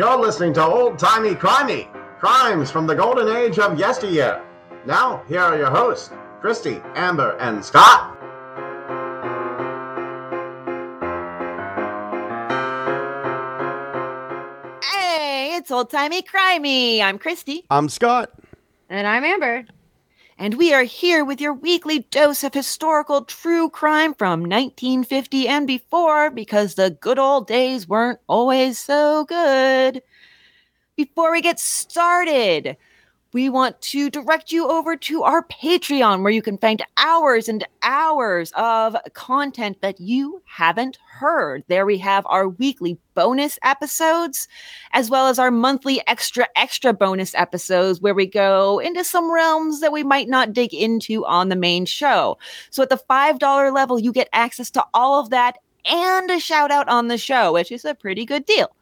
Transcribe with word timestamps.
You're 0.00 0.16
listening 0.16 0.54
to 0.54 0.64
Old 0.64 0.98
Timey 0.98 1.34
Crimey, 1.34 1.86
crimes 2.18 2.70
from 2.70 2.86
the 2.86 2.94
golden 2.94 3.36
age 3.36 3.58
of 3.58 3.78
yesteryear. 3.78 4.42
Now, 4.86 5.22
here 5.28 5.40
are 5.40 5.58
your 5.58 5.68
hosts, 5.68 6.08
Christy, 6.40 6.80
Amber, 6.94 7.36
and 7.38 7.62
Scott. 7.62 8.16
Hey, 14.82 15.56
it's 15.56 15.70
old 15.70 15.90
timey 15.90 16.22
crimey. 16.22 17.02
I'm 17.02 17.18
Christy. 17.18 17.66
I'm 17.68 17.90
Scott. 17.90 18.30
And 18.88 19.06
I'm 19.06 19.22
Amber. 19.22 19.66
And 20.40 20.54
we 20.54 20.72
are 20.72 20.84
here 20.84 21.22
with 21.22 21.38
your 21.38 21.52
weekly 21.52 21.98
dose 21.98 22.42
of 22.42 22.54
historical 22.54 23.26
true 23.26 23.68
crime 23.68 24.14
from 24.14 24.40
1950 24.40 25.46
and 25.46 25.66
before 25.66 26.30
because 26.30 26.76
the 26.76 26.92
good 26.92 27.18
old 27.18 27.46
days 27.46 27.86
weren't 27.86 28.20
always 28.26 28.78
so 28.78 29.26
good. 29.26 30.00
Before 30.96 31.30
we 31.30 31.42
get 31.42 31.60
started, 31.60 32.78
we 33.32 33.48
want 33.48 33.80
to 33.80 34.10
direct 34.10 34.50
you 34.50 34.68
over 34.68 34.96
to 34.96 35.22
our 35.22 35.44
Patreon 35.44 36.22
where 36.22 36.32
you 36.32 36.42
can 36.42 36.58
find 36.58 36.82
hours 36.96 37.48
and 37.48 37.66
hours 37.82 38.52
of 38.56 38.96
content 39.14 39.80
that 39.82 40.00
you 40.00 40.42
haven't 40.46 40.98
heard. 41.08 41.62
There 41.68 41.86
we 41.86 41.98
have 41.98 42.26
our 42.26 42.48
weekly 42.48 42.98
bonus 43.14 43.58
episodes 43.62 44.48
as 44.92 45.10
well 45.10 45.28
as 45.28 45.38
our 45.38 45.50
monthly 45.50 46.02
extra 46.08 46.48
extra 46.56 46.92
bonus 46.92 47.34
episodes 47.34 48.00
where 48.00 48.14
we 48.14 48.26
go 48.26 48.80
into 48.80 49.04
some 49.04 49.32
realms 49.32 49.80
that 49.80 49.92
we 49.92 50.02
might 50.02 50.28
not 50.28 50.52
dig 50.52 50.74
into 50.74 51.24
on 51.26 51.48
the 51.50 51.56
main 51.56 51.86
show. 51.86 52.36
So 52.70 52.82
at 52.82 52.88
the 52.88 53.00
$5 53.08 53.72
level 53.72 54.00
you 54.00 54.12
get 54.12 54.28
access 54.32 54.70
to 54.72 54.84
all 54.92 55.20
of 55.20 55.30
that 55.30 55.58
and 55.84 56.30
a 56.30 56.40
shout 56.40 56.70
out 56.70 56.88
on 56.88 57.08
the 57.08 57.18
show, 57.18 57.52
which 57.52 57.72
is 57.72 57.84
a 57.84 57.94
pretty 57.94 58.24
good 58.24 58.44
deal. 58.44 58.74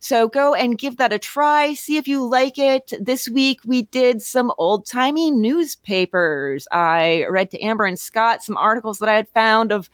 So 0.00 0.28
go 0.28 0.54
and 0.54 0.78
give 0.78 0.96
that 0.96 1.12
a 1.12 1.18
try. 1.18 1.74
See 1.74 1.98
if 1.98 2.08
you 2.08 2.26
like 2.26 2.58
it. 2.58 2.94
This 2.98 3.28
week 3.28 3.60
we 3.66 3.82
did 3.82 4.22
some 4.22 4.50
old 4.56 4.86
timey 4.86 5.30
newspapers. 5.30 6.66
I 6.72 7.26
read 7.28 7.50
to 7.50 7.60
Amber 7.60 7.84
and 7.84 7.98
Scott 7.98 8.42
some 8.42 8.56
articles 8.56 8.98
that 8.98 9.10
I 9.10 9.14
had 9.14 9.28
found 9.28 9.72
of 9.72 9.90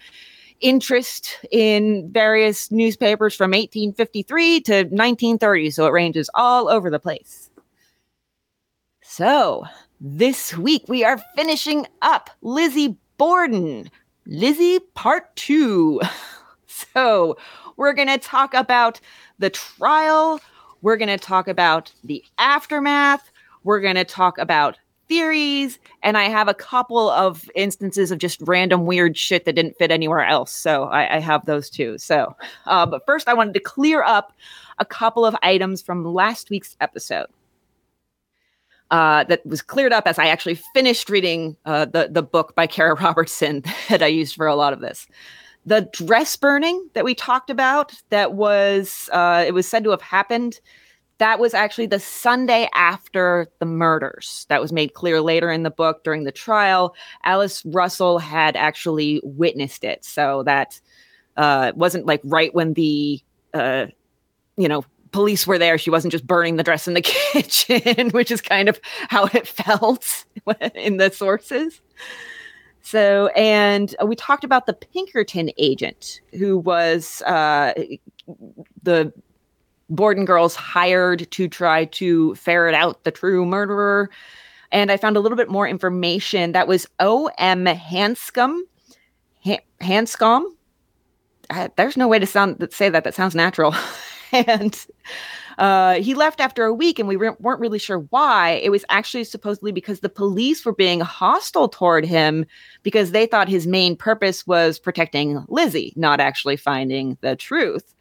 interest 0.61 1.45
in 1.51 2.09
various 2.13 2.71
newspapers 2.71 3.35
from 3.35 3.51
1853 3.51 4.61
to 4.63 4.73
1930. 4.75 5.71
So 5.71 5.87
it 5.87 5.93
ranges 5.93 6.31
all 6.35 6.69
over 6.69 6.89
the 6.89 7.01
place. 7.01 7.51
So 9.03 9.65
this 10.01 10.57
week 10.57 10.85
we 10.89 11.05
are 11.05 11.21
finishing 11.35 11.87
up 12.01 12.31
Lizzie 12.43 12.97
Borden, 13.19 13.91
Lizzie 14.25 14.79
Part 14.95 15.35
2. 15.35 16.01
So 16.95 17.37
we're 17.77 17.93
going 17.93 18.09
to 18.09 18.19
talk 18.19 18.55
about 18.55 19.01
the 19.39 19.51
trial. 19.51 20.41
We're 20.83 20.97
going 20.97 21.09
to 21.09 21.19
talk 21.19 21.49
about 21.49 21.93
the 22.05 22.25
aftermath. 22.39 23.31
We're 23.65 23.81
going 23.81 23.97
to 23.97 24.05
talk 24.05 24.39
about 24.39 24.79
theories. 25.09 25.79
And 26.03 26.19
I 26.19 26.25
have 26.25 26.49
a 26.49 26.55
couple 26.55 27.11
of 27.11 27.49
instances 27.55 28.11
of 28.11 28.19
just 28.19 28.41
random 28.43 28.87
weird 28.87 29.17
shit 29.17 29.45
that 29.45 29.55
didn't 29.55 29.77
fit 29.79 29.91
anywhere 29.91 30.25
else. 30.25 30.53
So 30.53 30.85
I, 30.85 31.17
I 31.17 31.19
have 31.21 31.47
those 31.47 31.71
too. 31.71 31.99
So, 31.99 32.35
uh, 32.67 32.87
but 32.87 33.05
first, 33.07 33.29
I 33.29 33.35
wanted 33.35 33.55
to 33.55 33.61
clear 33.61 34.03
up 34.03 34.33
a 34.79 34.85
couple 34.85 35.25
of 35.25 35.37
items 35.43 35.83
from 35.83 36.05
last 36.05 36.51
week's 36.51 36.77
episode. 36.81 37.27
Uh, 38.93 39.25
that 39.25 39.45
was 39.45 39.63
cleared 39.63 39.93
up 39.93 40.07
as 40.07 40.17
I 40.17 40.29
actually 40.29 40.55
finished 40.73 41.11
reading 41.11 41.57
uh, 41.65 41.87
the 41.87 42.07
the 42.09 42.23
book 42.23 42.55
by 42.55 42.69
Cara 42.69 42.95
Robertson 43.03 43.65
that 43.89 44.01
I 44.01 44.07
used 44.07 44.37
for 44.37 44.47
a 44.47 44.55
lot 44.55 44.73
of 44.73 44.79
this 44.79 45.09
the 45.67 45.89
dress 45.93 46.37
burning 46.37 46.89
that 46.95 47.05
we 47.05 47.15
talked 47.15 47.51
about 47.51 47.93
that 48.11 48.35
was 48.35 49.11
uh, 49.13 49.45
it 49.47 49.53
was 49.53 49.67
said 49.67 49.85
to 49.85 49.91
have 49.91 50.03
happened 50.03 50.61
that 51.19 51.39
was 51.39 51.55
actually 51.55 51.87
the 51.87 52.01
sunday 52.01 52.69
after 52.75 53.49
the 53.59 53.67
murders. 53.67 54.47
That 54.49 54.61
was 54.61 54.73
made 54.73 54.95
clear 54.95 55.21
later 55.21 55.51
in 55.51 55.63
the 55.63 55.71
book 55.71 56.05
during 56.05 56.25
the 56.25 56.33
trial. 56.33 56.95
Alice 57.25 57.65
russell 57.67 58.19
had 58.19 58.55
actually 58.55 59.21
witnessed 59.25 59.83
it. 59.83 60.05
So 60.05 60.43
that 60.45 60.81
uh, 61.37 61.73
wasn't 61.75 62.07
like 62.07 62.21
right 62.25 62.55
when 62.55 62.75
the 62.75 63.21
uh, 63.55 63.87
you 64.57 64.69
know 64.69 64.85
police 65.13 65.47
were 65.47 65.59
there 65.59 65.79
she 65.79 65.89
wasn't 65.89 66.13
just 66.13 66.27
burning 66.27 66.57
the 66.57 66.63
dress 66.63 66.87
in 66.87 66.95
the 66.95 67.01
kitchen 67.33 68.11
which 68.11 68.31
is 68.31 68.43
kind 68.43 68.69
of 68.69 68.79
how 69.09 69.25
it 69.33 69.47
felt 69.47 70.25
in 70.75 70.99
the 70.99 71.11
sources 71.11 71.81
so, 72.87 73.27
and 73.35 73.97
we 74.05 74.15
talked 74.15 74.45
about 74.45 74.67
the 74.67 74.73
Pinkerton 74.73 75.51
agent 75.59 76.21
who 76.39 76.57
was 76.57 77.21
uh, 77.23 77.75
the 78.85 79.13
Borden 79.91 80.25
girls 80.25 80.55
hired 80.55 81.29
to 81.33 81.49
try 81.49 81.87
to 81.87 82.37
ferret 82.37 82.77
out 82.77 83.03
the 83.03 83.11
true 83.11 83.45
murderer. 83.45 84.09
And 84.71 84.93
I 84.93 84.99
found 84.99 85.17
a 85.17 85.21
little 85.21 85.35
bit 85.35 85.51
more 85.51 85.67
information. 85.67 86.53
That 86.53 86.69
was 86.69 86.87
O.M. 87.01 87.65
Hanscom. 87.65 88.61
Hanscom? 89.81 90.45
Uh, 91.51 91.69
there's 91.75 91.97
no 91.97 92.07
way 92.07 92.21
to 92.21 92.27
sound 92.27 92.69
say 92.71 92.89
that. 92.89 93.03
That 93.03 93.17
sounds 93.17 93.35
natural. 93.35 93.75
and 94.33 94.87
uh, 95.59 95.95
he 95.95 96.15
left 96.15 96.41
after 96.41 96.65
a 96.65 96.75
week 96.75 96.99
and 96.99 97.09
we 97.09 97.17
weren't 97.17 97.61
really 97.61 97.79
sure 97.79 98.01
why. 98.11 98.61
It 98.63 98.71
was 98.71 98.85
actually 98.89 99.25
supposedly 99.25 99.73
because 99.73 100.01
the 100.01 100.09
police 100.09 100.65
were 100.65 100.75
being 100.75 101.01
hostile 101.01 101.69
toward 101.69 102.05
him 102.05 102.45
because 102.83 103.11
they 103.11 103.27
thought 103.27 103.49
his 103.49 103.67
main 103.67 103.97
purpose 103.97 104.47
was 104.47 104.79
protecting 104.79 105.45
Lizzie, 105.49 105.93
not 105.97 106.21
actually 106.21 106.57
finding 106.57 107.17
the 107.23 107.37
truth. 107.37 107.95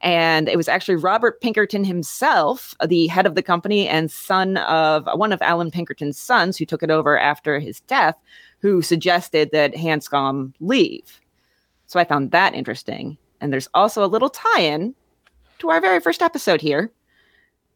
And 0.00 0.48
it 0.48 0.56
was 0.56 0.68
actually 0.68 0.94
Robert 0.94 1.40
Pinkerton 1.40 1.82
himself, 1.82 2.74
the 2.86 3.08
head 3.08 3.26
of 3.26 3.34
the 3.34 3.42
company 3.42 3.88
and 3.88 4.10
son 4.10 4.58
of 4.58 5.08
one 5.14 5.32
of 5.32 5.42
Allan 5.42 5.72
Pinkerton's 5.72 6.18
sons, 6.18 6.56
who 6.56 6.64
took 6.64 6.84
it 6.84 6.90
over 6.90 7.18
after 7.18 7.58
his 7.58 7.80
death, 7.80 8.14
who 8.60 8.80
suggested 8.80 9.50
that 9.50 9.74
Hanscom 9.74 10.52
leave. 10.60 11.20
So 11.86 11.98
I 11.98 12.04
found 12.04 12.30
that 12.30 12.54
interesting. 12.54 13.18
And 13.40 13.52
there's 13.52 13.68
also 13.74 14.04
a 14.04 14.06
little 14.06 14.30
tie 14.30 14.60
in 14.60 14.94
to 15.58 15.70
our 15.70 15.80
very 15.80 16.00
first 16.00 16.22
episode 16.22 16.60
here 16.60 16.90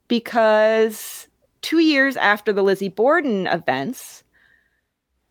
because 0.09 1.29
two 1.63 1.79
years 1.79 2.17
after 2.17 2.53
the 2.53 2.63
Lizzie 2.63 2.89
Borden 2.89 3.47
events, 3.47 4.25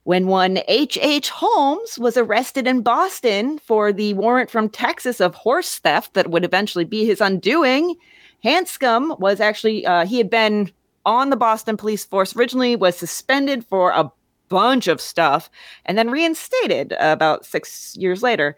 when 0.03 0.27
one 0.27 0.57
H.H. 0.67 0.97
H. 1.01 1.29
Holmes 1.29 1.99
was 1.99 2.17
arrested 2.17 2.65
in 2.65 2.81
Boston 2.81 3.59
for 3.59 3.93
the 3.93 4.15
warrant 4.15 4.49
from 4.49 4.69
Texas 4.69 5.21
of 5.21 5.35
horse 5.35 5.77
theft 5.77 6.15
that 6.15 6.31
would 6.31 6.43
eventually 6.43 6.85
be 6.85 7.05
his 7.05 7.21
undoing, 7.21 7.95
Hanscom 8.43 9.19
was 9.19 9.39
actually, 9.39 9.85
uh, 9.85 10.05
he 10.05 10.17
had 10.17 10.29
been 10.29 10.71
on 11.05 11.29
the 11.29 11.35
Boston 11.35 11.77
police 11.77 12.03
force 12.03 12.35
originally, 12.35 12.75
was 12.75 12.97
suspended 12.97 13.63
for 13.65 13.91
a 13.91 14.11
bunch 14.49 14.87
of 14.87 14.99
stuff, 14.99 15.49
and 15.85 15.97
then 15.97 16.09
reinstated 16.09 16.93
about 16.99 17.45
six 17.45 17.95
years 17.95 18.23
later. 18.23 18.55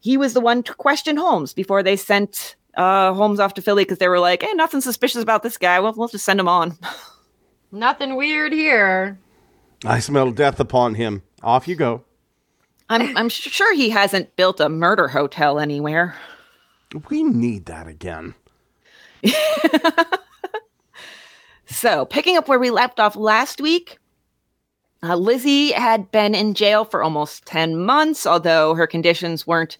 He 0.00 0.16
was 0.16 0.32
the 0.32 0.40
one 0.40 0.62
to 0.64 0.74
question 0.74 1.16
Holmes 1.16 1.52
before 1.52 1.82
they 1.82 1.96
sent 1.96 2.56
uh, 2.76 3.12
Holmes 3.14 3.40
off 3.40 3.54
to 3.54 3.62
Philly 3.62 3.84
because 3.84 3.98
they 3.98 4.08
were 4.08 4.20
like, 4.20 4.42
"Hey, 4.42 4.52
nothing 4.54 4.80
suspicious 4.80 5.22
about 5.22 5.42
this 5.42 5.58
guy. 5.58 5.80
We'll, 5.80 5.94
we'll 5.94 6.08
just 6.08 6.24
send 6.24 6.40
him 6.40 6.48
on." 6.48 6.76
Nothing 7.72 8.16
weird 8.16 8.52
here. 8.52 9.18
I 9.84 9.98
smell 9.98 10.30
death 10.30 10.60
upon 10.60 10.94
him. 10.94 11.22
Off 11.42 11.66
you 11.66 11.74
go. 11.74 12.04
I'm 12.88 13.16
I'm 13.16 13.28
sure 13.28 13.74
he 13.74 13.90
hasn't 13.90 14.36
built 14.36 14.60
a 14.60 14.68
murder 14.68 15.08
hotel 15.08 15.58
anywhere. 15.58 16.16
We 17.10 17.24
need 17.24 17.66
that 17.66 17.88
again. 17.88 18.34
so, 21.66 22.04
picking 22.04 22.36
up 22.36 22.48
where 22.48 22.60
we 22.60 22.70
left 22.70 23.00
off 23.00 23.16
last 23.16 23.60
week, 23.60 23.98
uh, 25.02 25.16
Lizzie 25.16 25.72
had 25.72 26.10
been 26.10 26.34
in 26.34 26.54
jail 26.54 26.84
for 26.84 27.02
almost 27.02 27.44
10 27.46 27.84
months, 27.84 28.26
although 28.26 28.74
her 28.74 28.86
conditions 28.86 29.46
weren't 29.46 29.78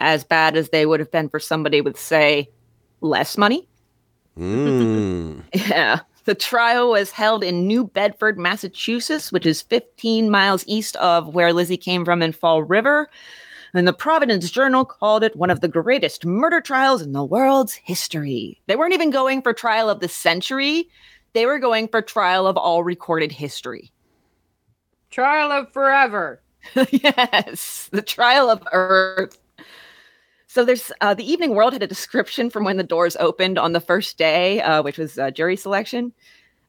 as 0.00 0.24
bad 0.24 0.56
as 0.56 0.70
they 0.70 0.86
would 0.86 0.98
have 0.98 1.10
been 1.10 1.28
for 1.28 1.38
somebody 1.38 1.80
with, 1.80 1.98
say, 1.98 2.50
less 3.00 3.38
money. 3.38 3.68
Mm. 4.38 5.42
yeah. 5.54 6.00
The 6.24 6.34
trial 6.34 6.90
was 6.90 7.10
held 7.10 7.42
in 7.44 7.66
New 7.66 7.84
Bedford, 7.84 8.38
Massachusetts, 8.38 9.32
which 9.32 9.46
is 9.46 9.62
15 9.62 10.30
miles 10.30 10.64
east 10.66 10.96
of 10.96 11.34
where 11.34 11.52
Lizzie 11.52 11.76
came 11.76 12.04
from 12.04 12.22
in 12.22 12.32
Fall 12.32 12.62
River. 12.62 13.08
And 13.72 13.86
the 13.86 13.92
Providence 13.92 14.50
Journal 14.50 14.84
called 14.84 15.22
it 15.22 15.36
one 15.36 15.50
of 15.50 15.60
the 15.60 15.68
greatest 15.68 16.26
murder 16.26 16.60
trials 16.60 17.02
in 17.02 17.12
the 17.12 17.24
world's 17.24 17.74
history. 17.74 18.60
They 18.66 18.76
weren't 18.76 18.94
even 18.94 19.10
going 19.10 19.42
for 19.42 19.52
trial 19.52 19.88
of 19.88 20.00
the 20.00 20.08
century, 20.08 20.88
they 21.32 21.46
were 21.46 21.60
going 21.60 21.86
for 21.88 22.02
trial 22.02 22.46
of 22.46 22.56
all 22.56 22.82
recorded 22.82 23.30
history. 23.30 23.92
Trial 25.10 25.52
of 25.52 25.72
forever. 25.72 26.42
yes, 26.90 27.88
the 27.92 28.02
trial 28.02 28.50
of 28.50 28.66
Earth. 28.72 29.38
So 30.52 30.64
there's 30.64 30.90
uh, 31.00 31.14
the 31.14 31.30
Evening 31.30 31.54
World 31.54 31.74
had 31.74 31.82
a 31.84 31.86
description 31.86 32.50
from 32.50 32.64
when 32.64 32.76
the 32.76 32.82
doors 32.82 33.16
opened 33.20 33.56
on 33.56 33.72
the 33.72 33.78
first 33.78 34.18
day, 34.18 34.60
uh, 34.62 34.82
which 34.82 34.98
was 34.98 35.16
uh, 35.16 35.30
jury 35.30 35.56
selection. 35.56 36.12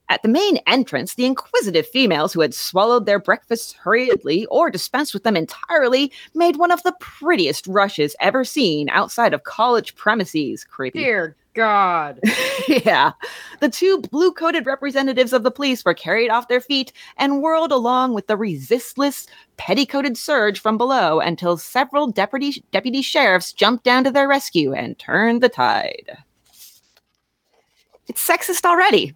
At 0.08 0.22
the 0.22 0.28
main 0.28 0.58
entrance, 0.68 1.16
the 1.16 1.26
inquisitive 1.26 1.88
females 1.88 2.32
who 2.32 2.42
had 2.42 2.54
swallowed 2.54 3.06
their 3.06 3.18
breakfasts 3.18 3.72
hurriedly 3.72 4.46
or 4.52 4.70
dispensed 4.70 5.12
with 5.12 5.24
them 5.24 5.36
entirely 5.36 6.12
made 6.32 6.58
one 6.58 6.70
of 6.70 6.80
the 6.84 6.94
prettiest 7.00 7.66
rushes 7.66 8.14
ever 8.20 8.44
seen 8.44 8.88
outside 8.88 9.34
of 9.34 9.42
college 9.42 9.96
premises. 9.96 10.62
Creepy. 10.62 11.00
Dear 11.00 11.34
God. 11.54 12.20
yeah. 12.68 13.12
The 13.60 13.68
two 13.68 14.00
blue 14.00 14.32
coated 14.32 14.66
representatives 14.66 15.32
of 15.32 15.42
the 15.42 15.50
police 15.50 15.84
were 15.84 15.94
carried 15.94 16.30
off 16.30 16.48
their 16.48 16.60
feet 16.60 16.92
and 17.16 17.42
whirled 17.42 17.72
along 17.72 18.14
with 18.14 18.26
the 18.26 18.36
resistless, 18.36 19.26
petticoated 19.58 20.16
surge 20.16 20.60
from 20.60 20.78
below 20.78 21.20
until 21.20 21.56
several 21.56 22.06
deputy, 22.08 22.64
deputy 22.72 23.02
sheriffs 23.02 23.52
jumped 23.52 23.84
down 23.84 24.04
to 24.04 24.10
their 24.10 24.28
rescue 24.28 24.72
and 24.72 24.98
turned 24.98 25.42
the 25.42 25.48
tide. 25.48 26.18
It's 28.08 28.26
sexist 28.26 28.64
already. 28.64 29.14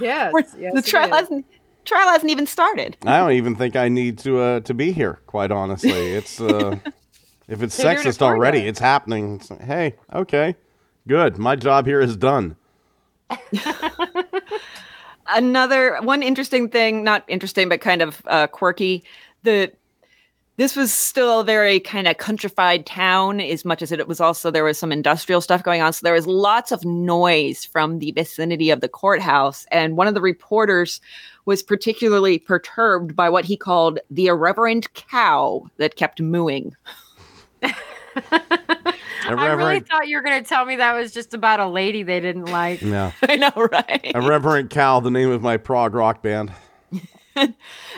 Yes. 0.00 0.32
Yes 0.58 0.74
the 0.74 0.82
trial 0.82 1.10
hasn't, 1.10 1.46
trial 1.84 2.08
hasn't 2.08 2.30
even 2.30 2.46
started. 2.46 2.96
I 3.04 3.18
don't 3.18 3.32
even 3.32 3.56
think 3.56 3.76
I 3.76 3.88
need 3.88 4.18
to 4.18 4.38
uh, 4.40 4.60
to 4.60 4.74
be 4.74 4.92
here. 4.92 5.20
Quite 5.26 5.50
honestly, 5.50 6.14
it's 6.14 6.40
uh, 6.40 6.78
if 7.48 7.62
it's 7.62 7.74
So 7.74 7.90
you're 7.90 8.00
sexist 8.00 8.22
already, 8.22 8.60
it's 8.60 8.80
happening. 8.80 9.36
It's 9.36 9.48
hey, 9.48 9.96
okay, 10.12 10.56
good. 11.06 11.38
My 11.38 11.56
job 11.56 11.86
here 11.86 12.00
is 12.00 12.16
done. 12.16 12.56
another 15.28 15.98
one 16.02 16.22
interesting 16.22 16.68
thing 16.68 17.04
not 17.04 17.24
interesting 17.28 17.68
but 17.68 17.80
kind 17.80 18.02
of 18.02 18.22
uh, 18.26 18.46
quirky 18.46 19.02
the 19.42 19.72
this 20.58 20.76
was 20.76 20.92
still 20.92 21.40
a 21.40 21.44
very 21.44 21.80
kind 21.80 22.06
of 22.06 22.18
countrified 22.18 22.84
town 22.84 23.40
as 23.40 23.64
much 23.64 23.80
as 23.80 23.90
it 23.90 24.06
was 24.06 24.20
also 24.20 24.50
there 24.50 24.64
was 24.64 24.78
some 24.78 24.92
industrial 24.92 25.40
stuff 25.40 25.62
going 25.62 25.80
on 25.80 25.92
so 25.92 26.00
there 26.02 26.12
was 26.12 26.26
lots 26.26 26.72
of 26.72 26.84
noise 26.84 27.64
from 27.64 27.98
the 27.98 28.10
vicinity 28.12 28.70
of 28.70 28.80
the 28.80 28.88
courthouse 28.88 29.66
and 29.70 29.96
one 29.96 30.06
of 30.06 30.14
the 30.14 30.20
reporters 30.20 31.00
was 31.46 31.62
particularly 31.62 32.38
perturbed 32.38 33.16
by 33.16 33.28
what 33.28 33.44
he 33.44 33.56
called 33.56 33.98
the 34.10 34.26
irreverent 34.26 34.92
cow 34.94 35.66
that 35.78 35.96
kept 35.96 36.20
mooing 36.20 36.76
A 39.24 39.28
I 39.30 39.52
really 39.52 39.80
thought 39.80 40.08
you 40.08 40.16
were 40.16 40.22
going 40.22 40.42
to 40.42 40.48
tell 40.48 40.64
me 40.64 40.76
that 40.76 40.94
was 40.94 41.12
just 41.12 41.34
about 41.34 41.60
a 41.60 41.66
lady 41.68 42.02
they 42.02 42.20
didn't 42.20 42.46
like. 42.46 42.82
yeah, 42.82 43.12
i 43.22 43.36
know 43.36 43.52
right 43.54 44.12
a 44.14 44.20
reverent 44.20 44.70
Cal, 44.70 45.00
the 45.00 45.10
name 45.10 45.30
of 45.30 45.42
my 45.42 45.56
prog 45.56 45.94
rock 45.94 46.22
band. 46.22 46.52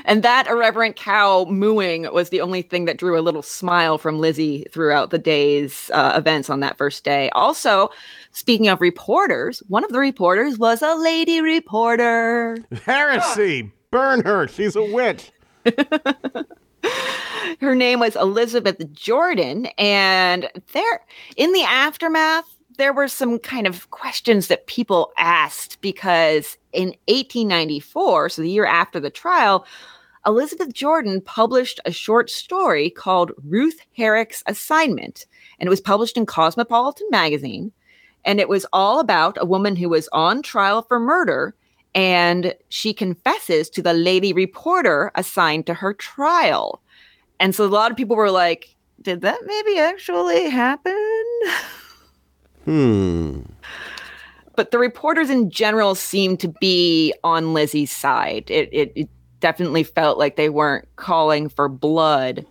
And 0.05 0.23
that 0.23 0.47
irreverent 0.47 0.97
cow 0.97 1.45
mooing 1.47 2.13
was 2.13 2.29
the 2.29 2.41
only 2.41 2.63
thing 2.63 2.85
that 2.85 2.99
drew 2.99 3.19
a 3.19 3.23
little 3.23 3.43
smile 3.43 3.99
from 3.99 4.21
Lizzie 4.21 4.67
throughout 4.71 5.11
the 5.11 5.19
day's 5.19 5.91
uh, 5.93 6.13
events 6.17 6.51
on 6.51 6.61
that 6.61 6.77
first 6.77 7.05
day. 7.05 7.31
Also, 7.31 7.89
speaking 8.33 8.69
of 8.69 8.81
reporters, 8.81 9.63
one 9.69 9.83
of 9.83 9.91
the 9.93 9.99
reporters 9.99 10.59
was 10.59 10.83
a 10.83 10.95
lady 10.95 11.41
reporter. 11.41 12.59
Heresy, 12.85 13.73
burn 13.91 14.23
her. 14.25 14.47
She's 14.47 14.77
a 14.77 14.85
witch. 14.85 15.33
Her 17.61 17.75
name 17.75 18.01
was 18.01 18.17
Elizabeth 18.17 18.93
Jordan. 18.93 19.67
And 19.79 20.51
there, 20.73 21.01
in 21.37 21.53
the 21.53 21.63
aftermath, 21.63 22.45
there 22.77 22.93
were 22.93 23.09
some 23.09 23.39
kind 23.39 23.67
of 23.67 23.91
questions 23.91 24.49
that 24.49 24.67
people 24.67 25.13
asked 25.17 25.81
because 25.81 26.59
in 26.73 26.89
1894, 27.07 28.31
so 28.31 28.43
the 28.43 28.51
year 28.51 28.67
after 28.67 28.99
the 28.99 29.11
trial, 29.11 29.67
Elizabeth 30.27 30.73
Jordan 30.73 31.21
published 31.21 31.81
a 31.85 31.93
short 31.93 32.31
story 32.31 32.91
called 32.91 33.33
Ruth 33.45 33.81
Herrick's 33.97 34.43
Assignment, 34.47 35.27
and 35.59 35.67
it 35.67 35.71
was 35.71 35.81
published 35.81 36.17
in 36.17 36.27
Cosmopolitan 36.27 37.07
magazine. 37.11 37.73
And 38.25 38.41
it 38.41 38.49
was 38.49 38.65
all 38.73 39.01
about 39.01 39.37
a 39.39 39.45
woman 39.45 39.77
who 39.77 39.91
was 39.91 40.09
on 40.13 40.41
trial 40.41 40.81
for 40.81 40.99
murder, 40.99 41.55
and 41.95 42.55
she 42.71 42.95
confesses 42.95 43.69
to 43.71 43.83
the 43.83 43.93
lady 43.93 44.33
reporter 44.33 45.13
assigned 45.15 45.67
to 45.67 45.75
her 45.75 45.93
trial. 45.93 46.81
And 47.45 47.55
so 47.55 47.63
a 47.63 47.67
lot 47.67 47.91
of 47.91 47.97
people 47.99 48.17
were 48.17 48.31
like, 48.31 48.75
did 49.03 49.21
that 49.21 49.39
maybe 49.45 49.79
actually 49.79 50.49
happen? 50.49 51.21
Hmm. 52.65 53.41
but 54.57 54.71
the 54.71 54.79
reporters 54.79 55.29
in 55.29 55.51
general 55.51 55.95
seemed 55.95 56.41
to 56.41 56.49
be 56.49 57.13
on 57.23 57.53
Lizzie's 57.53 57.91
side. 57.91 58.51
It, 58.51 58.71
it, 58.73 58.93
it 58.97 59.11
definitely 59.41 59.83
felt 59.83 60.17
like 60.17 60.37
they 60.37 60.49
weren't 60.49 60.89
calling 60.97 61.51
for 61.51 61.69
blood. 61.69 62.47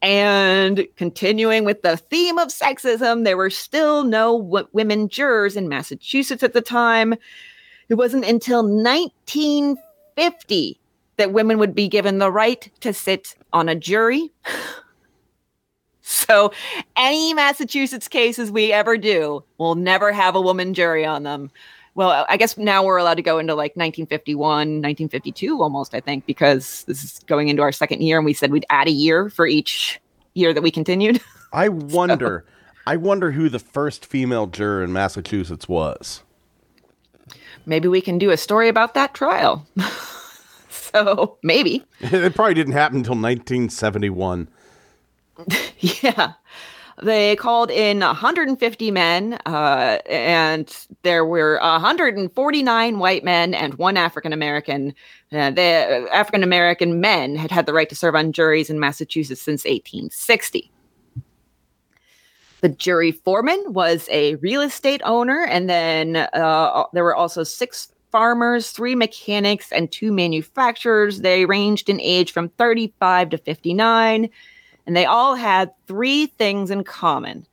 And 0.00 0.86
continuing 0.94 1.64
with 1.64 1.82
the 1.82 1.96
theme 1.96 2.38
of 2.38 2.50
sexism, 2.50 3.24
there 3.24 3.36
were 3.36 3.50
still 3.50 4.04
no 4.04 4.40
w- 4.40 4.68
women 4.72 5.08
jurors 5.08 5.56
in 5.56 5.68
Massachusetts 5.68 6.44
at 6.44 6.52
the 6.52 6.60
time. 6.60 7.16
It 7.88 7.96
wasn't 7.96 8.24
until 8.24 8.62
1950 8.62 10.79
that 11.20 11.32
women 11.32 11.58
would 11.58 11.74
be 11.74 11.86
given 11.86 12.18
the 12.18 12.32
right 12.32 12.70
to 12.80 12.92
sit 12.92 13.36
on 13.52 13.68
a 13.68 13.74
jury. 13.74 14.30
So, 16.02 16.52
any 16.96 17.34
Massachusetts 17.34 18.08
cases 18.08 18.50
we 18.50 18.72
ever 18.72 18.96
do 18.96 19.44
will 19.58 19.76
never 19.76 20.10
have 20.10 20.34
a 20.34 20.40
woman 20.40 20.74
jury 20.74 21.04
on 21.04 21.22
them. 21.22 21.50
Well, 21.94 22.26
I 22.28 22.36
guess 22.36 22.56
now 22.56 22.84
we're 22.84 22.96
allowed 22.96 23.14
to 23.14 23.22
go 23.22 23.38
into 23.38 23.54
like 23.54 23.76
1951, 23.76 24.40
1952 24.46 25.62
almost, 25.62 25.94
I 25.94 26.00
think, 26.00 26.26
because 26.26 26.84
this 26.84 27.04
is 27.04 27.20
going 27.26 27.48
into 27.48 27.62
our 27.62 27.72
second 27.72 28.02
year 28.02 28.16
and 28.16 28.24
we 28.24 28.32
said 28.32 28.50
we'd 28.50 28.66
add 28.70 28.88
a 28.88 28.92
year 28.92 29.28
for 29.28 29.46
each 29.46 30.00
year 30.34 30.54
that 30.54 30.62
we 30.62 30.70
continued. 30.70 31.20
I 31.52 31.68
wonder. 31.68 32.44
I 32.86 32.96
wonder 32.96 33.32
who 33.32 33.48
the 33.48 33.58
first 33.58 34.06
female 34.06 34.46
juror 34.46 34.82
in 34.82 34.92
Massachusetts 34.92 35.68
was. 35.68 36.22
maybe 37.66 37.88
we 37.88 38.00
can 38.00 38.18
do 38.18 38.30
a 38.30 38.36
story 38.36 38.68
about 38.68 38.94
that 38.94 39.14
trial. 39.14 39.66
so, 40.94 41.38
maybe. 41.42 41.84
It 42.00 42.34
probably 42.34 42.54
didn't 42.54 42.72
happen 42.72 42.98
until 42.98 43.14
1971. 43.14 44.48
Yeah. 45.80 46.32
They 47.02 47.34
called 47.36 47.70
in 47.70 48.00
150 48.00 48.90
men, 48.90 49.38
uh, 49.46 49.98
and 50.06 50.86
there 51.02 51.24
were 51.24 51.58
149 51.62 52.98
white 52.98 53.24
men 53.24 53.54
and 53.54 53.74
one 53.74 53.96
African 53.96 54.34
American. 54.34 54.94
Uh, 55.32 55.50
the 55.50 56.08
African 56.12 56.42
American 56.42 57.00
men 57.00 57.36
had 57.36 57.50
had 57.50 57.64
the 57.64 57.72
right 57.72 57.88
to 57.88 57.96
serve 57.96 58.14
on 58.14 58.32
juries 58.32 58.68
in 58.68 58.78
Massachusetts 58.78 59.40
since 59.40 59.64
1860. 59.64 60.70
The 62.60 62.68
jury 62.68 63.12
foreman 63.12 63.64
was 63.68 64.06
a 64.10 64.34
real 64.36 64.60
estate 64.60 65.00
owner, 65.04 65.44
and 65.44 65.70
then 65.70 66.16
uh, 66.16 66.84
there 66.92 67.04
were 67.04 67.16
also 67.16 67.44
six 67.44 67.90
farmers, 68.10 68.70
three 68.70 68.94
mechanics, 68.94 69.72
and 69.72 69.90
two 69.90 70.12
manufacturers. 70.12 71.20
They 71.20 71.46
ranged 71.46 71.88
in 71.88 72.00
age 72.00 72.32
from 72.32 72.48
35 72.50 73.30
to 73.30 73.38
59 73.38 74.28
and 74.86 74.96
they 74.96 75.04
all 75.04 75.34
had 75.34 75.70
three 75.86 76.26
things 76.26 76.70
in 76.70 76.82
common. 76.84 77.46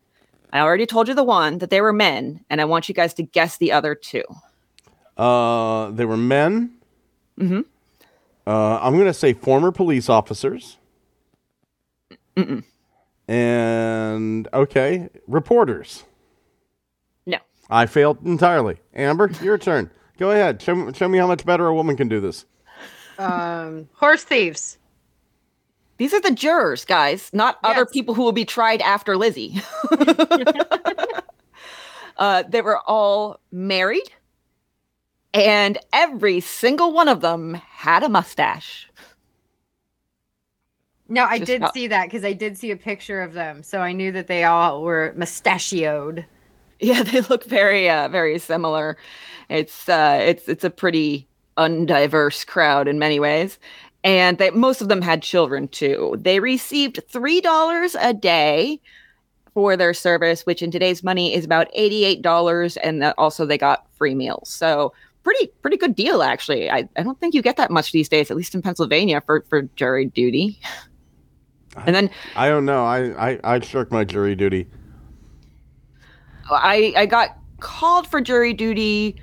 I 0.54 0.62
already 0.62 0.86
told 0.86 1.08
you 1.08 1.14
the 1.14 1.24
one 1.24 1.58
that 1.60 1.70
they 1.70 1.82
were 1.82 1.94
men, 1.94 2.44
and 2.50 2.62
I 2.62 2.66
want 2.66 2.88
you 2.88 2.96
guys 2.96 3.14
to 3.16 3.24
guess 3.24 3.58
the 3.58 3.72
other 3.74 3.94
two. 3.94 4.24
Uh, 5.18 5.92
they 5.92 6.06
were 6.06 6.18
men. 6.18 6.72
Mhm. 7.38 7.66
Uh, 8.48 8.80
I'm 8.82 8.94
going 8.94 9.06
to 9.06 9.14
say 9.14 9.34
former 9.34 9.72
police 9.72 10.10
officers. 10.10 10.78
Mm-mm. 12.36 12.64
And, 13.28 14.48
okay, 14.54 15.10
reporters. 15.28 16.06
No. 17.26 17.40
I 17.70 17.88
failed 17.88 18.26
entirely. 18.26 18.78
Amber, 18.96 19.30
your 19.42 19.58
turn. 19.58 19.92
Go 20.18 20.32
ahead. 20.32 20.62
Show, 20.62 20.76
me- 20.76 20.94
show 20.94 21.08
me 21.08 21.18
how 21.18 21.28
much 21.28 21.46
better 21.46 21.68
a 21.68 21.74
woman 21.74 21.96
can 21.98 22.08
do 22.08 22.20
this. 22.20 22.46
Um, 23.20 23.90
horse 23.94 24.24
thieves. 24.24 24.78
These 25.98 26.14
are 26.14 26.22
the 26.22 26.32
jurors, 26.32 26.86
guys, 26.86 27.32
not 27.34 27.58
other 27.64 27.86
people 27.86 28.14
who 28.14 28.22
will 28.22 28.32
be 28.32 28.46
tried 28.46 28.82
after 28.82 29.18
Lizzie. 29.18 29.60
uh, 32.18 32.44
they 32.48 32.62
were 32.62 32.80
all 32.88 33.40
married, 33.52 34.08
and 35.34 35.78
every 35.92 36.40
single 36.40 36.94
one 36.94 37.08
of 37.08 37.22
them 37.22 37.56
had 37.56 38.04
a 38.04 38.10
mustache. 38.10 38.88
No, 41.10 41.24
I 41.24 41.40
Just 41.40 41.48
did 41.48 41.62
how- 41.62 41.72
see 41.72 41.88
that 41.88 42.06
because 42.06 42.24
I 42.24 42.34
did 42.34 42.58
see 42.60 42.70
a 42.70 42.78
picture 42.78 43.22
of 43.22 43.34
them, 43.34 43.64
so 43.64 43.80
I 43.80 43.94
knew 43.94 44.12
that 44.12 44.28
they 44.28 44.44
all 44.44 44.84
were 44.84 45.14
mustachioed. 45.16 46.26
Yeah, 46.82 47.02
they 47.02 47.22
look 47.22 47.44
very, 47.44 47.90
uh, 47.90 48.08
very 48.08 48.38
similar. 48.38 48.98
It's, 49.50 49.90
uh, 49.90 50.20
it's, 50.22 50.48
it's 50.48 50.64
a 50.64 50.70
pretty 50.70 51.28
undiverse 51.58 52.46
crowd 52.46 52.88
in 52.88 53.00
many 53.00 53.20
ways, 53.20 53.58
and 54.04 54.38
they, 54.38 54.52
most 54.52 54.82
of 54.82 54.88
them 54.88 55.02
had 55.02 55.24
children 55.24 55.68
too. 55.68 56.16
They 56.20 56.40
received 56.40 57.00
three 57.10 57.42
dollars 57.42 57.96
a 58.00 58.14
day 58.14 58.80
for 59.56 59.76
their 59.76 59.94
service, 59.94 60.46
which 60.46 60.62
in 60.62 60.70
today's 60.70 61.04
money 61.04 61.34
is 61.34 61.44
about 61.44 61.68
eighty-eight 61.74 62.22
dollars, 62.22 62.78
and 62.78 63.04
also 63.18 63.46
they 63.46 63.58
got 63.58 63.88
free 63.98 64.14
meals. 64.14 64.50
So 64.50 64.94
pretty, 65.24 65.48
pretty 65.62 65.78
good 65.78 65.96
deal 65.96 66.22
actually. 66.22 66.70
I, 66.70 66.88
I 66.96 67.04
don't 67.04 67.20
think 67.20 67.34
you 67.34 67.42
get 67.42 67.58
that 67.58 67.72
much 67.72 67.92
these 67.92 68.08
days, 68.08 68.30
at 68.30 68.38
least 68.38 68.54
in 68.54 68.62
Pennsylvania, 68.62 69.22
for 69.26 69.44
for 69.50 69.64
jury 69.76 70.06
duty. 70.06 70.60
And 71.86 71.96
then 71.96 72.10
I 72.36 72.50
don't 72.50 72.66
know. 72.66 72.86
I, 72.86 73.32
I, 73.32 73.40
I 73.44 73.60
shirked 73.60 73.92
my 73.92 74.04
jury 74.04 74.36
duty. 74.36 74.68
I 76.52 76.94
I 76.96 77.06
got 77.06 77.38
called 77.60 78.08
for 78.08 78.22
jury 78.22 78.54
duty 78.54 79.16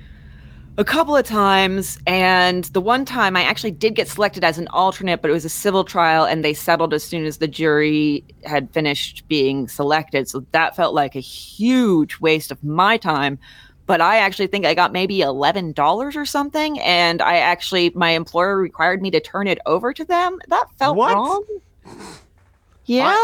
a 0.76 0.85
couple 0.85 1.16
of 1.16 1.25
times 1.25 1.99
and 2.07 2.64
the 2.64 2.81
one 2.81 3.04
time 3.04 3.37
I 3.37 3.45
actually 3.45 3.71
did 3.71 3.95
get 3.95 4.09
selected 4.09 4.43
as 4.43 4.59
an 4.59 4.66
alternate 4.69 5.23
but 5.23 5.31
it 5.31 5.33
was 5.33 5.45
a 5.45 5.49
civil 5.50 5.85
trial 5.85 6.25
and 6.25 6.45
they 6.45 6.52
settled 6.52 6.93
as 6.93 7.04
soon 7.04 7.25
as 7.25 7.38
the 7.38 7.47
jury 7.47 8.25
had 8.45 8.69
finished 8.73 9.26
being 9.28 9.69
selected 9.69 10.28
so 10.28 10.45
that 10.50 10.75
felt 10.75 10.93
like 10.93 11.14
a 11.14 11.21
huge 11.21 12.19
waste 12.19 12.50
of 12.50 12.62
my 12.64 12.97
time 12.97 13.38
but 13.87 14.00
I 14.00 14.16
actually 14.19 14.47
think 14.47 14.64
I 14.64 14.75
got 14.75 14.93
maybe 14.93 15.21
eleven 15.21 15.73
dollars 15.73 16.16
or 16.16 16.25
something, 16.25 16.81
and 16.81 17.21
I 17.21 17.37
actually 17.37 17.90
my 17.90 18.11
employer 18.11 18.57
required 18.57 19.02
me 19.02 19.11
to 19.11 19.21
turn 19.21 19.47
it 19.47 19.59
over 19.66 19.93
to 19.93 20.04
them. 20.04 20.38
That 20.49 20.64
felt 20.78 20.97
What? 20.97 21.14
wrong. 21.14 21.45
Yeah, 22.87 23.19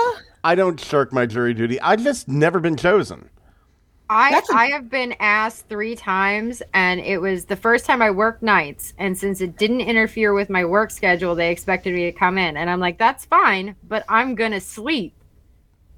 I 0.45 0.55
don't 0.55 0.79
shirk 0.81 1.13
my 1.13 1.27
jury 1.27 1.55
duty. 1.55 1.81
I've 1.81 2.03
just 2.03 2.29
never 2.29 2.61
been 2.61 2.77
chosen. 2.77 3.29
I 4.11 4.31
That's 4.33 4.51
have 4.53 4.91
been 4.91 5.15
asked 5.21 5.69
three 5.69 5.95
times, 5.95 6.63
and 6.75 7.01
it 7.01 7.19
was 7.19 7.45
the 7.45 7.55
first 7.55 7.87
time 7.87 8.03
I 8.03 8.11
worked 8.11 8.43
nights. 8.43 8.93
And 8.99 9.17
since 9.17 9.41
it 9.41 9.57
didn't 9.57 9.83
interfere 9.83 10.35
with 10.35 10.51
my 10.51 10.65
work 10.65 10.91
schedule, 10.91 11.37
they 11.37 11.53
expected 11.53 11.95
me 11.95 12.07
to 12.07 12.13
come 12.13 12.37
in, 12.37 12.57
and 12.57 12.69
I'm 12.69 12.81
like, 12.81 12.99
"That's 12.99 13.25
fine, 13.25 13.77
but 13.87 14.05
I'm 14.09 14.35
gonna 14.35 14.61
sleep." 14.61 15.15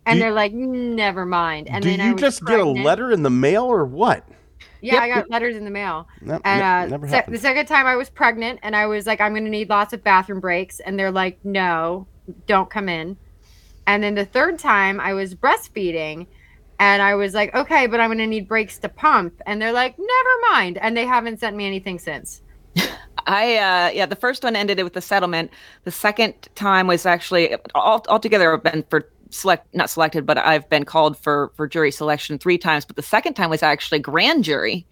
And 0.04 0.16
Do 0.18 0.20
they're 0.20 0.32
like, 0.32 0.52
"Never 0.52 1.24
mind." 1.24 1.68
And 1.70 1.82
Do 1.82 1.96
then 1.96 2.06
you 2.06 2.14
just 2.14 2.44
get 2.44 2.60
a 2.60 2.64
letter 2.64 3.10
in 3.12 3.22
the 3.22 3.30
mail 3.30 3.64
or 3.64 3.86
what? 3.86 4.28
Yeah, 4.82 4.94
Yep. 4.94 5.02
I 5.02 5.08
got 5.08 5.30
letters 5.30 5.56
in 5.56 5.64
the 5.64 5.70
mail. 5.70 6.08
No, 6.20 6.40
And 6.44 6.92
uh, 6.92 7.06
se- 7.06 7.24
the 7.28 7.38
second 7.38 7.66
time 7.66 7.86
I 7.86 7.96
was 7.96 8.10
pregnant, 8.10 8.60
and 8.62 8.74
I 8.76 8.86
was 8.86 9.06
like, 9.06 9.20
I'm 9.20 9.32
going 9.32 9.44
to 9.44 9.50
need 9.50 9.70
lots 9.70 9.92
of 9.92 10.02
bathroom 10.04 10.40
breaks. 10.40 10.80
And 10.80 10.98
they're 10.98 11.12
like, 11.12 11.38
no, 11.44 12.06
don't 12.46 12.68
come 12.68 12.88
in. 12.88 13.16
And 13.86 14.02
then 14.02 14.16
the 14.16 14.24
third 14.24 14.58
time 14.58 14.98
I 15.00 15.14
was 15.14 15.34
breastfeeding, 15.36 16.26
and 16.82 17.00
I 17.00 17.14
was 17.14 17.32
like, 17.32 17.54
okay, 17.54 17.86
but 17.86 18.00
I'm 18.00 18.08
going 18.08 18.18
to 18.18 18.26
need 18.26 18.48
breaks 18.48 18.76
to 18.78 18.88
pump. 18.88 19.40
And 19.46 19.62
they're 19.62 19.72
like, 19.72 19.96
never 19.96 20.30
mind. 20.50 20.78
And 20.78 20.96
they 20.96 21.06
haven't 21.06 21.38
sent 21.38 21.54
me 21.54 21.64
anything 21.64 22.00
since. 22.00 22.42
I 23.26 23.56
uh 23.56 23.90
yeah, 23.94 24.06
the 24.06 24.16
first 24.16 24.42
one 24.42 24.56
ended 24.56 24.82
with 24.82 24.94
the 24.94 25.00
settlement. 25.00 25.52
The 25.84 25.92
second 25.92 26.34
time 26.56 26.88
was 26.88 27.06
actually 27.06 27.54
all 27.76 28.04
altogether 28.08 28.52
I've 28.52 28.64
been 28.64 28.84
for 28.90 29.08
select 29.30 29.72
not 29.72 29.90
selected, 29.90 30.26
but 30.26 30.38
I've 30.38 30.68
been 30.68 30.84
called 30.84 31.16
for 31.16 31.52
for 31.54 31.68
jury 31.68 31.92
selection 31.92 32.36
three 32.36 32.58
times. 32.58 32.84
But 32.84 32.96
the 32.96 33.02
second 33.02 33.34
time 33.34 33.48
was 33.48 33.62
actually 33.62 34.00
grand 34.00 34.42
jury. 34.42 34.84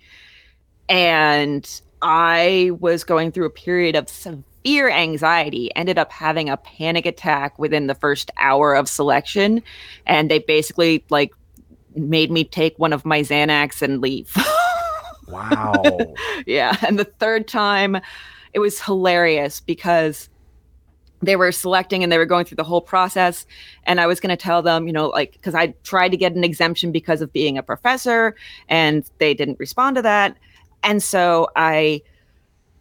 And 0.89 1.69
I 2.03 2.71
was 2.79 3.03
going 3.03 3.33
through 3.33 3.47
a 3.47 3.51
period 3.51 3.97
of 3.97 4.09
severe 4.09 4.91
anxiety, 4.91 5.75
ended 5.75 5.99
up 5.99 6.13
having 6.13 6.49
a 6.49 6.57
panic 6.57 7.05
attack 7.05 7.59
within 7.59 7.89
the 7.89 7.97
first 7.97 8.31
hour 8.37 8.75
of 8.75 8.89
selection. 8.89 9.61
And 10.07 10.31
they 10.31 10.39
basically 10.39 11.05
like 11.11 11.33
made 11.95 12.31
me 12.31 12.45
take 12.45 12.79
one 12.79 12.93
of 12.93 13.05
my 13.05 13.21
Xanax 13.21 13.83
and 13.83 14.01
leave. 14.01 14.35
wow. 15.29 15.83
yeah. 16.47 16.77
And 16.87 16.99
the 16.99 17.05
third 17.05 17.49
time, 17.49 18.01
it 18.53 18.59
was 18.59 18.81
hilarious 18.81 19.61
because 19.61 20.29
they 21.23 21.37
were 21.37 21.53
selecting 21.53 22.03
and 22.03 22.11
they 22.11 22.19
were 22.19 22.27
going 22.27 22.45
through 22.45 22.57
the 22.57 22.65
whole 22.65 22.81
process. 22.81 23.47
And 23.85 24.01
I 24.01 24.07
was 24.07 24.21
going 24.21 24.31
to 24.31 24.43
tell 24.43 24.63
them, 24.63 24.87
you 24.87 24.93
know, 24.93 25.09
like, 25.09 25.33
because 25.33 25.55
I 25.55 25.69
tried 25.83 26.11
to 26.11 26.17
get 26.17 26.35
an 26.35 26.45
exemption 26.45 26.93
because 26.93 27.21
of 27.21 27.33
being 27.33 27.59
a 27.59 27.63
professor 27.63 28.35
and 28.69 29.09
they 29.19 29.35
didn't 29.35 29.59
respond 29.59 29.97
to 29.97 30.03
that. 30.03 30.37
And 30.83 31.03
so 31.03 31.49
I 31.57 32.03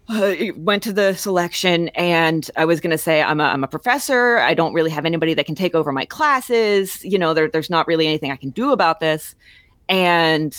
went 0.55 0.81
to 0.83 0.93
the 0.93 1.13
selection 1.13 1.89
and 1.89 2.49
I 2.57 2.65
was 2.65 2.79
going 2.79 2.91
to 2.91 2.97
say, 2.97 3.21
I'm 3.21 3.39
a, 3.39 3.43
I'm 3.43 3.63
a 3.63 3.67
professor. 3.67 4.39
I 4.39 4.53
don't 4.53 4.73
really 4.73 4.89
have 4.89 5.05
anybody 5.05 5.33
that 5.35 5.45
can 5.45 5.55
take 5.55 5.75
over 5.75 5.91
my 5.91 6.05
classes. 6.05 7.03
You 7.03 7.19
know, 7.19 7.33
there, 7.33 7.47
there's 7.47 7.69
not 7.69 7.87
really 7.87 8.07
anything 8.07 8.31
I 8.31 8.35
can 8.35 8.49
do 8.49 8.71
about 8.71 8.99
this. 8.99 9.35
And 9.87 10.55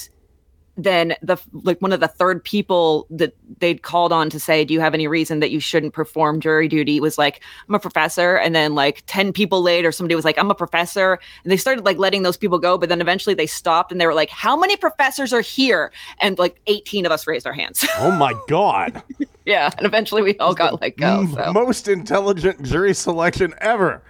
then 0.85 1.15
the 1.23 1.37
like 1.53 1.81
one 1.81 1.93
of 1.93 2.01
the 2.01 2.09
third 2.09 2.43
people 2.45 3.07
that 3.11 3.35
they'd 3.59 3.83
called 3.83 4.13
on 4.13 4.31
to 4.31 4.41
say, 4.41 4.65
"Do 4.65 4.75
you 4.75 4.81
have 4.81 4.95
any 4.95 5.07
reason 5.07 5.41
that 5.41 5.51
you 5.51 5.61
shouldn't 5.61 5.93
perform 5.93 6.41
jury 6.41 6.69
duty?" 6.69 7.01
was 7.01 7.19
like, 7.19 7.43
"I'm 7.69 7.75
a 7.75 7.79
professor," 7.79 8.37
and 8.37 8.55
then 8.55 8.75
like 8.75 9.03
ten 9.07 9.33
people 9.33 9.63
later, 9.63 9.93
somebody 9.93 10.15
was 10.15 10.25
like, 10.25 10.39
"I'm 10.39 10.51
a 10.51 10.55
professor," 10.55 11.19
and 11.45 11.51
they 11.51 11.57
started 11.57 11.85
like 11.85 11.99
letting 11.99 12.23
those 12.23 12.37
people 12.37 12.59
go, 12.59 12.79
but 12.79 12.89
then 12.89 13.01
eventually 13.01 13.35
they 13.35 13.47
stopped 13.47 13.93
and 13.93 14.01
they 14.01 14.07
were 14.07 14.15
like, 14.15 14.31
"How 14.31 14.57
many 14.57 14.77
professors 14.77 15.33
are 15.33 15.41
here?" 15.41 15.93
And 16.21 16.39
like 16.39 16.61
18 16.67 17.07
of 17.07 17.13
us 17.13 17.27
raised 17.27 17.47
our 17.47 17.53
hands. 17.53 17.85
oh 17.99 18.11
my 18.13 18.35
god. 18.49 19.03
yeah, 19.45 19.71
and 19.77 19.87
eventually 19.87 20.23
we 20.23 20.37
all 20.39 20.55
got 20.55 20.81
let 20.81 20.97
go. 20.97 21.27
So. 21.35 21.53
Most 21.53 21.89
intelligent 21.89 22.63
jury 22.63 22.95
selection 22.95 23.55
ever. 23.59 24.03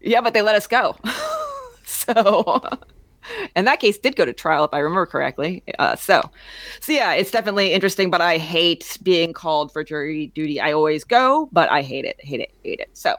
Yeah, 0.00 0.20
but 0.20 0.32
they 0.34 0.42
let 0.42 0.54
us 0.54 0.66
go. 0.66 0.96
so, 1.84 2.62
and 3.54 3.66
that 3.66 3.80
case 3.80 3.98
did 3.98 4.16
go 4.16 4.24
to 4.24 4.32
trial, 4.32 4.64
if 4.64 4.72
I 4.72 4.78
remember 4.78 5.06
correctly. 5.06 5.62
Uh, 5.78 5.96
so, 5.96 6.22
so 6.80 6.92
yeah, 6.92 7.12
it's 7.14 7.30
definitely 7.30 7.72
interesting. 7.72 8.10
But 8.10 8.20
I 8.20 8.38
hate 8.38 8.98
being 9.02 9.32
called 9.32 9.72
for 9.72 9.84
jury 9.84 10.28
duty. 10.34 10.60
I 10.60 10.72
always 10.72 11.04
go, 11.04 11.48
but 11.52 11.70
I 11.70 11.82
hate 11.82 12.04
it, 12.04 12.16
hate 12.20 12.40
it, 12.40 12.52
hate 12.62 12.80
it. 12.80 12.90
So, 12.92 13.16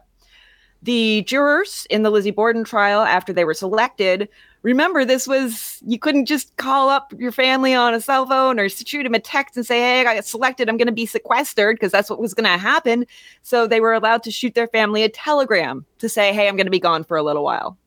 the 0.82 1.24
jurors 1.24 1.86
in 1.90 2.04
the 2.04 2.10
Lizzie 2.10 2.32
Borden 2.32 2.64
trial, 2.64 3.02
after 3.02 3.34
they 3.34 3.44
were 3.44 3.54
selected, 3.54 4.30
remember 4.62 5.06
this 5.06 5.28
was 5.28 5.80
you 5.86 6.00
couldn't 6.00 6.26
just 6.26 6.56
call 6.58 6.90
up 6.90 7.14
your 7.18 7.32
family 7.32 7.74
on 7.74 7.94
a 7.94 8.02
cell 8.02 8.26
phone 8.26 8.60
or 8.60 8.70
shoot 8.70 9.04
them 9.04 9.14
a 9.14 9.20
text 9.20 9.58
and 9.58 9.66
say, 9.66 9.80
"Hey, 9.80 10.02
I 10.02 10.16
got 10.16 10.26
selected. 10.26 10.70
I'm 10.70 10.78
going 10.78 10.88
to 10.88 10.94
be 10.94 11.06
sequestered," 11.06 11.76
because 11.76 11.92
that's 11.92 12.10
what 12.10 12.20
was 12.20 12.34
going 12.34 12.50
to 12.50 12.58
happen. 12.58 13.06
So 13.42 13.68
they 13.68 13.82
were 13.82 13.94
allowed 13.94 14.24
to 14.24 14.32
shoot 14.32 14.56
their 14.56 14.68
family 14.68 15.04
a 15.04 15.10
telegram 15.10 15.86
to 16.00 16.10
say, 16.10 16.34
"Hey, 16.34 16.48
I'm 16.48 16.56
going 16.56 16.68
to 16.68 16.72
be 16.72 16.80
gone 16.80 17.04
for 17.04 17.18
a 17.18 17.24
little 17.24 17.44
while." 17.44 17.78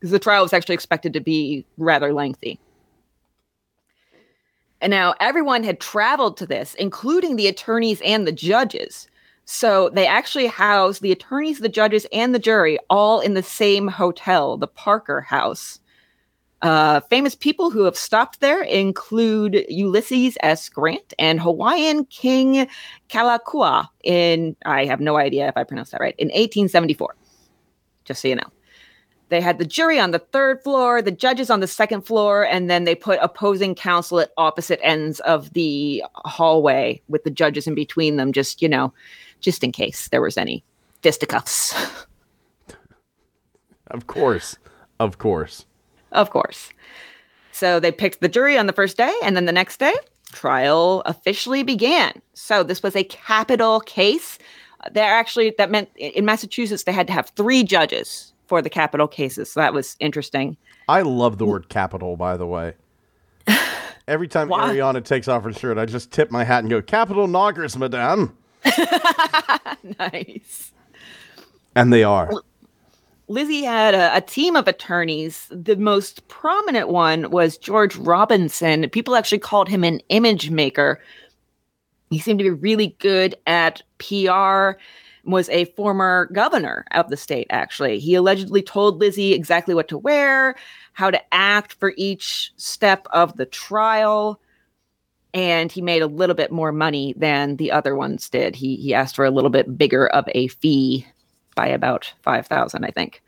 Because 0.00 0.10
the 0.10 0.18
trial 0.18 0.42
was 0.42 0.52
actually 0.52 0.74
expected 0.74 1.12
to 1.12 1.20
be 1.20 1.64
rather 1.76 2.12
lengthy. 2.12 2.58
And 4.80 4.90
now 4.90 5.14
everyone 5.20 5.62
had 5.62 5.78
traveled 5.78 6.38
to 6.38 6.46
this, 6.46 6.74
including 6.74 7.36
the 7.36 7.46
attorneys 7.46 8.00
and 8.00 8.26
the 8.26 8.32
judges. 8.32 9.08
So 9.44 9.90
they 9.90 10.06
actually 10.06 10.46
housed 10.46 11.02
the 11.02 11.12
attorneys, 11.12 11.58
the 11.58 11.68
judges, 11.68 12.06
and 12.12 12.34
the 12.34 12.38
jury 12.38 12.78
all 12.88 13.20
in 13.20 13.34
the 13.34 13.42
same 13.42 13.88
hotel, 13.88 14.56
the 14.56 14.68
Parker 14.68 15.20
House. 15.20 15.80
Uh, 16.62 17.00
famous 17.10 17.34
people 17.34 17.70
who 17.70 17.84
have 17.84 17.96
stopped 17.96 18.40
there 18.40 18.62
include 18.62 19.64
Ulysses 19.68 20.36
S. 20.42 20.68
Grant 20.68 21.14
and 21.18 21.40
Hawaiian 21.40 22.04
King 22.06 22.68
Kalakua 23.08 23.88
in, 24.04 24.56
I 24.66 24.84
have 24.84 25.00
no 25.00 25.16
idea 25.16 25.48
if 25.48 25.56
I 25.56 25.64
pronounced 25.64 25.92
that 25.92 26.00
right, 26.00 26.14
in 26.18 26.28
1874. 26.28 27.16
Just 28.04 28.22
so 28.22 28.28
you 28.28 28.36
know. 28.36 28.50
They 29.30 29.40
had 29.40 29.58
the 29.58 29.64
jury 29.64 29.98
on 29.98 30.10
the 30.10 30.18
third 30.18 30.62
floor, 30.62 31.00
the 31.00 31.12
judges 31.12 31.50
on 31.50 31.60
the 31.60 31.68
second 31.68 32.02
floor, 32.02 32.44
and 32.44 32.68
then 32.68 32.84
they 32.84 32.96
put 32.96 33.20
opposing 33.22 33.76
counsel 33.76 34.18
at 34.20 34.32
opposite 34.36 34.80
ends 34.82 35.20
of 35.20 35.52
the 35.52 36.04
hallway 36.14 37.00
with 37.08 37.22
the 37.22 37.30
judges 37.30 37.68
in 37.68 37.76
between 37.76 38.16
them, 38.16 38.32
just, 38.32 38.60
you 38.60 38.68
know, 38.68 38.92
just 39.40 39.62
in 39.62 39.70
case 39.70 40.08
there 40.08 40.20
was 40.20 40.36
any 40.36 40.64
fisticuffs. 41.02 41.74
Of 43.90 44.06
course. 44.06 44.56
Of 45.00 45.18
course. 45.18 45.66
Of 46.12 46.30
course. 46.30 46.70
So 47.52 47.80
they 47.80 47.90
picked 47.90 48.20
the 48.20 48.28
jury 48.28 48.56
on 48.56 48.66
the 48.66 48.72
first 48.72 48.96
day, 48.96 49.12
and 49.22 49.36
then 49.36 49.46
the 49.46 49.52
next 49.52 49.78
day, 49.78 49.94
trial 50.32 51.02
officially 51.06 51.64
began. 51.64 52.22
So 52.34 52.62
this 52.62 52.82
was 52.82 52.94
a 52.94 53.04
capital 53.04 53.80
case. 53.80 54.38
There 54.92 55.12
actually, 55.12 55.54
that 55.58 55.70
meant 55.70 55.88
in 55.96 56.24
Massachusetts, 56.24 56.84
they 56.84 56.92
had 56.92 57.08
to 57.08 57.12
have 57.12 57.30
three 57.30 57.64
judges 57.64 58.32
for 58.50 58.60
the 58.60 58.68
capital 58.68 59.06
cases. 59.06 59.52
So 59.52 59.60
that 59.60 59.72
was 59.72 59.96
interesting. 60.00 60.56
I 60.88 61.02
love 61.02 61.38
the 61.38 61.46
word 61.46 61.68
capital, 61.68 62.16
by 62.16 62.36
the 62.36 62.48
way. 62.48 62.74
Every 64.08 64.26
time? 64.26 64.48
Ariana 64.48 65.04
takes 65.04 65.28
off 65.28 65.44
her 65.44 65.52
shirt, 65.52 65.78
I 65.78 65.86
just 65.86 66.10
tip 66.10 66.32
my 66.32 66.42
hat 66.42 66.64
and 66.64 66.68
go, 66.68 66.82
Capital 66.82 67.28
Knockers, 67.28 67.76
madame. 67.76 68.36
nice. 70.00 70.72
And 71.76 71.92
they 71.92 72.02
are. 72.02 72.28
Lizzie 73.28 73.62
had 73.62 73.94
a, 73.94 74.16
a 74.16 74.20
team 74.20 74.56
of 74.56 74.66
attorneys. 74.66 75.46
The 75.52 75.76
most 75.76 76.26
prominent 76.26 76.88
one 76.88 77.30
was 77.30 77.56
George 77.56 77.94
Robinson. 77.94 78.90
People 78.90 79.14
actually 79.14 79.38
called 79.38 79.68
him 79.68 79.84
an 79.84 80.00
image 80.08 80.50
maker. 80.50 81.00
He 82.10 82.18
seemed 82.18 82.40
to 82.40 82.44
be 82.44 82.50
really 82.50 82.96
good 82.98 83.36
at 83.46 83.82
PR. 83.98 84.72
Was 85.24 85.48
a 85.50 85.66
former 85.66 86.30
governor 86.32 86.86
of 86.92 87.10
the 87.10 87.16
state, 87.16 87.46
actually. 87.50 87.98
He 87.98 88.14
allegedly 88.14 88.62
told 88.62 88.98
Lizzie 88.98 89.34
exactly 89.34 89.74
what 89.74 89.88
to 89.88 89.98
wear, 89.98 90.54
how 90.94 91.10
to 91.10 91.20
act 91.34 91.74
for 91.74 91.92
each 91.96 92.52
step 92.56 93.06
of 93.12 93.36
the 93.36 93.46
trial. 93.46 94.40
And 95.34 95.70
he 95.70 95.82
made 95.82 96.02
a 96.02 96.06
little 96.06 96.34
bit 96.34 96.50
more 96.50 96.72
money 96.72 97.14
than 97.16 97.56
the 97.56 97.70
other 97.70 97.94
ones 97.94 98.28
did. 98.28 98.56
He, 98.56 98.76
he 98.76 98.94
asked 98.94 99.14
for 99.14 99.24
a 99.24 99.30
little 99.30 99.50
bit 99.50 99.76
bigger 99.78 100.06
of 100.08 100.24
a 100.34 100.48
fee 100.48 101.06
by 101.54 101.66
about 101.68 102.12
5,000, 102.22 102.84
I 102.84 102.90
think. 102.90 103.22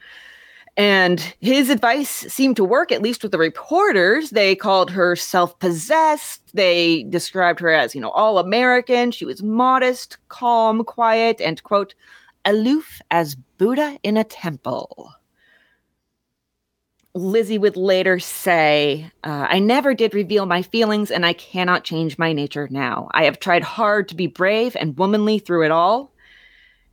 And 0.77 1.21
his 1.41 1.69
advice 1.69 2.09
seemed 2.09 2.57
to 2.57 2.65
work, 2.65 2.93
at 2.93 3.03
least 3.03 3.23
with 3.23 3.33
the 3.33 3.39
reporters. 3.39 4.31
They 4.31 4.55
called 4.57 4.91
her 4.91 5.17
self 5.17 5.59
possessed. 5.59 6.41
They 6.55 7.03
described 7.05 7.61
her 7.61 7.71
as, 7.71 7.95
you 7.95 8.01
know, 8.01 8.11
all 8.11 8.39
American. 8.39 9.11
She 9.11 9.27
was 9.27 9.43
modest, 9.43 10.17
calm, 10.29 10.83
quiet, 10.85 11.41
and, 11.41 11.63
quote, 11.63 11.95
aloof 12.47 13.01
as 13.11 13.35
Buddha 13.59 13.99
in 14.03 14.17
a 14.17 14.25
temple. 14.25 15.13
Lizzie 17.15 17.59
would 17.59 17.77
later 17.77 18.19
say, 18.19 19.11
uh, 19.25 19.47
I 19.51 19.59
never 19.59 19.93
did 19.93 20.15
reveal 20.15 20.47
my 20.47 20.63
feelings, 20.63 21.11
and 21.11 21.27
I 21.27 21.35
cannot 21.35 21.85
change 21.85 22.17
my 22.17 22.33
nature 22.33 22.69
now. 22.71 23.09
I 23.13 23.25
have 23.25 23.39
tried 23.39 23.63
hard 23.63 24.09
to 24.09 24.15
be 24.15 24.27
brave 24.27 24.75
and 24.81 24.97
womanly 24.97 25.39
through 25.39 25.67
it 25.67 25.71
all. 25.71 26.11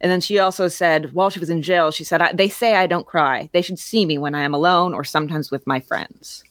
And 0.01 0.11
then 0.11 0.21
she 0.21 0.39
also 0.39 0.67
said, 0.69 1.13
while 1.13 1.29
she 1.29 1.39
was 1.39 1.49
in 1.49 1.61
jail, 1.61 1.91
she 1.91 2.03
said, 2.03 2.21
I, 2.21 2.31
They 2.33 2.49
say 2.49 2.75
I 2.75 2.87
don't 2.87 3.05
cry. 3.05 3.49
They 3.51 3.61
should 3.61 3.79
see 3.79 4.05
me 4.05 4.17
when 4.17 4.33
I 4.35 4.43
am 4.43 4.53
alone 4.53 4.93
or 4.93 5.03
sometimes 5.03 5.51
with 5.51 5.67
my 5.67 5.79
friends. 5.79 6.43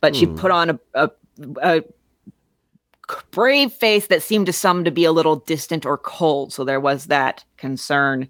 But 0.00 0.14
she 0.14 0.26
Hmm. 0.26 0.36
put 0.36 0.50
on 0.50 0.70
a, 0.70 0.78
a 0.94 1.10
a 1.62 1.82
brave 3.32 3.72
face 3.72 4.06
that 4.06 4.22
seemed 4.22 4.46
to 4.46 4.52
some 4.52 4.84
to 4.84 4.90
be 4.90 5.04
a 5.04 5.12
little 5.12 5.36
distant 5.36 5.84
or 5.84 5.98
cold. 5.98 6.52
So 6.52 6.64
there 6.64 6.80
was 6.80 7.06
that 7.06 7.44
concern. 7.56 8.28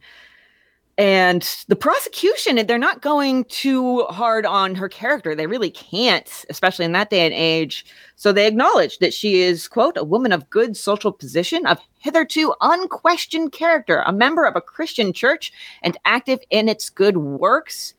And 1.00 1.64
the 1.68 1.76
prosecution, 1.76 2.66
they're 2.66 2.76
not 2.76 3.00
going 3.00 3.44
too 3.44 4.02
hard 4.10 4.44
on 4.44 4.74
her 4.74 4.86
character. 4.86 5.34
They 5.34 5.46
really 5.46 5.70
can't, 5.70 6.30
especially 6.50 6.84
in 6.84 6.92
that 6.92 7.08
day 7.08 7.24
and 7.24 7.32
age. 7.32 7.86
So 8.16 8.32
they 8.32 8.46
acknowledge 8.46 8.98
that 8.98 9.14
she 9.14 9.40
is, 9.40 9.66
quote, 9.66 9.96
a 9.96 10.04
woman 10.04 10.30
of 10.30 10.50
good 10.50 10.76
social 10.76 11.10
position, 11.10 11.64
of 11.64 11.78
hitherto 12.00 12.52
unquestioned 12.60 13.52
character, 13.52 14.02
a 14.04 14.12
member 14.12 14.44
of 14.44 14.56
a 14.56 14.60
Christian 14.60 15.14
church, 15.14 15.54
and 15.80 15.96
active 16.04 16.40
in 16.50 16.68
its 16.68 16.90
good 16.90 17.16
works. 17.16 17.94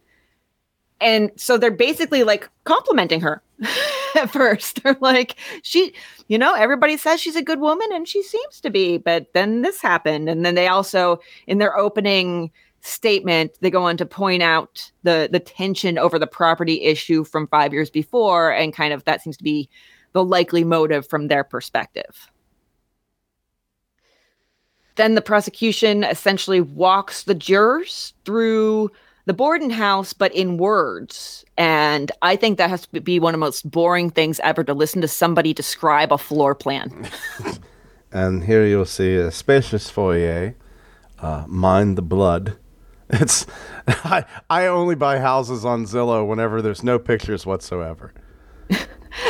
And 1.00 1.32
so 1.38 1.58
they're 1.58 1.72
basically 1.72 2.24
like 2.24 2.48
complimenting 2.66 3.22
her 3.22 3.42
at 4.16 4.30
first. 4.30 4.84
They're 4.84 4.96
like, 5.02 5.38
she, 5.64 5.96
you 6.28 6.38
know, 6.38 6.54
everybody 6.54 6.98
says 6.98 7.20
she's 7.20 7.36
a 7.36 7.42
good 7.42 7.62
woman 7.62 7.88
and 7.94 8.08
she 8.08 8.22
seems 8.22 8.62
to 8.62 8.70
be, 8.70 9.00
but 9.00 9.34
then 9.34 9.64
this 9.64 9.82
happened. 9.82 10.30
And 10.30 10.46
then 10.46 10.54
they 10.54 10.68
also, 10.68 11.20
in 11.48 11.58
their 11.58 11.76
opening 11.76 12.52
statement, 12.82 13.58
they 13.62 13.70
go 13.70 13.84
on 13.84 13.98
to 13.98 14.06
point 14.06 14.44
out 14.44 14.92
the 15.04 15.30
the 15.32 15.40
tension 15.40 15.98
over 15.98 16.18
the 16.18 16.28
property 16.28 16.84
issue 16.84 17.24
from 17.24 17.48
five 17.48 17.74
years 17.74 17.90
before, 17.90 18.52
and 18.52 18.74
kind 18.74 18.94
of 18.94 19.04
that 19.06 19.22
seems 19.22 19.38
to 19.38 19.44
be 19.44 19.70
the 20.14 20.24
likely 20.24 20.64
motive 20.64 21.08
from 21.08 21.28
their 21.28 21.44
perspective. 21.44 22.30
Then 24.96 25.16
the 25.16 25.22
prosecution 25.22 26.04
essentially 26.04 26.60
walks 26.60 27.24
the 27.24 27.34
jurors 27.34 28.14
through 28.26 28.92
the 29.26 29.34
Borden 29.34 29.70
house, 29.70 30.12
but 30.12 30.34
in 30.36 30.58
words. 30.58 31.46
And 31.58 32.12
I 32.22 32.36
think 32.36 32.58
that 32.58 32.70
has 32.70 32.86
to 32.88 33.00
be 33.00 33.20
one 33.20 33.34
of 33.34 33.40
the 33.40 33.46
most 33.46 33.70
boring 33.70 34.10
things 34.10 34.42
ever 34.44 34.64
to 34.66 34.74
listen 34.74 35.02
to 35.02 35.08
somebody 35.08 35.54
describe 35.54 36.12
a 36.12 36.18
floor 36.18 36.54
plan. 36.54 37.10
And 38.12 38.44
here 38.44 38.66
you'll 38.66 38.86
see 38.86 39.16
a 39.16 39.32
spacious 39.32 39.90
foyer. 39.90 40.56
Uh, 41.20 41.46
mind 41.48 41.98
the 41.98 42.02
blood. 42.02 42.58
It's 43.12 43.46
I 43.88 44.26
I 44.50 44.68
only 44.68 44.96
buy 44.96 45.20
houses 45.20 45.66
on 45.66 45.86
Zillow 45.86 46.26
whenever 46.26 46.62
there's 46.62 46.84
no 46.84 46.98
pictures 46.98 47.46
whatsoever. 47.46 48.14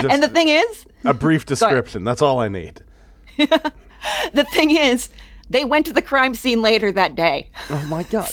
and 0.10 0.22
the 0.22 0.28
thing 0.28 0.50
is, 0.50 0.86
a 1.04 1.14
brief 1.14 1.46
description. 1.48 2.04
That's 2.04 2.22
all 2.22 2.40
I 2.40 2.48
need. 2.48 2.82
the 3.38 4.46
thing 4.52 4.72
is, 4.72 5.10
they 5.50 5.66
went 5.66 5.86
to 5.88 5.94
the 5.94 6.02
crime 6.02 6.36
scene 6.36 6.62
later 6.62 6.92
that 6.92 7.16
day. 7.16 7.50
Oh 7.70 7.86
my 7.88 8.04
god. 8.04 8.32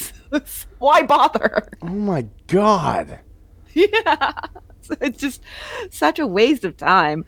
Why 0.78 1.02
bother? 1.02 1.68
Oh 1.82 1.88
my 1.88 2.26
god. 2.46 3.20
Yeah. 3.72 4.32
It's 5.00 5.18
just 5.18 5.42
such 5.90 6.18
a 6.18 6.26
waste 6.26 6.64
of 6.64 6.76
time. 6.76 7.24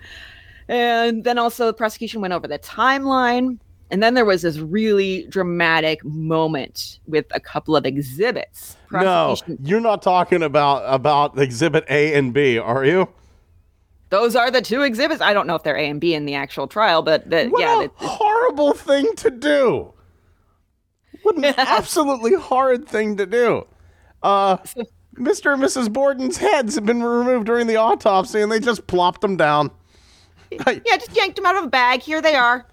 And 0.68 1.24
then 1.24 1.38
also 1.38 1.66
the 1.66 1.74
prosecution 1.74 2.20
went 2.20 2.32
over 2.32 2.46
the 2.46 2.58
timeline. 2.58 3.58
And 3.90 4.02
then 4.02 4.14
there 4.14 4.24
was 4.24 4.42
this 4.42 4.58
really 4.58 5.26
dramatic 5.28 6.04
moment 6.04 7.00
with 7.06 7.26
a 7.32 7.40
couple 7.40 7.74
of 7.74 7.84
exhibits. 7.84 8.76
No, 8.92 9.36
you're 9.62 9.80
not 9.80 10.02
talking 10.02 10.42
about 10.42 10.82
about 10.86 11.38
exhibit 11.38 11.84
A 11.90 12.14
and 12.14 12.32
B, 12.32 12.58
are 12.58 12.84
you? 12.84 13.08
Those 14.10 14.34
are 14.34 14.50
the 14.50 14.60
two 14.60 14.82
exhibits. 14.82 15.20
I 15.20 15.32
don't 15.32 15.46
know 15.46 15.54
if 15.54 15.62
they're 15.62 15.76
A 15.76 15.88
and 15.88 16.00
B 16.00 16.14
in 16.14 16.24
the 16.24 16.34
actual 16.34 16.66
trial, 16.66 17.02
but 17.02 17.28
the, 17.30 17.46
What 17.46 17.60
yeah, 17.60 17.82
a 17.82 17.88
horrible 17.96 18.74
thing 18.74 19.14
to 19.16 19.30
do. 19.30 19.92
What 21.22 21.36
an 21.36 21.44
absolutely 21.56 22.34
horrid 22.34 22.88
thing 22.88 23.16
to 23.16 23.26
do. 23.26 23.66
Uh, 24.22 24.56
Mr. 25.16 25.52
and 25.52 25.62
Mrs. 25.62 25.92
Borden's 25.92 26.38
heads 26.38 26.74
have 26.76 26.86
been 26.86 27.02
removed 27.02 27.46
during 27.46 27.66
the 27.66 27.76
autopsy, 27.76 28.40
and 28.40 28.50
they 28.50 28.60
just 28.60 28.86
plopped 28.86 29.20
them 29.20 29.36
down. 29.36 29.70
Yeah, 30.50 30.96
just 30.96 31.14
yanked 31.14 31.36
them 31.36 31.46
out 31.46 31.56
of 31.56 31.64
a 31.64 31.68
bag. 31.68 32.00
Here 32.00 32.20
they 32.20 32.34
are. 32.34 32.66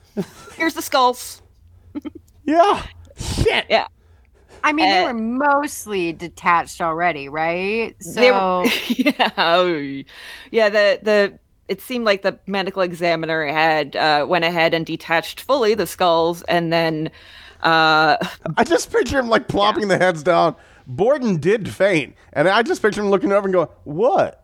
Here's 0.56 0.74
the 0.74 0.82
skulls. 0.82 1.42
yeah. 2.46 2.84
Shit. 3.18 3.66
Yeah. 3.70 3.88
I 4.64 4.74
mean, 4.74 4.90
they 4.90 5.00
Uh, 5.04 5.14
were 5.14 5.14
mostly 5.14 6.14
detached 6.14 6.82
already, 6.82 7.30
right? 7.30 7.96
So 8.02 8.20
They 8.20 8.32
were, 8.32 8.64
yeah, 8.88 9.32
oh, 9.38 10.04
yeah. 10.52 10.70
The 10.70 11.00
the 11.02 11.40
it 11.68 11.82
seemed 11.82 12.06
like 12.06 12.22
the 12.22 12.38
medical 12.48 12.82
examiner 12.82 13.46
had 13.46 13.96
uh, 13.96 14.26
went 14.28 14.46
ahead 14.46 14.74
and 14.74 14.86
detached 14.86 15.42
fully 15.42 15.74
the 15.76 15.88
skulls, 15.88 16.42
and 16.44 16.72
then 16.74 17.12
uh, 17.62 18.18
I 18.58 18.64
just 18.64 18.92
picture 18.92 19.20
him 19.20 19.30
like 19.30 19.48
plopping 19.48 19.88
the 19.88 19.98
heads 19.98 20.24
down. 20.24 20.56
Borden 20.88 21.38
did 21.38 21.70
faint, 21.70 22.16
and 22.34 22.48
I 22.48 22.62
just 22.64 22.82
picture 22.82 23.02
him 23.02 23.10
looking 23.10 23.32
over 23.32 23.48
and 23.48 23.54
going, 23.54 23.68
"What?" 23.84 24.44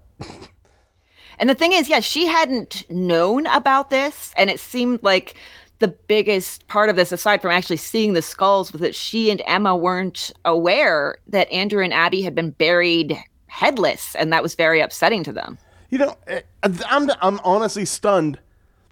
and 1.39 1.49
the 1.49 1.55
thing 1.55 1.73
is, 1.73 1.89
yeah, 1.89 2.01
she 2.01 2.27
hadn't 2.27 2.89
known 2.89 3.47
about 3.47 3.89
this, 3.89 4.33
and 4.37 4.49
it 4.49 4.59
seemed 4.59 4.99
like 5.03 5.35
the 5.79 5.87
biggest 5.89 6.67
part 6.67 6.89
of 6.89 6.95
this, 6.95 7.11
aside 7.11 7.41
from 7.41 7.51
actually 7.51 7.77
seeing 7.77 8.13
the 8.13 8.21
skulls, 8.21 8.71
was 8.71 8.81
that 8.81 8.95
she 8.95 9.29
and 9.31 9.41
Emma 9.45 9.75
weren't 9.75 10.31
aware 10.45 11.17
that 11.27 11.51
Andrew 11.51 11.83
and 11.83 11.93
Abby 11.93 12.21
had 12.21 12.35
been 12.35 12.51
buried 12.51 13.17
headless, 13.47 14.15
and 14.15 14.31
that 14.31 14.41
was 14.43 14.55
very 14.55 14.79
upsetting 14.81 15.23
to 15.23 15.33
them. 15.33 15.57
You 15.89 15.99
know, 15.99 16.17
eh, 16.27 16.41
I'm 16.63 17.11
I'm 17.21 17.39
honestly 17.43 17.85
stunned 17.85 18.39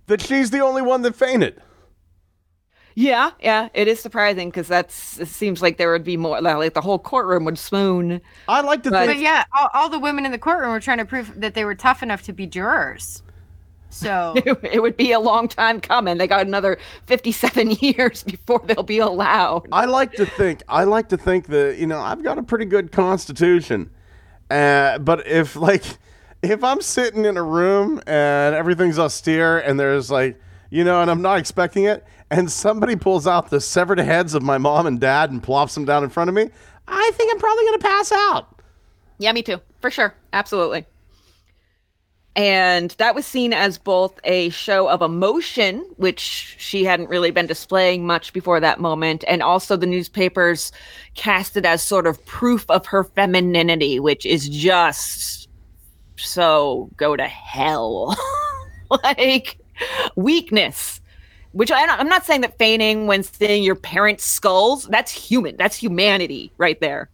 that 0.08 0.22
she's 0.22 0.52
the 0.52 0.60
only 0.60 0.82
one 0.82 1.02
that 1.04 1.16
fainted. 1.16 1.62
Yeah, 2.94 3.32
yeah, 3.42 3.70
it 3.74 3.88
is 3.88 4.02
surprising 4.02 4.50
because 4.50 4.68
that's 4.68 5.18
it 5.20 5.30
seems 5.30 5.62
like 5.62 5.78
there 5.78 5.92
would 5.94 6.04
be 6.04 6.18
more 6.18 6.42
like 6.42 6.74
the 6.74 6.82
whole 6.82 7.00
courtroom 7.00 7.46
would 7.46 7.58
swoon. 7.58 8.20
I 8.50 8.60
like 8.62 8.84
to 8.84 8.92
But- 8.92 9.06
But 9.06 9.12
think. 9.14 9.24
yeah, 9.24 9.46
all, 9.58 9.70
all 9.74 9.90
the 9.90 9.98
women 10.00 10.26
in 10.26 10.34
the 10.34 10.38
courtroom 10.38 10.72
were 10.72 10.80
trying 10.82 10.98
to 10.98 11.06
prove 11.06 11.40
that 11.40 11.54
they 11.54 11.64
were 11.64 11.74
tough 11.76 12.04
enough 12.04 12.22
to 12.24 12.34
be 12.34 12.46
jurors. 12.46 13.24
So 13.92 14.34
It 14.64 14.82
would 14.82 14.98
be 14.98 15.12
a 15.12 15.20
long 15.20 15.48
time 15.48 15.80
coming. 15.80 16.18
They 16.18 16.28
got 16.28 16.48
another 16.48 16.78
57 17.06 17.72
years 17.80 18.24
before 18.24 18.62
they'll 18.66 18.84
be 18.84 19.00
allowed. 19.00 19.68
I 19.72 19.86
like 19.86 20.14
to 20.14 20.26
think. 20.26 20.64
I 20.68 20.86
like 20.86 21.10
to 21.10 21.18
think 21.18 21.48
that 21.48 21.78
you 21.78 21.86
know 21.88 22.00
I've 22.00 22.24
got 22.24 22.38
a 22.38 22.44
pretty 22.44 22.66
good 22.66 22.92
constitution, 22.92 23.92
uh, 24.50 24.98
but 25.00 25.28
if 25.28 25.56
like 25.68 25.84
if 26.42 26.64
I'm 26.64 26.82
sitting 26.82 27.26
in 27.26 27.38
a 27.38 27.44
room 27.44 28.02
and 28.08 28.56
everything's 28.56 28.98
austere 28.98 29.60
and 29.60 29.80
there's 29.80 30.10
like 30.10 30.40
you 30.70 30.84
know 30.84 31.02
and 31.02 31.12
I'm 31.12 31.22
not 31.22 31.38
expecting 31.38 31.84
it 31.84 32.06
and 32.32 32.50
somebody 32.50 32.96
pulls 32.96 33.28
out 33.28 33.50
the 33.50 33.60
severed 33.60 34.00
heads 34.00 34.34
of 34.34 34.42
my 34.42 34.58
mom 34.58 34.88
and 34.88 35.00
dad 35.00 35.32
and 35.32 35.44
plops 35.44 35.76
them 35.76 35.84
down 35.84 36.04
in 36.04 36.10
front 36.10 36.30
of 36.30 36.34
me, 36.34 36.50
I 36.88 37.12
think 37.14 37.34
I'm 37.34 37.40
probably 37.40 37.66
gonna 37.66 37.80
pass 37.80 38.12
out. 38.12 38.62
Yeah, 39.20 39.34
me 39.34 39.44
too. 39.44 39.60
For 39.82 39.92
sure. 39.92 40.16
Absolutely. 40.34 40.86
And 42.36 42.92
that 42.92 43.14
was 43.14 43.26
seen 43.26 43.52
as 43.52 43.78
both 43.78 44.18
a 44.24 44.50
show 44.50 44.88
of 44.88 45.02
emotion, 45.02 45.86
which 45.98 46.56
she 46.58 46.86
hadn't 46.86 47.10
really 47.10 47.32
been 47.32 47.46
displaying 47.46 48.06
much 48.06 48.32
before 48.32 48.62
that 48.62 48.80
moment, 48.80 49.26
and 49.28 49.44
also 49.44 49.76
the 49.76 49.86
newspapers 49.86 50.72
cast 51.16 51.58
it 51.58 51.66
as 51.66 51.84
sort 51.84 52.08
of 52.08 52.26
proof 52.26 52.70
of 52.70 52.86
her 52.86 53.04
femininity, 53.04 54.00
which 54.00 54.26
is 54.26 54.48
just 54.48 55.50
so 56.16 56.90
go 56.96 57.18
to 57.18 57.28
hell. 57.28 58.16
like 59.04 59.58
weakness. 60.16 61.02
Which 61.54 61.72
I, 61.72 61.86
I'm 61.86 62.08
not 62.08 62.26
saying 62.26 62.42
that 62.42 62.58
feigning 62.58 63.08
when 63.08 63.24
seeing 63.24 63.64
your 63.64 63.76
parents' 63.76 64.24
skulls, 64.24 64.86
that's 64.86 65.12
human. 65.12 65.58
That's 65.58 65.76
humanity 65.76 66.54
right 66.58 66.80
there. 66.80 67.10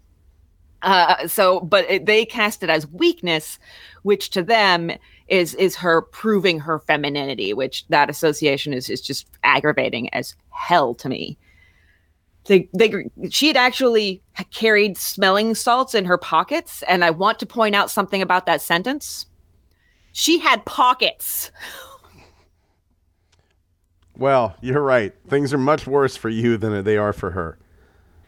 Uh, 0.82 1.28
so, 1.28 1.60
but 1.62 1.90
it, 1.90 2.06
they 2.06 2.26
cast 2.26 2.64
it 2.64 2.70
as 2.70 2.88
weakness, 2.88 3.58
which 4.04 4.30
to 4.32 4.44
them 4.44 4.92
is 5.28 5.56
is 5.56 5.76
her 5.76 6.02
proving 6.02 6.60
her 6.60 6.80
femininity, 6.80 7.54
which 7.54 7.86
that 7.90 8.10
association 8.10 8.74
is 8.74 8.90
is 8.90 9.02
just 9.02 9.28
aggravating 9.44 10.14
as 10.14 10.36
hell 10.50 10.94
to 10.96 11.10
me. 11.10 11.38
They, 12.46 12.70
they, 12.74 13.10
she 13.30 13.48
had 13.48 13.58
actually 13.58 14.22
carried 14.52 14.98
smelling 14.98 15.54
salts 15.54 15.94
in 15.94 16.06
her 16.06 16.18
pockets, 16.18 16.82
and 16.88 17.04
I 17.04 17.10
want 17.10 17.40
to 17.40 17.46
point 17.46 17.76
out 17.76 17.92
something 17.92 18.22
about 18.22 18.46
that 18.46 18.62
sentence. 18.62 19.26
She 20.14 20.40
had 20.40 20.64
pockets. 20.64 21.52
Well, 24.18 24.56
you're 24.62 24.82
right. 24.82 25.14
Things 25.28 25.54
are 25.54 25.58
much 25.58 25.86
worse 25.86 26.16
for 26.16 26.30
you 26.30 26.58
than 26.58 26.84
they 26.84 26.98
are 26.98 27.14
for 27.14 27.32
her. 27.32 27.60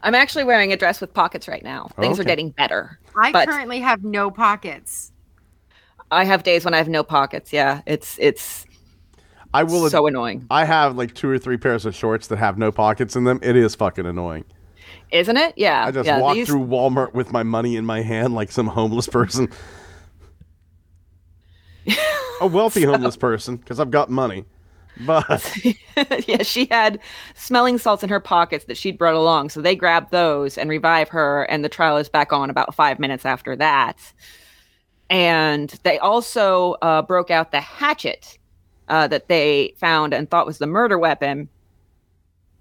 I'm 0.02 0.14
actually 0.14 0.44
wearing 0.44 0.72
a 0.72 0.76
dress 0.76 1.00
with 1.00 1.12
pockets 1.12 1.46
right 1.48 1.62
now. 1.62 1.90
Oh, 1.96 2.00
Things 2.02 2.18
are 2.18 2.24
getting 2.24 2.50
better. 2.50 2.98
I 3.16 3.32
But- 3.32 3.48
currently 3.48 3.80
have 3.80 4.02
no 4.04 4.30
pockets. 4.30 5.12
I 6.10 6.24
have 6.24 6.42
days 6.42 6.64
when 6.64 6.74
I 6.74 6.78
have 6.78 6.88
no 6.88 7.02
pockets. 7.04 7.52
Yeah, 7.52 7.82
it's 7.86 8.16
it's 8.18 8.66
I 9.54 9.62
will. 9.62 9.88
so 9.90 10.06
annoying, 10.06 10.46
I 10.50 10.64
have 10.64 10.96
like 10.96 11.14
two 11.14 11.28
or 11.30 11.38
three 11.38 11.56
pairs 11.56 11.86
of 11.86 11.94
shorts 11.94 12.26
that 12.28 12.38
have 12.38 12.58
no 12.58 12.72
pockets 12.72 13.14
in 13.14 13.24
them. 13.24 13.38
It 13.42 13.54
is 13.56 13.74
fucking 13.76 14.06
annoying. 14.06 14.44
isn't 15.12 15.36
it? 15.36 15.54
Yeah. 15.56 15.86
I 15.86 15.90
just 15.92 16.06
yeah, 16.06 16.18
walk 16.20 16.34
these- 16.34 16.46
through 16.48 16.66
Walmart 16.66 17.14
with 17.14 17.32
my 17.32 17.42
money 17.44 17.76
in 17.76 17.84
my 17.84 18.00
hand 18.02 18.34
like 18.34 18.50
some 18.50 18.66
homeless 18.66 19.06
person. 19.08 19.48
a 22.40 22.46
wealthy 22.46 22.82
homeless 22.84 23.16
person 23.16 23.56
because 23.56 23.78
I've 23.80 23.90
got 23.90 24.10
money. 24.10 24.44
But 25.06 25.56
yeah, 26.28 26.42
she 26.42 26.66
had 26.70 27.00
smelling 27.34 27.78
salts 27.78 28.02
in 28.02 28.08
her 28.08 28.20
pockets 28.20 28.64
that 28.66 28.76
she'd 28.76 28.98
brought 28.98 29.14
along. 29.14 29.50
So 29.50 29.60
they 29.60 29.74
grabbed 29.74 30.10
those 30.10 30.58
and 30.58 30.68
revive 30.70 31.08
her, 31.10 31.44
and 31.44 31.64
the 31.64 31.68
trial 31.68 31.96
is 31.96 32.08
back 32.08 32.32
on 32.32 32.50
about 32.50 32.74
five 32.74 32.98
minutes 32.98 33.24
after 33.24 33.56
that. 33.56 33.98
And 35.08 35.70
they 35.82 35.98
also 35.98 36.76
uh, 36.82 37.02
broke 37.02 37.30
out 37.30 37.50
the 37.50 37.60
hatchet 37.60 38.38
uh, 38.88 39.06
that 39.08 39.28
they 39.28 39.74
found 39.78 40.12
and 40.12 40.30
thought 40.30 40.46
was 40.46 40.58
the 40.58 40.66
murder 40.66 40.98
weapon. 40.98 41.48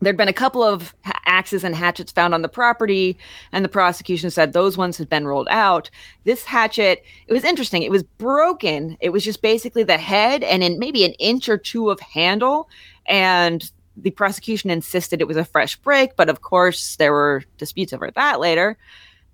There'd 0.01 0.17
been 0.17 0.27
a 0.29 0.33
couple 0.33 0.63
of 0.63 0.95
axes 1.25 1.63
and 1.63 1.75
hatchets 1.75 2.11
found 2.11 2.33
on 2.33 2.41
the 2.41 2.49
property, 2.49 3.17
and 3.51 3.65
the 3.65 3.69
prosecution 3.69 4.31
said 4.31 4.53
those 4.53 4.77
ones 4.77 4.97
had 4.97 5.09
been 5.09 5.27
rolled 5.27 5.49
out. 5.49 5.89
This 6.23 6.45
hatchet, 6.45 7.03
it 7.27 7.33
was 7.33 7.43
interesting. 7.43 7.83
It 7.83 7.91
was 7.91 8.03
broken. 8.03 8.97
It 9.01 9.09
was 9.09 9.23
just 9.23 9.41
basically 9.41 9.83
the 9.83 9.97
head 9.97 10.43
and 10.43 10.63
in 10.63 10.79
maybe 10.79 11.03
an 11.03 11.13
inch 11.13 11.49
or 11.49 11.57
two 11.57 11.89
of 11.89 11.99
handle. 11.99 12.69
And 13.07 13.69
the 13.97 14.11
prosecution 14.11 14.69
insisted 14.69 15.19
it 15.19 15.27
was 15.27 15.37
a 15.37 15.43
fresh 15.43 15.75
break, 15.75 16.15
but 16.15 16.29
of 16.29 16.41
course, 16.41 16.95
there 16.95 17.11
were 17.11 17.43
disputes 17.57 17.91
over 17.91 18.09
that 18.11 18.39
later. 18.39 18.77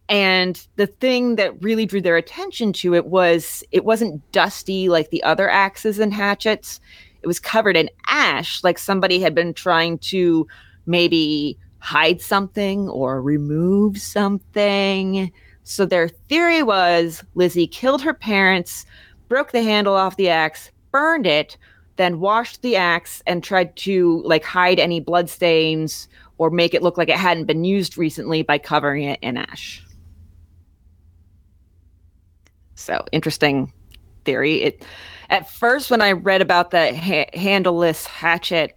And 0.07 0.65
the 0.75 0.87
thing 0.87 1.35
that 1.35 1.61
really 1.63 1.85
drew 1.85 2.01
their 2.01 2.17
attention 2.17 2.73
to 2.73 2.93
it 2.93 3.07
was 3.07 3.63
it 3.71 3.85
wasn't 3.85 4.31
dusty 4.31 4.87
like 4.89 5.09
the 5.09 5.23
other 5.23 5.49
axes 5.49 5.99
and 5.99 6.13
hatchets. 6.13 6.79
It 7.25 7.27
was 7.27 7.39
covered 7.39 7.75
in 7.75 7.89
ash, 8.05 8.63
like 8.63 8.77
somebody 8.77 9.19
had 9.19 9.33
been 9.33 9.55
trying 9.55 9.97
to 9.97 10.45
maybe 10.85 11.57
hide 11.79 12.21
something 12.21 12.87
or 12.87 13.19
remove 13.19 13.97
something. 13.97 15.31
So 15.63 15.87
their 15.87 16.07
theory 16.07 16.61
was 16.61 17.23
Lizzie 17.33 17.65
killed 17.65 18.03
her 18.03 18.13
parents, 18.13 18.85
broke 19.27 19.53
the 19.53 19.63
handle 19.63 19.95
off 19.95 20.17
the 20.17 20.29
axe, 20.29 20.69
burned 20.91 21.25
it, 21.25 21.57
then 21.95 22.19
washed 22.19 22.61
the 22.61 22.75
axe 22.75 23.23
and 23.25 23.43
tried 23.43 23.75
to 23.77 24.21
like 24.23 24.43
hide 24.43 24.79
any 24.79 24.99
blood 24.99 25.27
stains 25.27 26.07
or 26.37 26.51
make 26.51 26.75
it 26.75 26.83
look 26.83 26.95
like 26.95 27.09
it 27.09 27.17
hadn't 27.17 27.45
been 27.45 27.63
used 27.65 27.97
recently 27.97 28.43
by 28.43 28.59
covering 28.59 29.05
it 29.05 29.17
in 29.23 29.35
ash. 29.35 29.83
So 32.75 33.03
interesting 33.11 33.73
theory. 34.25 34.61
It 34.61 34.85
at 35.29 35.49
first 35.49 35.91
when 35.91 36.01
I 36.01 36.11
read 36.13 36.41
about 36.41 36.71
the 36.71 36.95
ha- 36.95 37.29
handleless 37.33 38.05
hatchet, 38.05 38.75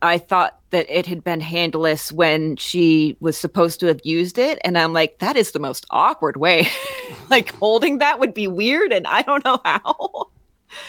I 0.00 0.18
thought 0.18 0.58
that 0.70 0.86
it 0.88 1.06
had 1.06 1.22
been 1.22 1.40
handleless 1.40 2.10
when 2.10 2.56
she 2.56 3.16
was 3.20 3.38
supposed 3.38 3.80
to 3.80 3.86
have 3.86 4.00
used 4.04 4.38
it, 4.38 4.58
and 4.64 4.76
I'm 4.76 4.92
like, 4.92 5.18
that 5.18 5.36
is 5.36 5.52
the 5.52 5.58
most 5.58 5.86
awkward 5.90 6.36
way. 6.36 6.68
like 7.30 7.54
holding 7.56 7.98
that 7.98 8.18
would 8.18 8.34
be 8.34 8.48
weird, 8.48 8.92
and 8.92 9.06
I 9.06 9.22
don't 9.22 9.44
know 9.44 9.60
how. 9.64 10.28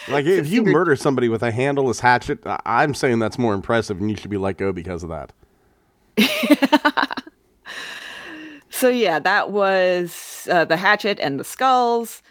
Like 0.07 0.25
if 0.25 0.47
you 0.47 0.63
murder 0.63 0.95
somebody 0.95 1.27
with 1.27 1.43
a 1.43 1.51
handleless 1.51 1.99
hatchet, 1.99 2.39
I'm 2.65 2.93
saying 2.93 3.19
that's 3.19 3.37
more 3.37 3.53
impressive, 3.53 3.99
and 3.99 4.09
you 4.09 4.15
should 4.15 4.29
be 4.29 4.37
let 4.37 4.55
go 4.55 4.71
because 4.71 5.03
of 5.03 5.09
that. 5.09 5.33
So 8.73 8.89
yeah, 8.89 9.19
that 9.19 9.51
was 9.51 10.47
uh, 10.51 10.65
the 10.65 10.75
hatchet 10.75 11.19
and 11.19 11.39
the 11.39 11.43
skulls. 11.43 12.23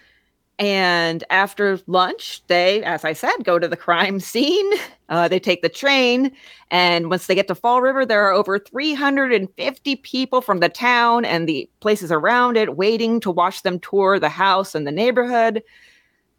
And 0.63 1.25
after 1.29 1.81
lunch, 1.89 2.41
they, 2.47 2.85
as 2.85 3.05
I 3.05 3.15
said, 3.15 3.33
go 3.43 3.59
to 3.59 3.67
the 3.67 3.77
crime 3.77 4.21
scene. 4.21 4.71
Uh, 5.09 5.27
they 5.27 5.41
take 5.41 5.61
the 5.61 5.69
train, 5.69 6.31
and 6.71 7.11
once 7.11 7.27
they 7.27 7.35
get 7.35 7.49
to 7.49 7.55
Fall 7.57 7.83
River, 7.83 8.07
there 8.07 8.23
are 8.23 8.33
over 8.33 8.61
350 8.61 9.97
people 9.97 10.41
from 10.41 10.61
the 10.61 10.69
town 10.69 11.25
and 11.25 11.49
the 11.49 11.69
places 11.81 12.13
around 12.13 12.57
it 12.57 12.77
waiting 12.77 13.19
to 13.21 13.31
watch 13.33 13.65
them 13.65 13.81
tour 13.81 14.21
the 14.21 14.29
house 14.29 14.77
and 14.77 14.87
the 14.87 14.93
neighborhood. 14.93 15.65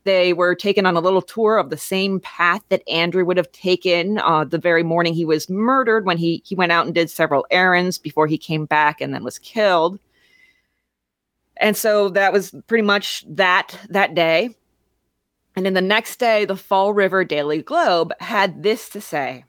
They 0.05 0.31
were 0.31 0.55
taken 0.55 0.85
on 0.85 0.95
a 0.95 1.01
little 1.01 1.21
tour 1.21 1.57
of 1.57 1.69
the 1.69 1.77
same 1.77 2.21
path 2.21 2.61
that 2.69 2.87
Andrew 2.89 3.25
would 3.25 3.37
have 3.37 3.51
taken 3.51 4.19
uh, 4.19 4.45
the 4.45 4.57
very 4.57 4.83
morning 4.83 5.13
he 5.13 5.25
was 5.25 5.49
murdered 5.49 6.05
when 6.05 6.17
he 6.17 6.41
he 6.45 6.55
went 6.55 6.71
out 6.71 6.85
and 6.85 6.95
did 6.95 7.09
several 7.09 7.45
errands 7.51 7.97
before 7.97 8.27
he 8.27 8.37
came 8.37 8.65
back 8.65 9.01
and 9.01 9.13
then 9.13 9.25
was 9.25 9.37
killed. 9.37 9.99
And 11.57 11.77
so 11.77 12.09
that 12.09 12.33
was 12.33 12.53
pretty 12.67 12.83
much 12.83 13.25
that 13.27 13.77
that 13.89 14.15
day. 14.15 14.55
And 15.55 15.65
then 15.65 15.73
the 15.73 15.81
next 15.81 16.17
day, 16.17 16.45
the 16.45 16.55
Fall 16.55 16.93
River 16.93 17.23
Daily 17.23 17.61
Globe 17.61 18.11
had 18.19 18.63
this 18.63 18.89
to 18.89 19.01
say. 19.01 19.45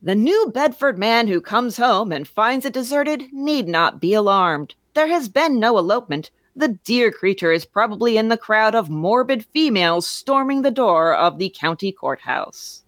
The 0.00 0.14
New 0.14 0.50
Bedford 0.52 0.98
man 0.98 1.28
who 1.28 1.40
comes 1.40 1.76
home 1.76 2.12
and 2.12 2.26
finds 2.26 2.64
it 2.64 2.72
deserted 2.72 3.32
need 3.32 3.68
not 3.68 4.00
be 4.00 4.14
alarmed. 4.14 4.74
There 4.94 5.08
has 5.08 5.28
been 5.28 5.60
no 5.60 5.78
elopement. 5.78 6.30
The 6.54 6.76
dear 6.84 7.10
creature 7.10 7.52
is 7.52 7.64
probably 7.64 8.16
in 8.16 8.28
the 8.28 8.36
crowd 8.36 8.74
of 8.74 8.90
morbid 8.90 9.46
females 9.46 10.06
storming 10.06 10.62
the 10.62 10.70
door 10.70 11.14
of 11.14 11.38
the 11.38 11.54
county 11.56 11.92
courthouse. 11.92 12.82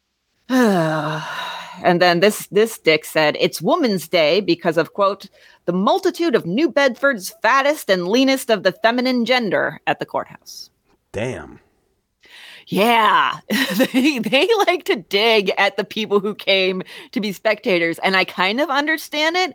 and 0.48 2.00
then 2.00 2.20
this 2.20 2.46
this 2.48 2.78
dick 2.78 3.04
said 3.04 3.36
it's 3.40 3.60
woman's 3.60 4.08
day 4.08 4.40
because 4.40 4.76
of 4.76 4.94
quote 4.94 5.26
the 5.68 5.72
multitude 5.74 6.34
of 6.34 6.46
new 6.46 6.70
bedford's 6.70 7.28
fattest 7.42 7.90
and 7.90 8.08
leanest 8.08 8.48
of 8.48 8.62
the 8.62 8.72
feminine 8.72 9.26
gender 9.26 9.78
at 9.86 9.98
the 9.98 10.06
courthouse. 10.06 10.70
Damn. 11.12 11.60
yeah. 12.68 13.40
They, 13.92 14.18
they 14.18 14.48
like 14.66 14.84
to 14.84 14.96
dig 14.96 15.52
at 15.58 15.76
the 15.76 15.84
people 15.84 16.20
who 16.20 16.34
came 16.34 16.82
to 17.12 17.20
be 17.20 17.32
spectators 17.32 17.98
and 17.98 18.16
i 18.16 18.24
kind 18.24 18.62
of 18.62 18.70
understand 18.70 19.36
it 19.36 19.54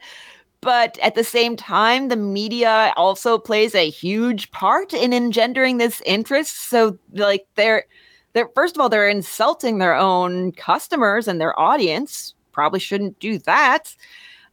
but 0.61 0.99
at 0.99 1.15
the 1.15 1.23
same 1.23 1.55
time 1.55 2.07
the 2.09 2.15
media 2.15 2.93
also 2.95 3.39
plays 3.39 3.73
a 3.73 3.89
huge 3.89 4.51
part 4.51 4.93
in 4.93 5.11
engendering 5.13 5.77
this 5.77 6.01
interest. 6.05 6.69
So 6.69 6.97
like 7.11 7.45
they're 7.55 7.83
they're 8.31 8.49
first 8.55 8.77
of 8.77 8.81
all 8.81 8.87
they're 8.87 9.09
insulting 9.09 9.79
their 9.79 9.95
own 9.95 10.53
customers 10.53 11.27
and 11.27 11.41
their 11.41 11.59
audience. 11.59 12.33
Probably 12.53 12.79
shouldn't 12.79 13.19
do 13.19 13.39
that. 13.39 13.93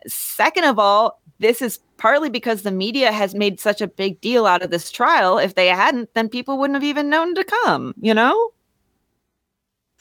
Second 0.07 0.65
of 0.65 0.79
all 0.79 1.20
this 1.41 1.61
is 1.61 1.79
partly 1.97 2.31
because 2.31 2.63
the 2.63 2.71
media 2.71 3.11
has 3.11 3.35
made 3.35 3.59
such 3.59 3.81
a 3.81 3.89
big 3.89 4.21
deal 4.21 4.47
out 4.47 4.63
of 4.63 4.71
this 4.71 4.91
trial 4.91 5.39
if 5.39 5.55
they 5.55 5.67
hadn't 5.67 6.13
then 6.15 6.29
people 6.29 6.59
wouldn't 6.59 6.77
have 6.77 6.85
even 6.85 7.11
known 7.11 7.35
to 7.35 7.45
come 7.45 7.95
you 8.01 8.15
know 8.15 8.53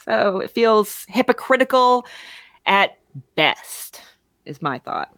so 0.06 0.40
it 0.40 0.52
feels 0.52 1.06
hypocritical 1.10 2.06
at 2.66 2.98
best 3.36 4.02
is 4.46 4.62
my 4.62 4.78
thought 4.80 5.12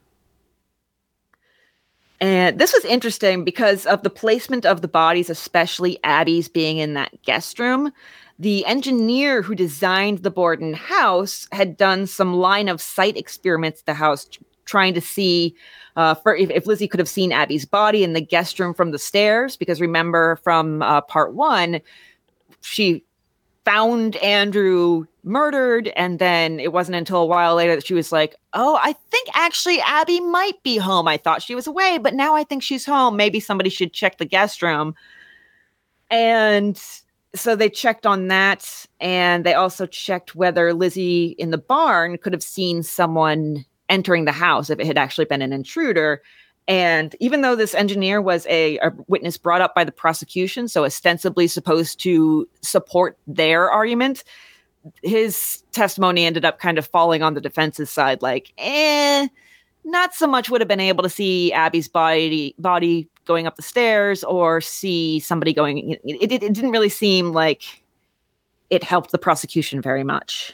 and 2.22 2.60
this 2.60 2.72
was 2.72 2.86
interesting 2.86 3.44
because 3.44 3.88
of 3.88 4.04
the 4.04 4.10
placement 4.12 4.64
of 4.64 4.82
the 4.82 4.88
bodies, 4.88 5.28
especially 5.32 5.98
Abby's 6.04 6.48
being 6.48 6.78
in 6.78 6.94
that 6.94 7.24
guest 7.24 7.58
room. 7.58 7.92
The 8.38 8.64
engineer 8.68 9.42
who 9.42 9.56
designed 9.56 10.20
the 10.20 10.30
Borden 10.30 10.76
house 10.76 11.48
had 11.52 11.78
done 11.78 12.06
some 12.06 12.36
line 12.36 12.70
of 12.70 12.80
sight 12.80 13.18
experiments 13.18 13.80
at 13.82 13.86
the 13.88 13.94
house, 13.96 14.30
trying 14.66 14.94
to 14.94 15.02
see 15.02 15.56
uh, 15.96 16.14
for 16.16 16.36
if, 16.36 16.50
if 16.50 16.66
Lizzie 16.66 16.88
could 16.88 17.00
have 17.00 17.10
seen 17.10 17.32
Abby's 17.32 17.66
body 17.66 18.04
in 18.04 18.14
the 18.14 18.22
guest 18.22 18.60
room 18.60 18.74
from 18.74 18.92
the 18.92 19.00
stairs. 19.00 19.58
Because 19.58 19.82
remember 19.82 20.38
from 20.38 20.82
uh, 20.82 21.02
part 21.02 21.34
one, 21.34 21.82
she 22.62 23.04
found 23.66 24.16
Andrew 24.18 25.06
murdered. 25.24 25.90
And 25.90 26.20
then 26.20 26.60
it 26.60 26.74
wasn't 26.74 26.96
until 26.96 27.22
a 27.22 27.26
while 27.26 27.56
later 27.56 27.76
that 27.76 27.86
she 27.86 27.94
was 27.94 28.12
like, 28.12 28.36
Oh, 28.54 28.80
I 28.82 28.94
think 28.94 29.30
actually 29.34 29.80
Abby 29.82 30.20
might 30.20 30.62
be 30.64 30.78
home. 30.78 31.08
I 31.08 31.18
thought 31.18 31.44
she 31.44 31.56
was 31.56 31.68
away, 31.68 31.98
but 31.98 32.14
now 32.14 32.36
I 32.36 32.44
think 32.44 32.64
she's 32.64 32.86
home. 32.86 33.16
Maybe 33.16 33.40
somebody 33.40 33.70
should 33.70 33.94
check 33.94 34.18
the 34.18 34.26
guest 34.26 34.62
room. 34.62 34.96
And 36.10 36.82
so 37.34 37.56
they 37.56 37.70
checked 37.70 38.06
on 38.06 38.28
that. 38.28 38.86
And 39.00 39.46
they 39.46 39.54
also 39.54 39.86
checked 39.86 40.36
whether 40.36 40.74
Lizzie 40.74 41.36
in 41.38 41.52
the 41.52 41.58
barn 41.58 42.18
could 42.18 42.34
have 42.34 42.44
seen 42.44 42.84
someone 42.84 43.66
entering 43.92 44.26
the 44.26 44.32
house 44.32 44.72
if 44.72 44.80
it 44.80 44.88
had 44.88 44.98
actually 44.98 45.26
been 45.26 45.44
an 45.44 45.54
intruder. 45.54 46.24
And 46.68 47.16
even 47.20 47.42
though 47.42 47.56
this 47.56 47.76
engineer 47.76 48.22
was 48.22 48.48
a, 48.48 48.78
a, 48.80 48.92
witness 49.08 49.38
brought 49.38 49.62
up 49.62 49.76
by 49.76 49.84
the 49.84 49.92
prosecution, 49.92 50.68
so 50.68 50.86
ostensibly 50.86 51.48
supposed 51.48 52.00
to 52.02 52.48
support 52.62 53.18
their 53.28 53.70
argument, 53.70 54.24
his 55.04 55.64
testimony 55.74 56.26
ended 56.26 56.46
up 56.46 56.60
kind 56.60 56.78
of 56.78 56.88
falling 56.88 57.22
on 57.22 57.34
the 57.34 57.42
defense's 57.42 57.90
side, 57.90 58.22
like, 58.22 58.54
eh, 58.58 59.28
not 59.84 60.14
so 60.14 60.28
much 60.28 60.50
would 60.50 60.62
have 60.62 60.68
been 60.68 60.80
able 60.80 61.04
to 61.04 61.10
see 61.10 61.52
Abby's 61.52 61.88
body 61.88 62.56
body 62.60 63.10
going 63.26 63.48
up 63.48 63.56
the 63.56 63.64
stairs 63.64 64.24
or 64.24 64.62
see 64.62 65.20
somebody 65.20 65.54
going. 65.54 65.92
It, 65.92 66.02
it, 66.04 66.32
it 66.32 66.54
didn't 66.54 66.72
really 66.72 66.90
seem 66.90 67.32
like 67.32 67.84
it 68.70 68.84
helped 68.84 69.12
the 69.12 69.18
prosecution 69.18 69.82
very 69.82 70.04
much. 70.04 70.54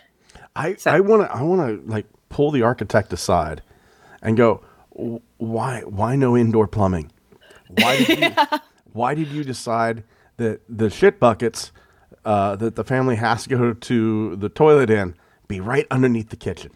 I 0.56 0.76
so. 0.76 0.91
I 0.91 1.02
want 1.02 1.23
to 1.23 1.36
I 1.36 1.41
want 1.41 1.62
to 1.62 1.91
like 1.91 2.06
pull 2.30 2.52
the 2.52 2.62
architect 2.62 3.13
aside 3.13 3.62
and 4.22 4.38
go 4.38 4.63
why 5.38 5.82
why 5.82 6.16
no 6.16 6.36
indoor 6.36 6.68
plumbing? 6.68 7.12
Why 7.70 7.98
did 7.98 8.20
you, 8.20 8.32
why 8.94 9.13
did 9.13 9.28
you 9.28 9.44
decide 9.44 10.04
that 10.38 10.62
the 10.68 10.90
shit 10.90 11.20
buckets 11.20 11.72
uh, 12.26 12.56
that 12.58 12.76
the 12.76 12.84
family 12.84 13.16
has 13.16 13.44
to 13.44 13.50
go 13.50 13.74
to 13.74 14.36
the 14.36 14.50
toilet 14.50 14.90
in 14.90 15.16
be 15.48 15.60
right 15.60 15.86
underneath 15.92 16.30
the 16.30 16.36
kitchen? 16.36 16.72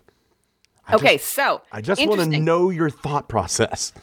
I 0.87 0.95
okay, 0.95 1.17
just, 1.17 1.31
so 1.31 1.61
I 1.71 1.81
just 1.81 2.05
want 2.05 2.21
to 2.21 2.39
know 2.39 2.69
your 2.69 2.89
thought 2.89 3.27
process 3.27 3.93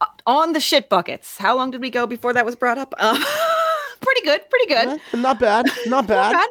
uh, 0.00 0.06
on 0.26 0.52
the 0.52 0.60
shit 0.60 0.88
buckets. 0.88 1.38
How 1.38 1.56
long 1.56 1.70
did 1.70 1.80
we 1.80 1.90
go 1.90 2.06
before 2.06 2.32
that 2.32 2.44
was 2.44 2.56
brought 2.56 2.78
up? 2.78 2.94
Uh, 2.98 3.18
pretty 4.00 4.22
good, 4.22 4.48
pretty 4.50 4.66
good. 4.66 5.00
Not 5.14 5.40
bad, 5.40 5.66
not 5.86 6.06
bad. 6.06 6.32
not 6.32 6.32
bad. 6.32 6.48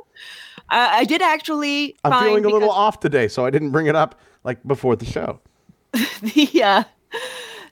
Uh, 0.69 0.89
I 0.91 1.06
did 1.06 1.21
actually. 1.21 1.95
I'm 2.03 2.23
feeling 2.23 2.45
a 2.45 2.49
little 2.49 2.71
off 2.71 2.99
today, 2.99 3.27
so 3.27 3.45
I 3.45 3.49
didn't 3.49 3.71
bring 3.71 3.88
it 3.88 3.95
up 3.95 4.19
like 4.43 4.65
before 4.67 4.95
the 4.95 5.06
show. 5.06 5.39
the 6.21 6.63
uh, 6.63 6.84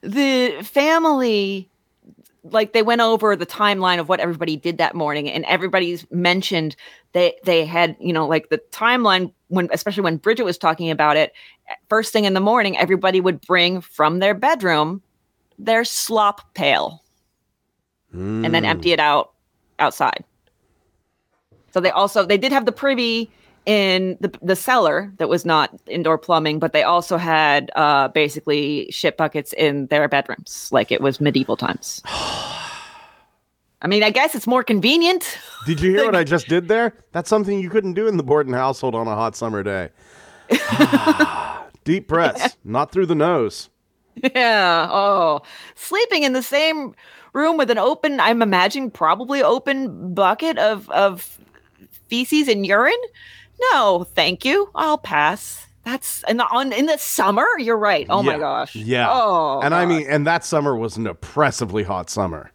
the 0.02 0.62
family 0.62 1.70
like 2.44 2.72
they 2.72 2.82
went 2.82 3.00
over 3.00 3.34
the 3.34 3.46
timeline 3.46 3.98
of 3.98 4.08
what 4.08 4.20
everybody 4.20 4.56
did 4.56 4.78
that 4.78 4.94
morning 4.94 5.28
and 5.28 5.44
everybody's 5.46 6.08
mentioned 6.12 6.76
they 7.12 7.34
they 7.44 7.64
had 7.64 7.96
you 7.98 8.12
know 8.12 8.26
like 8.26 8.48
the 8.50 8.58
timeline 8.70 9.32
when 9.48 9.68
especially 9.72 10.02
when 10.02 10.16
bridget 10.16 10.44
was 10.44 10.56
talking 10.56 10.88
about 10.90 11.16
it 11.16 11.32
first 11.88 12.12
thing 12.12 12.24
in 12.24 12.34
the 12.34 12.40
morning 12.40 12.76
everybody 12.78 13.20
would 13.20 13.40
bring 13.40 13.80
from 13.80 14.20
their 14.20 14.32
bedroom 14.32 15.02
their 15.58 15.84
slop 15.84 16.54
pail 16.54 17.02
and 18.12 18.54
then 18.54 18.62
Mm. 18.62 18.68
empty 18.68 18.92
it 18.92 19.00
out 19.00 19.32
outside 19.80 20.22
so 21.76 21.80
they 21.80 21.90
also 21.90 22.24
they 22.24 22.38
did 22.38 22.52
have 22.52 22.64
the 22.64 22.72
privy 22.72 23.30
in 23.66 24.16
the, 24.22 24.32
the 24.40 24.56
cellar 24.56 25.12
that 25.18 25.28
was 25.28 25.44
not 25.44 25.78
indoor 25.88 26.16
plumbing 26.16 26.58
but 26.58 26.72
they 26.72 26.82
also 26.82 27.18
had 27.18 27.70
uh 27.76 28.08
basically 28.08 28.90
shit 28.90 29.18
buckets 29.18 29.52
in 29.52 29.86
their 29.88 30.08
bedrooms 30.08 30.70
like 30.72 30.90
it 30.90 31.02
was 31.02 31.20
medieval 31.20 31.54
times 31.54 32.00
i 33.82 33.86
mean 33.86 34.02
i 34.02 34.08
guess 34.08 34.34
it's 34.34 34.46
more 34.46 34.64
convenient 34.64 35.38
Did 35.66 35.82
you 35.82 35.90
hear 35.90 36.06
what 36.06 36.16
I 36.16 36.24
just 36.34 36.48
did 36.48 36.68
there? 36.68 36.94
That's 37.12 37.28
something 37.28 37.60
you 37.60 37.68
couldn't 37.68 37.92
do 37.92 38.06
in 38.08 38.16
the 38.16 38.22
Borden 38.22 38.54
household 38.54 38.94
on 38.94 39.06
a 39.06 39.14
hot 39.14 39.36
summer 39.36 39.62
day. 39.62 39.90
Deep 41.84 42.08
breaths, 42.12 42.56
not 42.64 42.90
through 42.90 43.04
the 43.06 43.14
nose. 43.16 43.68
yeah 44.34 44.88
oh 44.90 45.42
sleeping 45.74 46.22
in 46.22 46.32
the 46.32 46.42
same 46.42 46.94
room 47.34 47.58
with 47.58 47.70
an 47.70 47.76
open 47.76 48.18
i'm 48.20 48.40
imagining 48.40 48.90
probably 48.90 49.42
open 49.42 50.14
bucket 50.14 50.56
of 50.56 50.88
of 50.90 51.38
feces 52.08 52.48
and 52.48 52.66
urine? 52.66 52.94
No 53.72 54.04
thank 54.14 54.44
you. 54.44 54.70
I'll 54.74 54.98
pass. 54.98 55.66
That's 55.84 56.24
in 56.28 56.36
the 56.38 56.44
on 56.46 56.72
in 56.72 56.86
the 56.86 56.98
summer? 56.98 57.46
You're 57.58 57.78
right. 57.78 58.06
Oh 58.10 58.22
Yeah, 58.22 58.32
my 58.32 58.38
gosh. 58.38 58.74
Yeah. 58.76 59.08
oh 59.10 59.60
and 59.62 59.74
I 59.74 59.86
mean, 59.86 60.06
and 60.08 60.26
that 60.26 60.44
summer 60.44 60.76
was 60.76 60.96
an 60.96 61.06
oppressively 61.06 61.84
hot 61.84 62.10
summer. 62.10 62.50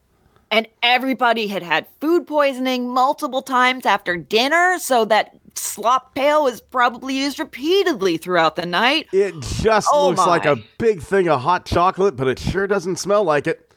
and 0.51 0.67
everybody 0.83 1.47
had 1.47 1.63
had 1.63 1.87
food 2.01 2.27
poisoning 2.27 2.89
multiple 2.89 3.41
times 3.41 3.85
after 3.85 4.17
dinner 4.17 4.77
so 4.79 5.05
that 5.05 5.37
slop 5.55 6.13
pail 6.13 6.43
was 6.43 6.59
probably 6.61 7.15
used 7.17 7.39
repeatedly 7.39 8.17
throughout 8.17 8.55
the 8.57 8.65
night. 8.65 9.07
It 9.13 9.33
just 9.61 9.87
Oh 9.91 10.09
looks 10.09 10.25
like 10.27 10.45
a 10.45 10.57
big 10.77 11.01
thing 11.01 11.29
of 11.29 11.39
hot 11.41 11.65
chocolate, 11.65 12.15
but 12.17 12.27
it 12.27 12.37
sure 12.39 12.67
doesn't 12.67 12.97
smell 12.97 13.23
like 13.23 13.47
it. 13.47 13.71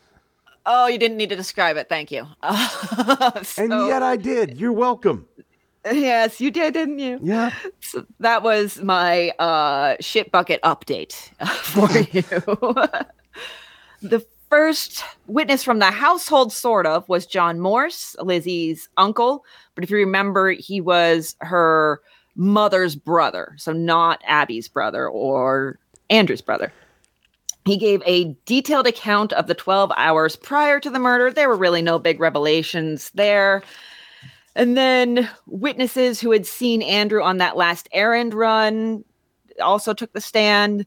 oh 0.66 0.88
you 0.88 0.98
didn't 0.98 1.16
need 1.16 1.28
to 1.30 1.36
describe 1.36 1.76
it. 1.76 1.88
Thank 1.88 2.10
you. 2.10 2.26
And 3.56 3.70
yet 3.88 4.02
I 4.02 4.16
did. 4.16 4.58
You're 4.60 4.72
welcome. 4.72 5.28
Yes 5.92 6.40
you 6.40 6.50
did 6.50 6.74
didn't 6.74 6.98
you? 6.98 7.18
Yeah. 7.22 7.52
so 7.80 8.06
that 8.20 8.42
was 8.42 8.80
my 8.80 9.30
uh 9.38 9.96
shit 10.00 10.30
bucket 10.32 10.60
update 10.62 11.12
for 11.62 11.88
you. 12.12 12.98
The 14.08 14.24
first 14.50 15.02
witness 15.26 15.64
from 15.64 15.78
the 15.80 15.90
household 15.90 16.52
sort 16.52 16.86
of 16.86 17.08
was 17.08 17.26
john 17.26 17.60
morse 17.60 18.14
lizzie's 18.20 18.88
uncle. 18.96 19.44
But 19.74 19.84
if 19.84 19.90
you 19.90 19.96
remember 19.96 20.52
he 20.52 20.80
was 20.80 21.36
her 21.40 22.00
mother's 22.36 22.96
brother 22.96 23.54
so 23.58 23.72
not 23.72 24.20
abby's 24.26 24.68
brother 24.68 25.08
or 25.08 25.78
andrew's 26.10 26.42
brother. 26.42 26.72
He 27.64 27.78
gave 27.78 28.02
a 28.04 28.36
detailed 28.44 28.86
account 28.86 29.32
of 29.32 29.46
the 29.46 29.54
12 29.54 29.90
hours 29.96 30.36
prior 30.36 30.78
to 30.80 30.90
the 30.90 30.98
murder. 30.98 31.30
There 31.30 31.48
were 31.48 31.56
really 31.56 31.80
no 31.80 31.98
big 31.98 32.20
revelations 32.20 33.10
there 33.14 33.62
and 34.56 34.76
then 34.76 35.28
witnesses 35.46 36.20
who 36.20 36.30
had 36.30 36.46
seen 36.46 36.82
Andrew 36.82 37.22
on 37.22 37.38
that 37.38 37.56
last 37.56 37.88
errand 37.92 38.34
run 38.34 39.04
also 39.60 39.92
took 39.94 40.12
the 40.12 40.20
stand. 40.20 40.86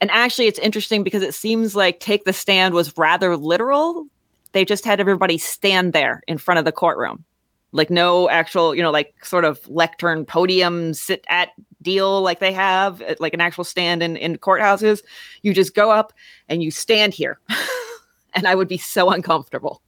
And 0.00 0.10
actually, 0.10 0.46
it's 0.46 0.58
interesting 0.58 1.02
because 1.02 1.22
it 1.22 1.34
seems 1.34 1.74
like 1.74 2.00
take 2.00 2.24
the 2.24 2.32
stand 2.32 2.74
was 2.74 2.96
rather 2.96 3.36
literal. 3.36 4.06
They 4.52 4.64
just 4.64 4.84
had 4.84 5.00
everybody 5.00 5.38
stand 5.38 5.92
there 5.92 6.22
in 6.26 6.38
front 6.38 6.58
of 6.58 6.64
the 6.64 6.72
courtroom. 6.72 7.24
Like, 7.70 7.90
no 7.90 8.30
actual, 8.30 8.74
you 8.74 8.82
know, 8.82 8.90
like 8.90 9.14
sort 9.24 9.44
of 9.44 9.60
lectern 9.68 10.24
podium 10.24 10.94
sit 10.94 11.24
at 11.28 11.50
deal 11.82 12.22
like 12.22 12.40
they 12.40 12.52
have, 12.52 13.02
at, 13.02 13.20
like 13.20 13.34
an 13.34 13.40
actual 13.40 13.64
stand 13.64 14.02
in, 14.02 14.16
in 14.16 14.38
courthouses. 14.38 15.02
You 15.42 15.52
just 15.52 15.74
go 15.74 15.90
up 15.90 16.12
and 16.48 16.62
you 16.62 16.70
stand 16.70 17.12
here. 17.12 17.38
and 18.34 18.46
I 18.46 18.54
would 18.54 18.68
be 18.68 18.78
so 18.78 19.10
uncomfortable. 19.10 19.82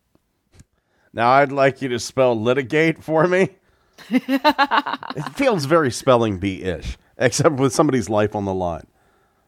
Now 1.12 1.30
I'd 1.30 1.52
like 1.52 1.82
you 1.82 1.88
to 1.88 1.98
spell 1.98 2.40
litigate 2.40 3.02
for 3.02 3.26
me. 3.26 3.50
it 4.10 5.36
feels 5.36 5.64
very 5.64 5.90
spelling 5.90 6.38
bee 6.38 6.62
ish, 6.62 6.96
except 7.18 7.56
with 7.56 7.72
somebody's 7.72 8.08
life 8.08 8.34
on 8.34 8.44
the 8.44 8.54
line. 8.54 8.86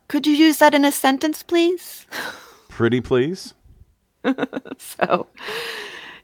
Could 0.08 0.26
you 0.26 0.34
use 0.34 0.58
that 0.58 0.74
in 0.74 0.84
a 0.84 0.92
sentence, 0.92 1.42
please? 1.42 2.06
Pretty 2.68 3.00
please. 3.00 3.54
so 4.78 5.26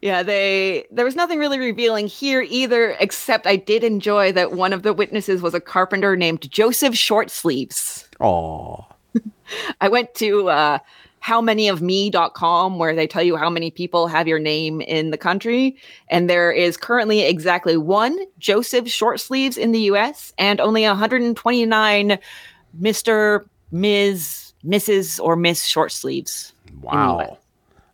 yeah 0.00 0.22
they 0.22 0.86
there 0.90 1.04
was 1.04 1.16
nothing 1.16 1.38
really 1.38 1.58
revealing 1.58 2.06
here 2.06 2.42
either 2.42 2.96
except 3.00 3.46
i 3.46 3.56
did 3.56 3.82
enjoy 3.82 4.30
that 4.30 4.52
one 4.52 4.72
of 4.72 4.82
the 4.82 4.92
witnesses 4.92 5.42
was 5.42 5.54
a 5.54 5.60
carpenter 5.60 6.16
named 6.16 6.48
joseph 6.50 6.94
shortsleeves 6.94 8.06
Aw. 8.20 8.84
i 9.80 9.88
went 9.88 10.14
to 10.14 10.48
uh 10.48 10.78
howmanyofme.com 11.24 12.78
where 12.78 12.94
they 12.94 13.06
tell 13.06 13.22
you 13.22 13.36
how 13.36 13.50
many 13.50 13.70
people 13.70 14.06
have 14.06 14.26
your 14.28 14.38
name 14.38 14.80
in 14.82 15.10
the 15.10 15.18
country 15.18 15.76
and 16.08 16.28
there 16.30 16.50
is 16.52 16.76
currently 16.76 17.22
exactly 17.22 17.76
one 17.76 18.16
joseph 18.38 18.84
shortsleeves 18.86 19.56
in 19.58 19.72
the 19.72 19.80
us 19.80 20.32
and 20.38 20.60
only 20.60 20.82
129 20.84 22.18
mr 22.80 23.44
ms 23.72 24.52
mrs 24.64 25.20
or 25.22 25.36
miss 25.36 25.66
shortsleeves 25.66 26.52
Wow. 26.82 27.38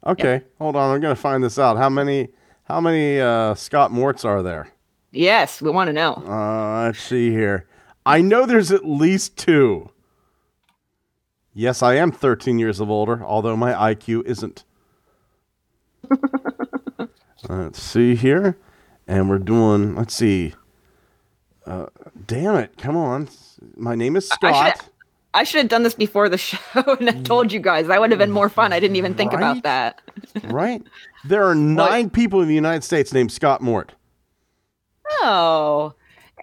Okay, 0.07 0.43
hold 0.59 0.77
on. 0.77 0.95
I'm 0.95 1.01
gonna 1.01 1.17
find 1.17 1.43
this 1.43 1.59
out. 1.59 1.79
How 1.79 1.89
many? 1.89 2.29
How 2.65 2.81
many 2.83 3.19
uh, 3.19 3.55
Scott 3.55 3.91
Morts 3.93 4.25
are 4.25 4.43
there? 4.43 4.69
yes 5.13 5.63
we 5.63 5.71
want 5.71 5.89
to 5.89 5.93
know 5.93 6.15
Uh, 6.27 6.85
let's 6.87 7.01
see 7.01 7.31
here. 7.31 7.67
I 8.05 8.21
know 8.21 8.45
there's 8.47 8.71
at 8.73 8.85
least 8.85 9.37
two. 9.39 9.89
Yes, 11.55 11.83
I 11.83 11.95
am 11.95 12.11
13 12.11 12.59
years 12.59 12.81
of 12.81 12.91
older, 12.91 13.25
although 13.25 13.57
my 13.57 13.73
IQ 13.95 14.25
isn't. 14.27 14.65
let's 17.49 17.81
see 17.81 18.15
here, 18.17 18.59
and 19.07 19.29
we're 19.31 19.39
doing. 19.39 19.95
Let's 19.95 20.15
see. 20.15 20.55
Uh, 21.67 21.87
damn 22.27 22.57
it! 22.57 22.77
Come 22.77 22.97
on. 22.97 23.29
My 23.77 23.95
name 23.95 24.17
is 24.17 24.29
Scott. 24.29 24.89
I 25.33 25.43
should 25.45 25.61
have 25.63 25.69
done 25.69 25.83
this 25.83 25.95
before 25.95 26.29
the 26.29 26.39
show 26.39 26.59
and 27.01 27.09
I 27.09 27.13
told 27.23 27.53
you 27.53 27.59
guys. 27.61 27.87
That 27.89 28.01
would 28.01 28.11
have 28.11 28.19
been 28.19 28.31
more 28.31 28.49
fun. 28.49 28.73
I 28.73 28.79
didn't 28.81 28.97
even 28.97 29.15
think 29.15 29.33
Right? 29.33 29.39
about 29.41 29.63
that. 29.65 30.01
right? 30.45 30.83
There 31.25 31.45
are 31.45 31.55
nine 31.55 32.11
people 32.11 32.41
in 32.41 32.49
the 32.49 32.55
United 32.55 32.85
States 32.85 33.13
named 33.13 33.33
Scott 33.33 33.61
Mort. 33.61 33.93
Oh, 35.23 35.95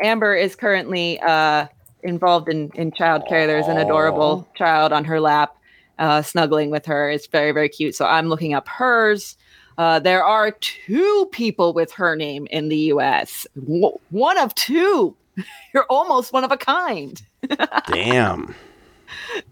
Amber 0.03 0.35
is 0.35 0.55
currently 0.55 1.19
uh, 1.21 1.67
involved 2.03 2.49
in, 2.49 2.71
in 2.75 2.91
childcare. 2.91 3.47
There's 3.47 3.67
an 3.67 3.77
adorable 3.77 4.47
child 4.55 4.91
on 4.93 5.05
her 5.05 5.19
lap, 5.19 5.55
uh, 5.99 6.21
snuggling 6.21 6.69
with 6.69 6.85
her. 6.85 7.09
It's 7.09 7.27
very, 7.27 7.51
very 7.51 7.69
cute. 7.69 7.95
So 7.95 8.05
I'm 8.05 8.27
looking 8.27 8.53
up 8.53 8.67
hers. 8.67 9.37
Uh, 9.77 9.99
there 9.99 10.23
are 10.23 10.51
two 10.51 11.29
people 11.31 11.73
with 11.73 11.91
her 11.93 12.15
name 12.15 12.47
in 12.51 12.69
the 12.69 12.77
US. 12.93 13.47
W- 13.55 13.97
one 14.09 14.37
of 14.37 14.53
two. 14.55 15.15
You're 15.73 15.85
almost 15.89 16.33
one 16.33 16.43
of 16.43 16.51
a 16.51 16.57
kind. 16.57 17.21
Damn. 17.87 18.53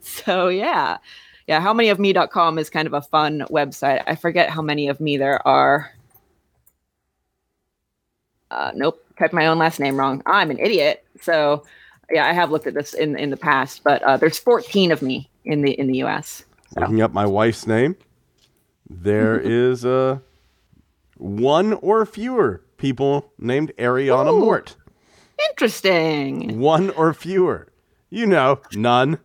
So 0.01 0.49
yeah. 0.49 0.97
Yeah, 1.47 1.61
how 1.61 1.73
many 1.73 1.89
of 1.89 1.97
me.com 1.97 2.59
is 2.59 2.69
kind 2.69 2.85
of 2.85 2.93
a 2.93 3.01
fun 3.01 3.43
website. 3.49 4.03
I 4.05 4.13
forget 4.13 4.51
how 4.51 4.61
many 4.61 4.87
of 4.87 5.01
me 5.01 5.17
there 5.17 5.45
are. 5.47 5.91
Uh, 8.51 8.71
nope, 8.75 9.03
typed 9.17 9.33
my 9.33 9.47
own 9.47 9.57
last 9.57 9.79
name 9.79 9.97
wrong. 9.97 10.21
I'm 10.27 10.51
an 10.51 10.59
idiot. 10.59 11.03
So 11.21 11.63
yeah, 12.11 12.27
I 12.27 12.33
have 12.33 12.51
looked 12.51 12.67
at 12.67 12.73
this 12.73 12.93
in 12.93 13.17
in 13.17 13.29
the 13.29 13.37
past, 13.37 13.83
but 13.83 14.01
uh, 14.03 14.17
there's 14.17 14.37
14 14.39 14.91
of 14.91 15.01
me 15.01 15.29
in 15.45 15.61
the 15.61 15.71
in 15.71 15.87
the 15.87 16.03
US. 16.03 16.43
So 16.73 16.81
Looking 16.81 17.01
up 17.01 17.13
my 17.13 17.25
wife's 17.25 17.65
name, 17.67 17.95
there 18.89 19.39
is 19.43 19.85
uh, 19.85 20.19
one 21.17 21.73
or 21.73 22.05
fewer 22.05 22.63
people 22.77 23.31
named 23.37 23.71
Ariana 23.77 24.31
Ooh. 24.33 24.39
Mort. 24.39 24.75
interesting. 25.51 26.59
One 26.59 26.89
or 26.91 27.13
fewer. 27.13 27.67
You 28.09 28.25
know, 28.25 28.59
none. 28.73 29.19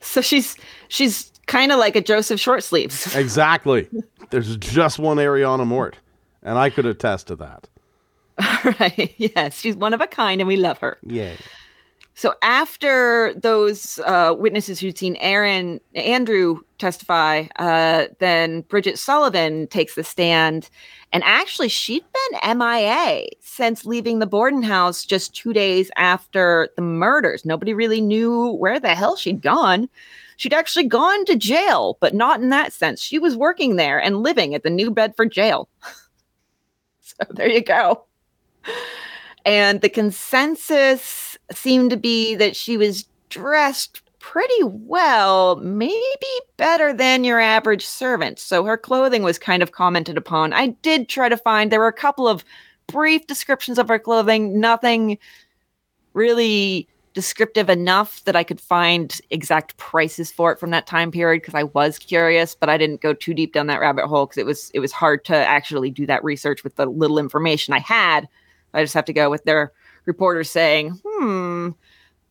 So 0.00 0.20
she's 0.20 0.56
she's 0.88 1.30
kind 1.46 1.72
of 1.72 1.78
like 1.78 1.96
a 1.96 2.00
Joseph 2.00 2.40
Shortsleeves. 2.40 3.16
Exactly. 3.20 3.88
There's 4.30 4.56
just 4.58 4.98
one 4.98 5.16
Ariana 5.16 5.66
Mort, 5.66 5.96
and 6.42 6.58
I 6.58 6.68
could 6.70 6.84
attest 6.86 7.28
to 7.28 7.36
that. 7.36 7.68
right. 8.80 9.14
Yes, 9.16 9.58
she's 9.58 9.74
one 9.74 9.94
of 9.94 10.00
a 10.00 10.06
kind 10.06 10.40
and 10.40 10.46
we 10.48 10.56
love 10.56 10.78
her. 10.78 10.98
Yay. 11.06 11.36
So 12.18 12.34
after 12.42 13.32
those 13.34 14.00
uh, 14.00 14.34
witnesses 14.36 14.80
who'd 14.80 14.98
seen 14.98 15.14
Aaron 15.20 15.78
Andrew 15.94 16.58
testify, 16.78 17.44
uh, 17.60 18.06
then 18.18 18.62
Bridget 18.62 18.98
Sullivan 18.98 19.68
takes 19.68 19.94
the 19.94 20.02
stand, 20.02 20.68
and 21.12 21.22
actually 21.22 21.68
she'd 21.68 22.02
been 22.32 22.58
MIA 22.58 23.26
since 23.38 23.84
leaving 23.84 24.18
the 24.18 24.26
Borden 24.26 24.64
house 24.64 25.04
just 25.04 25.32
two 25.32 25.52
days 25.52 25.92
after 25.94 26.70
the 26.74 26.82
murders. 26.82 27.44
Nobody 27.44 27.72
really 27.72 28.00
knew 28.00 28.50
where 28.54 28.80
the 28.80 28.96
hell 28.96 29.14
she'd 29.14 29.40
gone. 29.40 29.88
she'd 30.38 30.52
actually 30.52 30.88
gone 30.88 31.24
to 31.26 31.36
jail, 31.36 31.98
but 32.00 32.14
not 32.16 32.40
in 32.40 32.48
that 32.48 32.72
sense. 32.72 33.00
She 33.00 33.20
was 33.20 33.36
working 33.36 33.76
there 33.76 34.02
and 34.02 34.24
living 34.24 34.56
at 34.56 34.64
the 34.64 34.70
New 34.70 34.90
Bedford 34.90 35.30
jail. 35.30 35.68
so 37.00 37.14
there 37.30 37.48
you 37.48 37.62
go. 37.62 38.06
And 39.44 39.82
the 39.82 39.88
consensus 39.88 41.27
seemed 41.52 41.90
to 41.90 41.96
be 41.96 42.34
that 42.34 42.56
she 42.56 42.76
was 42.76 43.06
dressed 43.28 44.02
pretty 44.18 44.62
well, 44.64 45.56
maybe 45.56 45.94
better 46.56 46.92
than 46.92 47.24
your 47.24 47.40
average 47.40 47.86
servant. 47.86 48.38
So 48.38 48.64
her 48.64 48.76
clothing 48.76 49.22
was 49.22 49.38
kind 49.38 49.62
of 49.62 49.72
commented 49.72 50.16
upon. 50.16 50.52
I 50.52 50.68
did 50.82 51.08
try 51.08 51.28
to 51.28 51.36
find, 51.36 51.70
there 51.70 51.80
were 51.80 51.86
a 51.86 51.92
couple 51.92 52.28
of 52.28 52.44
brief 52.88 53.26
descriptions 53.26 53.78
of 53.78 53.88
her 53.88 53.98
clothing, 53.98 54.60
nothing 54.60 55.18
really 56.14 56.88
descriptive 57.14 57.68
enough 57.68 58.22
that 58.24 58.36
I 58.36 58.44
could 58.44 58.60
find 58.60 59.20
exact 59.30 59.76
prices 59.76 60.30
for 60.30 60.52
it 60.52 60.60
from 60.60 60.70
that 60.70 60.86
time 60.86 61.10
period 61.10 61.42
because 61.42 61.54
I 61.54 61.64
was 61.64 61.98
curious, 61.98 62.54
but 62.54 62.68
I 62.68 62.76
didn't 62.76 63.00
go 63.00 63.12
too 63.12 63.34
deep 63.34 63.52
down 63.52 63.66
that 63.68 63.80
rabbit 63.80 64.06
hole 64.06 64.26
because 64.26 64.38
it 64.38 64.46
was 64.46 64.70
it 64.74 64.80
was 64.80 64.92
hard 64.92 65.24
to 65.26 65.34
actually 65.34 65.90
do 65.90 66.06
that 66.06 66.22
research 66.22 66.62
with 66.62 66.76
the 66.76 66.86
little 66.86 67.18
information 67.18 67.74
I 67.74 67.80
had. 67.80 68.28
I 68.74 68.82
just 68.82 68.94
have 68.94 69.06
to 69.06 69.12
go 69.12 69.30
with 69.30 69.44
their 69.44 69.72
reporters 70.06 70.50
saying, 70.50 71.00
"Hmm, 71.04 71.70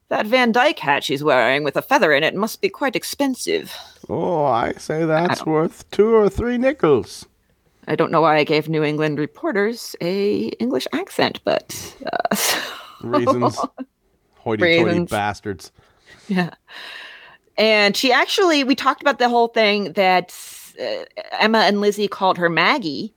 that 0.10 0.26
Van 0.26 0.52
Dyke 0.52 0.80
hat 0.80 1.04
she's 1.04 1.24
wearing 1.24 1.64
with 1.64 1.76
a 1.78 1.82
feather 1.82 2.12
in 2.14 2.24
it 2.24 2.36
must 2.36 2.62
be 2.62 2.70
quite 2.70 2.96
expensive." 2.96 3.74
Oh, 4.10 4.46
I 4.46 4.74
say 4.74 5.06
that's 5.06 5.46
worth 5.46 5.90
two 5.92 6.14
or 6.16 6.30
three 6.30 6.58
nickels. 6.58 7.26
I 7.88 7.96
don't 7.96 8.12
know 8.12 8.22
why 8.22 8.38
I 8.38 8.44
gave 8.44 8.68
New 8.68 8.84
England 8.84 9.18
reporters 9.18 9.96
a 10.02 10.48
English 10.60 10.88
accent, 10.94 11.40
but 11.46 11.96
uh, 12.06 12.36
Reasons. 13.02 13.58
Hoity-toity 14.36 14.84
Reasons. 14.84 15.10
bastards. 15.10 15.72
Yeah. 16.28 16.52
And 17.58 17.96
she 17.98 18.12
actually, 18.12 18.64
we 18.64 18.76
talked 18.76 19.02
about 19.02 19.20
the 19.20 19.30
whole 19.30 19.48
thing 19.48 19.94
that 19.94 20.34
uh, 20.80 21.06
Emma 21.40 21.60
and 21.60 21.82
Lizzie 21.82 22.08
called 22.08 22.38
her 22.38 22.50
Maggie 22.50 23.14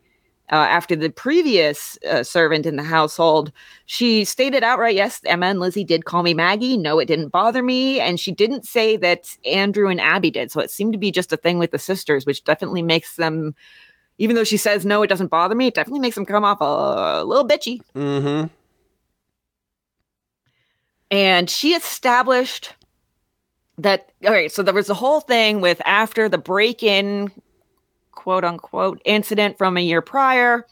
uh, 0.51 0.57
after 0.57 0.97
the 0.97 1.11
previous 1.11 1.97
uh, 2.11 2.23
servant 2.23 2.67
in 2.67 2.77
the 2.77 2.83
household. 2.83 3.53
She 3.87 4.25
stated 4.25 4.65
outright, 4.65 4.97
yes, 4.97 5.21
Emma 5.25 5.47
and 5.47 5.61
Lizzie 5.61 5.85
did 5.85 6.05
call 6.05 6.23
me 6.23 6.35
Maggie. 6.35 6.77
No, 6.77 6.99
it 6.99 7.07
didn't 7.07 7.29
bother 7.29 7.63
me. 7.63 8.01
And 8.01 8.19
she 8.19 8.33
didn't 8.33 8.67
say 8.67 8.97
that 8.97 9.37
Andrew 9.47 9.89
and 9.89 10.01
Abby 10.01 10.31
did. 10.31 10.51
So 10.51 10.61
it 10.61 10.71
seemed 10.71 10.93
to 10.93 10.99
be 10.99 11.13
just 11.13 11.33
a 11.33 11.37
thing 11.37 11.59
with 11.59 11.71
the 11.71 11.79
sisters, 11.79 12.27
which 12.27 12.43
definitely 12.45 12.83
makes 12.83 13.17
them, 13.17 13.55
even 14.19 14.35
though 14.37 14.45
she 14.45 14.57
says, 14.57 14.85
no, 14.85 15.03
it 15.03 15.07
doesn't 15.07 15.29
bother 15.29 15.55
me, 15.55 15.69
it 15.69 15.75
definitely 15.75 16.01
makes 16.01 16.17
them 16.17 16.27
come 16.27 16.45
off 16.45 16.59
a 16.61 17.25
little 17.25 17.47
bitchy. 17.47 17.81
Mm-hmm. 17.95 18.49
and 21.11 21.51
she 21.51 21.75
established 21.75 22.75
that 23.79 24.13
all 24.25 24.33
right 24.33 24.53
so 24.53 24.63
there 24.63 24.75
was 24.75 24.87
the 24.87 24.95
whole 24.95 25.21
thing 25.21 25.61
with 25.61 25.81
after 25.87 26.29
the 26.29 26.39
break-in 26.39 27.31
quote 28.21 28.45
unquote 28.45 29.01
incident 29.07 29.57
from 29.57 29.79
a 29.79 29.81
year 29.81 30.03
prior. 30.03 30.67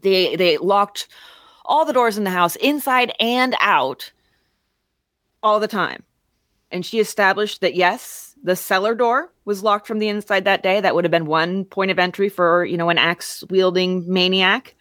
They 0.00 0.36
they 0.36 0.58
locked 0.58 1.08
all 1.64 1.84
the 1.84 1.92
doors 1.92 2.16
in 2.16 2.22
the 2.22 2.30
house 2.30 2.54
inside 2.56 3.12
and 3.18 3.56
out 3.60 4.12
all 5.42 5.58
the 5.58 5.66
time. 5.66 6.04
And 6.70 6.86
she 6.86 7.00
established 7.00 7.62
that 7.62 7.74
yes 7.74 8.36
the 8.44 8.54
cellar 8.54 8.94
door 8.94 9.32
was 9.44 9.64
locked 9.64 9.88
from 9.88 9.98
the 9.98 10.08
inside 10.08 10.44
that 10.44 10.62
day. 10.62 10.80
That 10.80 10.94
would 10.94 11.02
have 11.02 11.10
been 11.10 11.26
one 11.26 11.64
point 11.64 11.90
of 11.90 11.98
entry 11.98 12.28
for 12.28 12.64
you 12.64 12.76
know 12.76 12.90
an 12.90 12.98
axe 12.98 13.42
wielding 13.50 14.04
maniac. 14.06 14.76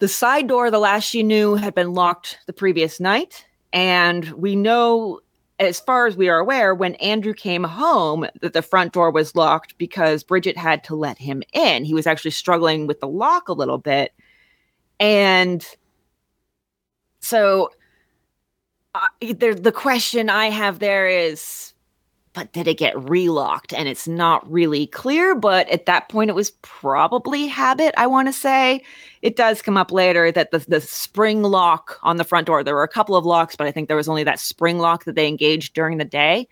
The 0.00 0.08
side 0.08 0.48
door 0.48 0.70
the 0.70 0.78
last 0.78 1.04
she 1.04 1.22
knew 1.22 1.54
had 1.54 1.74
been 1.74 1.94
locked 1.94 2.40
the 2.46 2.52
previous 2.52 3.00
night. 3.00 3.46
And 3.72 4.30
we 4.32 4.54
know, 4.54 5.20
as 5.58 5.78
far 5.78 6.06
as 6.06 6.16
we 6.16 6.28
are 6.28 6.38
aware, 6.38 6.74
when 6.74 6.94
Andrew 6.96 7.34
came 7.34 7.64
home, 7.64 8.26
that 8.40 8.52
the 8.52 8.62
front 8.62 8.92
door 8.92 9.10
was 9.10 9.36
locked 9.36 9.78
because 9.78 10.24
Bridget 10.24 10.56
had 10.56 10.82
to 10.84 10.96
let 10.96 11.18
him 11.18 11.42
in. 11.52 11.84
He 11.84 11.94
was 11.94 12.06
actually 12.06 12.32
struggling 12.32 12.86
with 12.86 13.00
the 13.00 13.08
lock 13.08 13.48
a 13.48 13.52
little 13.52 13.78
bit. 13.78 14.12
And 14.98 15.64
so 17.20 17.70
uh, 18.94 19.08
there, 19.34 19.54
the 19.54 19.72
question 19.72 20.28
I 20.30 20.46
have 20.46 20.78
there 20.78 21.08
is 21.08 21.73
but 22.34 22.52
did 22.52 22.68
it 22.68 22.76
get 22.76 22.96
relocked? 22.96 23.72
And 23.72 23.88
it's 23.88 24.06
not 24.06 24.50
really 24.50 24.86
clear, 24.88 25.34
but 25.34 25.68
at 25.70 25.86
that 25.86 26.08
point 26.08 26.30
it 26.30 26.34
was 26.34 26.50
probably 26.62 27.46
habit, 27.46 27.94
I 27.96 28.06
want 28.06 28.28
to 28.28 28.32
say. 28.32 28.82
It 29.22 29.36
does 29.36 29.62
come 29.62 29.76
up 29.76 29.90
later 29.90 30.30
that 30.32 30.50
the, 30.50 30.58
the 30.58 30.80
spring 30.80 31.42
lock 31.42 31.98
on 32.02 32.16
the 32.16 32.24
front 32.24 32.46
door, 32.46 32.62
there 32.62 32.74
were 32.74 32.82
a 32.82 32.88
couple 32.88 33.16
of 33.16 33.24
locks, 33.24 33.56
but 33.56 33.66
I 33.66 33.70
think 33.70 33.88
there 33.88 33.96
was 33.96 34.08
only 34.08 34.24
that 34.24 34.40
spring 34.40 34.78
lock 34.78 35.04
that 35.04 35.14
they 35.14 35.28
engaged 35.28 35.74
during 35.74 35.98
the 35.98 36.04
day, 36.04 36.48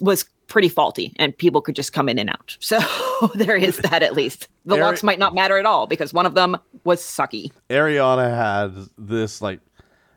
was 0.00 0.24
pretty 0.48 0.68
faulty 0.68 1.12
and 1.16 1.36
people 1.36 1.60
could 1.60 1.76
just 1.76 1.92
come 1.92 2.08
in 2.08 2.18
and 2.18 2.30
out. 2.30 2.56
So 2.60 2.78
there 3.34 3.56
is 3.56 3.76
that 3.78 4.02
at 4.02 4.14
least. 4.14 4.48
The 4.64 4.76
Eric- 4.76 4.84
locks 4.84 5.02
might 5.02 5.18
not 5.18 5.34
matter 5.34 5.58
at 5.58 5.66
all 5.66 5.86
because 5.86 6.14
one 6.14 6.24
of 6.24 6.34
them 6.34 6.56
was 6.84 7.02
sucky. 7.02 7.52
Ariana 7.68 8.34
had 8.34 8.88
this 8.96 9.42
like 9.42 9.60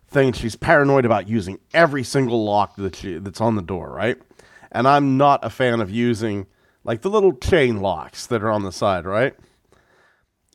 thing 0.08 0.32
she's 0.34 0.56
paranoid 0.56 1.06
about 1.06 1.28
using 1.28 1.60
every 1.74 2.04
single 2.04 2.46
lock 2.46 2.76
that 2.78 2.96
she 2.96 3.18
that's 3.18 3.42
on 3.42 3.56
the 3.56 3.62
door, 3.62 3.92
right? 3.92 4.18
And 4.72 4.88
I'm 4.88 5.18
not 5.18 5.44
a 5.44 5.50
fan 5.50 5.82
of 5.82 5.90
using 5.90 6.48
like 6.84 7.02
the 7.02 7.10
little 7.10 7.34
chain 7.34 7.82
locks 7.82 8.28
that 8.28 8.44
are 8.44 8.50
on 8.50 8.64
the 8.64 8.72
side, 8.72 9.06
right? 9.06 9.36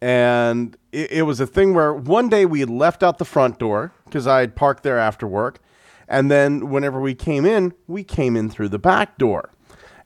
And 0.00 0.76
it, 0.92 1.12
it 1.12 1.22
was 1.22 1.40
a 1.40 1.46
thing 1.46 1.74
where 1.74 1.92
one 1.92 2.28
day 2.28 2.46
we 2.46 2.60
had 2.60 2.70
left 2.70 3.02
out 3.02 3.18
the 3.18 3.24
front 3.24 3.58
door 3.58 3.92
because 4.04 4.26
I 4.26 4.40
had 4.40 4.56
parked 4.56 4.82
there 4.82 4.98
after 4.98 5.26
work. 5.26 5.60
And 6.08 6.30
then 6.30 6.70
whenever 6.70 7.00
we 7.00 7.14
came 7.14 7.46
in, 7.46 7.72
we 7.86 8.04
came 8.04 8.36
in 8.36 8.50
through 8.50 8.68
the 8.68 8.78
back 8.78 9.16
door. 9.18 9.50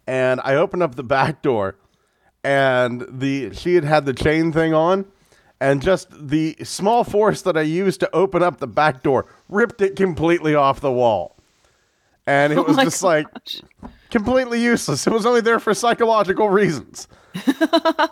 And 0.07 0.41
I 0.45 0.55
opened 0.55 0.83
up 0.83 0.95
the 0.95 1.03
back 1.03 1.43
door 1.43 1.77
and 2.45 3.05
the 3.11 3.53
she 3.53 3.75
had 3.75 3.85
had 3.85 4.07
the 4.07 4.15
chain 4.15 4.53
thing 4.53 4.73
on 4.73 5.05
and 5.61 5.83
just 5.83 6.09
the 6.11 6.57
small 6.63 7.05
force 7.05 7.43
that 7.43 7.57
I 7.57 7.63
used 7.63 8.01
to 8.01 8.15
open 8.15 8.43
up 8.43 8.59
the 8.59 8.67
back 8.67 9.03
door 9.03 9.27
ripped 9.49 9.83
it 9.83 9.97
completely 9.97 10.55
off 10.55 10.81
the 10.81 10.93
wall. 10.93 11.37
And 12.27 12.53
it 12.53 12.59
oh 12.59 12.63
was 12.63 12.77
my 12.77 12.85
just 12.85 13.03
like 13.03 13.27
completely 14.11 14.63
useless. 14.63 15.07
It 15.07 15.13
was 15.13 15.27
only 15.27 15.41
there 15.41 15.61
for 15.61 15.75
psychological 15.75 16.49
reasons. 16.49 17.09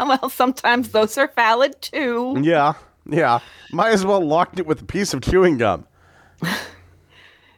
well, 0.01 0.31
sometimes 0.31 0.91
those 0.91 1.17
are 1.19 1.31
valid 1.35 1.81
too. 1.81 2.37
Yeah, 2.41 2.75
yeah. 3.09 3.41
Might 3.73 3.93
as 3.93 4.05
well 4.05 4.25
locked 4.25 4.59
it 4.59 4.67
with 4.67 4.83
a 4.83 4.85
piece 4.85 5.15
of 5.15 5.23
chewing 5.23 5.59
gum. 5.59 5.87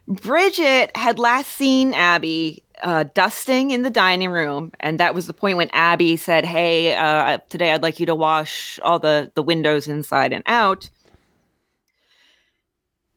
Bridget 0.09 0.97
had 0.97 1.19
last 1.19 1.53
seen 1.53 1.93
Abby 1.93 2.63
uh, 2.83 3.05
dusting 3.15 3.71
in 3.71 3.83
the 3.83 3.91
dining 3.91 4.31
room, 4.31 4.73
and 4.81 4.99
that 5.01 5.15
was 5.15 5.27
the 5.27 5.35
point 5.35 5.57
when 5.57 5.69
Abby 5.73 6.17
said, 6.17 6.45
"Hey, 6.45 6.95
uh, 6.95 7.39
today 7.49 7.73
I'd 7.73 7.83
like 7.83 8.01
you 8.01 8.07
to 8.07 8.15
wash 8.15 8.79
all 8.83 8.99
the 8.99 9.31
the 9.35 9.43
windows 9.43 9.89
inside 9.89 10.33
and 10.33 10.43
out." 10.47 10.89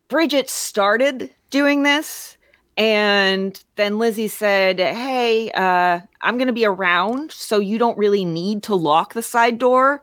Bridget 0.10 0.50
started 0.50 1.34
doing 1.52 1.84
this, 1.84 2.38
and 2.78 3.62
then 3.76 4.00
Lizzie 4.00 4.28
said, 4.28 4.80
"Hey, 4.80 5.52
uh, 5.52 6.00
I'm 6.22 6.38
going 6.38 6.48
to 6.48 6.54
be 6.54 6.66
around, 6.66 7.32
so 7.32 7.60
you 7.60 7.78
don't 7.78 7.98
really 7.98 8.26
need 8.26 8.64
to 8.64 8.76
lock 8.76 9.14
the 9.14 9.24
side 9.24 9.58
door." 9.58 10.02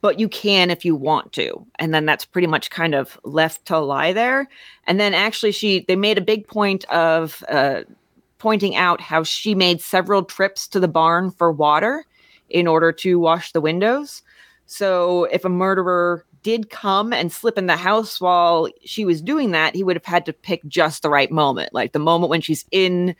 But 0.00 0.20
you 0.20 0.28
can 0.28 0.70
if 0.70 0.84
you 0.84 0.94
want 0.94 1.32
to. 1.32 1.66
And 1.80 1.92
then 1.92 2.06
that's 2.06 2.24
pretty 2.24 2.46
much 2.46 2.70
kind 2.70 2.94
of 2.94 3.18
left 3.24 3.66
to 3.66 3.78
lie 3.80 4.12
there. 4.12 4.48
And 4.86 5.00
then 5.00 5.12
actually, 5.12 5.52
she 5.52 5.84
they 5.88 5.96
made 5.96 6.18
a 6.18 6.22
big 6.22 6.46
point 6.46 6.84
of 6.84 7.42
uh, 7.48 7.82
pointing 8.38 8.76
out 8.76 9.00
how 9.00 9.22
she 9.22 9.54
made 9.54 9.80
several 9.80 10.22
trips 10.22 10.68
to 10.68 10.80
the 10.80 10.88
barn 10.88 11.30
for 11.30 11.50
water 11.50 12.04
in 12.48 12.66
order 12.66 12.92
to 12.92 13.18
wash 13.18 13.52
the 13.52 13.60
windows. 13.60 14.22
So 14.66 15.24
if 15.24 15.44
a 15.44 15.48
murderer 15.48 16.24
did 16.42 16.70
come 16.70 17.12
and 17.12 17.32
slip 17.32 17.58
in 17.58 17.66
the 17.66 17.76
house 17.76 18.20
while 18.20 18.68
she 18.84 19.04
was 19.04 19.22
doing 19.22 19.50
that, 19.52 19.74
he 19.74 19.84
would 19.84 19.96
have 19.96 20.04
had 20.04 20.26
to 20.26 20.32
pick 20.32 20.64
just 20.66 21.02
the 21.02 21.10
right 21.10 21.30
moment, 21.30 21.72
like 21.74 21.92
the 21.92 21.98
moment 21.98 22.30
when 22.30 22.40
she's 22.40 22.64
in 22.70 23.14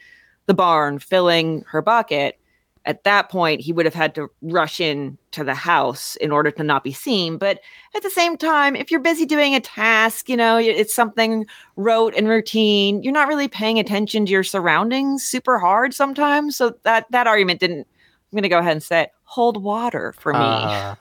the 0.47 0.55
barn 0.55 0.99
filling 0.99 1.65
her 1.69 1.83
bucket. 1.83 2.39
At 2.85 3.05
that 3.05 3.29
point, 3.29 3.61
he 3.61 3.73
would 3.73 3.85
have 3.85 3.95
had 3.95 4.15
to 4.15 4.31
rush 4.41 4.81
in 4.81 5.19
to 5.33 5.45
the 5.45 5.55
house 5.55 6.17
in 6.17 6.33
order 6.33 6.51
to 6.53 6.63
not 6.63 6.85
be 6.85 6.93
seen. 6.93 7.37
But 7.37 7.61
at 7.95 8.03
the 8.03 8.09
same 8.09 8.39
time, 8.39 8.75
if 8.75 8.91
you're 8.91 9.01
busy 9.01 9.27
doing 9.27 9.55
a 9.55 9.61
task, 9.61 10.29
you 10.29 10.37
know, 10.37 10.57
it's 10.57 10.95
something 10.95 11.45
rote 11.77 12.15
and 12.15 12.29
routine, 12.29 13.03
you're 13.03 13.13
not 13.13 13.29
really 13.29 13.49
paying 13.49 13.79
attention 13.79 14.25
to 14.25 14.33
your 14.33 14.45
surroundings 14.45 15.23
super 15.23 15.59
hard 15.59 15.93
sometimes. 15.93 16.57
So 16.57 16.77
that 16.85 17.07
that 17.11 17.27
argument 17.27 17.61
didn't 17.61 17.87
I'm 18.31 18.37
going 18.37 18.43
to 18.43 18.49
go 18.51 18.59
ahead 18.59 18.73
and 18.73 18.83
say 18.83 19.03
it, 19.03 19.13
hold 19.29 19.63
water 19.63 20.15
for 20.19 20.33
me. 20.33 20.39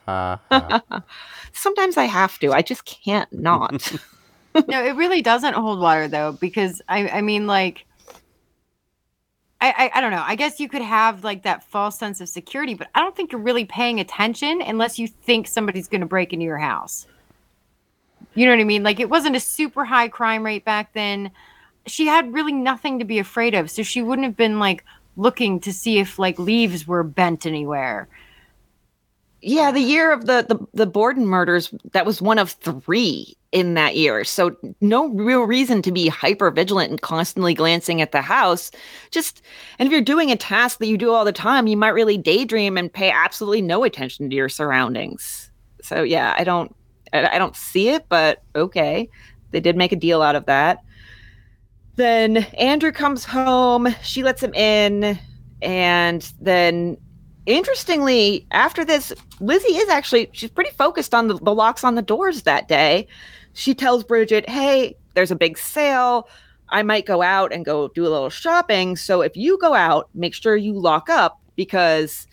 Uh, 0.06 0.36
Sometimes 1.52 1.96
I 1.96 2.04
have 2.04 2.38
to. 2.40 2.52
I 2.52 2.60
just 2.60 2.84
can't 2.84 3.32
not. 3.32 3.90
no, 4.68 4.84
it 4.84 4.96
really 4.96 5.22
doesn't 5.22 5.54
hold 5.54 5.80
water 5.80 6.08
though, 6.08 6.32
because 6.32 6.82
I, 6.88 7.08
I 7.08 7.20
mean, 7.22 7.46
like, 7.46 7.86
I, 9.62 9.70
I, 9.70 9.98
I 9.98 10.00
don't 10.02 10.10
know. 10.10 10.22
I 10.24 10.34
guess 10.34 10.60
you 10.60 10.68
could 10.68 10.82
have 10.82 11.24
like 11.24 11.42
that 11.44 11.64
false 11.64 11.98
sense 11.98 12.20
of 12.20 12.28
security, 12.28 12.74
but 12.74 12.88
I 12.94 13.00
don't 13.00 13.16
think 13.16 13.32
you're 13.32 13.40
really 13.40 13.64
paying 13.64 13.98
attention 13.98 14.60
unless 14.60 14.98
you 14.98 15.08
think 15.08 15.48
somebody's 15.48 15.88
going 15.88 16.02
to 16.02 16.06
break 16.06 16.34
into 16.34 16.44
your 16.44 16.58
house. 16.58 17.06
You 18.34 18.44
know 18.44 18.52
what 18.52 18.60
I 18.60 18.64
mean? 18.64 18.82
Like, 18.82 19.00
it 19.00 19.08
wasn't 19.08 19.36
a 19.36 19.40
super 19.40 19.86
high 19.86 20.08
crime 20.08 20.44
rate 20.44 20.66
back 20.66 20.92
then. 20.92 21.30
She 21.86 22.06
had 22.06 22.32
really 22.32 22.52
nothing 22.52 22.98
to 22.98 23.06
be 23.06 23.18
afraid 23.18 23.54
of, 23.54 23.70
so 23.70 23.82
she 23.82 24.02
wouldn't 24.02 24.26
have 24.26 24.36
been 24.36 24.58
like 24.58 24.84
looking 25.18 25.60
to 25.60 25.72
see 25.72 25.98
if 25.98 26.18
like 26.18 26.38
leaves 26.38 26.86
were 26.86 27.02
bent 27.02 27.44
anywhere. 27.44 28.08
Yeah, 29.40 29.70
the 29.70 29.80
year 29.80 30.12
of 30.12 30.26
the, 30.26 30.44
the 30.48 30.58
the 30.74 30.86
Borden 30.86 31.26
murders, 31.26 31.72
that 31.92 32.06
was 32.06 32.22
one 32.22 32.38
of 32.38 32.52
three 32.52 33.36
in 33.52 33.74
that 33.74 33.96
year. 33.96 34.24
So 34.24 34.56
no 34.80 35.08
real 35.10 35.42
reason 35.42 35.80
to 35.82 35.92
be 35.92 36.08
hyper 36.08 36.50
vigilant 36.50 36.90
and 36.90 37.00
constantly 37.00 37.54
glancing 37.54 38.00
at 38.00 38.12
the 38.12 38.22
house. 38.22 38.70
Just 39.10 39.42
and 39.78 39.86
if 39.86 39.92
you're 39.92 40.00
doing 40.00 40.30
a 40.30 40.36
task 40.36 40.78
that 40.78 40.86
you 40.86 40.98
do 40.98 41.12
all 41.12 41.24
the 41.24 41.32
time, 41.32 41.66
you 41.66 41.76
might 41.76 41.90
really 41.90 42.18
daydream 42.18 42.76
and 42.76 42.92
pay 42.92 43.10
absolutely 43.10 43.62
no 43.62 43.84
attention 43.84 44.28
to 44.28 44.36
your 44.36 44.48
surroundings. 44.48 45.50
So 45.82 46.02
yeah, 46.02 46.34
I 46.36 46.44
don't 46.44 46.74
I, 47.12 47.36
I 47.36 47.38
don't 47.38 47.56
see 47.56 47.90
it, 47.90 48.06
but 48.08 48.42
okay. 48.56 49.08
They 49.50 49.60
did 49.60 49.76
make 49.76 49.92
a 49.92 49.96
deal 49.96 50.20
out 50.20 50.36
of 50.36 50.46
that. 50.46 50.82
Then 51.98 52.36
Andrew 52.56 52.92
comes 52.92 53.24
home, 53.24 53.92
she 54.04 54.22
lets 54.22 54.40
him 54.40 54.54
in, 54.54 55.18
and 55.60 56.32
then 56.40 56.96
interestingly, 57.44 58.46
after 58.52 58.84
this, 58.84 59.12
Lizzie 59.40 59.72
is 59.72 59.88
actually 59.88 60.30
she's 60.32 60.48
pretty 60.48 60.70
focused 60.70 61.12
on 61.12 61.26
the, 61.26 61.34
the 61.38 61.52
locks 61.52 61.82
on 61.82 61.96
the 61.96 62.02
doors 62.02 62.42
that 62.42 62.68
day. 62.68 63.08
She 63.54 63.74
tells 63.74 64.04
Bridget, 64.04 64.48
"Hey, 64.48 64.96
there's 65.14 65.32
a 65.32 65.34
big 65.34 65.58
sale. 65.58 66.28
I 66.68 66.84
might 66.84 67.04
go 67.04 67.20
out 67.20 67.52
and 67.52 67.64
go 67.64 67.88
do 67.88 68.02
a 68.02 68.10
little 68.10 68.30
shopping. 68.30 68.94
So 68.94 69.20
if 69.20 69.36
you 69.36 69.58
go 69.58 69.74
out, 69.74 70.08
make 70.14 70.34
sure 70.34 70.54
you 70.54 70.74
lock 70.74 71.10
up 71.10 71.40
because 71.56 72.28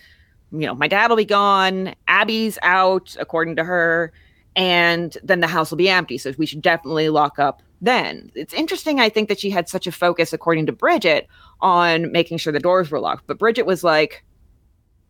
you 0.51 0.67
know 0.67 0.75
my 0.75 0.87
dad 0.87 1.09
will 1.09 1.17
be 1.17 1.25
gone. 1.25 1.95
Abby's 2.07 2.59
out, 2.61 3.15
according 3.19 3.55
to 3.55 3.63
her, 3.63 4.13
and 4.55 5.17
then 5.23 5.39
the 5.39 5.47
house 5.47 5.71
will 5.71 5.77
be 5.77 5.89
empty. 5.89 6.19
So 6.19 6.33
we 6.37 6.45
should 6.45 6.61
definitely 6.61 7.09
lock 7.09 7.39
up 7.39 7.63
then. 7.81 8.31
It's 8.35 8.53
interesting, 8.53 8.99
I 8.99 9.09
think, 9.09 9.29
that 9.29 9.39
she 9.39 9.49
had 9.49 9.69
such 9.69 9.87
a 9.87 9.91
focus, 9.91 10.33
according 10.33 10.65
to 10.67 10.71
Bridget, 10.71 11.27
on 11.61 12.11
making 12.11 12.37
sure 12.37 12.53
the 12.53 12.59
doors 12.59 12.89
were 12.89 12.99
locked. 12.99 13.27
But 13.27 13.37
Bridget 13.39 13.65
was 13.65 13.83
like, 13.83 14.23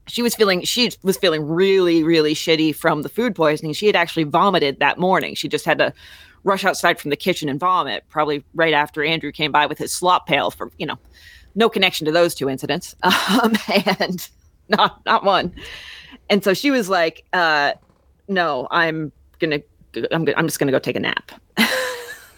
she 0.07 0.22
was 0.22 0.36
feeling 0.36 0.61
she 0.61 0.91
was 1.01 1.18
feeling 1.18 1.47
really 1.47 2.03
really 2.03 2.36
shitty 2.36 2.76
from 2.76 3.01
the 3.01 3.09
food 3.09 3.36
poisoning. 3.36 3.74
She 3.74 3.88
had 3.88 3.95
actually 3.95 4.26
vomited 4.26 4.80
that 4.80 4.99
morning. 4.99 5.34
She 5.34 5.47
just 5.47 5.66
had 5.66 5.80
to 5.80 5.93
rush 6.43 6.63
outside 6.63 6.99
from 6.99 7.09
the 7.09 7.16
kitchen 7.16 7.49
and 7.49 7.59
vomit 7.59 8.03
probably 8.07 8.43
right 8.53 8.74
after 8.74 9.03
andrew 9.03 9.32
came 9.32 9.51
by 9.51 9.66
with 9.66 9.80
his 9.80 9.91
slop 9.91 10.28
pail 10.28 10.51
for 10.51 10.72
you 10.78 10.86
know 10.86 10.95
no 11.55 11.70
connection 11.70 12.05
to 12.05 12.11
those 12.11 12.36
two 12.36 12.49
incidents. 12.49 12.95
Um, 13.03 13.55
and 13.97 14.30
not 14.70 15.03
not 15.05 15.24
one. 15.24 15.55
And 16.30 16.43
so 16.43 16.53
she 16.53 16.70
was 16.70 16.88
like 16.88 17.26
uh, 17.34 17.74
no 18.28 18.68
i'm 18.72 19.11
gonna 19.39 19.59
i'm, 20.11 20.28
I'm 20.36 20.47
just 20.47 20.59
gonna 20.59 20.72
go 20.72 20.80
take 20.80 20.95
a 20.95 20.99
nap 20.99 21.32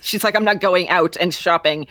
she's 0.07 0.23
like 0.23 0.35
i'm 0.35 0.43
not 0.45 0.59
going 0.59 0.89
out 0.89 1.15
and 1.19 1.33
shopping. 1.33 1.87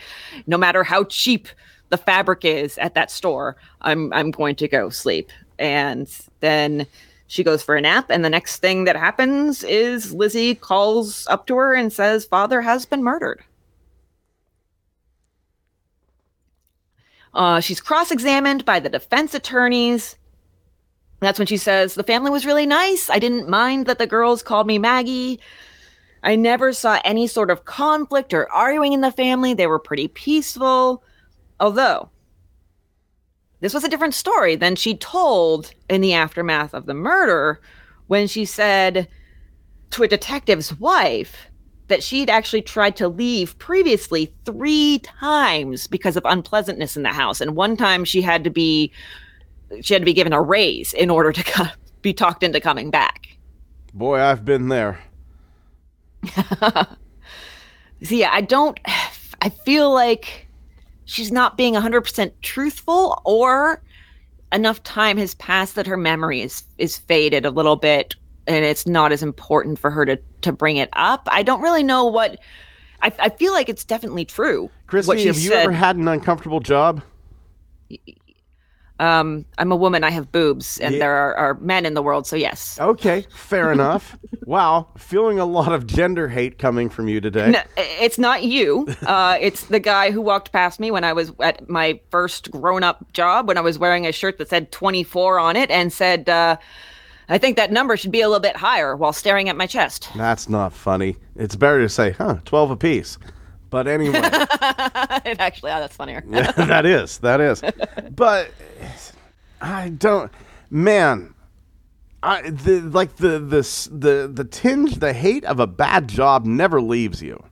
No 0.47 0.57
matter 0.57 0.83
how 0.83 1.03
cheap 1.05 1.47
the 1.89 1.97
fabric 1.97 2.43
is 2.43 2.77
at 2.79 2.95
that 2.95 3.11
store 3.11 3.55
i'm 3.81 4.11
i'm 4.13 4.31
going 4.31 4.55
to 4.55 4.67
go 4.67 4.89
sleep. 4.89 5.31
And 5.59 6.07
then 6.39 6.85
she 7.27 7.43
goes 7.43 7.63
for 7.63 7.75
a 7.75 7.81
nap 7.81 8.07
and 8.09 8.23
the 8.23 8.29
next 8.29 8.57
thing 8.57 8.83
that 8.85 8.95
happens 8.95 9.63
is 9.63 10.13
lizzie 10.13 10.55
calls 10.55 11.27
up 11.27 11.47
to 11.47 11.55
her 11.55 11.73
and 11.73 11.91
says 11.91 12.25
father 12.25 12.61
has 12.61 12.85
been 12.85 13.03
murdered. 13.03 13.43
Uh, 17.33 17.59
she's 17.59 17.79
cross-examined 17.79 18.65
by 18.65 18.79
the 18.79 18.89
defense 18.89 19.35
attorneys. 19.35 20.15
That's 21.19 21.37
when 21.39 21.45
she 21.45 21.57
says 21.57 21.95
the 21.95 22.03
family 22.03 22.31
was 22.31 22.45
really 22.45 22.65
nice. 22.65 23.09
I 23.09 23.19
didn't 23.19 23.49
mind 23.49 23.85
that 23.85 23.99
the 23.99 24.07
girls 24.07 24.41
called 24.41 24.67
me 24.67 24.77
maggie 24.79 25.39
i 26.27 26.35
never 26.35 26.73
saw 26.73 26.99
any 27.05 27.25
sort 27.25 27.49
of 27.49 27.63
conflict 27.63 28.33
or 28.33 28.51
arguing 28.51 28.91
in 28.91 28.99
the 28.99 29.11
family. 29.13 29.53
They 29.53 29.65
were 29.65 29.79
pretty 29.79 30.09
peaceful. 30.09 31.01
Although 31.59 32.09
this 33.61 33.73
was 33.73 33.85
a 33.85 33.89
different 33.89 34.13
story 34.13 34.57
than 34.57 34.75
she 34.75 34.97
told 34.97 35.71
in 35.89 36.01
the 36.01 36.13
aftermath 36.13 36.73
of 36.73 36.85
the 36.85 36.93
murder 36.93 37.61
when 38.07 38.27
she 38.27 38.43
said 38.43 39.07
to 39.91 40.03
a 40.03 40.07
detective's 40.07 40.77
wife 40.79 41.47
that 41.87 42.03
she'd 42.03 42.29
actually 42.29 42.61
tried 42.61 42.97
to 42.97 43.07
leave 43.07 43.57
previously 43.57 44.33
three 44.43 44.99
times 44.99 45.87
because 45.87 46.17
of 46.17 46.25
unpleasantness 46.25 46.97
in 46.97 47.03
the 47.03 47.13
house. 47.13 47.39
And 47.39 47.55
one 47.55 47.77
time 47.77 48.03
she 48.03 48.21
had 48.21 48.43
to 48.43 48.49
be 48.49 48.91
she 49.81 49.93
had 49.93 50.01
to 50.01 50.05
be 50.05 50.13
given 50.13 50.33
a 50.33 50.41
raise 50.41 50.93
in 50.93 51.09
order 51.09 51.31
to 51.31 51.43
co- 51.53 51.71
be 52.01 52.11
talked 52.11 52.43
into 52.43 52.59
coming 52.59 52.89
back. 52.89 53.29
Boy, 53.93 54.19
I've 54.19 54.43
been 54.43 54.67
there. 54.67 54.99
See, 58.03 58.23
I 58.23 58.41
don't 58.41 58.79
I 59.41 59.49
feel 59.49 59.93
like 59.93 60.47
she's 61.05 61.31
not 61.31 61.57
being 61.57 61.73
100% 61.75 62.31
truthful 62.41 63.21
or 63.23 63.81
enough 64.51 64.81
time 64.83 65.17
has 65.17 65.35
passed 65.35 65.75
that 65.75 65.85
her 65.87 65.97
memory 65.97 66.41
is 66.41 66.63
is 66.77 66.97
faded 66.97 67.45
a 67.45 67.51
little 67.51 67.75
bit 67.75 68.15
and 68.47 68.63
it's 68.63 68.87
not 68.87 69.11
as 69.11 69.21
important 69.21 69.77
for 69.77 69.91
her 69.91 70.05
to 70.05 70.17
to 70.41 70.51
bring 70.51 70.77
it 70.77 70.89
up. 70.93 71.27
I 71.31 71.43
don't 71.43 71.61
really 71.61 71.83
know 71.83 72.05
what 72.05 72.39
I, 73.01 73.11
I 73.19 73.29
feel 73.29 73.53
like 73.53 73.69
it's 73.69 73.83
definitely 73.83 74.25
true. 74.25 74.69
Christy, 74.87 75.27
have 75.27 75.37
you 75.37 75.49
said. 75.49 75.63
ever 75.63 75.71
had 75.71 75.97
an 75.97 76.07
uncomfortable 76.07 76.59
job? 76.59 77.03
Um, 78.99 79.45
I'm 79.57 79.71
a 79.71 79.75
woman. 79.75 80.03
I 80.03 80.09
have 80.09 80.31
boobs, 80.31 80.79
and 80.79 80.93
Yeah. 80.95 80.99
there 80.99 81.13
are, 81.15 81.35
are 81.35 81.53
men 81.55 81.85
in 81.85 81.93
the 81.93 82.01
world. 82.01 82.25
So 82.27 82.35
yes, 82.35 82.77
Okay, 82.79 83.25
fair 83.29 83.71
enough. 83.71 84.17
Wow, 84.47 84.87
feeling 84.97 85.39
a 85.39 85.45
lot 85.45 85.73
of 85.73 85.85
gender 85.87 86.29
hate 86.29 86.57
coming 86.57 86.89
from 86.89 87.09
you 87.09 87.19
today. 87.19 87.51
No, 87.51 87.59
it's 87.75 88.17
not 88.17 88.43
you. 88.43 88.87
Uh, 89.05 89.37
it's 89.41 89.65
the 89.65 89.79
guy 89.79 90.09
who 90.11 90.21
walked 90.21 90.53
past 90.53 90.79
me 90.79 90.89
when 90.89 91.03
I 91.03 91.11
was 91.11 91.33
at 91.41 91.67
my 91.69 91.99
first 92.11 92.49
grown-up 92.51 93.11
job 93.11 93.47
when 93.49 93.57
I 93.57 93.61
was 93.61 93.77
wearing 93.77 94.05
a 94.05 94.11
shirt 94.13 94.37
that 94.37 94.47
said 94.49 94.71
24 94.71 95.37
on 95.39 95.55
it 95.57 95.69
and 95.69 95.91
said, 95.91 96.29
uh, 96.29 96.55
"I 97.27 97.37
think 97.37 97.57
that 97.57 97.71
number 97.73 97.97
should 97.97 98.11
be 98.11 98.21
a 98.21 98.27
little 98.29 98.41
bit 98.41 98.55
higher," 98.55 98.95
while 98.95 99.11
staring 99.11 99.49
at 99.49 99.57
my 99.57 99.67
chest. 99.67 100.09
That's 100.15 100.47
not 100.47 100.71
funny. 100.71 101.17
It's 101.35 101.55
better 101.57 101.81
to 101.81 101.89
say, 101.89 102.11
huh, 102.11 102.37
12 102.45 102.71
apiece. 102.71 103.17
But 103.69 103.87
anyway, 103.87 104.19
it 104.23 105.39
actually, 105.39 105.71
oh, 105.71 105.79
that's 105.79 105.95
funnier. 105.95 106.23
yeah, 106.29 106.51
that 106.51 106.85
is, 106.85 107.17
that 107.19 107.41
is. 107.41 107.61
But 108.15 108.51
I 109.61 109.89
don't, 109.89 110.31
man, 110.69 111.33
I, 112.23 112.49
the, 112.49 112.81
like 112.81 113.17
the, 113.17 113.39
the, 113.39 113.89
the, 113.91 114.31
the 114.33 114.43
tinge, 114.43 114.95
the 114.95 115.13
hate 115.13 115.45
of 115.45 115.59
a 115.59 115.67
bad 115.67 116.07
job 116.07 116.45
never 116.45 116.81
leaves 116.81 117.21
you. 117.21 117.43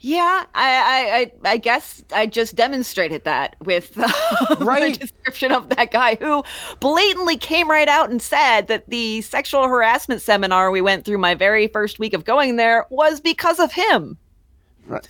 Yeah, 0.00 0.44
I, 0.54 1.32
I, 1.44 1.52
I, 1.52 1.56
guess 1.56 2.04
I 2.12 2.26
just 2.26 2.54
demonstrated 2.54 3.24
that 3.24 3.56
with 3.64 3.96
uh, 3.96 4.56
Right. 4.60 4.92
the 4.92 4.98
description 5.00 5.50
of 5.50 5.70
that 5.70 5.90
guy 5.92 6.16
who 6.16 6.44
blatantly 6.78 7.38
came 7.38 7.70
right 7.70 7.88
out 7.88 8.10
and 8.10 8.20
said 8.20 8.66
that 8.68 8.90
the 8.90 9.22
sexual 9.22 9.66
harassment 9.66 10.20
seminar 10.20 10.70
we 10.70 10.82
went 10.82 11.06
through 11.06 11.16
my 11.16 11.34
very 11.34 11.68
first 11.68 11.98
week 11.98 12.12
of 12.12 12.26
going 12.26 12.56
there 12.56 12.84
was 12.90 13.18
because 13.18 13.58
of 13.58 13.72
him. 13.72 14.18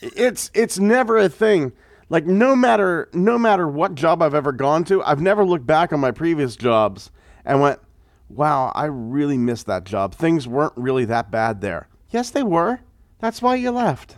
It's 0.00 0.50
it's 0.54 0.78
never 0.78 1.18
a 1.18 1.28
thing. 1.28 1.72
Like 2.08 2.26
no 2.26 2.54
matter 2.54 3.08
no 3.12 3.38
matter 3.38 3.66
what 3.68 3.94
job 3.94 4.22
I've 4.22 4.34
ever 4.34 4.52
gone 4.52 4.84
to, 4.84 5.02
I've 5.02 5.20
never 5.20 5.44
looked 5.44 5.66
back 5.66 5.92
on 5.92 6.00
my 6.00 6.10
previous 6.10 6.56
jobs 6.56 7.10
and 7.44 7.60
went, 7.60 7.80
"Wow, 8.28 8.72
I 8.74 8.86
really 8.86 9.38
missed 9.38 9.66
that 9.66 9.84
job. 9.84 10.14
Things 10.14 10.46
weren't 10.46 10.74
really 10.76 11.04
that 11.06 11.30
bad 11.30 11.60
there." 11.60 11.88
Yes, 12.10 12.30
they 12.30 12.42
were. 12.42 12.80
That's 13.18 13.42
why 13.42 13.56
you 13.56 13.70
left. 13.70 14.16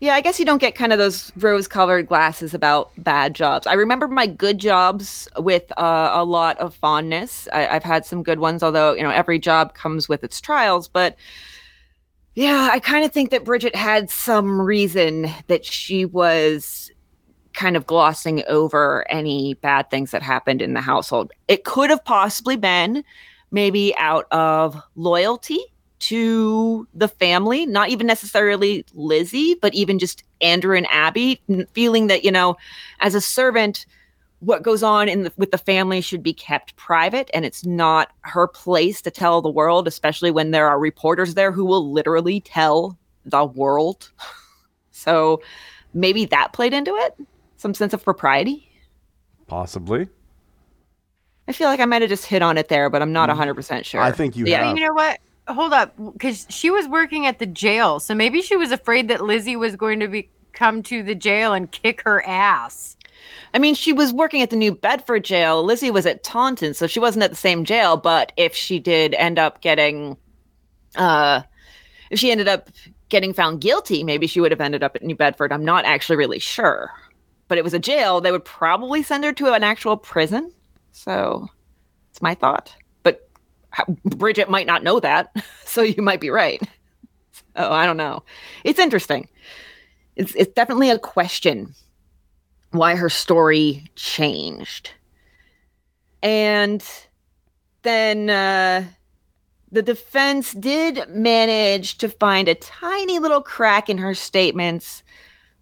Yeah, 0.00 0.14
I 0.14 0.20
guess 0.20 0.38
you 0.38 0.44
don't 0.44 0.60
get 0.60 0.74
kind 0.74 0.92
of 0.92 0.98
those 0.98 1.32
rose-colored 1.36 2.08
glasses 2.08 2.52
about 2.52 2.90
bad 2.98 3.32
jobs. 3.34 3.66
I 3.66 3.72
remember 3.74 4.06
my 4.08 4.26
good 4.26 4.58
jobs 4.58 5.28
with 5.38 5.72
uh, 5.78 6.10
a 6.12 6.24
lot 6.24 6.58
of 6.58 6.74
fondness. 6.74 7.48
I, 7.52 7.68
I've 7.68 7.84
had 7.84 8.04
some 8.04 8.22
good 8.22 8.38
ones, 8.40 8.62
although 8.62 8.92
you 8.92 9.02
know 9.02 9.10
every 9.10 9.38
job 9.38 9.72
comes 9.74 10.08
with 10.08 10.22
its 10.24 10.40
trials. 10.40 10.88
But 10.88 11.16
yeah, 12.34 12.70
I 12.72 12.80
kind 12.80 13.04
of 13.04 13.12
think 13.12 13.30
that 13.30 13.44
Bridget 13.44 13.74
had 13.76 14.10
some 14.10 14.60
reason 14.60 15.28
that 15.46 15.64
she 15.64 16.04
was 16.04 16.90
kind 17.52 17.76
of 17.76 17.86
glossing 17.86 18.42
over 18.48 19.08
any 19.08 19.54
bad 19.54 19.88
things 19.90 20.10
that 20.10 20.22
happened 20.22 20.60
in 20.60 20.74
the 20.74 20.80
household. 20.80 21.32
It 21.46 21.64
could 21.64 21.90
have 21.90 22.04
possibly 22.04 22.56
been 22.56 23.04
maybe 23.52 23.94
out 23.96 24.26
of 24.32 24.80
loyalty 24.96 25.60
to 26.00 26.86
the 26.92 27.08
family, 27.08 27.64
not 27.64 27.88
even 27.88 28.06
necessarily 28.06 28.84
Lizzie, 28.92 29.54
but 29.54 29.72
even 29.72 29.98
just 29.98 30.24
Andrew 30.40 30.76
and 30.76 30.88
Abby, 30.90 31.40
feeling 31.72 32.08
that, 32.08 32.24
you 32.24 32.32
know, 32.32 32.56
as 33.00 33.14
a 33.14 33.20
servant, 33.20 33.86
what 34.44 34.62
goes 34.62 34.82
on 34.82 35.08
in 35.08 35.24
the, 35.24 35.32
with 35.36 35.50
the 35.50 35.58
family 35.58 36.00
should 36.00 36.22
be 36.22 36.32
kept 36.32 36.76
private 36.76 37.30
and 37.32 37.44
it's 37.44 37.64
not 37.64 38.10
her 38.20 38.46
place 38.46 39.00
to 39.02 39.10
tell 39.10 39.40
the 39.42 39.50
world, 39.50 39.88
especially 39.88 40.30
when 40.30 40.50
there 40.50 40.68
are 40.68 40.78
reporters 40.78 41.34
there 41.34 41.52
who 41.52 41.64
will 41.64 41.92
literally 41.92 42.40
tell 42.40 42.98
the 43.24 43.44
world. 43.44 44.10
So 44.96 45.42
maybe 45.92 46.24
that 46.26 46.52
played 46.52 46.72
into 46.72 46.94
it, 46.94 47.16
some 47.56 47.74
sense 47.74 47.92
of 47.92 48.02
propriety. 48.02 48.66
Possibly. 49.48 50.08
I 51.46 51.52
feel 51.52 51.68
like 51.68 51.80
I 51.80 51.84
might 51.84 52.00
have 52.00 52.08
just 52.08 52.24
hit 52.24 52.42
on 52.42 52.56
it 52.56 52.68
there, 52.68 52.88
but 52.88 53.02
I'm 53.02 53.12
not 53.12 53.28
mm. 53.28 53.36
100% 53.36 53.84
sure. 53.84 54.00
I 54.00 54.12
think 54.12 54.36
you 54.36 54.46
Yeah. 54.46 54.64
have. 54.64 54.78
You 54.78 54.86
know 54.86 54.94
what? 54.94 55.18
Hold 55.48 55.74
up, 55.74 55.94
because 56.12 56.46
she 56.48 56.70
was 56.70 56.88
working 56.88 57.26
at 57.26 57.38
the 57.38 57.44
jail, 57.44 58.00
so 58.00 58.14
maybe 58.14 58.40
she 58.40 58.56
was 58.56 58.70
afraid 58.70 59.08
that 59.08 59.20
Lizzie 59.20 59.56
was 59.56 59.76
going 59.76 60.00
to 60.00 60.08
be 60.08 60.30
come 60.52 60.82
to 60.84 61.02
the 61.02 61.14
jail 61.14 61.52
and 61.52 61.70
kick 61.70 62.00
her 62.02 62.26
ass. 62.26 62.96
I 63.54 63.58
mean, 63.58 63.74
she 63.74 63.92
was 63.92 64.12
working 64.12 64.42
at 64.42 64.50
the 64.50 64.56
New 64.56 64.74
Bedford 64.74 65.24
jail. 65.24 65.62
Lizzie 65.62 65.90
was 65.90 66.06
at 66.06 66.24
Taunton, 66.24 66.74
so 66.74 66.86
she 66.86 66.98
wasn't 66.98 67.22
at 67.22 67.30
the 67.30 67.36
same 67.36 67.64
jail. 67.64 67.96
But 67.96 68.32
if 68.36 68.54
she 68.54 68.80
did 68.80 69.14
end 69.14 69.38
up 69.38 69.60
getting, 69.60 70.16
uh, 70.96 71.42
if 72.10 72.18
she 72.18 72.32
ended 72.32 72.48
up 72.48 72.70
getting 73.08 73.32
found 73.32 73.60
guilty, 73.60 74.02
maybe 74.02 74.26
she 74.26 74.40
would 74.40 74.50
have 74.50 74.60
ended 74.60 74.82
up 74.82 74.96
at 74.96 75.04
New 75.04 75.14
Bedford. 75.14 75.52
I'm 75.52 75.64
not 75.64 75.84
actually 75.84 76.16
really 76.16 76.40
sure. 76.40 76.90
But 77.46 77.58
it 77.58 77.64
was 77.64 77.74
a 77.74 77.78
jail. 77.78 78.20
They 78.20 78.32
would 78.32 78.44
probably 78.44 79.02
send 79.02 79.22
her 79.22 79.32
to 79.34 79.52
an 79.52 79.62
actual 79.62 79.96
prison. 79.96 80.52
So 80.90 81.46
it's 82.10 82.22
my 82.22 82.34
thought. 82.34 82.74
But 83.04 83.28
Bridget 84.04 84.50
might 84.50 84.66
not 84.66 84.82
know 84.82 85.00
that. 85.00 85.34
So 85.66 85.82
you 85.82 86.02
might 86.02 86.20
be 86.20 86.30
right. 86.30 86.62
Oh, 87.56 87.72
I 87.72 87.84
don't 87.84 87.96
know. 87.96 88.22
It's 88.62 88.78
interesting. 88.78 89.28
It's, 90.14 90.32
it's 90.36 90.52
definitely 90.52 90.88
a 90.88 91.00
question 91.00 91.74
why 92.74 92.96
her 92.96 93.08
story 93.08 93.84
changed. 93.96 94.90
And 96.22 96.84
then 97.82 98.30
uh, 98.30 98.84
the 99.70 99.82
defense 99.82 100.52
did 100.52 101.08
manage 101.08 101.98
to 101.98 102.08
find 102.08 102.48
a 102.48 102.54
tiny 102.54 103.18
little 103.18 103.42
crack 103.42 103.88
in 103.88 103.98
her 103.98 104.14
statements 104.14 105.02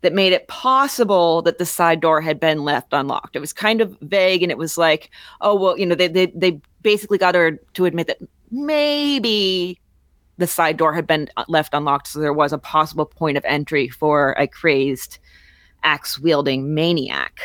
that 0.02 0.12
made 0.12 0.32
it 0.32 0.48
possible 0.48 1.42
that 1.42 1.58
the 1.58 1.66
side 1.66 2.00
door 2.00 2.20
had 2.20 2.38
been 2.40 2.64
left 2.64 2.92
unlocked. 2.92 3.36
It 3.36 3.40
was 3.40 3.52
kind 3.52 3.80
of 3.80 3.96
vague 4.00 4.42
and 4.42 4.50
it 4.50 4.58
was 4.58 4.76
like, 4.76 5.10
oh, 5.40 5.54
well, 5.54 5.78
you 5.78 5.86
know, 5.86 5.94
they, 5.94 6.08
they, 6.08 6.26
they 6.26 6.60
basically 6.82 7.18
got 7.18 7.34
her 7.34 7.52
to 7.74 7.84
admit 7.84 8.08
that 8.08 8.18
maybe 8.50 9.80
the 10.38 10.46
side 10.46 10.76
door 10.76 10.92
had 10.92 11.06
been 11.06 11.28
left 11.48 11.72
unlocked. 11.72 12.08
So 12.08 12.18
there 12.18 12.32
was 12.32 12.52
a 12.52 12.58
possible 12.58 13.06
point 13.06 13.36
of 13.36 13.44
entry 13.44 13.88
for 13.88 14.32
a 14.32 14.46
crazed 14.46 15.18
axe 15.82 16.18
wielding 16.18 16.74
maniac. 16.74 17.40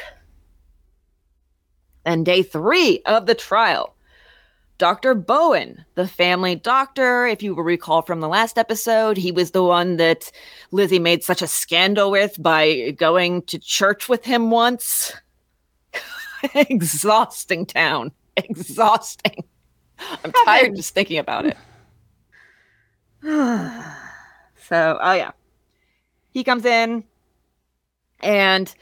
And 2.05 2.25
day 2.25 2.41
three 2.43 3.01
of 3.05 3.25
the 3.25 3.35
trial, 3.35 3.93
Dr. 4.77 5.15
Bowen, 5.15 5.83
the 5.95 6.07
family 6.07 6.55
doctor, 6.55 7.25
if 7.25 7.41
you 7.41 7.55
will 7.55 7.63
recall 7.63 8.03
from 8.03 8.19
the 8.19 8.27
last 8.27 8.57
episode, 8.57 9.17
he 9.17 9.31
was 9.31 9.51
the 9.51 9.63
one 9.63 9.97
that 9.97 10.31
Lizzie 10.71 10.99
made 10.99 11.23
such 11.23 11.41
a 11.41 11.47
scandal 11.47 12.11
with 12.11 12.41
by 12.41 12.91
going 12.91 13.41
to 13.43 13.57
church 13.57 14.07
with 14.07 14.23
him 14.23 14.51
once. 14.51 15.13
Exhausting 16.53 17.65
town. 17.65 18.11
Exhausting. 18.37 19.43
I'm 20.23 20.31
tired 20.45 20.75
just 20.75 20.93
thinking 20.93 21.17
about 21.17 21.47
it. 21.47 21.57
so, 23.23 24.99
oh 25.01 25.13
yeah. 25.13 25.31
He 26.31 26.43
comes 26.43 26.65
in, 26.65 27.03
and 28.19 28.73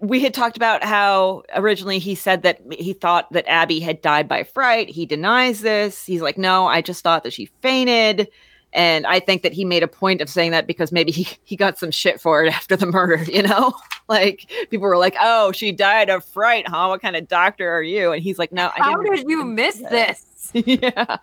we 0.00 0.20
had 0.20 0.34
talked 0.34 0.56
about 0.56 0.84
how 0.84 1.42
originally 1.54 1.98
he 1.98 2.14
said 2.14 2.42
that 2.42 2.60
he 2.70 2.92
thought 2.92 3.32
that 3.32 3.48
Abby 3.48 3.80
had 3.80 4.02
died 4.02 4.28
by 4.28 4.42
fright. 4.42 4.88
He 4.88 5.06
denies 5.06 5.60
this. 5.60 6.04
He's 6.04 6.20
like, 6.20 6.36
no, 6.36 6.66
I 6.66 6.82
just 6.82 7.02
thought 7.02 7.22
that 7.24 7.32
she 7.32 7.46
fainted. 7.62 8.28
And 8.72 9.06
I 9.06 9.20
think 9.20 9.42
that 9.42 9.52
he 9.52 9.64
made 9.64 9.84
a 9.84 9.88
point 9.88 10.20
of 10.20 10.28
saying 10.28 10.50
that 10.50 10.66
because 10.66 10.90
maybe 10.92 11.12
he, 11.12 11.28
he 11.44 11.56
got 11.56 11.78
some 11.78 11.90
shit 11.90 12.20
for 12.20 12.44
it 12.44 12.52
after 12.52 12.76
the 12.76 12.86
murder, 12.86 13.22
you 13.24 13.42
know? 13.42 13.72
like 14.08 14.50
people 14.70 14.86
were 14.86 14.98
like, 14.98 15.16
oh, 15.20 15.52
she 15.52 15.72
died 15.72 16.10
of 16.10 16.24
fright, 16.24 16.68
huh? 16.68 16.88
What 16.88 17.00
kind 17.00 17.16
of 17.16 17.28
doctor 17.28 17.70
are 17.70 17.82
you? 17.82 18.12
And 18.12 18.22
he's 18.22 18.38
like, 18.38 18.52
no, 18.52 18.70
I 18.76 18.82
How 18.82 18.96
did 19.00 19.28
you 19.28 19.44
miss 19.44 19.78
this? 19.78 20.50
yeah. 20.54 21.16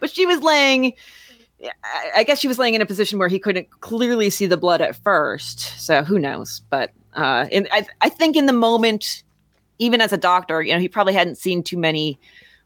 But 0.00 0.10
she 0.10 0.26
was 0.26 0.40
laying 0.42 0.92
I 2.14 2.24
guess 2.24 2.38
she 2.38 2.48
was 2.48 2.58
laying 2.58 2.74
in 2.74 2.82
a 2.82 2.86
position 2.86 3.18
where 3.18 3.28
he 3.28 3.38
couldn't 3.38 3.70
clearly 3.80 4.30
see 4.30 4.46
the 4.46 4.56
blood 4.56 4.80
at 4.80 4.96
first. 4.96 5.60
So 5.80 6.02
who 6.02 6.18
knows? 6.18 6.60
But 6.68 6.90
uh, 7.14 7.46
in, 7.50 7.66
I, 7.72 7.86
I 8.02 8.08
think 8.08 8.36
in 8.36 8.46
the 8.46 8.52
moment, 8.52 9.22
even 9.78 10.00
as 10.00 10.12
a 10.12 10.18
doctor, 10.18 10.62
you 10.62 10.72
know, 10.72 10.78
he 10.78 10.88
probably 10.88 11.14
hadn't 11.14 11.36
seen 11.36 11.62
too 11.62 11.78
many 11.78 12.18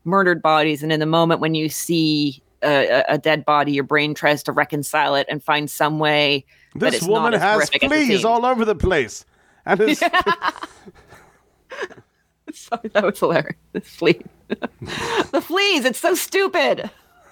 murdered 0.05 0.43
bodies. 0.43 0.83
And 0.83 0.93
in 0.93 1.01
the 1.01 1.07
moment 1.07 1.41
when 1.41 1.55
you 1.55 1.69
see 1.69 2.43
a, 2.63 3.05
a 3.09 3.19
dead 3.19 3.45
body, 3.45 3.73
your 3.73 3.85
brain 3.85 4.15
tries 4.15 4.43
to 4.45 4.53
reconcile 4.53 5.15
it 5.15 5.27
and 5.31 5.43
find 5.43 5.71
some 5.71 5.99
way. 5.99 6.45
This 6.75 7.03
woman 7.03 7.33
has 7.33 7.69
fleas 7.69 8.25
all 8.25 8.45
over 8.45 8.65
the 8.65 8.75
place. 8.75 9.25
And 9.67 9.81
it's 9.83 10.03
Yeah. 10.11 10.51
Sorry, 12.53 12.89
that 12.93 13.05
was 13.05 13.19
hilarious. 13.19 13.57
The 13.73 13.81
fleas. 13.81 14.23
the 14.49 15.41
fleas. 15.41 15.85
It's 15.85 15.99
so 15.99 16.15
stupid. 16.15 16.91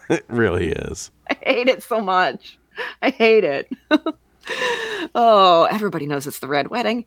it 0.10 0.24
really 0.28 0.70
is. 0.70 1.10
I 1.30 1.36
hate 1.42 1.68
it 1.68 1.82
so 1.82 2.00
much. 2.00 2.58
I 3.02 3.10
hate 3.10 3.44
it. 3.44 3.70
oh, 5.14 5.68
everybody 5.70 6.06
knows 6.06 6.26
it's 6.26 6.38
the 6.38 6.48
Red 6.48 6.68
Wedding. 6.68 7.04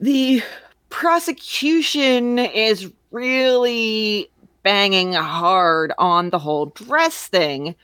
The 0.00 0.42
prosecution 0.88 2.38
is 2.38 2.90
really 3.10 4.30
banging 4.62 5.12
hard 5.12 5.92
on 5.98 6.30
the 6.30 6.38
whole 6.38 6.66
dress 6.66 7.26
thing. 7.28 7.74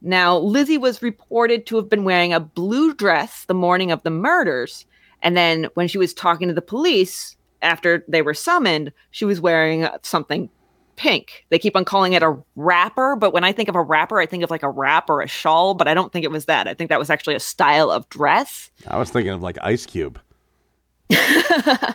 Now, 0.00 0.36
Lizzie 0.38 0.78
was 0.78 1.02
reported 1.02 1.66
to 1.66 1.76
have 1.76 1.88
been 1.88 2.04
wearing 2.04 2.32
a 2.32 2.40
blue 2.40 2.92
dress 2.94 3.44
the 3.44 3.54
morning 3.54 3.92
of 3.92 4.02
the 4.02 4.10
murders. 4.10 4.84
And 5.22 5.36
then 5.36 5.68
when 5.74 5.86
she 5.88 5.98
was 5.98 6.12
talking 6.12 6.48
to 6.48 6.54
the 6.54 6.60
police 6.60 7.36
after 7.62 8.04
they 8.08 8.22
were 8.22 8.34
summoned, 8.34 8.92
she 9.12 9.24
was 9.24 9.40
wearing 9.40 9.86
something 10.02 10.50
pink. 10.96 11.44
They 11.50 11.58
keep 11.58 11.76
on 11.76 11.84
calling 11.84 12.12
it 12.12 12.22
a 12.22 12.36
wrapper, 12.56 13.16
but 13.16 13.32
when 13.32 13.44
I 13.44 13.52
think 13.52 13.68
of 13.68 13.74
a 13.74 13.82
wrapper, 13.82 14.20
I 14.20 14.26
think 14.26 14.42
of 14.42 14.50
like 14.50 14.62
a 14.62 14.70
wrap 14.70 15.08
or 15.08 15.20
a 15.20 15.28
shawl, 15.28 15.74
but 15.74 15.88
I 15.88 15.94
don't 15.94 16.12
think 16.12 16.24
it 16.24 16.30
was 16.30 16.46
that. 16.46 16.68
I 16.68 16.74
think 16.74 16.90
that 16.90 16.98
was 16.98 17.10
actually 17.10 17.34
a 17.34 17.40
style 17.40 17.90
of 17.90 18.08
dress. 18.08 18.70
I 18.86 18.98
was 18.98 19.10
thinking 19.10 19.32
of 19.32 19.42
like 19.42 19.58
Ice 19.62 19.86
Cube. 19.86 20.20
the 21.08 21.94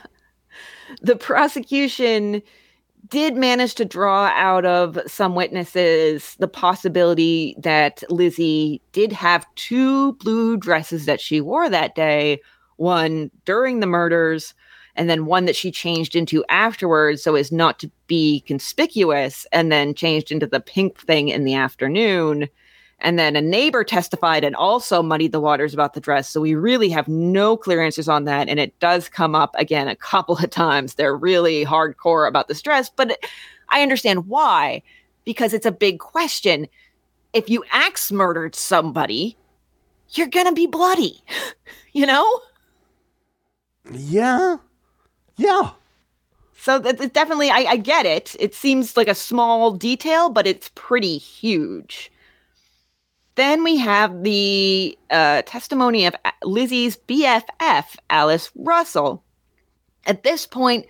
prosecution 1.19 2.41
did 3.09 3.35
manage 3.35 3.75
to 3.75 3.85
draw 3.85 4.25
out 4.33 4.65
of 4.65 4.99
some 5.07 5.35
witnesses 5.35 6.35
the 6.39 6.47
possibility 6.47 7.55
that 7.57 8.03
Lizzie 8.09 8.81
did 8.91 9.13
have 9.13 9.45
two 9.55 10.13
blue 10.13 10.57
dresses 10.57 11.05
that 11.05 11.21
she 11.21 11.39
wore 11.39 11.69
that 11.69 11.95
day, 11.95 12.41
one 12.75 13.31
during 13.45 13.79
the 13.79 13.87
murders 13.87 14.53
and 14.97 15.09
then 15.09 15.27
one 15.27 15.45
that 15.45 15.55
she 15.55 15.71
changed 15.71 16.15
into 16.15 16.43
afterwards 16.49 17.23
so 17.23 17.35
as 17.35 17.51
not 17.51 17.79
to 17.79 17.91
be 18.07 18.41
conspicuous 18.41 19.45
and 19.51 19.71
then 19.71 19.93
changed 19.93 20.31
into 20.31 20.47
the 20.47 20.59
pink 20.59 20.99
thing 20.99 21.29
in 21.29 21.43
the 21.43 21.53
afternoon. 21.53 22.49
And 22.99 23.19
then 23.19 23.35
a 23.35 23.41
neighbor 23.41 23.83
testified 23.83 24.43
and 24.43 24.55
also 24.55 25.03
muddied 25.03 25.31
the 25.31 25.39
waters 25.39 25.71
about 25.71 25.93
the 25.93 25.99
dress 26.01 26.27
so 26.27 26.41
we 26.41 26.55
really 26.55 26.89
have 26.89 27.07
no 27.07 27.55
clear 27.55 27.79
answers 27.81 28.09
on 28.09 28.25
that 28.25 28.49
and 28.49 28.59
it 28.59 28.77
does 28.79 29.07
come 29.07 29.35
up 29.35 29.55
again 29.57 29.87
a 29.87 29.95
couple 29.95 30.35
of 30.35 30.49
times. 30.49 30.95
They're 30.95 31.15
really 31.15 31.63
hardcore 31.63 32.27
about 32.27 32.47
this 32.47 32.61
dress 32.61 32.89
but 32.89 33.17
i 33.69 33.81
understand 33.81 34.27
why 34.27 34.81
because 35.25 35.53
it's 35.53 35.65
a 35.65 35.71
big 35.71 35.99
question. 35.99 36.67
If 37.33 37.49
you 37.49 37.63
axe 37.71 38.11
murdered 38.11 38.55
somebody 38.55 39.37
you're 40.11 40.27
gonna 40.27 40.53
be 40.53 40.65
bloody 40.65 41.21
you 41.93 42.07
know? 42.07 42.41
Yeah. 43.91 44.57
Yeah. 45.37 45.71
So 46.59 46.79
that 46.79 47.13
definitely, 47.13 47.49
I, 47.49 47.59
I 47.59 47.77
get 47.77 48.05
it. 48.05 48.35
It 48.39 48.53
seems 48.55 48.97
like 48.97 49.07
a 49.07 49.15
small 49.15 49.71
detail, 49.71 50.29
but 50.29 50.47
it's 50.47 50.71
pretty 50.75 51.17
huge. 51.17 52.11
Then 53.35 53.63
we 53.63 53.77
have 53.77 54.23
the 54.23 54.97
uh, 55.11 55.43
testimony 55.43 56.05
of 56.07 56.15
Lizzie's 56.43 56.97
BFF, 56.97 57.85
Alice 58.09 58.51
Russell. 58.55 59.23
At 60.07 60.23
this 60.23 60.47
point, 60.47 60.87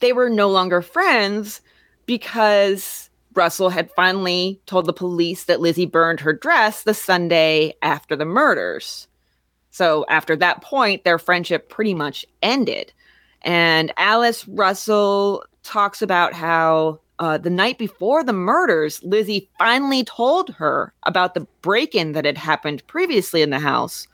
they 0.00 0.14
were 0.14 0.30
no 0.30 0.48
longer 0.48 0.80
friends 0.80 1.60
because 2.06 3.10
Russell 3.34 3.68
had 3.68 3.90
finally 3.92 4.60
told 4.66 4.86
the 4.86 4.92
police 4.94 5.44
that 5.44 5.60
Lizzie 5.60 5.86
burned 5.86 6.20
her 6.20 6.32
dress 6.32 6.82
the 6.82 6.94
Sunday 6.94 7.74
after 7.82 8.16
the 8.16 8.24
murders. 8.24 9.06
So 9.70 10.04
after 10.08 10.34
that 10.36 10.62
point, 10.62 11.04
their 11.04 11.18
friendship 11.18 11.68
pretty 11.68 11.94
much 11.94 12.24
ended. 12.42 12.92
And 13.42 13.92
Alice 13.96 14.46
Russell 14.48 15.44
talks 15.62 16.02
about 16.02 16.32
how 16.32 17.00
uh, 17.18 17.38
the 17.38 17.50
night 17.50 17.78
before 17.78 18.24
the 18.24 18.32
murders, 18.32 19.02
Lizzie 19.02 19.48
finally 19.58 20.04
told 20.04 20.50
her 20.50 20.92
about 21.04 21.34
the 21.34 21.46
break 21.60 21.94
in 21.94 22.12
that 22.12 22.24
had 22.24 22.38
happened 22.38 22.86
previously 22.86 23.42
in 23.42 23.50
the 23.50 23.60
house. 23.60 24.06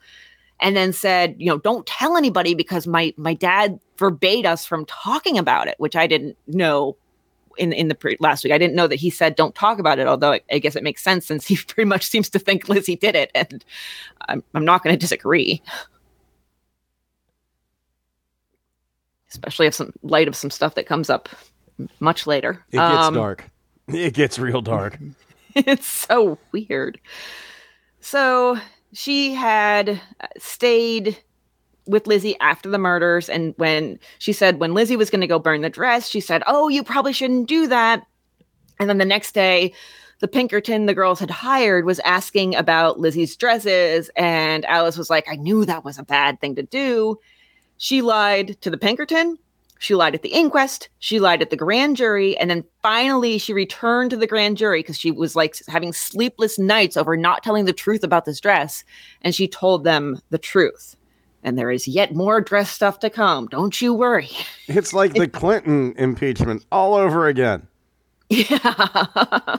And 0.61 0.77
then 0.77 0.93
said, 0.93 1.37
you 1.39 1.47
know, 1.47 1.59
don't 1.59 1.87
tell 1.87 2.17
anybody 2.17 2.53
because 2.53 2.89
my 2.89 3.15
my 3.17 3.33
dad 3.33 3.79
forbade 3.95 4.45
us 4.45 4.67
from 4.67 4.87
talking 4.87 5.39
about 5.39 5.69
it, 5.69 5.77
which 5.79 5.95
I 5.95 6.09
didn't 6.09 6.37
know 6.49 6.97
in 7.59 7.73
in 7.73 7.89
the 7.89 7.95
pre- 7.95 8.17
last 8.19 8.43
week. 8.43 8.53
I 8.53 8.59
didn't 8.59 8.75
know 8.75 8.89
that 8.89 8.97
he 8.97 9.09
said 9.09 9.37
don't 9.37 9.55
talk 9.55 9.79
about 9.79 9.99
it. 9.99 10.07
Although 10.07 10.33
I, 10.33 10.41
I 10.51 10.59
guess 10.59 10.77
it 10.77 10.83
makes 10.83 11.03
sense 11.03 11.27
since 11.27 11.47
he 11.47 11.57
pretty 11.69 11.89
much 11.89 12.07
seems 12.07 12.29
to 12.31 12.39
think 12.39 12.69
Lizzie 12.69 12.97
did 12.97 13.15
it, 13.15 13.31
and 13.35 13.65
I'm 14.29 14.43
I'm 14.55 14.65
not 14.65 14.83
going 14.83 14.95
to 14.95 15.01
disagree. 15.01 15.63
Especially 19.31 19.67
if 19.67 19.75
some 19.75 19.93
light 20.03 20.29
of 20.29 20.37
some 20.37 20.51
stuff 20.51 20.75
that 20.75 20.87
comes 20.87 21.11
up 21.11 21.29
much 22.01 22.27
later. 22.27 22.63
It 22.71 22.77
gets 22.79 23.07
Um, 23.07 23.15
dark. 23.15 23.51
It 23.89 24.15
gets 24.15 24.39
real 24.39 24.61
dark. 24.61 24.99
it's 25.55 25.87
so 25.87 26.39
weird. 26.53 27.01
So 28.01 28.59
she 28.93 29.35
had 29.35 30.01
uh, 30.21 30.27
stayed 30.39 31.19
with 31.87 32.07
Lizzie 32.07 32.39
after 32.41 32.69
the 32.69 32.79
murders. 32.79 33.29
And 33.29 33.55
when 33.57 33.99
she 34.19 34.33
said, 34.33 34.59
when 34.61 34.75
Lizzie 34.75 34.97
was 34.97 35.11
going 35.11 35.23
to 35.23 35.27
go 35.27 35.39
burn 35.39 35.63
the 35.63 35.71
dress, 35.71 36.09
she 36.09 36.21
said, 36.21 36.43
Oh, 36.47 36.69
you 36.69 36.85
probably 36.85 37.13
shouldn't 37.13 37.49
do 37.49 37.67
that. 37.69 38.05
And 38.79 38.89
then 38.89 38.99
the 38.99 39.05
next 39.05 39.33
day, 39.33 39.73
the 40.21 40.29
Pinkerton 40.29 40.87
the 40.87 40.95
girls 40.95 41.21
had 41.21 41.31
hired 41.31 41.85
was 41.85 42.01
asking 42.01 42.55
about 42.57 42.99
Lizzie's 42.99 43.37
dresses. 43.37 44.11
And 44.17 44.65
Alice 44.67 44.99
was 44.99 45.11
like, 45.11 45.27
I 45.31 45.37
knew 45.37 45.65
that 45.65 45.85
was 45.85 45.99
a 45.99 46.03
bad 46.05 46.41
thing 46.41 46.57
to 46.57 46.63
do. 46.63 47.19
She 47.79 48.03
lied 48.03 48.61
to 48.61 48.71
the 48.71 48.77
Pinkerton. 48.77 49.39
She 49.79 49.95
lied 49.95 50.15
at 50.15 50.23
the 50.23 50.31
inquest. 50.31 50.89
She 50.99 51.21
lied 51.21 51.41
at 51.41 51.51
the 51.51 51.57
grand 51.57 51.97
jury. 51.97 52.37
And 52.37 52.51
then 52.51 52.65
finally, 52.83 53.39
she 53.39 53.53
returned 53.53 54.11
to 54.11 54.17
the 54.17 54.27
grand 54.27 54.57
jury 54.57 54.81
because 54.81 54.99
she 54.99 55.13
was 55.13 55.37
like 55.37 55.57
having 55.69 55.93
sleepless 55.93 56.59
nights 56.59 56.97
over 56.97 57.17
not 57.17 57.45
telling 57.45 57.65
the 57.65 57.73
truth 57.73 58.03
about 58.03 58.25
this 58.25 58.41
dress. 58.41 58.83
And 59.23 59.35
she 59.35 59.47
told 59.47 59.85
them 59.85 60.21
the 60.31 60.39
truth. 60.39 60.97
And 61.45 61.57
there 61.57 61.71
is 61.71 61.87
yet 61.87 62.15
more 62.15 62.41
dress 62.41 62.71
stuff 62.71 62.99
to 62.99 63.11
come. 63.11 63.47
Don't 63.47 63.81
you 63.81 63.95
worry. 63.95 64.31
It's 64.67 64.93
like 64.93 65.15
the 65.15 65.29
Clinton 65.29 65.95
impeachment 65.97 66.67
all 66.71 66.95
over 66.95 67.27
again. 67.27 67.67
Yeah. 68.29 69.57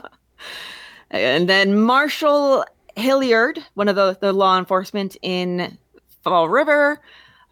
and 1.10 1.48
then 1.48 1.80
Marshall 1.80 2.64
Hilliard, 2.94 3.58
one 3.74 3.88
of 3.88 3.96
the, 3.96 4.16
the 4.20 4.32
law 4.32 4.56
enforcement 4.56 5.16
in 5.22 5.76
Fall 6.22 6.48
River, 6.48 7.00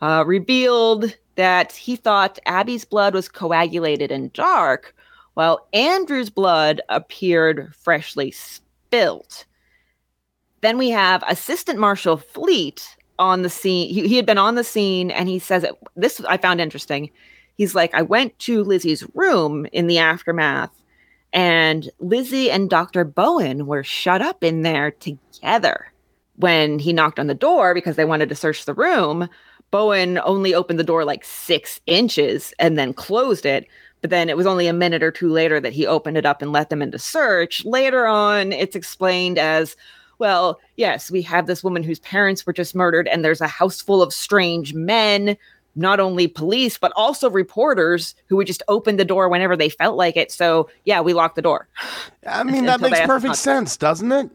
uh, 0.01 0.24
revealed 0.26 1.16
that 1.36 1.72
he 1.72 1.96
thought 1.96 2.38
Abby's 2.46 2.84
blood 2.84 3.14
was 3.14 3.28
coagulated 3.28 4.11
and 4.11 4.32
dark, 4.32 4.94
while 5.34 5.66
Andrew's 5.72 6.30
blood 6.30 6.80
appeared 6.88 7.72
freshly 7.74 8.30
spilled. 8.30 9.44
Then 10.61 10.78
we 10.78 10.90
have 10.90 11.22
Assistant 11.28 11.78
Marshal 11.78 12.16
Fleet 12.16 12.96
on 13.18 13.42
the 13.42 13.51
scene. 13.51 13.92
He, 13.92 14.09
he 14.09 14.16
had 14.16 14.26
been 14.26 14.38
on 14.38 14.57
the 14.57 14.64
scene 14.64 15.11
and 15.11 15.28
he 15.28 15.38
says, 15.38 15.62
it, 15.64 15.74
This 15.94 16.20
I 16.28 16.36
found 16.36 16.61
interesting. 16.61 17.11
He's 17.57 17.74
like, 17.74 17.94
I 17.94 18.03
went 18.03 18.38
to 18.40 18.64
Lizzie's 18.64 19.05
room 19.14 19.66
in 19.72 19.86
the 19.86 19.99
aftermath 19.99 20.70
and 21.32 21.90
Lizzie 21.99 22.51
and 22.51 22.70
Dr. 22.70 23.05
Bowen 23.05 23.66
were 23.66 23.84
shut 23.84 24.22
up 24.22 24.42
in 24.42 24.62
there 24.62 24.90
together. 24.92 25.92
When 26.36 26.78
he 26.78 26.92
knocked 26.92 27.18
on 27.18 27.26
the 27.26 27.34
door 27.34 27.74
because 27.74 27.96
they 27.96 28.05
wanted 28.05 28.28
to 28.28 28.36
search 28.36 28.64
the 28.64 28.74
room, 28.74 29.28
Bowen 29.70 30.18
only 30.24 30.54
opened 30.54 30.78
the 30.78 30.84
door 30.84 31.04
like 31.04 31.24
six 31.24 31.80
inches 31.86 32.54
and 32.58 32.78
then 32.78 32.92
closed 32.94 33.46
it. 33.46 33.66
But 34.00 34.10
then 34.10 34.28
it 34.28 34.36
was 34.36 34.46
only 34.46 34.68
a 34.68 34.72
minute 34.72 35.02
or 35.02 35.10
two 35.10 35.28
later 35.28 35.60
that 35.60 35.72
he 35.72 35.86
opened 35.86 36.16
it 36.16 36.26
up 36.26 36.40
and 36.40 36.52
let 36.52 36.70
them 36.70 36.82
into 36.82 36.98
search. 36.98 37.64
Later 37.64 38.06
on, 38.06 38.52
it's 38.52 38.76
explained 38.76 39.38
as 39.38 39.74
well, 40.18 40.60
yes, 40.76 41.10
we 41.10 41.22
have 41.22 41.46
this 41.46 41.64
woman 41.64 41.82
whose 41.82 41.98
parents 42.00 42.46
were 42.46 42.52
just 42.52 42.74
murdered, 42.74 43.08
and 43.08 43.24
there's 43.24 43.40
a 43.40 43.46
house 43.48 43.80
full 43.80 44.02
of 44.02 44.12
strange 44.12 44.74
men 44.74 45.36
not 45.78 46.00
only 46.00 46.26
police 46.26 46.76
but 46.76 46.92
also 46.96 47.30
reporters 47.30 48.16
who 48.26 48.36
would 48.36 48.48
just 48.48 48.64
open 48.66 48.96
the 48.96 49.04
door 49.04 49.28
whenever 49.28 49.56
they 49.56 49.68
felt 49.68 49.96
like 49.96 50.16
it. 50.16 50.32
So 50.32 50.68
yeah, 50.84 51.00
we 51.00 51.12
locked 51.12 51.36
the 51.36 51.42
door. 51.42 51.68
I 52.26 52.42
mean, 52.42 52.66
that 52.66 52.80
makes 52.80 53.00
perfect 53.00 53.36
sense, 53.36 53.76
doesn't 53.76 54.10
it? 54.10 54.30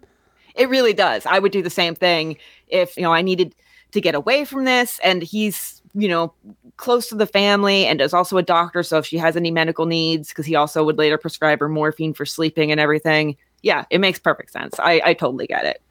It 0.55 0.69
really 0.69 0.93
does. 0.93 1.25
I 1.25 1.39
would 1.39 1.51
do 1.51 1.61
the 1.61 1.69
same 1.69 1.95
thing 1.95 2.38
if 2.69 2.95
you 2.95 3.03
know 3.03 3.11
I 3.11 3.21
needed 3.21 3.53
to 3.93 4.01
get 4.01 4.15
away 4.15 4.45
from 4.45 4.65
this, 4.65 4.99
and 5.03 5.23
he's 5.23 5.81
you 5.93 6.07
know 6.07 6.33
close 6.77 7.07
to 7.07 7.15
the 7.15 7.27
family 7.27 7.85
and 7.85 8.01
is 8.01 8.13
also 8.13 8.37
a 8.37 8.43
doctor. 8.43 8.83
So 8.83 8.97
if 8.97 9.05
she 9.05 9.17
has 9.17 9.35
any 9.37 9.51
medical 9.51 9.85
needs, 9.85 10.29
because 10.29 10.45
he 10.45 10.55
also 10.55 10.83
would 10.83 10.97
later 10.97 11.17
prescribe 11.17 11.59
her 11.59 11.69
morphine 11.69 12.13
for 12.13 12.25
sleeping 12.25 12.71
and 12.71 12.79
everything. 12.79 13.37
Yeah, 13.61 13.85
it 13.89 13.99
makes 13.99 14.19
perfect 14.19 14.51
sense. 14.51 14.75
I, 14.79 15.01
I 15.05 15.13
totally 15.13 15.47
get 15.47 15.65
it. 15.65 15.81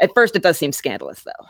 At 0.00 0.12
first, 0.14 0.34
it 0.36 0.42
does 0.42 0.58
seem 0.58 0.72
scandalous, 0.72 1.22
though. 1.22 1.46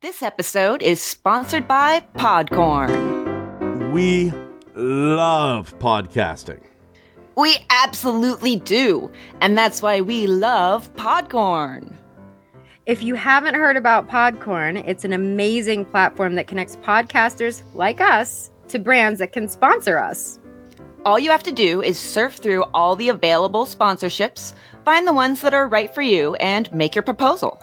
This 0.00 0.22
episode 0.22 0.82
is 0.82 1.00
sponsored 1.00 1.66
by 1.66 2.04
Podcorn. 2.16 3.92
We 3.92 4.32
love 4.74 5.78
podcasting. 5.78 6.60
We 7.36 7.56
absolutely 7.70 8.56
do. 8.56 9.10
And 9.40 9.56
that's 9.56 9.82
why 9.82 10.00
we 10.02 10.26
love 10.26 10.94
Podcorn. 10.94 11.96
If 12.86 13.02
you 13.02 13.14
haven't 13.14 13.54
heard 13.54 13.78
about 13.78 14.10
Podcorn, 14.10 14.86
it's 14.86 15.06
an 15.06 15.14
amazing 15.14 15.86
platform 15.86 16.34
that 16.34 16.46
connects 16.46 16.76
podcasters 16.76 17.62
like 17.72 17.98
us 18.02 18.50
to 18.68 18.78
brands 18.78 19.20
that 19.20 19.32
can 19.32 19.48
sponsor 19.48 19.96
us. 19.96 20.38
All 21.06 21.18
you 21.18 21.30
have 21.30 21.42
to 21.44 21.52
do 21.52 21.80
is 21.80 21.98
surf 21.98 22.34
through 22.34 22.64
all 22.74 22.94
the 22.94 23.08
available 23.08 23.64
sponsorships, 23.64 24.52
find 24.84 25.08
the 25.08 25.14
ones 25.14 25.40
that 25.40 25.54
are 25.54 25.66
right 25.66 25.94
for 25.94 26.02
you, 26.02 26.34
and 26.34 26.70
make 26.74 26.94
your 26.94 27.02
proposal. 27.02 27.58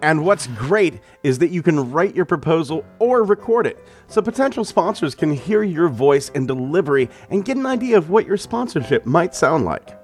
And 0.00 0.24
what's 0.24 0.46
great 0.46 1.00
is 1.22 1.38
that 1.40 1.50
you 1.50 1.62
can 1.62 1.92
write 1.92 2.16
your 2.16 2.24
proposal 2.24 2.82
or 2.98 3.24
record 3.24 3.66
it, 3.66 3.78
so 4.08 4.22
potential 4.22 4.64
sponsors 4.64 5.14
can 5.14 5.34
hear 5.34 5.62
your 5.62 5.88
voice 5.88 6.30
and 6.34 6.48
delivery 6.48 7.10
and 7.28 7.44
get 7.44 7.58
an 7.58 7.66
idea 7.66 7.98
of 7.98 8.08
what 8.08 8.26
your 8.26 8.38
sponsorship 8.38 9.04
might 9.04 9.34
sound 9.34 9.66
like. 9.66 10.01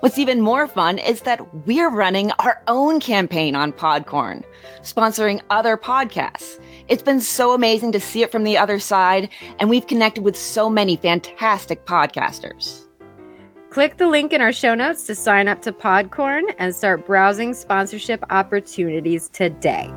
What's 0.00 0.18
even 0.18 0.40
more 0.40 0.66
fun 0.66 0.96
is 0.98 1.20
that 1.22 1.66
we're 1.66 1.90
running 1.90 2.32
our 2.38 2.62
own 2.68 3.00
campaign 3.00 3.54
on 3.54 3.70
Podcorn, 3.70 4.42
sponsoring 4.80 5.42
other 5.50 5.76
podcasts. 5.76 6.58
It's 6.88 7.02
been 7.02 7.20
so 7.20 7.52
amazing 7.52 7.92
to 7.92 8.00
see 8.00 8.22
it 8.22 8.32
from 8.32 8.44
the 8.44 8.56
other 8.56 8.78
side, 8.78 9.28
and 9.58 9.68
we've 9.68 9.86
connected 9.86 10.24
with 10.24 10.38
so 10.38 10.70
many 10.70 10.96
fantastic 10.96 11.84
podcasters. 11.84 12.86
Click 13.68 13.98
the 13.98 14.08
link 14.08 14.32
in 14.32 14.40
our 14.40 14.54
show 14.54 14.74
notes 14.74 15.06
to 15.06 15.14
sign 15.14 15.48
up 15.48 15.60
to 15.62 15.70
Podcorn 15.70 16.54
and 16.58 16.74
start 16.74 17.06
browsing 17.06 17.52
sponsorship 17.52 18.24
opportunities 18.30 19.28
today. 19.28 19.92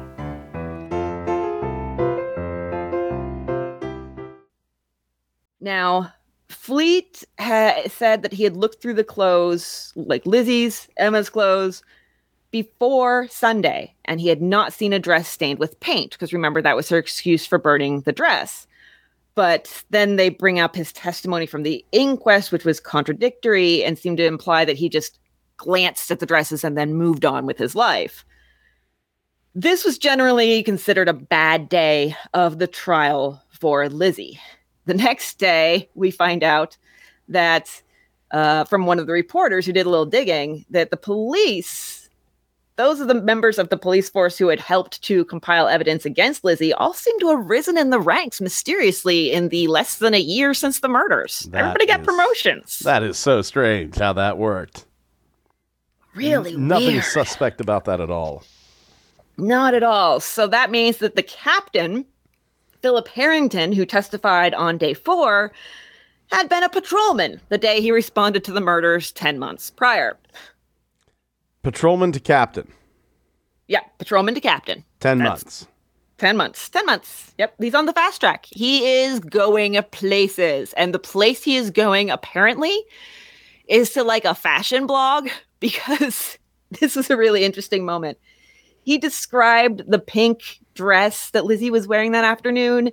Now, 5.61 6.11
Fleet 6.53 7.23
ha- 7.39 7.83
said 7.87 8.21
that 8.21 8.33
he 8.33 8.43
had 8.43 8.55
looked 8.55 8.81
through 8.81 8.93
the 8.93 9.03
clothes, 9.03 9.91
like 9.95 10.25
Lizzie's, 10.25 10.87
Emma's 10.97 11.29
clothes, 11.29 11.83
before 12.51 13.27
Sunday, 13.29 13.93
and 14.05 14.21
he 14.21 14.27
had 14.27 14.41
not 14.41 14.73
seen 14.73 14.93
a 14.93 14.99
dress 14.99 15.27
stained 15.27 15.59
with 15.59 15.79
paint, 15.79 16.11
because 16.11 16.31
remember, 16.31 16.61
that 16.61 16.75
was 16.75 16.87
her 16.89 16.97
excuse 16.97 17.45
for 17.45 17.57
burning 17.57 18.01
the 18.01 18.11
dress. 18.11 18.67
But 19.35 19.83
then 19.89 20.15
they 20.15 20.29
bring 20.29 20.59
up 20.59 20.75
his 20.75 20.93
testimony 20.93 21.47
from 21.47 21.63
the 21.63 21.83
inquest, 21.91 22.51
which 22.51 22.65
was 22.65 22.79
contradictory 22.79 23.83
and 23.83 23.97
seemed 23.97 24.17
to 24.17 24.25
imply 24.25 24.65
that 24.65 24.77
he 24.77 24.87
just 24.87 25.19
glanced 25.57 26.11
at 26.11 26.19
the 26.19 26.25
dresses 26.25 26.63
and 26.63 26.77
then 26.77 26.93
moved 26.93 27.25
on 27.25 27.45
with 27.47 27.57
his 27.57 27.75
life. 27.75 28.23
This 29.55 29.83
was 29.83 29.97
generally 29.97 30.61
considered 30.63 31.09
a 31.09 31.13
bad 31.13 31.69
day 31.69 32.15
of 32.33 32.59
the 32.59 32.67
trial 32.67 33.41
for 33.49 33.89
Lizzie. 33.89 34.39
The 34.85 34.93
next 34.93 35.35
day, 35.39 35.89
we 35.95 36.11
find 36.11 36.43
out 36.43 36.77
that 37.29 37.81
uh, 38.31 38.65
from 38.65 38.85
one 38.85 38.99
of 38.99 39.07
the 39.07 39.13
reporters 39.13 39.65
who 39.65 39.71
did 39.71 39.85
a 39.85 39.89
little 39.89 40.05
digging 40.05 40.65
that 40.71 40.91
the 40.91 40.97
police 40.97 42.03
those 42.75 42.99
are 42.99 43.05
the 43.05 43.13
members 43.13 43.59
of 43.59 43.69
the 43.69 43.77
police 43.77 44.09
force 44.09 44.37
who 44.37 44.47
had 44.47 44.59
helped 44.59 45.01
to 45.03 45.25
compile 45.25 45.67
evidence 45.67 46.05
against 46.05 46.43
Lizzie 46.43 46.73
all 46.73 46.93
seem 46.93 47.19
to 47.19 47.29
have 47.29 47.45
risen 47.45 47.77
in 47.77 47.91
the 47.91 47.99
ranks 47.99 48.41
mysteriously 48.41 49.31
in 49.31 49.49
the 49.49 49.67
less 49.67 49.99
than 49.99 50.15
a 50.15 50.19
year 50.19 50.53
since 50.55 50.79
the 50.79 50.87
murders. 50.87 51.41
That 51.51 51.59
Everybody 51.59 51.85
got 51.85 52.03
promotions. 52.03 52.79
That 52.79 53.03
is 53.03 53.17
so 53.17 53.43
strange 53.43 53.97
how 53.97 54.13
that 54.13 54.39
worked. 54.39 54.85
really 56.15 56.57
Nothing 56.57 56.93
weird. 56.93 57.03
suspect 57.03 57.61
about 57.61 57.85
that 57.85 58.01
at 58.01 58.09
all. 58.09 58.43
Not 59.37 59.75
at 59.75 59.83
all. 59.83 60.19
So 60.19 60.47
that 60.47 60.71
means 60.71 60.97
that 60.97 61.15
the 61.15 61.23
captain, 61.23 62.05
Philip 62.83 63.07
Harrington, 63.07 63.71
who 63.71 63.85
testified 63.85 64.53
on 64.53 64.77
day 64.77 64.93
four, 64.93 65.53
had 66.31 66.49
been 66.49 66.63
a 66.63 66.69
patrolman 66.69 67.39
the 67.47 67.57
day 67.57 67.79
he 67.81 67.91
responded 67.91 68.43
to 68.43 68.51
the 68.51 68.59
murders 68.59 69.11
10 69.13 69.39
months 69.39 69.69
prior. 69.71 70.17
Patrolman 71.63 72.11
to 72.11 72.19
captain, 72.19 72.71
Yeah, 73.67 73.79
patrolman 73.97 74.35
to 74.35 74.41
captain. 74.41 74.83
10 74.99 75.19
That's- 75.19 75.43
months. 75.45 75.67
10 76.17 76.35
months. 76.37 76.69
10 76.69 76.85
months. 76.85 77.33
Yep. 77.37 77.55
He's 77.59 77.73
on 77.73 77.85
the 77.85 77.93
fast 77.93 78.19
track. 78.19 78.45
He 78.49 78.85
is 79.01 79.19
going 79.19 79.81
places. 79.91 80.73
And 80.73 80.93
the 80.93 80.99
place 80.99 81.43
he 81.43 81.55
is 81.55 81.71
going, 81.71 82.09
apparently, 82.09 82.77
is 83.67 83.91
to 83.91 84.03
like 84.03 84.23
a 84.25 84.35
fashion 84.35 84.85
blog 84.85 85.29
because 85.61 86.37
this 86.79 86.97
is 86.97 87.09
a 87.09 87.15
really 87.17 87.43
interesting 87.45 87.85
moment. 87.85 88.17
He 88.83 88.97
described 88.97 89.83
the 89.89 89.99
pink 89.99 90.59
dress 90.73 91.31
that 91.31 91.45
Lizzie 91.45 91.71
was 91.71 91.87
wearing 91.87 92.11
that 92.11 92.25
afternoon 92.25 92.91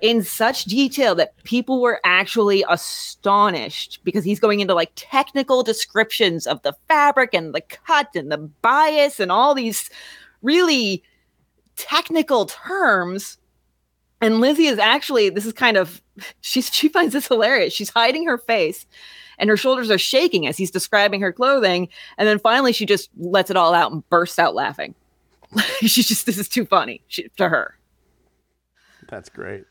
in 0.00 0.22
such 0.22 0.64
detail 0.64 1.14
that 1.16 1.36
people 1.44 1.80
were 1.80 2.00
actually 2.04 2.64
astonished 2.68 3.98
because 4.04 4.24
he's 4.24 4.38
going 4.38 4.60
into 4.60 4.74
like 4.74 4.92
technical 4.94 5.62
descriptions 5.62 6.46
of 6.46 6.62
the 6.62 6.74
fabric 6.86 7.34
and 7.34 7.54
the 7.54 7.60
cut 7.60 8.08
and 8.14 8.30
the 8.30 8.38
bias 8.38 9.18
and 9.18 9.32
all 9.32 9.54
these 9.54 9.90
really 10.42 11.02
technical 11.76 12.46
terms. 12.46 13.38
And 14.20 14.40
Lizzie 14.40 14.66
is 14.66 14.78
actually, 14.78 15.30
this 15.30 15.46
is 15.46 15.52
kind 15.52 15.76
of, 15.76 16.00
she's, 16.40 16.72
she 16.72 16.88
finds 16.88 17.12
this 17.12 17.26
hilarious. 17.26 17.72
She's 17.72 17.90
hiding 17.90 18.24
her 18.26 18.38
face 18.38 18.86
and 19.38 19.50
her 19.50 19.56
shoulders 19.56 19.90
are 19.90 19.98
shaking 19.98 20.46
as 20.46 20.56
he's 20.56 20.70
describing 20.70 21.20
her 21.20 21.32
clothing. 21.32 21.88
And 22.18 22.28
then 22.28 22.38
finally 22.38 22.72
she 22.72 22.86
just 22.86 23.10
lets 23.18 23.50
it 23.50 23.56
all 23.56 23.74
out 23.74 23.92
and 23.92 24.08
bursts 24.10 24.38
out 24.38 24.54
laughing. 24.54 24.94
She's 25.80 26.08
just, 26.08 26.26
this 26.26 26.38
is 26.38 26.48
too 26.48 26.64
funny 26.64 27.02
she, 27.08 27.28
to 27.36 27.48
her. 27.48 27.78
That's 29.08 29.28
great. 29.28 29.64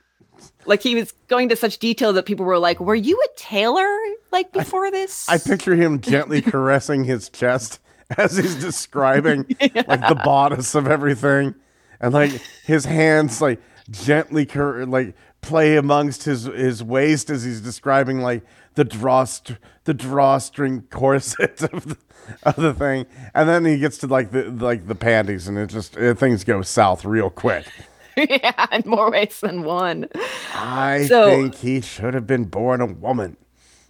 Like 0.65 0.83
he 0.83 0.95
was 0.95 1.13
going 1.27 1.49
to 1.49 1.55
such 1.55 1.77
detail 1.79 2.13
that 2.13 2.25
people 2.25 2.45
were 2.45 2.59
like, 2.59 2.79
"Were 2.79 2.95
you 2.95 3.19
a 3.19 3.27
tailor 3.39 3.87
like 4.31 4.51
before 4.51 4.91
this?" 4.91 5.27
I 5.27 5.37
picture 5.37 5.75
him 5.75 5.99
gently 5.99 6.41
caressing 6.43 7.05
his 7.05 7.29
chest 7.29 7.79
as 8.17 8.37
he's 8.37 8.55
describing 8.55 9.45
like 9.59 10.07
the 10.07 10.21
bodice 10.23 10.75
of 10.75 10.87
everything, 10.87 11.55
and 11.99 12.13
like 12.13 12.31
his 12.65 12.85
hands 12.85 13.41
like 13.41 13.59
gently 13.89 14.45
cur- 14.45 14.85
like 14.85 15.15
play 15.41 15.77
amongst 15.77 16.23
his 16.23 16.43
his 16.43 16.83
waist 16.83 17.29
as 17.29 17.43
he's 17.43 17.61
describing 17.61 18.19
like 18.19 18.43
the 18.77 18.85
drawst- 18.85 19.55
the 19.83 19.93
drawstring 19.93 20.83
corset 20.89 21.61
of 21.73 21.89
the, 21.89 21.97
of 22.43 22.55
the 22.55 22.73
thing, 22.73 23.05
and 23.35 23.49
then 23.49 23.65
he 23.65 23.77
gets 23.77 23.97
to 23.99 24.07
like 24.07 24.31
the 24.31 24.43
like 24.51 24.87
the 24.87 24.95
panties, 24.95 25.47
and 25.47 25.57
it 25.57 25.67
just 25.67 25.97
uh, 25.97 26.13
things 26.13 26.43
go 26.43 26.61
south 26.61 27.03
real 27.03 27.29
quick. 27.29 27.65
yeah, 28.17 28.65
in 28.71 28.83
more 28.85 29.11
ways 29.11 29.39
than 29.41 29.63
one. 29.63 30.07
I 30.55 31.05
So- 31.07 31.29
think 31.29 31.55
he 31.55 31.81
should 31.81 32.13
have 32.13 32.25
been 32.27 32.45
born 32.45 32.79
a 32.81 32.85
woman. 32.85 33.35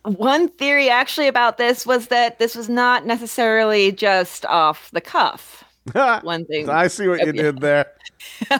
One 0.03 0.47
theory 0.47 0.89
actually 0.89 1.27
about 1.27 1.57
this 1.57 1.85
was 1.85 2.07
that 2.07 2.39
this 2.39 2.55
was 2.55 2.69
not 2.69 3.05
necessarily 3.05 3.91
just 3.91 4.45
off 4.45 4.89
the 4.91 5.01
cuff. 5.01 5.65
One 6.21 6.45
thing 6.45 6.69
I 6.69 6.87
see 6.87 7.07
what 7.09 7.25
you 7.25 7.31
did 7.33 7.59
there. 7.59 7.87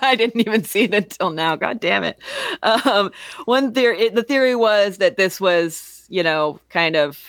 I 0.02 0.16
didn't 0.16 0.42
even 0.42 0.64
see 0.66 0.84
it 0.84 0.94
until 0.94 1.30
now. 1.30 1.56
God 1.56 1.80
damn 1.80 2.04
it. 2.04 2.18
Um, 2.64 3.12
one 3.46 3.74
theory, 3.74 4.10
the 4.10 4.24
theory 4.24 4.56
was 4.56 4.98
that 4.98 5.16
this 5.18 5.40
was, 5.42 5.97
you 6.10 6.24
know, 6.24 6.60
kind 6.70 6.96
of 6.96 7.20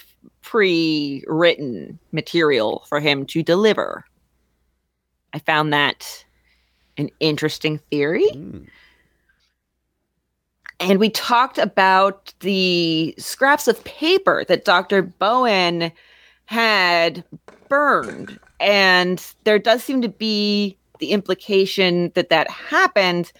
pre-written 0.42 1.98
material 2.12 2.84
for 2.88 3.00
him 3.00 3.26
to 3.26 3.42
deliver. 3.42 4.04
I 5.32 5.38
found 5.38 5.72
that 5.72 6.24
an 6.96 7.10
interesting 7.20 7.78
theory. 7.90 8.28
And 10.80 10.98
we 10.98 11.10
talked 11.10 11.58
about 11.58 12.32
the 12.40 13.14
scraps 13.18 13.68
of 13.68 13.82
paper 13.84 14.44
that 14.48 14.64
Dr. 14.64 15.02
Bowen 15.02 15.92
had 16.46 17.24
burned. 17.68 18.38
And 18.60 19.24
there 19.44 19.58
does 19.58 19.84
seem 19.84 20.02
to 20.02 20.08
be 20.08 20.76
the 20.98 21.10
implication 21.10 22.10
that 22.14 22.30
that 22.30 22.50
happened. 22.50 23.32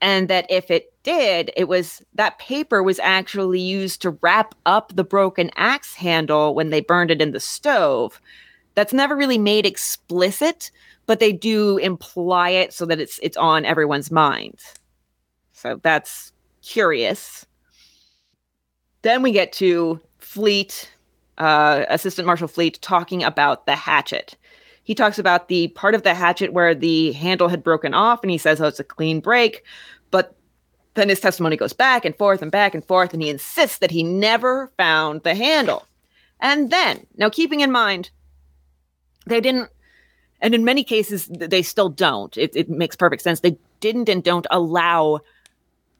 And 0.00 0.28
that 0.28 0.46
if 0.50 0.70
it 0.70 0.92
did, 1.06 1.52
it 1.56 1.68
was 1.68 2.02
that 2.14 2.40
paper 2.40 2.82
was 2.82 2.98
actually 2.98 3.60
used 3.60 4.02
to 4.02 4.18
wrap 4.22 4.56
up 4.66 4.92
the 4.96 5.04
broken 5.04 5.52
axe 5.54 5.94
handle 5.94 6.52
when 6.52 6.70
they 6.70 6.80
burned 6.80 7.12
it 7.12 7.22
in 7.22 7.30
the 7.30 7.38
stove. 7.38 8.20
That's 8.74 8.92
never 8.92 9.14
really 9.14 9.38
made 9.38 9.66
explicit, 9.66 10.72
but 11.06 11.20
they 11.20 11.32
do 11.32 11.78
imply 11.78 12.50
it 12.50 12.72
so 12.72 12.84
that 12.86 12.98
it's 12.98 13.20
it's 13.22 13.36
on 13.36 13.64
everyone's 13.64 14.10
mind. 14.10 14.58
So 15.52 15.78
that's 15.80 16.32
curious. 16.60 17.46
Then 19.02 19.22
we 19.22 19.30
get 19.30 19.52
to 19.52 20.00
Fleet, 20.18 20.92
uh, 21.38 21.84
Assistant 21.88 22.26
Marshal 22.26 22.48
Fleet, 22.48 22.80
talking 22.82 23.22
about 23.22 23.66
the 23.66 23.76
hatchet. 23.76 24.36
He 24.82 24.94
talks 24.96 25.20
about 25.20 25.46
the 25.46 25.68
part 25.68 25.94
of 25.94 26.02
the 26.02 26.14
hatchet 26.14 26.52
where 26.52 26.74
the 26.74 27.12
handle 27.12 27.46
had 27.46 27.62
broken 27.62 27.94
off, 27.94 28.22
and 28.22 28.30
he 28.32 28.38
says, 28.38 28.60
"Oh, 28.60 28.66
it's 28.66 28.80
a 28.80 28.84
clean 28.84 29.20
break." 29.20 29.62
But 30.10 30.36
then 30.96 31.08
his 31.08 31.20
testimony 31.20 31.56
goes 31.56 31.72
back 31.72 32.04
and 32.04 32.16
forth 32.16 32.42
and 32.42 32.50
back 32.50 32.74
and 32.74 32.84
forth, 32.84 33.12
and 33.12 33.22
he 33.22 33.30
insists 33.30 33.78
that 33.78 33.90
he 33.90 34.02
never 34.02 34.72
found 34.76 35.22
the 35.22 35.34
handle. 35.34 35.86
And 36.40 36.70
then, 36.70 37.06
now 37.16 37.30
keeping 37.30 37.60
in 37.60 37.70
mind, 37.70 38.10
they 39.26 39.40
didn't, 39.40 39.70
and 40.40 40.54
in 40.54 40.64
many 40.64 40.84
cases, 40.84 41.26
they 41.26 41.62
still 41.62 41.88
don't. 41.88 42.36
It, 42.36 42.54
it 42.54 42.68
makes 42.68 42.96
perfect 42.96 43.22
sense. 43.22 43.40
They 43.40 43.58
didn't 43.80 44.08
and 44.08 44.22
don't 44.22 44.46
allow 44.50 45.20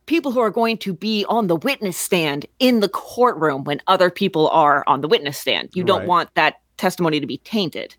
people 0.06 0.30
who 0.32 0.40
are 0.40 0.50
going 0.50 0.78
to 0.78 0.92
be 0.92 1.24
on 1.28 1.46
the 1.46 1.56
witness 1.56 1.96
stand 1.96 2.46
in 2.58 2.80
the 2.80 2.88
courtroom 2.88 3.64
when 3.64 3.82
other 3.86 4.10
people 4.10 4.48
are 4.50 4.84
on 4.86 5.00
the 5.00 5.08
witness 5.08 5.38
stand. 5.38 5.70
You 5.72 5.84
don't 5.84 6.00
Right. 6.00 6.08
want 6.08 6.34
that 6.34 6.60
testimony 6.76 7.18
to 7.18 7.26
be 7.26 7.38
tainted. 7.38 7.96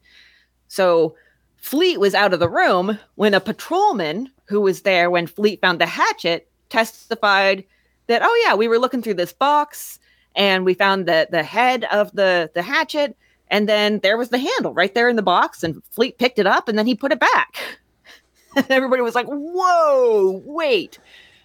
So 0.67 1.15
Fleet 1.57 1.99
was 1.99 2.15
out 2.15 2.33
of 2.33 2.39
the 2.39 2.49
room 2.49 2.97
when 3.15 3.33
a 3.33 3.41
patrolman 3.41 4.31
who 4.45 4.61
was 4.61 4.83
there 4.83 5.09
when 5.09 5.27
Fleet 5.27 5.59
found 5.59 5.81
the 5.81 5.85
hatchet 5.85 6.47
testified 6.69 7.63
that, 8.07 8.21
oh 8.23 8.43
yeah, 8.45 8.55
we 8.55 8.67
were 8.67 8.79
looking 8.79 9.01
through 9.01 9.15
this 9.15 9.33
box 9.33 9.99
and 10.35 10.63
we 10.65 10.73
found 10.73 11.05
the 11.05 11.27
the 11.29 11.43
head 11.43 11.83
of 11.85 12.11
the 12.13 12.49
the 12.53 12.61
hatchet 12.61 13.17
and 13.49 13.67
then 13.67 13.99
there 13.99 14.17
was 14.17 14.29
the 14.29 14.37
handle 14.37 14.73
right 14.73 14.93
there 14.93 15.09
in 15.09 15.15
the 15.15 15.21
box 15.21 15.63
and 15.63 15.83
Fleet 15.91 16.17
picked 16.17 16.39
it 16.39 16.47
up 16.47 16.67
and 16.67 16.77
then 16.77 16.85
he 16.85 16.95
put 16.95 17.11
it 17.11 17.19
back. 17.19 17.79
and 18.55 18.69
everybody 18.69 19.01
was 19.01 19.15
like, 19.15 19.27
"Whoa, 19.27 20.41
wait." 20.45 20.99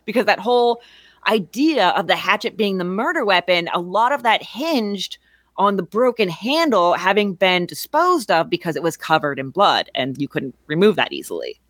Because 0.04 0.26
that 0.26 0.40
whole 0.40 0.82
idea 1.28 1.88
of 1.90 2.06
the 2.08 2.16
hatchet 2.16 2.56
being 2.56 2.78
the 2.78 2.84
murder 2.84 3.24
weapon, 3.24 3.68
a 3.72 3.80
lot 3.80 4.12
of 4.12 4.24
that 4.24 4.42
hinged 4.42 5.18
on 5.56 5.76
the 5.76 5.82
broken 5.82 6.28
handle 6.28 6.94
having 6.94 7.34
been 7.34 7.66
disposed 7.66 8.30
of 8.30 8.50
because 8.50 8.74
it 8.74 8.82
was 8.82 8.96
covered 8.96 9.38
in 9.38 9.50
blood 9.50 9.90
and 9.94 10.20
you 10.20 10.26
couldn't 10.26 10.56
remove 10.66 10.96
that 10.96 11.12
easily. 11.12 11.60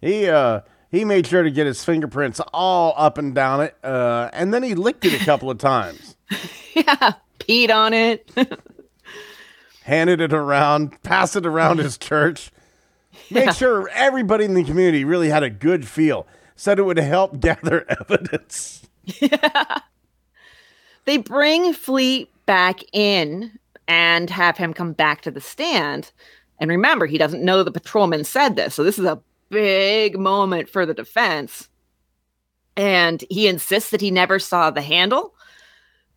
He 0.00 0.28
uh 0.28 0.60
he 0.92 1.04
made 1.04 1.26
sure 1.26 1.42
to 1.42 1.50
get 1.50 1.66
his 1.66 1.84
fingerprints 1.84 2.40
all 2.52 2.94
up 2.96 3.18
and 3.18 3.34
down 3.34 3.60
it, 3.62 3.76
uh, 3.82 4.30
and 4.32 4.54
then 4.54 4.62
he 4.62 4.76
licked 4.76 5.04
it 5.04 5.20
a 5.20 5.24
couple 5.24 5.50
of 5.50 5.58
times, 5.58 6.16
yeah, 6.74 7.14
peed 7.40 7.74
on 7.74 7.92
it. 7.92 8.30
handed 9.84 10.20
it 10.20 10.32
around, 10.32 11.02
passed 11.02 11.34
it 11.34 11.44
around 11.44 11.78
his 11.78 11.98
church. 11.98 12.52
Make 13.30 13.46
Yeah. 13.46 13.52
sure 13.52 13.88
everybody 13.92 14.44
in 14.44 14.54
the 14.54 14.62
community 14.62 15.04
really 15.04 15.28
had 15.28 15.42
a 15.42 15.50
good 15.50 15.88
feel. 15.88 16.26
Said 16.54 16.78
it 16.78 16.82
would 16.82 16.98
help 16.98 17.40
gather 17.40 17.84
evidence. 17.88 18.82
Yeah. 19.20 19.78
They 21.04 21.16
bring 21.16 21.72
Fleet 21.72 22.30
back 22.46 22.80
in 22.92 23.58
and 23.88 24.30
have 24.30 24.56
him 24.56 24.72
come 24.72 24.92
back 24.92 25.22
to 25.22 25.30
the 25.32 25.40
stand. 25.40 26.12
And 26.60 26.70
remember, 26.70 27.06
he 27.06 27.18
doesn't 27.18 27.44
know 27.44 27.64
the 27.64 27.72
patrolman 27.72 28.22
said 28.22 28.54
this. 28.54 28.74
So 28.76 28.84
this 28.84 28.98
is 29.00 29.04
a 29.04 29.20
big 29.52 30.18
moment 30.18 30.68
for 30.68 30.84
the 30.84 30.94
defense. 30.94 31.68
And 32.76 33.22
he 33.30 33.46
insists 33.46 33.90
that 33.90 34.00
he 34.00 34.10
never 34.10 34.38
saw 34.38 34.70
the 34.70 34.82
handle. 34.82 35.34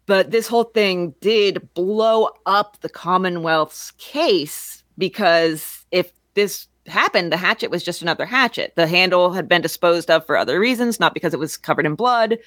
But 0.08 0.32
this 0.32 0.48
whole 0.48 0.64
thing 0.64 1.14
did 1.20 1.74
blow 1.74 2.30
up 2.46 2.80
the 2.80 2.90
Commonwealth's 2.90 3.92
case 3.98 4.84
because 4.98 5.86
if 5.92 6.12
this 6.36 6.68
happened, 6.88 7.32
the 7.32 7.38
hatchet 7.38 7.72
was 7.72 7.84
just 7.84 8.02
another 8.02 8.26
hatchet. 8.26 8.74
The 8.76 8.88
handle 8.88 9.34
had 9.34 9.50
been 9.50 9.62
disposed 9.62 10.10
of 10.10 10.26
for 10.26 10.38
other 10.38 10.60
reasons, 10.60 11.00
not 11.00 11.14
because 11.14 11.34
it 11.34 11.40
was 11.40 11.58
covered 11.58 11.86
in 11.86 11.96
blood 11.96 12.38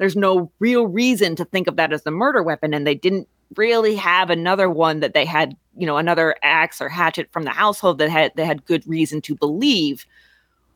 there's 0.00 0.16
no 0.16 0.50
real 0.60 0.86
reason 0.86 1.36
to 1.36 1.44
think 1.44 1.68
of 1.68 1.76
that 1.76 1.92
as 1.92 2.04
the 2.04 2.10
murder 2.10 2.42
weapon 2.42 2.72
and 2.72 2.86
they 2.86 2.94
didn't 2.94 3.28
really 3.56 3.94
have 3.94 4.30
another 4.30 4.70
one 4.70 5.00
that 5.00 5.12
they 5.12 5.26
had 5.26 5.54
you 5.76 5.86
know 5.86 5.98
another 5.98 6.34
axe 6.42 6.80
or 6.80 6.88
hatchet 6.88 7.30
from 7.30 7.42
the 7.42 7.50
household 7.50 7.98
that 7.98 8.08
had 8.08 8.32
they 8.34 8.46
had 8.46 8.64
good 8.64 8.86
reason 8.88 9.20
to 9.20 9.34
believe 9.34 10.06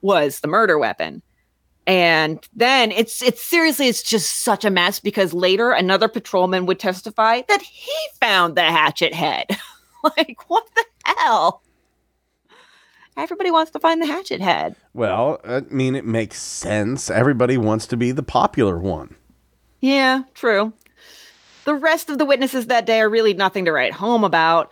was 0.05 0.41
the 0.41 0.49
murder 0.49 0.79
weapon 0.79 1.23
and 1.87 2.47
then 2.55 2.93
it's 2.93 3.23
it's 3.23 3.43
seriously 3.43 3.89
it's 3.89 4.03
just 4.03 4.43
such 4.43 4.65
a 4.65 4.71
mess 4.71 5.01
because 5.01 5.35
later 5.35 5.71
another 5.73 6.09
patrolman 6.09 6.67
would 6.67 6.79
testify 6.79 7.43
that 7.49 7.63
he 7.63 7.93
found 8.21 8.55
the 8.55 8.63
hatchet 8.63 9.13
head 9.13 9.47
like 10.17 10.39
what 10.49 10.65
the 10.77 10.85
hell 11.05 11.63
everybody 13.17 13.51
wants 13.51 13.71
to 13.71 13.79
find 13.79 14.01
the 14.01 14.07
hatchet 14.07 14.41
head 14.41 14.77
Well, 14.93 15.41
I 15.45 15.61
mean, 15.71 15.95
it 15.95 16.05
makes 16.05 16.41
sense. 16.41 17.11
Everybody 17.11 17.57
wants 17.57 17.87
to 17.89 17.97
be 17.97 18.13
the 18.13 18.23
popular 18.23 18.79
one. 18.79 19.17
Yeah, 19.81 20.23
true. 20.35 20.73
The 21.65 21.75
rest 21.75 22.11
of 22.11 22.19
the 22.19 22.25
witnesses 22.25 22.67
that 22.67 22.87
day 22.87 23.01
are 23.01 23.09
really 23.09 23.35
nothing 23.35 23.65
to 23.65 23.73
write 23.73 23.93
home 23.93 24.23
about. 24.25 24.71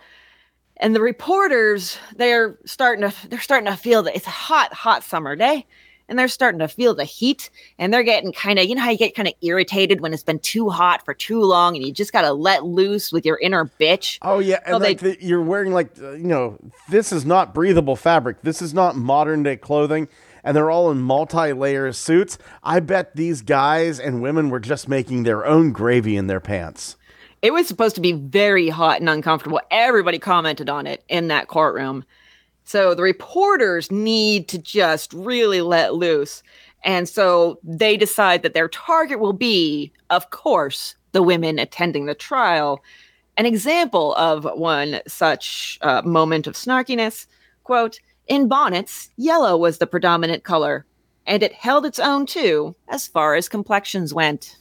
And 0.83 0.93
the 0.93 1.01
reporters, 1.01 1.97
they're 2.17 2.57
starting 2.65 3.09
to 3.09 3.29
they're 3.29 3.39
starting 3.39 3.71
to 3.71 3.77
feel 3.77 4.03
that 4.03 4.15
it's 4.17 4.27
a 4.27 4.31
hot, 4.31 4.73
hot 4.73 5.01
summer 5.03 5.35
day. 5.35 5.65
And 6.09 6.19
they're 6.19 6.27
starting 6.27 6.59
to 6.59 6.67
feel 6.67 6.93
the 6.93 7.05
heat 7.05 7.49
and 7.79 7.91
they're 7.93 8.03
getting 8.03 8.33
kind 8.33 8.59
of, 8.59 8.65
you 8.65 8.75
know 8.75 8.81
how 8.81 8.89
you 8.91 8.97
get 8.97 9.15
kind 9.15 9.27
of 9.29 9.33
irritated 9.41 10.01
when 10.01 10.13
it's 10.13 10.21
been 10.21 10.39
too 10.39 10.69
hot 10.69 11.05
for 11.05 11.13
too 11.13 11.39
long 11.39 11.77
and 11.77 11.85
you 11.85 11.93
just 11.93 12.11
gotta 12.11 12.33
let 12.33 12.65
loose 12.65 13.13
with 13.13 13.25
your 13.25 13.39
inner 13.39 13.71
bitch. 13.79 14.19
Oh 14.21 14.39
yeah, 14.39 14.59
and 14.65 14.83
they- 14.83 14.89
like 14.89 14.99
the, 14.99 15.17
you're 15.23 15.41
wearing 15.41 15.71
like 15.71 15.91
uh, 16.01 16.11
you 16.11 16.27
know 16.27 16.59
this 16.89 17.13
is 17.13 17.25
not 17.25 17.53
breathable 17.55 17.95
fabric. 17.95 18.41
This 18.41 18.61
is 18.61 18.73
not 18.73 18.97
modern 18.97 19.43
day 19.43 19.55
clothing, 19.55 20.09
and 20.43 20.55
they're 20.57 20.69
all 20.69 20.91
in 20.91 20.99
multi-layer 21.01 21.93
suits. 21.93 22.37
I 22.61 22.81
bet 22.81 23.15
these 23.15 23.41
guys 23.41 23.97
and 23.97 24.21
women 24.21 24.49
were 24.49 24.59
just 24.59 24.89
making 24.89 25.23
their 25.23 25.45
own 25.45 25.71
gravy 25.71 26.17
in 26.17 26.27
their 26.27 26.41
pants. 26.41 26.97
It 27.43 27.53
was 27.53 27.67
supposed 27.67 27.93
to 27.95 28.01
be 28.01 28.13
very 28.13 28.69
hot 28.69 28.99
and 28.99 29.09
uncomfortable. 29.09 29.61
Everybody 29.69 30.17
commented 30.17 30.69
on 30.69 30.87
it 30.87 31.03
in 31.09 31.27
that 31.27 31.47
courtroom. 31.47 32.05
So 32.63 32.95
the 32.95 33.03
reporters 33.03 33.91
need 33.91 34.47
to 34.47 34.57
just 34.57 35.13
really 35.13 35.61
let 35.61 35.93
loose. 35.93 36.41
And 36.83 37.07
so 37.07 37.59
they 37.63 37.97
decide 37.97 38.41
that 38.41 38.55
their 38.55 38.69
target 38.69 39.19
will 39.19 39.33
be, 39.33 39.91
of 40.09 40.29
course, 40.31 40.95
the 41.11 41.21
women 41.21 41.59
attending 41.59 42.05
the 42.05 42.15
trial. 42.15 42.81
An 43.37 43.45
example 43.45 44.15
of 44.15 44.45
one 44.55 45.01
such 45.05 45.77
uh, 45.81 46.01
moment 46.03 46.47
of 46.47 46.55
snarkiness 46.55 47.27
quote, 47.63 47.99
in 48.27 48.47
bonnets, 48.47 49.09
yellow 49.17 49.57
was 49.57 49.77
the 49.77 49.87
predominant 49.87 50.43
color. 50.43 50.85
and 51.25 51.41
it 51.41 51.53
held 51.53 51.85
its 51.85 51.99
own 51.99 52.25
too, 52.25 52.75
as 52.89 53.07
far 53.07 53.35
as 53.35 53.47
complexions 53.47 54.13
went. 54.13 54.57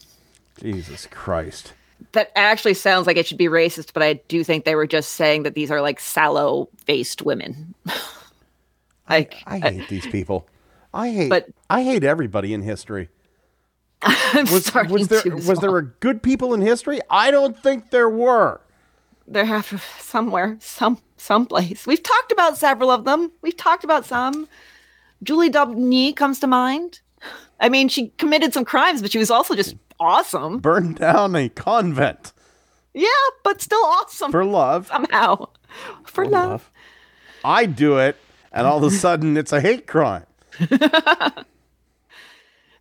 Jesus 0.60 1.08
Christ. 1.10 1.72
That 2.12 2.32
actually 2.36 2.74
sounds 2.74 3.06
like 3.06 3.16
it 3.16 3.26
should 3.26 3.38
be 3.38 3.46
racist, 3.46 3.92
but 3.92 4.02
I 4.02 4.14
do 4.28 4.42
think 4.44 4.64
they 4.64 4.74
were 4.74 4.86
just 4.86 5.10
saying 5.12 5.44
that 5.44 5.54
these 5.54 5.70
are 5.70 5.80
like 5.80 6.00
sallow 6.00 6.68
faced 6.84 7.22
women. 7.22 7.74
like, 9.08 9.36
I 9.46 9.58
hate 9.58 9.88
these 9.88 10.06
people. 10.06 10.48
I 10.94 11.10
hate 11.10 11.30
But- 11.30 11.48
I 11.70 11.82
hate 11.82 12.04
everybody 12.04 12.52
in 12.52 12.62
history. 12.62 13.08
I'm 14.02 14.50
Was, 14.50 14.66
starting 14.66 14.92
was 14.92 15.08
there 15.08 15.22
was 15.24 15.60
there 15.60 15.76
a 15.78 15.84
good 15.84 16.22
people 16.22 16.54
in 16.54 16.60
history? 16.60 17.00
I 17.08 17.30
don't 17.30 17.56
think 17.62 17.90
there 17.90 18.08
were. 18.08 18.60
There 19.28 19.44
have 19.44 19.68
to 19.70 19.78
somewhere, 20.00 20.56
some 20.60 20.98
someplace. 21.16 21.86
We've 21.86 22.02
talked 22.02 22.32
about 22.32 22.58
several 22.58 22.90
of 22.90 23.04
them. 23.04 23.30
We've 23.42 23.56
talked 23.56 23.84
about 23.84 24.04
some. 24.04 24.48
Julie 25.22 25.50
d'Aubigny 25.50 26.16
comes 26.16 26.40
to 26.40 26.48
mind. 26.48 27.00
I 27.60 27.68
mean, 27.68 27.88
she 27.88 28.08
committed 28.18 28.52
some 28.52 28.64
crimes, 28.64 29.02
but 29.02 29.12
she 29.12 29.18
was 29.18 29.30
also 29.30 29.54
just 29.54 29.76
awesome. 30.02 30.58
Burned 30.58 30.96
down 30.96 31.34
a 31.36 31.48
convent 31.48 32.32
Yeah, 32.94 33.08
but 33.44 33.60
still 33.62 33.84
awesome 33.84 34.30
for 34.32 34.44
love. 34.44 34.88
somehow. 34.88 35.46
For 36.04 36.26
love. 36.26 36.70
I 37.44 37.66
do 37.66 37.98
it, 37.98 38.16
and 38.52 38.66
all 38.66 38.78
of 38.84 38.92
a 38.92 38.96
sudden 38.96 39.36
it's 39.36 39.52
a 39.52 39.60
hate 39.60 39.86
crime. 39.86 40.24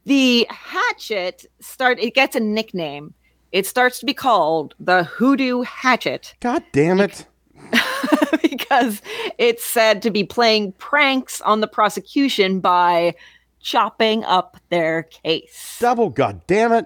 The 0.06 0.48
hatchet 0.50 1.46
start 1.60 2.00
it 2.00 2.16
gets 2.16 2.36
a 2.36 2.40
nickname. 2.40 3.14
It 3.52 3.68
starts 3.68 4.00
to 4.00 4.06
be 4.06 4.14
called 4.14 4.74
the 4.80 5.04
Hoodoo 5.04 5.62
Hatchet 5.62 6.34
God 6.40 6.64
damn 6.72 7.00
it. 7.00 7.26
because 8.42 9.02
it's 9.38 9.64
said 9.64 10.02
to 10.02 10.10
be 10.10 10.24
playing 10.24 10.72
pranks 10.74 11.40
on 11.42 11.62
the 11.62 11.68
prosecution 11.68 12.60
by 12.60 13.14
chopping 13.62 14.24
up 14.24 14.58
their 14.70 15.04
case. 15.04 15.78
Double 15.80 16.10
god 16.10 16.42
damn 16.48 16.72
it. 16.72 16.86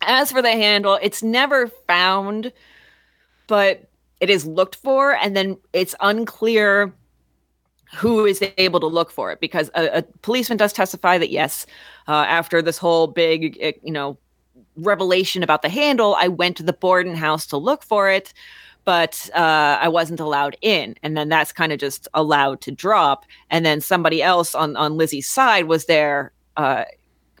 As 0.00 0.30
for 0.30 0.42
the 0.42 0.52
handle, 0.52 0.98
it's 1.02 1.22
never 1.22 1.66
found, 1.66 2.52
but 3.46 3.88
it 4.20 4.30
is 4.30 4.46
looked 4.46 4.76
for, 4.76 5.14
and 5.16 5.36
then 5.36 5.56
it's 5.72 5.94
unclear 6.00 6.94
who 7.96 8.26
is 8.26 8.42
able 8.58 8.80
to 8.80 8.86
look 8.86 9.10
for 9.10 9.32
it 9.32 9.40
because 9.40 9.70
a, 9.74 9.98
a 9.98 10.02
policeman 10.22 10.58
does 10.58 10.72
testify 10.72 11.18
that 11.18 11.30
yes, 11.30 11.66
uh, 12.06 12.24
after 12.28 12.60
this 12.60 12.78
whole 12.78 13.06
big, 13.06 13.56
eh, 13.60 13.72
you 13.82 13.92
know, 13.92 14.18
revelation 14.76 15.42
about 15.42 15.62
the 15.62 15.68
handle, 15.68 16.14
I 16.14 16.28
went 16.28 16.56
to 16.58 16.62
the 16.62 16.72
Borden 16.72 17.14
house 17.14 17.46
to 17.46 17.56
look 17.56 17.82
for 17.82 18.10
it, 18.10 18.32
but 18.88 19.28
uh, 19.34 19.76
I 19.82 19.86
wasn't 19.88 20.18
allowed 20.18 20.56
in, 20.62 20.94
and 21.02 21.14
then 21.14 21.28
that's 21.28 21.52
kind 21.52 21.72
of 21.72 21.78
just 21.78 22.08
allowed 22.14 22.62
to 22.62 22.70
drop, 22.70 23.26
and 23.50 23.66
then 23.66 23.82
somebody 23.82 24.22
else 24.22 24.54
on 24.54 24.76
on 24.76 24.96
Lizzie's 24.96 25.28
side 25.28 25.66
was 25.66 25.84
there. 25.84 26.32
Uh, 26.56 26.84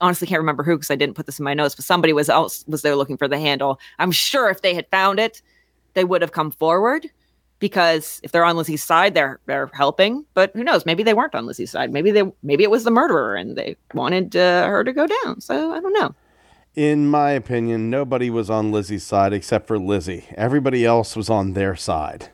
honestly 0.02 0.26
can't 0.28 0.40
remember 0.40 0.62
who 0.62 0.76
because 0.76 0.90
I 0.90 0.94
didn't 0.94 1.16
put 1.16 1.24
this 1.24 1.38
in 1.38 1.46
my 1.46 1.54
notes, 1.54 1.74
but 1.74 1.86
somebody 1.86 2.12
was 2.12 2.28
else 2.28 2.66
was 2.68 2.82
there 2.82 2.96
looking 2.96 3.16
for 3.16 3.28
the 3.28 3.38
handle. 3.38 3.80
I'm 3.98 4.12
sure 4.12 4.50
if 4.50 4.60
they 4.60 4.74
had 4.74 4.90
found 4.90 5.18
it, 5.18 5.40
they 5.94 6.04
would 6.04 6.20
have 6.20 6.32
come 6.32 6.50
forward 6.50 7.08
because 7.60 8.20
if 8.22 8.30
they're 8.30 8.44
on 8.44 8.58
Lizzie's 8.58 8.84
side, 8.84 9.14
they're 9.14 9.40
they're 9.46 9.70
helping. 9.72 10.26
But 10.34 10.50
who 10.54 10.62
knows? 10.62 10.84
Maybe 10.84 11.02
they 11.02 11.14
weren't 11.14 11.34
on 11.34 11.46
Lizzie's 11.46 11.70
side. 11.70 11.90
Maybe 11.94 12.10
they 12.10 12.30
maybe 12.42 12.62
it 12.62 12.70
was 12.70 12.84
the 12.84 12.90
murderer 12.90 13.34
and 13.34 13.56
they 13.56 13.74
wanted 13.94 14.36
uh, 14.36 14.66
her 14.66 14.84
to 14.84 14.92
go 14.92 15.06
down. 15.24 15.40
So 15.40 15.72
I 15.72 15.80
don't 15.80 15.94
know. 15.94 16.14
In 16.78 17.08
my 17.08 17.32
opinion, 17.32 17.90
nobody 17.90 18.30
was 18.30 18.48
on 18.48 18.70
Lizzie's 18.70 19.02
side 19.02 19.32
except 19.32 19.66
for 19.66 19.80
Lizzie. 19.80 20.26
Everybody 20.36 20.84
else 20.84 21.16
was 21.16 21.28
on 21.28 21.54
their 21.54 21.74
side. 21.74 22.28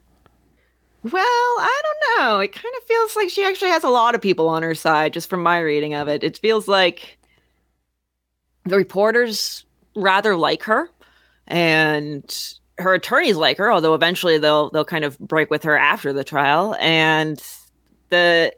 Well, 1.02 1.24
I 1.24 1.82
don't 1.82 2.18
know. 2.18 2.40
It 2.40 2.52
kind 2.52 2.74
of 2.76 2.84
feels 2.84 3.16
like 3.16 3.30
she 3.30 3.42
actually 3.42 3.70
has 3.70 3.84
a 3.84 3.88
lot 3.88 4.14
of 4.14 4.20
people 4.20 4.46
on 4.50 4.62
her 4.62 4.74
side, 4.74 5.14
just 5.14 5.30
from 5.30 5.42
my 5.42 5.60
reading 5.60 5.94
of 5.94 6.08
it. 6.08 6.22
It 6.22 6.36
feels 6.36 6.68
like 6.68 7.16
the 8.66 8.76
reporters 8.76 9.64
rather 9.96 10.36
like 10.36 10.62
her, 10.64 10.90
and 11.46 12.54
her 12.76 12.92
attorneys 12.92 13.36
like 13.36 13.56
her. 13.56 13.72
Although 13.72 13.94
eventually 13.94 14.36
they'll 14.36 14.68
they'll 14.72 14.84
kind 14.84 15.06
of 15.06 15.18
break 15.20 15.50
with 15.50 15.62
her 15.62 15.78
after 15.78 16.12
the 16.12 16.22
trial, 16.22 16.76
and 16.80 17.42
the 18.10 18.54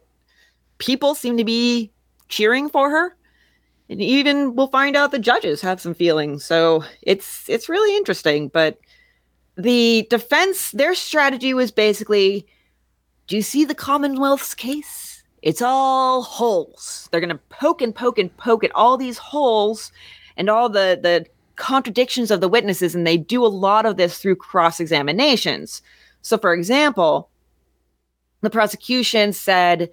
people 0.79 1.15
seem 1.15 1.37
to 1.37 1.45
be 1.45 1.93
cheering 2.27 2.67
for 2.67 2.89
her. 2.89 3.15
And 3.89 4.01
even 4.01 4.55
we'll 4.55 4.67
find 4.67 4.95
out 4.95 5.11
the 5.11 5.19
judges 5.19 5.61
have 5.61 5.79
some 5.79 5.93
feelings. 5.93 6.43
So 6.43 6.83
it's 7.01 7.47
it's 7.49 7.69
really 7.69 7.95
interesting, 7.95 8.49
but 8.49 8.77
the 9.55 10.05
defense 10.09 10.71
their 10.71 10.93
strategy 10.93 11.53
was 11.53 11.71
basically 11.71 12.45
do 13.27 13.35
you 13.35 13.41
see 13.41 13.65
the 13.65 13.75
commonwealth's 13.75 14.53
case? 14.53 15.23
It's 15.41 15.61
all 15.61 16.21
holes. 16.21 17.09
They're 17.11 17.21
going 17.21 17.29
to 17.29 17.41
poke 17.49 17.81
and 17.81 17.93
poke 17.93 18.17
and 18.17 18.35
poke 18.37 18.63
at 18.63 18.75
all 18.75 18.97
these 18.97 19.17
holes 19.17 19.91
and 20.37 20.49
all 20.49 20.69
the 20.69 20.99
the 21.01 21.25
contradictions 21.57 22.31
of 22.31 22.39
the 22.39 22.47
witnesses 22.47 22.95
and 22.95 23.05
they 23.05 23.17
do 23.17 23.43
a 23.43 23.47
lot 23.47 23.85
of 23.85 23.97
this 23.97 24.19
through 24.19 24.35
cross 24.35 24.79
examinations 24.79 25.81
so 26.21 26.37
for 26.37 26.53
example 26.53 27.29
the 28.41 28.49
prosecution 28.49 29.33
said 29.33 29.89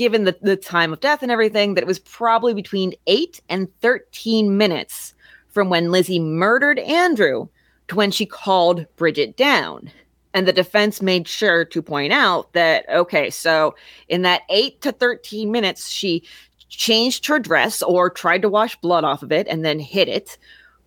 given 0.00 0.24
the, 0.24 0.34
the 0.40 0.56
time 0.56 0.94
of 0.94 1.00
death 1.00 1.22
and 1.22 1.30
everything 1.30 1.74
that 1.74 1.82
it 1.82 1.86
was 1.86 1.98
probably 1.98 2.54
between 2.54 2.94
8 3.06 3.38
and 3.50 3.68
13 3.82 4.56
minutes 4.56 5.12
from 5.50 5.68
when 5.68 5.90
lizzie 5.90 6.18
murdered 6.18 6.78
andrew 6.78 7.48
to 7.86 7.96
when 7.96 8.10
she 8.10 8.24
called 8.24 8.86
Bridget 8.96 9.36
down. 9.36 9.90
And 10.32 10.48
the 10.48 10.54
defense 10.54 11.02
made 11.02 11.28
sure 11.28 11.66
to 11.66 11.82
point 11.82 12.14
out 12.14 12.50
that, 12.54 12.88
okay, 12.88 13.28
so 13.28 13.74
in 14.08 14.22
that 14.22 14.40
8 14.48 14.80
to 14.80 14.92
13 14.92 15.52
minutes, 15.52 15.90
she 15.90 16.22
changed 16.70 17.26
her 17.26 17.38
dress 17.38 17.82
or 17.82 18.08
tried 18.08 18.40
to 18.40 18.48
wash 18.48 18.76
blood 18.76 19.04
off 19.04 19.22
of 19.22 19.30
it 19.30 19.46
and 19.48 19.66
then 19.66 19.78
hid 19.78 20.08
it, 20.08 20.38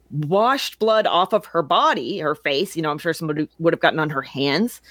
washed 0.09 0.79
blood 0.79 1.05
off 1.05 1.33
of 1.33 1.45
her 1.45 1.61
body, 1.61 2.17
her 2.17 2.33
face. 2.33 2.75
You 2.75 2.81
know, 2.81 2.89
I'm 2.89 2.97
sure 2.97 3.13
somebody 3.13 3.47
would 3.59 3.73
have 3.73 3.81
gotten 3.81 3.99
on 3.99 4.09
her 4.09 4.23
hands, 4.23 4.81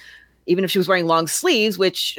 even 0.45 0.63
if 0.63 0.71
she 0.71 0.77
was 0.77 0.87
wearing 0.87 1.07
long 1.07 1.27
sleeves, 1.27 1.77
which 1.77 2.17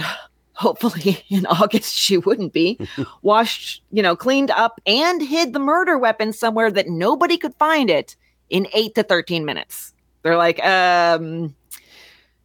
hopefully 0.55 1.25
in 1.29 1.47
August 1.47 1.95
she 1.95 2.19
wouldn't 2.19 2.53
be. 2.53 2.79
washed, 3.23 3.83
you 3.91 4.03
know, 4.03 4.17
cleaned 4.17 4.51
up 4.51 4.81
and 4.87 5.23
hid 5.23 5.53
the 5.53 5.59
murder 5.59 5.99
weapon 5.99 6.33
somewhere 6.33 6.71
that 6.71 6.89
nobody 6.89 7.37
could 7.37 7.55
find 7.57 7.91
it 7.91 8.17
in 8.51 8.67
8 8.73 8.95
to 8.95 9.03
13 9.03 9.45
minutes. 9.45 9.93
They're 10.23 10.37
like, 10.37 10.65
um, 10.65 11.55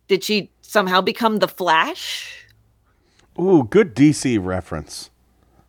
did 0.07 0.23
she 0.23 0.49
somehow 0.61 1.01
become 1.01 1.37
the 1.37 1.47
Flash? 1.47 2.45
Ooh, 3.39 3.63
good 3.63 3.95
DC 3.95 4.43
reference. 4.43 5.09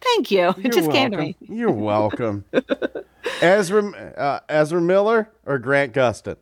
Thank 0.00 0.30
you. 0.30 0.48
It 0.48 0.58
You're 0.58 0.72
just 0.72 0.90
came 0.90 1.10
to 1.12 1.18
welcome. 1.18 1.36
me. 1.40 1.56
You're 1.56 1.70
welcome. 1.70 2.44
Ezra 3.42 3.90
uh, 4.16 4.40
Ezra 4.48 4.80
Miller 4.80 5.30
or 5.44 5.58
Grant 5.58 5.92
Gustin? 5.92 6.36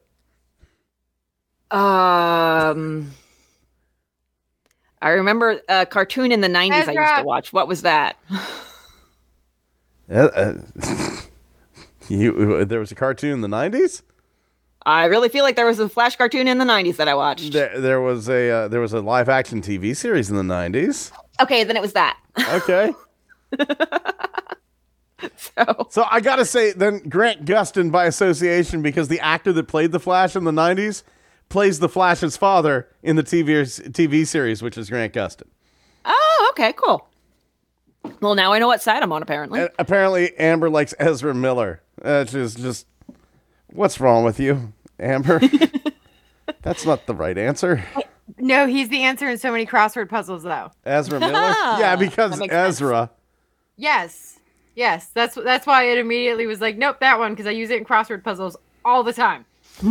Um, 1.71 3.11
I 5.01 5.11
remember 5.11 5.61
a 5.69 5.87
cartoon 5.87 6.33
in 6.33 6.41
the 6.41 6.49
90s 6.49 6.89
I 6.89 6.93
used 6.93 7.17
to 7.19 7.25
watch. 7.25 7.53
What 7.53 7.69
was 7.69 7.83
that? 7.83 8.17
Uh, 10.11 10.15
uh, 10.15 10.55
you 12.09 12.65
there 12.65 12.81
was 12.81 12.91
a 12.91 12.95
cartoon 12.95 13.33
in 13.33 13.41
the 13.43 13.49
90s? 13.49 14.03
I 14.87 15.05
really 15.05 15.29
feel 15.29 15.45
like 15.45 15.57
there 15.57 15.67
was 15.67 15.79
a 15.81 15.89
Flash 15.89 16.17
cartoon 16.17 16.49
in 16.49 16.59
the 16.59 16.65
90s 16.65 16.97
that 16.97 17.09
I 17.09 17.15
watched. 17.15 17.53
There, 17.53 17.79
there 17.79 18.01
was 18.01 18.29
a 18.29 18.51
uh, 18.51 18.69
there 18.69 18.81
was 18.81 18.93
a 18.93 19.01
live 19.01 19.29
action 19.29 19.61
TV 19.61 19.95
series 19.95 20.31
in 20.31 20.37
the 20.37 20.43
90s. 20.43 21.13
Okay, 21.41 21.63
then 21.65 21.77
it 21.77 21.83
was 21.83 21.93
that. 21.93 22.19
Okay. 22.55 22.93
so, 25.37 25.87
So 25.91 26.05
I 26.11 26.21
gotta 26.21 26.45
say, 26.45 26.73
then 26.73 27.01
Grant 27.09 27.45
Gustin 27.45 27.93
by 27.93 28.07
association, 28.07 28.83
because 28.83 29.09
the 29.09 29.21
actor 29.21 29.53
that 29.53 29.69
played 29.69 29.93
the 29.93 30.01
Flash 30.01 30.35
in 30.37 30.45
the 30.45 30.53
'90s 30.53 31.03
plays 31.49 31.79
the 31.81 31.89
Flash's 31.89 32.37
father 32.37 32.89
in 33.03 33.17
the 33.17 33.23
TV 33.23 33.63
TV 33.91 34.27
series, 34.27 34.63
which 34.63 34.77
is 34.79 34.91
Grant 34.91 35.13
Gustin. 35.13 35.49
oh, 36.05 36.47
okay, 36.53 36.73
cool. 36.75 37.09
Well, 38.21 38.35
now 38.35 38.53
I 38.53 38.59
know 38.59 38.69
what 38.69 38.81
side 38.83 39.03
I'm 39.03 39.13
on, 39.13 39.23
apparently. 39.23 39.61
And 39.61 39.71
apparently, 39.79 40.37
Amber 40.39 40.71
likes 40.71 40.95
Ezra 40.99 41.35
Miller. 41.35 41.83
That's 42.01 42.33
just 42.33 42.59
just 42.59 42.87
what's 43.73 44.01
wrong 44.01 44.25
with 44.25 44.41
you, 44.41 44.73
Amber? 44.99 45.41
That's 46.63 46.85
not 46.87 47.07
the 47.07 47.15
right 47.15 47.37
answer. 47.37 47.85
No, 48.39 48.67
he's 48.67 48.89
the 48.89 49.03
answer 49.03 49.29
in 49.29 49.39
so 49.39 49.51
many 49.51 49.67
crossword 49.67 50.09
puzzles, 50.09 50.43
though. 50.43 50.71
Ezra 50.85 51.19
Miller? 51.21 51.33
Ah, 51.35 51.79
yeah, 51.79 51.97
because 51.97 52.33
That 52.33 52.39
makes 52.41 52.53
sense. 52.53 52.77
Ezra. 52.77 53.11
Yes, 53.77 54.39
yes. 54.75 55.09
That's 55.15 55.35
that's 55.35 55.67
why 55.67 55.85
it 55.85 55.99
immediately 55.99 56.47
was 56.47 56.61
like, 56.61 56.77
nope, 56.77 57.01
that 57.01 57.19
one 57.19 57.33
because 57.33 57.47
I 57.47 57.51
use 57.51 57.71
it 57.71 57.79
in 57.79 57.85
crossword 57.85 58.23
puzzles 58.25 58.57
all 58.85 59.03
the 59.03 59.13
time. 59.13 59.45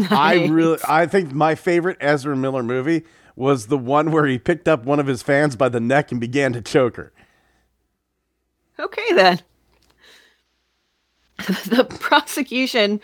I 0.10 0.48
really, 0.48 0.80
I 0.88 1.06
think 1.06 1.32
my 1.34 1.56
favorite 1.56 1.98
Ezra 2.00 2.36
Miller 2.36 2.64
movie 2.64 3.04
was 3.36 3.68
the 3.68 3.78
one 3.78 4.12
where 4.12 4.26
he 4.26 4.40
picked 4.40 4.68
up 4.68 4.84
one 4.84 5.00
of 5.00 5.08
his 5.08 5.22
fans 5.22 5.56
by 5.56 5.70
the 5.70 5.80
neck 5.80 6.12
and 6.12 6.20
began 6.20 6.54
to 6.54 6.62
choke 6.62 6.98
her. 6.98 7.14
Okay, 8.80 9.14
then. 9.14 9.42
the 11.68 11.86
prosecution 12.00 13.00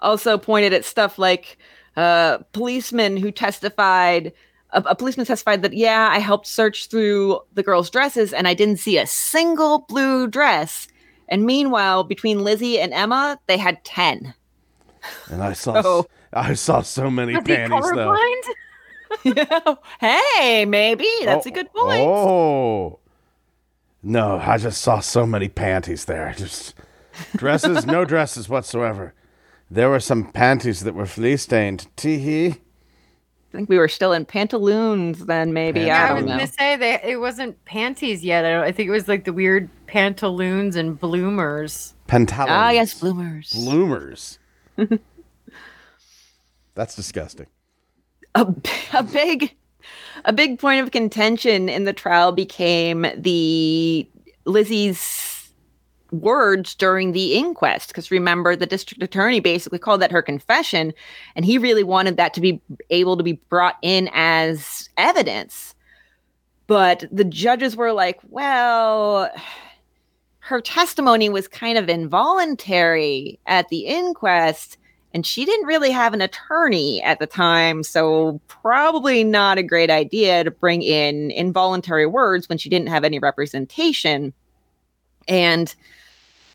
also 0.00 0.38
pointed 0.38 0.72
at 0.72 0.84
stuff 0.84 1.18
like 1.18 1.58
uh, 1.96 2.38
policemen 2.52 3.16
who 3.16 3.30
testified 3.30 4.32
a, 4.74 4.82
a 4.86 4.94
policeman 4.94 5.26
testified 5.26 5.62
that 5.62 5.72
yeah, 5.72 6.08
I 6.10 6.18
helped 6.18 6.46
search 6.46 6.88
through 6.88 7.40
the 7.54 7.62
girls' 7.62 7.90
dresses 7.90 8.32
and 8.32 8.46
I 8.46 8.54
didn't 8.54 8.78
see 8.78 8.98
a 8.98 9.06
single 9.06 9.80
blue 9.88 10.26
dress. 10.26 10.88
And 11.28 11.46
meanwhile, 11.46 12.04
between 12.04 12.44
Lizzie 12.44 12.78
and 12.78 12.92
Emma, 12.92 13.40
they 13.46 13.56
had 13.56 13.84
ten. 13.84 14.34
And 15.30 15.42
I 15.42 15.52
saw 15.52 15.80
So- 15.82 16.08
I 16.32 16.54
saw 16.54 16.82
so 16.82 17.10
many 17.10 17.34
Was 17.36 17.46
he 17.46 17.54
panties 17.54 17.90
though. 17.90 18.16
colorblind? 19.24 19.78
hey, 20.00 20.64
maybe 20.64 21.06
that's 21.24 21.46
a 21.46 21.50
good 21.50 21.72
point. 21.72 22.00
Oh. 22.00 22.98
No, 24.02 24.38
I 24.38 24.58
just 24.58 24.82
saw 24.82 25.00
so 25.00 25.24
many 25.26 25.48
panties 25.48 26.04
there. 26.06 26.34
Just 26.36 26.74
dresses, 27.36 27.86
no 27.86 28.04
dresses 28.12 28.48
whatsoever. 28.48 29.14
There 29.70 29.88
were 29.88 30.00
some 30.00 30.30
panties 30.32 30.80
that 30.80 30.94
were 30.94 31.06
flea 31.06 31.36
stained. 31.36 31.86
Tee 31.96 32.18
hee. 32.18 32.46
I 32.48 33.56
think 33.56 33.68
we 33.68 33.78
were 33.78 33.88
still 33.88 34.12
in 34.12 34.24
pantaloons 34.26 35.26
then. 35.26 35.52
Maybe 35.52 35.80
Yeah, 35.82 36.06
I 36.06 36.08
I 36.08 36.12
was 36.14 36.24
know. 36.24 36.32
gonna 36.32 36.46
say 36.48 36.76
that 36.76 37.04
it 37.04 37.18
wasn't 37.18 37.64
panties 37.64 38.24
yet. 38.24 38.44
I, 38.44 38.66
I 38.66 38.72
think 38.72 38.88
it 38.88 38.92
was 38.92 39.06
like 39.08 39.24
the 39.24 39.32
weird 39.32 39.70
pantaloons 39.86 40.74
and 40.76 40.98
bloomers. 40.98 41.94
Pantaloons. 42.08 42.50
Ah, 42.50 42.70
yes, 42.70 42.98
bloomers. 43.00 43.52
Bloomers. 43.54 44.38
That's 46.74 46.96
disgusting. 46.96 47.46
a, 48.34 48.54
a 48.92 49.02
big 49.02 49.54
a 50.24 50.32
big 50.32 50.58
point 50.58 50.82
of 50.82 50.90
contention 50.90 51.68
in 51.68 51.84
the 51.84 51.92
trial 51.92 52.32
became 52.32 53.06
the 53.16 54.08
Lizzie's 54.46 55.52
words 56.10 56.74
during 56.74 57.12
the 57.12 57.34
inquest 57.34 57.88
because 57.88 58.10
remember 58.10 58.54
the 58.54 58.66
district 58.66 59.02
attorney 59.02 59.40
basically 59.40 59.78
called 59.78 60.00
that 60.00 60.12
her 60.12 60.22
confession 60.22 60.92
and 61.34 61.44
he 61.44 61.58
really 61.58 61.82
wanted 61.82 62.16
that 62.16 62.32
to 62.32 62.40
be 62.40 62.60
able 62.90 63.16
to 63.16 63.24
be 63.24 63.32
brought 63.48 63.76
in 63.82 64.08
as 64.12 64.88
evidence 64.96 65.74
but 66.68 67.04
the 67.10 67.24
judges 67.24 67.74
were 67.74 67.92
like 67.92 68.20
well 68.28 69.28
her 70.44 70.60
testimony 70.60 71.30
was 71.30 71.48
kind 71.48 71.78
of 71.78 71.88
involuntary 71.88 73.38
at 73.46 73.70
the 73.70 73.86
inquest 73.86 74.76
and 75.14 75.24
she 75.24 75.46
didn't 75.46 75.66
really 75.66 75.90
have 75.90 76.12
an 76.12 76.20
attorney 76.20 77.00
at 77.02 77.18
the 77.18 77.26
time 77.26 77.82
so 77.82 78.38
probably 78.46 79.24
not 79.24 79.56
a 79.56 79.62
great 79.62 79.88
idea 79.88 80.44
to 80.44 80.50
bring 80.50 80.82
in 80.82 81.30
involuntary 81.30 82.04
words 82.04 82.46
when 82.46 82.58
she 82.58 82.68
didn't 82.68 82.88
have 82.88 83.04
any 83.04 83.18
representation. 83.18 84.34
And 85.26 85.74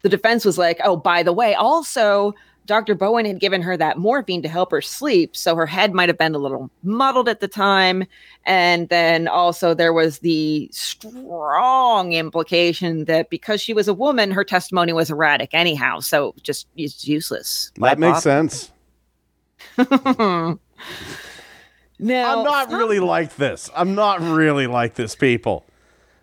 the 0.04 0.10
defense 0.10 0.46
was 0.46 0.60
like 0.60 0.80
oh 0.84 0.96
by 0.96 1.24
the 1.24 1.34
way 1.34 1.56
also 1.56 2.36
dr 2.70 2.94
bowen 2.96 3.26
had 3.26 3.40
given 3.40 3.62
her 3.62 3.76
that 3.76 3.98
morphine 3.98 4.42
to 4.42 4.48
help 4.48 4.70
her 4.72 4.82
sleep 4.82 5.36
so 5.36 5.56
her 5.56 5.66
head 5.66 5.94
might 5.94 6.08
have 6.08 6.18
been 6.18 6.36
a 6.36 6.38
little 6.38 6.70
muddled 6.84 7.28
at 7.28 7.40
the 7.40 7.48
time 7.48 8.06
and 8.46 8.88
then 8.90 9.28
also 9.28 9.74
there 9.74 9.92
was 9.92 10.20
the 10.20 10.70
strong 10.72 12.14
implication 12.14 13.06
that 13.06 13.30
because 13.32 13.60
she 13.60 13.74
was 13.74 13.88
a 13.88 13.94
woman 13.94 14.30
her 14.32 14.44
testimony 14.44 14.94
was 14.94 15.10
erratic 15.10 15.50
anyhow 15.52 16.00
so 16.00 16.34
just 16.44 16.68
it's 16.78 17.08
useless 17.08 17.72
That 17.78 17.98
makes 18.00 18.24
bother? 18.24 18.50
sense. 18.50 18.72
now 19.78 20.58
I'm 22.00 22.44
not 22.46 22.70
really 22.72 23.00
like 23.00 23.36
this. 23.36 23.70
I'm 23.76 23.96
not 23.96 24.22
really 24.22 24.68
like 24.68 24.94
this, 24.96 25.16
people. 25.16 25.66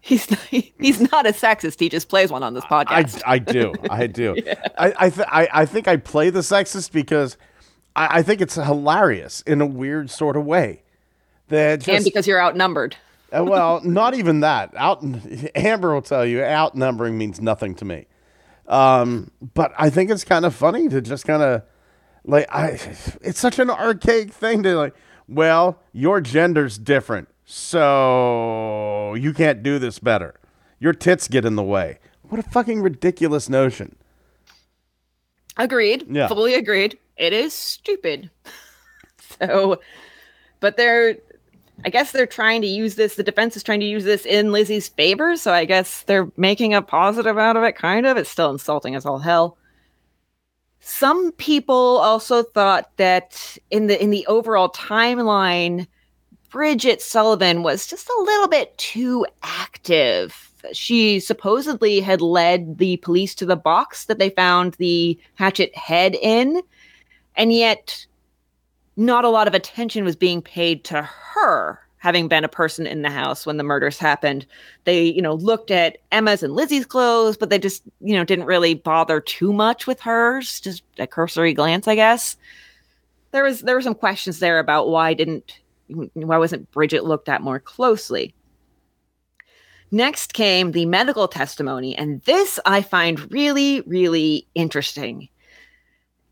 He's 0.07 0.25
he's 0.79 1.01
not 1.13 1.27
a 1.27 1.33
sexist 1.33 1.81
he 1.81 1.89
just 1.89 2.09
plays 2.09 2.31
one 2.31 2.43
on 2.43 2.55
this 2.55 2.65
podcast 2.65 3.21
I 3.27 3.35
I 3.35 3.39
do. 3.39 3.75
I 3.91 4.07
do. 4.07 4.37
I 4.79 4.95
I, 4.99 5.11
th- 5.11 5.29
I 5.31 5.49
I 5.53 5.67
think 5.67 5.89
I 5.89 5.97
play 5.97 6.31
the 6.31 6.41
sexist 6.41 6.93
because 6.93 7.37
I, 7.95 8.19
I 8.19 8.23
think 8.23 8.41
it's 8.41 8.55
hilarious 8.55 9.41
in 9.43 9.61
a 9.61 9.67
weird 9.67 10.11
sort 10.11 10.37
of 10.37 10.45
way. 10.45 10.83
That 11.49 11.81
just 11.81 11.89
and 11.89 12.05
because 12.05 12.27
you're 12.27 12.41
outnumbered 12.41 12.97
Uh, 13.37 13.45
well, 13.45 13.81
not 13.85 14.15
even 14.15 14.41
that. 14.41 14.73
Out 14.77 15.03
Amber 15.55 15.93
will 15.95 16.03
tell 16.03 16.25
you 16.25 16.43
outnumbering 16.43 17.17
means 17.19 17.41
nothing 17.41 17.75
to 17.77 17.85
me. 17.85 18.07
Um, 18.69 19.31
but 19.55 19.73
I 19.79 19.91
think 19.91 20.11
it's 20.11 20.25
kind 20.25 20.45
of 20.45 20.55
funny 20.55 20.89
to 20.89 21.01
just 21.01 21.25
kind 21.25 21.43
of 21.43 21.63
like 22.25 22.47
I. 22.53 22.81
It's 23.21 23.39
such 23.39 23.59
an 23.59 23.71
archaic 23.71 24.33
thing 24.33 24.63
to 24.65 24.77
like. 24.77 24.95
Well, 25.29 25.81
your 25.93 26.21
gender's 26.21 26.79
different, 26.79 27.29
so 27.47 29.15
you 29.15 29.33
can't 29.33 29.63
do 29.63 29.79
this 29.79 30.01
better. 30.01 30.35
Your 30.81 30.93
tits 30.93 31.29
get 31.29 31.45
in 31.45 31.55
the 31.55 31.63
way. 31.63 32.01
What 32.29 32.41
a 32.41 32.43
fucking 32.51 32.83
ridiculous 32.83 33.49
notion. 33.49 33.97
Agreed. 35.57 36.07
Yeah. 36.11 36.27
Fully 36.27 36.55
agreed. 36.55 36.99
It 37.17 37.33
is 37.33 37.55
stupid. 37.55 38.31
so, 39.41 39.81
but 40.59 40.77
they're, 40.77 41.17
I 41.85 41.91
guess 41.91 42.11
they're 42.11 42.27
trying 42.27 42.63
to 42.63 42.67
use 42.67 42.97
this, 42.97 43.15
the 43.15 43.23
defense 43.23 43.57
is 43.57 43.63
trying 43.63 43.81
to 43.81 43.87
use 43.87 44.03
this 44.03 44.27
in 44.27 44.51
Lizzie's 44.51 44.89
favor. 44.89 45.37
So 45.37 45.53
I 45.53 45.65
guess 45.65 46.03
they're 46.03 46.29
making 46.37 46.75
a 46.75 46.83
positive 46.83 47.39
out 47.39 47.57
of 47.57 47.63
it, 47.63 47.77
kind 47.77 48.07
of. 48.07 48.17
It's 48.17 48.29
still 48.29 48.51
insulting 48.51 48.97
as 48.97 49.07
all 49.07 49.21
hell. 49.21 49.57
Some 50.81 51.33
people 51.33 51.75
also 51.75 52.43
thought 52.43 52.91
that 52.97 53.57
in 53.71 53.87
the 53.89 54.01
in 54.01 54.11
the 54.11 54.27
overall 54.27 54.69
timeline, 54.69 55.89
Bridget 56.51 57.03
Sullivan 57.03 57.63
was 57.63 57.87
just 57.87 58.09
a 58.09 58.23
little 58.23 58.49
bit 58.49 58.77
too 58.79 59.27
active. 59.43 60.53
She 60.73 61.21
supposedly 61.21 62.01
had 62.01 62.21
led 62.21 62.79
the 62.79 62.97
police 62.99 63.35
to 63.37 63.47
the 63.47 63.57
box 63.57 64.07
that 64.07 64.19
they 64.19 64.31
found 64.31 64.75
the 64.75 65.19
hatchet 65.35 65.77
head 65.77 66.17
in, 66.21 66.63
and 67.37 67.53
yet 67.53 68.07
not 68.97 69.25
a 69.25 69.29
lot 69.29 69.47
of 69.47 69.55
attention 69.55 70.05
was 70.05 70.17
being 70.17 70.43
paid 70.43 70.85
to 70.85 71.03
her 71.03 71.81
having 71.99 72.29
been 72.29 72.45
a 72.45 72.49
person 72.49 72.87
in 72.87 73.03
the 73.03 73.11
house 73.11 73.45
when 73.45 73.57
the 73.57 73.65
murders 73.65 73.99
happened. 73.99 74.47
They, 74.85 75.07
you 75.07 75.21
know, 75.21 75.35
looked 75.35 75.73
at 75.73 75.99
Emma's 76.13 76.43
and 76.43 76.55
Lizzie's 76.55 76.87
clothes, 76.87 77.37
but 77.37 77.51
they 77.51 77.59
just, 77.59 77.83
you 78.01 78.15
know, 78.15 78.23
didn't 78.23 78.45
really 78.45 78.75
bother 78.75 79.21
too 79.21 79.53
much 79.53 79.89
with 79.89 79.99
hers, 80.01 80.61
just 80.61 80.85
a 80.99 81.07
cursory 81.09 81.53
glance, 81.53 81.89
I 81.89 81.97
guess. 81.97 82.37
There 83.33 83.43
was 83.43 83.63
there 83.63 83.75
were 83.75 83.83
some 83.83 83.95
questions 83.95 84.39
there 84.39 84.61
about 84.61 84.89
why 84.89 85.15
didn't 85.15 85.59
why 85.89 86.39
wasn't 86.39 86.71
Bridget 86.71 87.05
looked 87.05 87.29
at 87.29 87.43
more 87.43 87.61
closely? 87.61 88.35
Next 89.91 90.35
came 90.35 90.73
the 90.73 90.87
medical 90.87 91.29
testimony, 91.29 91.97
and 91.97 92.21
this 92.23 92.59
I 92.67 92.83
find 92.83 93.31
really, 93.33 93.83
really 93.83 94.47
interesting. 94.55 95.29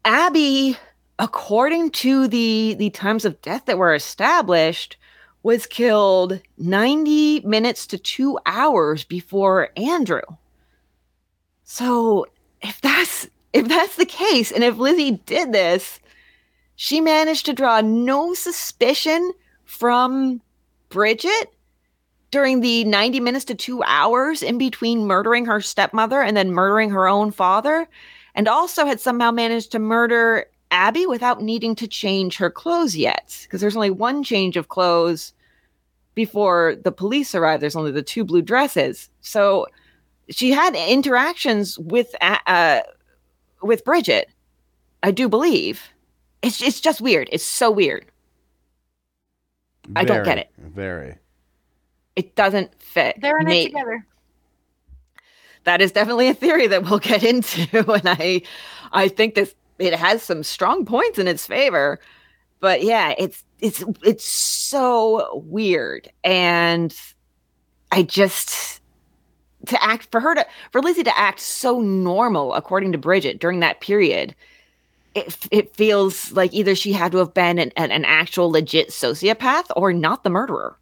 Abby, 0.04 0.76
according 1.18 1.90
to 1.90 2.26
the 2.26 2.74
the 2.78 2.90
times 2.90 3.24
of 3.24 3.40
death 3.42 3.66
that 3.66 3.78
were 3.78 3.94
established, 3.94 4.96
was 5.44 5.66
killed 5.66 6.40
90 6.58 7.40
minutes 7.40 7.86
to 7.86 7.98
2 7.98 8.38
hours 8.44 9.04
before 9.04 9.70
Andrew. 9.76 10.22
So, 11.62 12.26
if 12.60 12.80
that's 12.80 13.28
if 13.52 13.68
that's 13.68 13.96
the 13.96 14.06
case 14.06 14.50
and 14.50 14.64
if 14.64 14.78
Lizzie 14.78 15.12
did 15.26 15.52
this, 15.52 16.00
she 16.74 17.00
managed 17.00 17.46
to 17.46 17.52
draw 17.52 17.80
no 17.80 18.34
suspicion 18.34 19.32
from 19.74 20.40
Bridget 20.88 21.52
during 22.30 22.60
the 22.60 22.84
90 22.84 23.20
minutes 23.20 23.44
to 23.46 23.54
2 23.54 23.82
hours 23.82 24.42
in 24.42 24.56
between 24.56 25.06
murdering 25.06 25.44
her 25.46 25.60
stepmother 25.60 26.22
and 26.22 26.36
then 26.36 26.52
murdering 26.52 26.90
her 26.90 27.08
own 27.08 27.30
father 27.30 27.88
and 28.34 28.48
also 28.48 28.86
had 28.86 29.00
somehow 29.00 29.30
managed 29.30 29.72
to 29.72 29.78
murder 29.78 30.46
Abby 30.70 31.06
without 31.06 31.42
needing 31.42 31.74
to 31.76 31.86
change 31.86 32.36
her 32.36 32.50
clothes 32.50 32.96
yet. 32.96 33.38
Because 33.42 33.60
there's 33.60 33.76
only 33.76 33.90
one 33.90 34.24
change 34.24 34.56
of 34.56 34.68
clothes 34.68 35.32
before 36.14 36.76
the 36.82 36.92
police 36.92 37.34
arrive. 37.34 37.60
there's 37.60 37.76
only 37.76 37.92
the 37.92 38.02
two 38.02 38.24
blue 38.24 38.42
dresses. 38.42 39.08
So 39.20 39.66
she 40.30 40.50
had 40.50 40.74
interactions 40.74 41.78
with 41.78 42.14
uh, 42.20 42.38
uh 42.46 42.80
with 43.62 43.84
Bridget 43.84 44.28
I 45.02 45.10
do 45.10 45.28
believe. 45.28 45.82
It's 46.42 46.62
it's 46.62 46.80
just 46.80 47.00
weird. 47.00 47.28
It's 47.30 47.44
so 47.44 47.70
weird 47.70 48.06
I 49.96 50.04
don't 50.04 50.24
get 50.24 50.38
it. 50.38 50.50
Very. 50.58 51.16
it 52.16 52.34
doesn't 52.36 52.80
fit 52.80 53.16
They're 53.20 53.38
in 53.38 53.46
Me- 53.46 53.62
it 53.62 53.66
together. 53.66 54.06
that 55.64 55.80
is 55.80 55.92
definitely 55.92 56.28
a 56.28 56.34
theory 56.34 56.66
that 56.68 56.84
we'll 56.84 56.98
get 56.98 57.22
into 57.32 57.92
and 57.92 58.08
i 58.08 58.42
i 58.92 59.08
think 59.08 59.34
this 59.34 59.54
it 59.78 59.94
has 59.94 60.22
some 60.22 60.42
strong 60.42 60.84
points 60.84 61.18
in 61.18 61.26
its 61.28 61.46
favor 61.46 61.98
but 62.60 62.82
yeah 62.82 63.14
it's 63.18 63.42
it's 63.60 63.82
it's 64.04 64.24
so 64.24 65.42
weird 65.46 66.08
and 66.22 66.94
i 67.92 68.02
just 68.02 68.80
to 69.66 69.82
act 69.82 70.08
for 70.10 70.20
her 70.20 70.34
to 70.34 70.46
for 70.72 70.80
lizzie 70.80 71.02
to 71.04 71.18
act 71.18 71.40
so 71.40 71.80
normal 71.80 72.54
according 72.54 72.92
to 72.92 72.98
bridget 72.98 73.38
during 73.40 73.60
that 73.60 73.80
period 73.80 74.34
it, 75.14 75.36
it 75.50 75.76
feels 75.76 76.32
like 76.32 76.52
either 76.52 76.74
she 76.74 76.92
had 76.92 77.12
to 77.12 77.18
have 77.18 77.34
been 77.34 77.58
an, 77.58 77.72
an, 77.76 78.04
actual 78.04 78.50
legit 78.50 78.88
sociopath 78.88 79.66
or 79.76 79.92
not 79.92 80.24
the 80.24 80.30
murderer. 80.30 80.76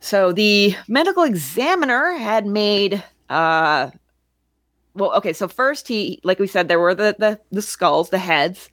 So 0.00 0.32
the 0.32 0.76
medical 0.86 1.24
examiner 1.24 2.12
had 2.12 2.46
made 2.46 3.02
uh 3.28 3.90
well 4.94 5.12
okay 5.12 5.34
so 5.34 5.46
first 5.46 5.86
he 5.86 6.18
like 6.24 6.38
we 6.38 6.46
said 6.46 6.66
there 6.66 6.80
were 6.80 6.94
the 6.94 7.14
the, 7.18 7.38
the 7.50 7.62
skulls 7.62 8.10
the 8.10 8.18
heads. 8.18 8.70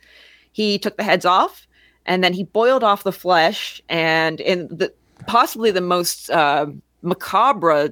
He 0.52 0.78
took 0.78 0.98
the 0.98 1.04
heads 1.04 1.26
off 1.26 1.66
and 2.06 2.24
then 2.24 2.34
he 2.34 2.44
boiled 2.44 2.84
off 2.84 3.04
the 3.04 3.12
flesh, 3.12 3.82
and 3.90 4.40
in 4.42 4.68
the 4.68 4.94
possibly 5.28 5.72
the 5.72 5.82
most 5.82 6.30
uh, 6.30 6.68
macabre 7.02 7.92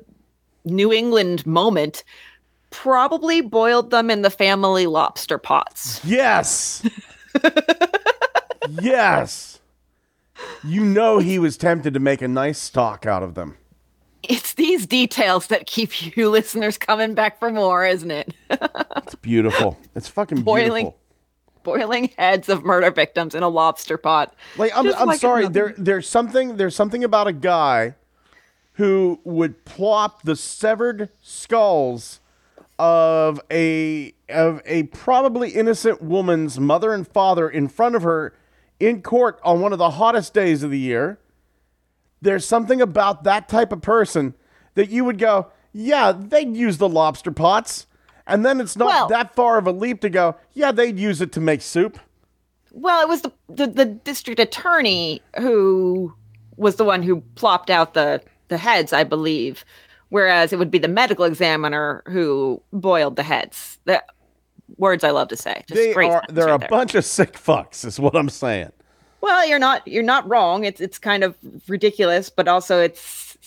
New 0.66 0.93
England 0.93 1.45
moment, 1.45 2.03
probably 2.74 3.39
boiled 3.39 3.91
them 3.91 4.09
in 4.09 4.24
the 4.24 4.30
family 4.30 4.86
lobster 4.88 5.38
pots. 5.38 6.03
Yes. 6.03 6.86
yes. 8.82 9.59
You 10.63 10.84
know 10.84 11.19
he 11.19 11.39
was 11.39 11.55
tempted 11.55 11.93
to 11.93 11.99
make 11.99 12.21
a 12.21 12.28
nice 12.28 12.59
stock 12.59 13.05
out 13.05 13.24
of 13.24 13.36
them. 13.36 13.57
It's 14.24 14.53
these 14.53 14.86
details 14.88 15.47
that 15.47 15.67
keep 15.67 16.15
you 16.17 16.30
listeners 16.30 16.78
coming 16.78 17.13
back 17.13 17.39
for 17.39 17.51
more, 17.51 17.86
isn't 17.86 18.11
it? 18.11 18.34
It's 19.05 19.15
beautiful. 19.15 19.78
It's 19.95 20.07
fucking 20.07 20.43
Boiling. 20.43 20.86
beautiful. 20.86 20.99
Boiling 21.63 22.09
heads 22.17 22.47
of 22.49 22.63
murder 22.63 22.89
victims 22.89 23.36
in 23.36 23.43
a 23.43 23.49
lobster 23.49 23.97
pot. 23.97 24.34
Like 24.57 24.71
I'm, 24.76 24.88
I'm 24.95 25.07
like 25.07 25.19
sorry. 25.19 25.41
another- 25.45 25.53
There, 25.53 25.76
there's 25.78 26.07
something. 26.07 26.55
There's 26.57 26.76
something 26.76 27.03
about 27.03 27.28
a 27.28 27.34
guy 27.34 27.95
who 28.74 29.19
would 29.26 29.65
plop 29.65 30.24
the 30.24 30.36
severed 30.38 31.09
skulls 31.21 32.21
of 32.80 33.39
a 33.51 34.13
of 34.30 34.61
a 34.65 34.84
probably 34.84 35.51
innocent 35.51 36.01
woman's 36.01 36.59
mother 36.59 36.93
and 36.93 37.07
father 37.07 37.49
in 37.49 37.67
front 37.67 37.95
of 37.95 38.03
her 38.03 38.34
in 38.80 39.01
court 39.01 39.39
on 39.43 39.61
one 39.61 39.71
of 39.71 39.80
the 39.80 39.91
hottest 39.91 40.34
days 40.34 40.63
of 40.63 40.71
the 40.71 40.80
year. 40.80 41.19
There's 42.21 42.45
something 42.45 42.82
about 42.82 43.24
that 43.26 43.47
type 43.47 43.71
of 43.71 43.82
person 43.82 44.34
that 44.76 44.89
you 44.89 45.05
would 45.05 45.19
go, 45.19 45.51
yeah, 45.71 46.11
they'd 46.11 46.55
use 46.55 46.78
the 46.78 46.89
lobster 46.89 47.32
pots. 47.32 47.86
And 48.26 48.45
then 48.45 48.61
it's 48.61 48.76
not 48.78 48.88
Well- 48.88 49.07
that 49.09 49.36
far 49.36 49.57
of 49.57 49.67
a 49.67 49.71
leap 49.71 50.01
to 50.01 50.09
go, 50.09 50.36
yeah, 50.53 50.71
they'd 50.71 50.97
use 50.97 51.21
it 51.21 51.32
to 51.34 51.41
make 51.41 51.61
soup. 51.61 51.99
Well, 52.71 53.01
it 53.01 53.07
was 53.07 53.21
the, 53.21 53.32
the 53.49 53.67
the 53.67 53.86
district 53.86 54.39
attorney 54.39 55.21
who 55.39 56.13
was 56.57 56.78
the 56.78 56.84
one 56.86 57.03
who 57.03 57.21
plopped 57.36 57.69
out 57.69 57.93
the 57.93 58.21
the 58.47 58.57
heads, 58.57 58.93
I 58.93 59.03
believe, 59.03 59.63
whereas 60.14 60.53
it 60.53 60.59
would 60.59 60.70
be 60.70 60.78
the 60.78 60.88
medical 60.88 61.26
examiner 61.26 62.03
who 62.05 62.61
boiled 62.72 63.16
the 63.16 63.24
heads. 63.24 63.80
The 63.86 64.03
words 64.78 65.03
I 65.03 65.09
love 65.09 65.28
to 65.30 65.36
say. 65.36 65.64
Just 65.68 65.74
they 65.74 65.93
are 65.95 66.22
they're 66.30 66.45
right 66.45 66.55
a 66.55 66.59
there. 66.59 66.70
bunch 66.70 66.93
of 66.93 67.03
sick 67.03 67.34
fucks 67.34 67.84
is 67.84 67.99
what 67.99 68.16
i'm 68.16 68.30
saying 68.30 68.72
Well, 69.22 69.47
you're 69.47 69.59
not 69.59 69.88
you're 69.88 70.03
not 70.03 70.30
wrong. 70.30 70.66
It's 70.66 70.80
it's 70.80 70.99
kind 70.99 71.24
of 71.24 71.36
ridiculous, 71.68 72.30
but 72.30 72.47
also 72.47 72.80
it's 72.80 73.38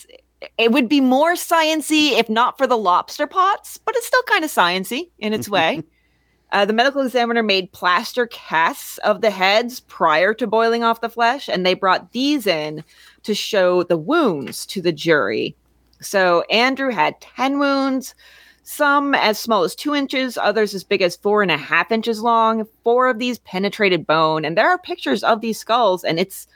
it 0.57 0.71
would 0.73 0.89
be 0.89 0.99
more 0.99 1.33
sciency 1.35 2.19
if 2.19 2.29
not 2.29 2.57
for 2.57 2.67
the 2.67 2.77
lobster 2.77 3.27
pots, 3.27 3.77
but 3.77 3.95
it's 3.95 4.07
still 4.07 4.23
kind 4.23 4.43
of 4.43 4.51
sciency 4.51 5.09
in 5.19 5.33
its 5.33 5.47
way. 5.47 5.81
uh, 6.51 6.65
the 6.65 6.73
medical 6.73 7.01
examiner 7.01 7.43
made 7.43 7.71
plaster 7.71 8.27
casts 8.27 8.97
of 8.99 9.21
the 9.21 9.29
heads 9.29 9.79
prior 9.81 10.33
to 10.33 10.45
boiling 10.47 10.83
off 10.83 11.01
the 11.01 11.09
flesh, 11.09 11.47
and 11.47 11.65
they 11.65 11.73
brought 11.75 12.11
these 12.11 12.45
in 12.45 12.83
to 13.23 13.33
show 13.33 13.83
the 13.83 13.97
wounds 13.97 14.65
to 14.65 14.81
the 14.81 14.91
jury. 14.91 15.55
So 16.01 16.41
Andrew 16.51 16.91
had 16.91 17.19
ten 17.21 17.59
wounds, 17.59 18.15
some 18.63 19.15
as 19.15 19.39
small 19.39 19.63
as 19.63 19.75
two 19.75 19.95
inches, 19.95 20.37
others 20.37 20.73
as 20.73 20.83
big 20.83 21.01
as 21.01 21.15
four 21.15 21.41
and 21.41 21.51
a 21.51 21.57
half 21.57 21.91
inches 21.91 22.21
long. 22.21 22.65
Four 22.83 23.09
of 23.09 23.19
these 23.19 23.39
penetrated 23.39 24.05
bone, 24.05 24.45
and 24.45 24.57
there 24.57 24.69
are 24.69 24.77
pictures 24.77 25.23
of 25.23 25.41
these 25.41 25.59
skulls, 25.59 26.03
and 26.03 26.19
it's 26.19 26.47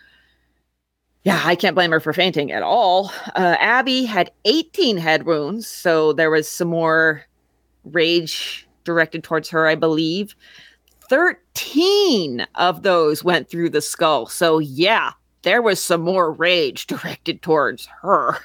yeah, 1.23 1.41
I 1.45 1.55
can't 1.55 1.75
blame 1.75 1.91
her 1.91 1.99
for 1.99 2.13
fainting 2.13 2.51
at 2.51 2.63
all. 2.63 3.11
Uh, 3.35 3.55
Abby 3.59 4.05
had 4.05 4.31
18 4.45 4.97
head 4.97 5.23
wounds, 5.23 5.67
so 5.67 6.13
there 6.13 6.31
was 6.31 6.49
some 6.49 6.69
more 6.69 7.23
rage 7.83 8.67
directed 8.83 9.23
towards 9.23 9.49
her, 9.49 9.67
I 9.67 9.75
believe. 9.75 10.35
13 11.09 12.47
of 12.55 12.81
those 12.81 13.23
went 13.23 13.49
through 13.49 13.69
the 13.69 13.81
skull, 13.81 14.25
so 14.25 14.57
yeah, 14.57 15.11
there 15.43 15.61
was 15.61 15.83
some 15.83 16.01
more 16.01 16.31
rage 16.31 16.87
directed 16.87 17.41
towards 17.41 17.87
her. 18.01 18.37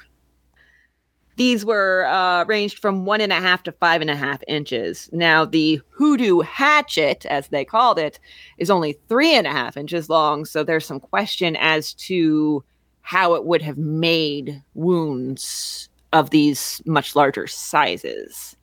These 1.37 1.63
were 1.63 2.05
uh, 2.05 2.45
ranged 2.45 2.79
from 2.79 3.05
one 3.05 3.21
and 3.21 3.31
a 3.31 3.39
half 3.39 3.63
to 3.63 3.71
five 3.71 4.01
and 4.01 4.09
a 4.09 4.15
half 4.15 4.41
inches. 4.47 5.09
Now, 5.11 5.45
the 5.45 5.79
hoodoo 5.89 6.41
hatchet, 6.41 7.25
as 7.27 7.47
they 7.47 7.63
called 7.63 7.99
it, 7.99 8.19
is 8.57 8.69
only 8.69 8.99
three 9.07 9.33
and 9.33 9.47
a 9.47 9.51
half 9.51 9.77
inches 9.77 10.09
long. 10.09 10.45
So 10.45 10.63
there's 10.63 10.85
some 10.85 10.99
question 10.99 11.55
as 11.55 11.93
to 11.93 12.63
how 13.01 13.35
it 13.35 13.45
would 13.45 13.61
have 13.61 13.77
made 13.77 14.61
wounds 14.73 15.89
of 16.11 16.31
these 16.31 16.81
much 16.85 17.15
larger 17.15 17.47
sizes. 17.47 18.55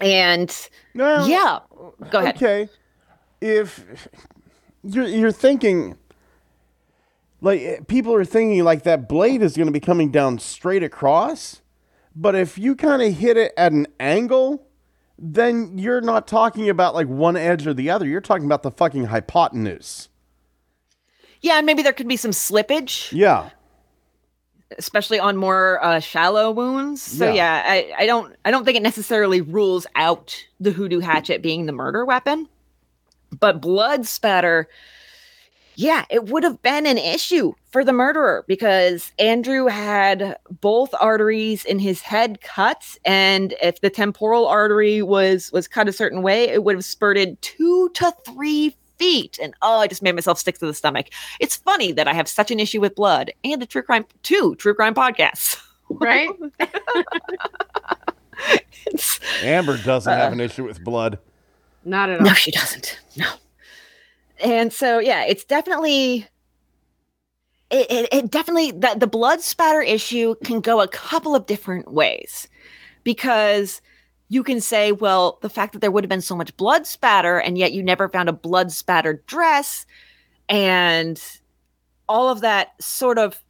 And 0.00 0.54
well, 0.94 1.28
yeah, 1.28 1.60
go 2.10 2.18
ahead. 2.20 2.36
okay 2.36 2.68
if 3.40 4.08
you're, 4.82 5.06
you're 5.06 5.32
thinking 5.32 5.96
like 7.40 7.60
eh, 7.60 7.80
people 7.86 8.14
are 8.14 8.24
thinking 8.24 8.62
like 8.64 8.82
that 8.84 9.08
blade 9.08 9.42
is 9.42 9.56
going 9.56 9.66
to 9.66 9.72
be 9.72 9.80
coming 9.80 10.10
down 10.10 10.38
straight 10.38 10.82
across 10.82 11.60
but 12.14 12.34
if 12.34 12.56
you 12.58 12.74
kind 12.74 13.02
of 13.02 13.14
hit 13.14 13.36
it 13.36 13.52
at 13.56 13.72
an 13.72 13.86
angle 14.00 14.66
then 15.18 15.78
you're 15.78 16.00
not 16.00 16.26
talking 16.26 16.68
about 16.68 16.94
like 16.94 17.06
one 17.08 17.36
edge 17.36 17.66
or 17.66 17.74
the 17.74 17.90
other 17.90 18.06
you're 18.06 18.20
talking 18.20 18.46
about 18.46 18.62
the 18.62 18.70
fucking 18.70 19.04
hypotenuse 19.04 20.08
Yeah, 21.40 21.56
and 21.58 21.66
maybe 21.66 21.82
there 21.82 21.92
could 21.92 22.08
be 22.08 22.16
some 22.16 22.32
slippage. 22.32 23.12
yeah 23.12 23.50
especially 24.78 25.20
on 25.20 25.36
more 25.36 25.78
uh, 25.84 26.00
shallow 26.00 26.50
wounds. 26.50 27.00
So 27.00 27.26
Yeah. 27.26 27.34
yeah, 27.34 27.62
I, 27.64 28.02
I 28.02 28.06
don't 28.06 28.34
I 28.44 28.50
don't 28.50 28.64
think 28.64 28.76
it 28.76 28.82
necessarily 28.82 29.40
rules 29.40 29.86
out 29.94 30.36
the 30.58 30.72
hoodoo 30.72 30.98
hatchet 30.98 31.40
being 31.40 31.66
the 31.66 31.72
murder 31.72 32.04
weapon, 32.04 32.48
but 33.38 33.60
blood 33.60 34.06
spatter. 34.06 34.68
Yeah, 35.78 36.06
it 36.08 36.24
would 36.30 36.42
have 36.42 36.62
been 36.62 36.86
an 36.86 36.96
issue 36.96 37.52
for 37.70 37.84
the 37.84 37.92
murderer 37.92 38.44
because 38.48 39.12
Andrew 39.18 39.66
had 39.66 40.38
both 40.62 40.94
arteries 41.00 41.66
in 41.66 41.78
his 41.78 42.00
head 42.00 42.40
cut, 42.40 42.82
and 43.04 43.54
if 43.62 43.82
the 43.82 43.90
temporal 43.90 44.46
artery 44.48 45.02
was 45.02 45.52
was 45.52 45.68
cut 45.68 45.86
a 45.86 45.92
certain 45.92 46.22
way, 46.22 46.44
it 46.48 46.64
would 46.64 46.74
have 46.76 46.84
spurted 46.84 47.40
two 47.42 47.90
to 47.94 48.10
three 48.24 48.74
feet. 48.98 49.38
And 49.42 49.52
oh, 49.60 49.80
I 49.80 49.86
just 49.86 50.02
made 50.02 50.14
myself 50.14 50.38
stick 50.38 50.56
to 50.60 50.66
the 50.66 50.72
stomach. 50.72 51.08
It's 51.40 51.56
funny 51.56 51.92
that 51.92 52.08
I 52.08 52.14
have 52.14 52.26
such 52.28 52.50
an 52.50 52.58
issue 52.58 52.80
with 52.80 52.94
blood 52.94 53.30
and 53.44 53.62
a 53.62 53.66
true 53.66 53.82
crime, 53.82 54.06
two 54.22 54.54
true 54.56 54.74
crime 54.74 54.94
podcasts. 54.94 55.60
Right? 55.88 56.28
It's- 58.86 59.20
amber 59.42 59.76
doesn't 59.78 60.12
Uh. 60.12 60.16
have 60.16 60.32
an 60.32 60.40
issue 60.40 60.64
with 60.64 60.82
blood 60.82 61.18
Not 61.84 62.08
at 62.10 62.20
all. 62.20 62.26
no, 62.26 62.32
she 62.34 62.50
doesn't. 62.50 62.98
No. 63.16 63.26
And 64.42 64.72
so, 64.72 64.98
yeah, 64.98 65.24
it's 65.24 65.44
definitely. 65.44 66.26
It, 67.68 67.90
it, 67.90 68.08
it 68.12 68.30
definitely 68.30 68.70
the, 68.70 68.94
the 68.96 69.08
blood 69.08 69.40
spatter 69.40 69.82
issue 69.82 70.36
can 70.44 70.60
go 70.60 70.80
a 70.80 70.86
couple 70.86 71.34
of 71.34 71.46
different 71.46 71.90
ways 71.92 72.46
because 73.02 73.82
you 74.28 74.44
can 74.44 74.60
say 74.60 74.92
well 74.92 75.40
the 75.42 75.48
fact 75.48 75.72
that 75.72 75.80
there 75.80 75.90
would 75.90 76.04
have 76.04 76.08
been 76.08 76.20
so 76.20 76.36
much 76.36 76.56
blood 76.56 76.86
spatter 76.86 77.38
and 77.38 77.58
yet 77.58 77.72
you 77.72 77.82
never 77.82 78.08
found 78.08 78.28
a 78.28 78.32
blood 78.32 78.70
spattered 78.70 79.26
dress 79.26 79.84
and 80.48 81.20
all 82.08 82.28
of 82.28 82.40
that 82.40 82.80
sort 82.80 83.18
of 83.18 83.42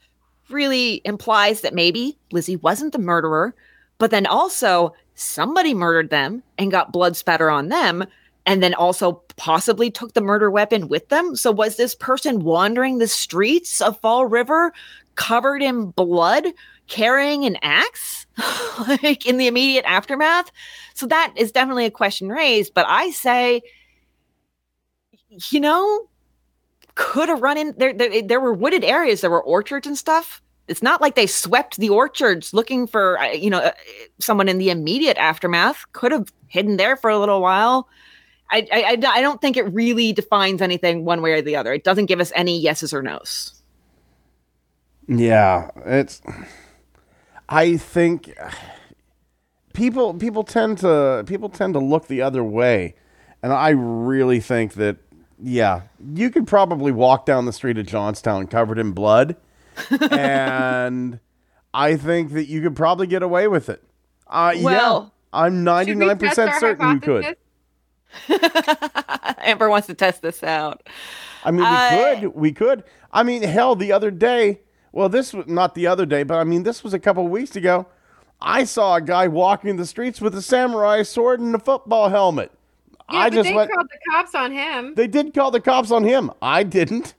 really 0.49 1.03
implies 1.05 1.61
that 1.61 1.75
maybe 1.75 2.19
Lizzie 2.33 2.57
wasn't 2.57 2.93
the 2.93 2.99
murderer, 2.99 3.55
but 3.99 4.11
then 4.11 4.27
also 4.27 4.95
somebody 5.15 5.75
murdered 5.75 6.11
them 6.11 6.43
and 6.59 6.71
got 6.71 6.93
blood 6.93 7.17
spatter 7.17 7.51
on 7.51 7.69
them, 7.69 8.05
and 8.47 8.63
then 8.63 8.75
also 8.75 9.25
possibly 9.37 9.91
took 9.91 10.15
the 10.15 10.21
murder 10.21 10.51
weapon 10.51 10.89
with 10.89 11.09
them. 11.09 11.35
So 11.35 11.51
was 11.51 11.77
this 11.77 11.95
person 11.95 12.45
wandering 12.45 12.99
the 12.99 13.09
streets 13.09 13.81
of 13.81 14.01
Fall 14.01 14.25
River 14.25 14.73
covered 15.17 15.63
in 15.63 15.91
blood, 15.91 16.47
carrying 16.87 17.45
an 17.45 17.59
axe, 17.63 18.25
like 19.03 19.27
in 19.27 19.37
the 19.37 19.49
immediate 19.49 19.85
aftermath? 19.85 20.51
So 20.95 21.07
that 21.09 21.35
is 21.37 21.51
definitely 21.51 21.87
a 21.87 21.91
question 21.91 22.29
raised. 22.29 22.73
But 22.73 22.87
I 22.89 23.11
say, 23.11 23.63
you 25.51 25.59
know, 25.61 26.09
could 26.95 27.29
have 27.29 27.43
run 27.43 27.59
in 27.59 27.75
there, 27.77 27.93
there. 27.93 28.23
There 28.23 28.41
were 28.41 28.55
wooded 28.55 28.85
areas, 28.85 29.21
there 29.21 29.31
were 29.31 29.43
orchards 29.43 29.89
and 29.89 29.99
stuff. 29.99 30.41
It's 30.69 30.83
not 30.83 31.01
like 31.01 31.15
they 31.15 31.27
swept 31.27 31.77
the 31.77 31.91
orchards 31.91 32.53
looking 32.53 32.87
for, 32.87 33.21
uh, 33.21 33.31
you 33.33 33.51
know, 33.51 33.59
uh, 33.59 33.73
someone 34.19 34.49
in 34.49 34.59
the 34.59 34.71
immediate 34.71 35.17
aftermath. 35.17 35.85
Could 35.93 36.13
have 36.13 36.33
hidden 36.49 36.77
there 36.77 36.97
for 36.97 37.11
a 37.11 37.19
little 37.19 37.41
while. 37.41 37.89
I, 38.51 38.67
I, 38.73 38.83
I 38.83 39.19
I 39.19 39.21
don't 39.21 39.41
think 39.41 39.57
it 39.57 39.73
really 39.73 40.13
defines 40.13 40.63
anything 40.63 41.05
one 41.05 41.23
way 41.23 41.33
or 41.33 41.43
the 41.43 41.57
other. 41.57 41.73
It 41.73 41.85
doesn't 41.85 42.07
give 42.07 42.21
us 42.21 42.33
any 42.35 42.59
yeses 42.59 42.93
or 42.93 43.03
nos. 43.03 43.63
Yeah, 45.09 45.71
it's. 45.85 46.21
I 47.49 47.77
think 47.77 48.37
people 49.73 50.15
people 50.15 50.43
tend 50.43 50.79
to 50.79 51.25
people 51.27 51.49
tend 51.49 51.75
to 51.75 51.81
look 51.81 52.09
the 52.09 52.23
other 52.23 52.43
way, 52.43 52.95
and 53.43 53.53
I 53.53 53.71
really 53.71 54.41
think 54.41 54.75
that 54.75 54.97
yeah, 55.41 55.83
you 56.15 56.31
could 56.31 56.47
probably 56.47 56.93
walk 56.93 57.27
down 57.27 57.47
the 57.47 57.53
street 57.53 57.79
of 57.79 57.87
Johnstown 57.87 58.47
covered 58.47 58.79
in 58.79 58.93
blood, 58.93 59.37
and 60.11 61.21
I 61.75 61.97
think 61.97 62.33
that 62.33 62.47
you 62.47 62.63
could 62.63 62.75
probably 62.75 63.07
get 63.07 63.23
away 63.23 63.49
with 63.49 63.69
it. 63.69 63.83
Uh, 64.27 64.55
yeah, 64.57 64.65
Well, 64.65 65.15
I'm 65.33 65.63
ninety 65.63 65.95
nine 65.95 66.19
percent 66.19 66.55
certain 66.59 66.95
you 66.95 67.01
could. 67.01 67.37
Hypothesis? 68.29 69.35
Amber 69.39 69.69
wants 69.69 69.87
to 69.89 69.95
test 69.95 70.23
this 70.23 70.43
out. 70.43 70.89
I 71.45 71.51
mean, 71.51 71.61
we 71.61 71.67
I- 71.67 72.19
could, 72.21 72.35
we 72.35 72.53
could. 72.53 72.85
I 73.13 73.23
mean, 73.23 73.43
hell, 73.43 73.77
the 73.77 73.93
other 73.93 74.11
day. 74.11 74.61
Well, 74.93 75.09
this 75.09 75.33
was 75.35 75.47
not 75.47 75.75
the 75.75 75.87
other 75.87 76.07
day, 76.07 76.23
but 76.23 76.39
I 76.39 76.45
mean, 76.45 76.63
this 76.63 76.83
was 76.83 76.95
a 76.95 76.99
couple 76.99 77.25
of 77.25 77.31
weeks 77.31 77.55
ago. 77.57 77.87
I 78.41 78.65
saw 78.65 78.97
a 78.97 79.01
guy 79.01 79.29
walking 79.29 79.77
the 79.77 79.87
streets 79.87 80.21
with 80.21 80.35
a 80.35 80.43
samurai 80.43 81.03
sword 81.03 81.41
and 81.41 81.55
a 81.55 81.59
football 81.59 82.09
helmet. 82.09 82.51
Yeah, 83.11 83.19
I 83.21 83.31
but 83.31 83.35
just 83.35 83.49
they 83.49 83.55
went. 83.55 83.71
called 83.71 83.89
the 83.89 83.99
cops 84.13 84.35
on 84.35 84.53
him. 84.53 84.95
They 84.95 85.07
did 85.07 85.33
call 85.35 85.51
the 85.51 85.61
cops 85.61 85.91
on 85.91 86.05
him. 86.05 86.31
I 86.43 86.63
didn't. 86.63 87.15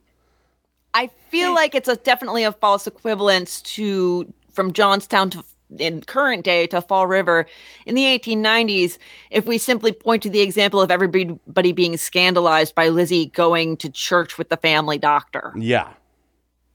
I 0.93 1.07
feel 1.29 1.53
like 1.53 1.75
it's 1.75 1.87
a 1.87 1.95
definitely 1.95 2.43
a 2.43 2.51
false 2.51 2.87
equivalence 2.87 3.61
to 3.63 4.31
from 4.51 4.73
Johnstown 4.73 5.29
to 5.31 5.43
in 5.77 6.01
current 6.01 6.43
day 6.43 6.67
to 6.67 6.81
Fall 6.81 7.07
River 7.07 7.45
in 7.85 7.95
the 7.95 8.03
1890s. 8.03 8.97
If 9.31 9.45
we 9.45 9.57
simply 9.57 9.91
point 9.91 10.23
to 10.23 10.29
the 10.29 10.41
example 10.41 10.81
of 10.81 10.91
everybody 10.91 11.71
being 11.71 11.97
scandalized 11.97 12.73
by 12.75 12.89
Lizzie 12.89 13.27
going 13.27 13.77
to 13.77 13.89
church 13.89 14.37
with 14.37 14.49
the 14.49 14.57
family 14.57 14.97
doctor, 14.97 15.53
Yeah. 15.57 15.89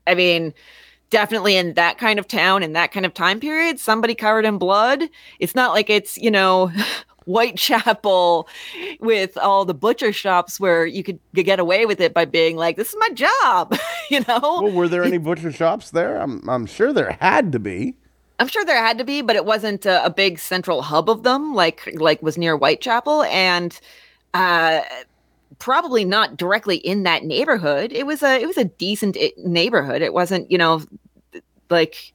I 0.06 0.14
mean, 0.14 0.52
definitely 1.10 1.56
in 1.56 1.74
that 1.74 1.97
kind 1.98 2.19
of 2.19 2.27
town 2.27 2.62
in 2.62 2.73
that 2.73 2.90
kind 2.90 3.06
of 3.06 3.14
time 3.14 3.39
period, 3.39 3.78
somebody 3.78 4.14
covered 4.14 4.44
in 4.44 4.59
blood. 4.59 5.02
It's 5.39 5.55
not 5.55 5.73
like 5.73 5.90
it's 5.90 6.16
you 6.19 6.31
know. 6.31 6.70
Whitechapel 7.24 8.48
with 8.98 9.39
all 9.39 9.64
the 9.64 9.74
butcher 9.74 10.12
shops 10.12 10.59
where 10.59 10.85
you 10.85 11.05
could 11.05 11.20
get 11.35 11.60
away 11.60 11.86
with 11.86 12.01
it 12.01 12.12
by 12.12 12.24
being 12.24 12.56
like, 12.56 12.77
this 12.77 12.89
is 12.89 12.97
my 12.98 13.10
job, 13.10 13.78
you 14.10 14.20
know? 14.27 14.40
Well, 14.40 14.73
were 14.73 14.89
there 14.89 15.05
any 15.05 15.19
butcher 15.19 15.52
shops 15.52 15.90
there? 15.90 16.16
I'm, 16.16 16.48
I'm 16.48 16.66
sure 16.66 16.93
there 16.93 17.16
had 17.20 17.52
to 17.52 17.60
be. 17.60 17.94
I'm 18.43 18.48
sure 18.48 18.64
there 18.64 18.85
had 18.85 18.98
to 18.98 19.05
be, 19.05 19.23
but 19.23 19.36
it 19.36 19.44
wasn't 19.44 19.86
a, 19.86 20.05
a 20.05 20.10
big 20.10 20.40
central 20.40 20.82
hub 20.82 21.09
of 21.09 21.23
them 21.23 21.55
like 21.55 21.89
like 21.94 22.20
was 22.23 22.36
near 22.36 22.56
Whitechapel, 22.56 23.23
and 23.23 23.78
uh, 24.35 24.81
probably 25.60 26.05
not 26.05 26.36
directly 26.39 26.78
in 26.78 27.05
that 27.05 27.23
neighborhood. 27.23 27.93
It 27.93 28.05
was 28.05 28.20
a 28.20 28.40
it 28.43 28.48
was 28.48 28.59
a 28.59 28.64
decent 28.64 29.16
i- 29.20 29.32
neighborhood. 29.39 30.02
It 30.02 30.12
wasn't 30.12 30.51
you 30.51 30.59
know 30.59 30.82
like 31.70 32.14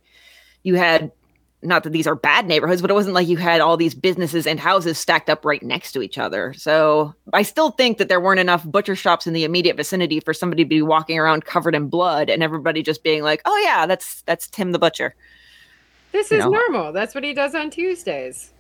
you 0.64 0.76
had 0.76 1.14
not 1.62 1.84
that 1.84 1.92
these 1.92 2.08
are 2.08 2.16
bad 2.16 2.46
neighborhoods, 2.46 2.82
but 2.82 2.92
it 2.92 2.96
wasn't 2.96 3.16
like 3.16 3.30
you 3.30 3.38
had 3.38 3.62
all 3.62 3.78
these 3.78 3.96
businesses 3.96 4.46
and 4.46 4.60
houses 4.60 4.98
stacked 4.98 5.30
up 5.30 5.46
right 5.46 5.64
next 5.64 5.94
to 5.94 6.02
each 6.02 6.18
other. 6.18 6.54
So 6.56 7.16
I 7.34 7.44
still 7.44 7.72
think 7.72 8.00
that 8.00 8.10
there 8.10 8.20
weren't 8.20 8.42
enough 8.42 8.66
butcher 8.66 8.98
shops 8.98 9.28
in 9.28 9.34
the 9.34 9.46
immediate 9.46 9.78
vicinity 9.78 10.20
for 10.20 10.34
somebody 10.34 10.66
to 10.66 10.70
be 10.70 10.82
walking 10.82 11.18
around 11.20 11.46
covered 11.46 11.74
in 11.74 11.88
blood 11.88 12.30
and 12.30 12.44
everybody 12.44 12.84
just 12.84 13.02
being 13.02 13.24
like, 13.24 13.42
"Oh 13.46 13.58
yeah, 13.64 13.86
that's 13.86 14.24
that's 14.24 14.50
Tim 14.50 14.74
the 14.74 14.80
butcher." 14.80 15.16
This 16.18 16.32
is 16.32 16.44
know. 16.44 16.50
normal. 16.50 16.94
That's 16.94 17.14
what 17.14 17.24
he 17.24 17.32
does 17.32 17.54
on 17.54 17.70
Tuesdays. 17.70 18.52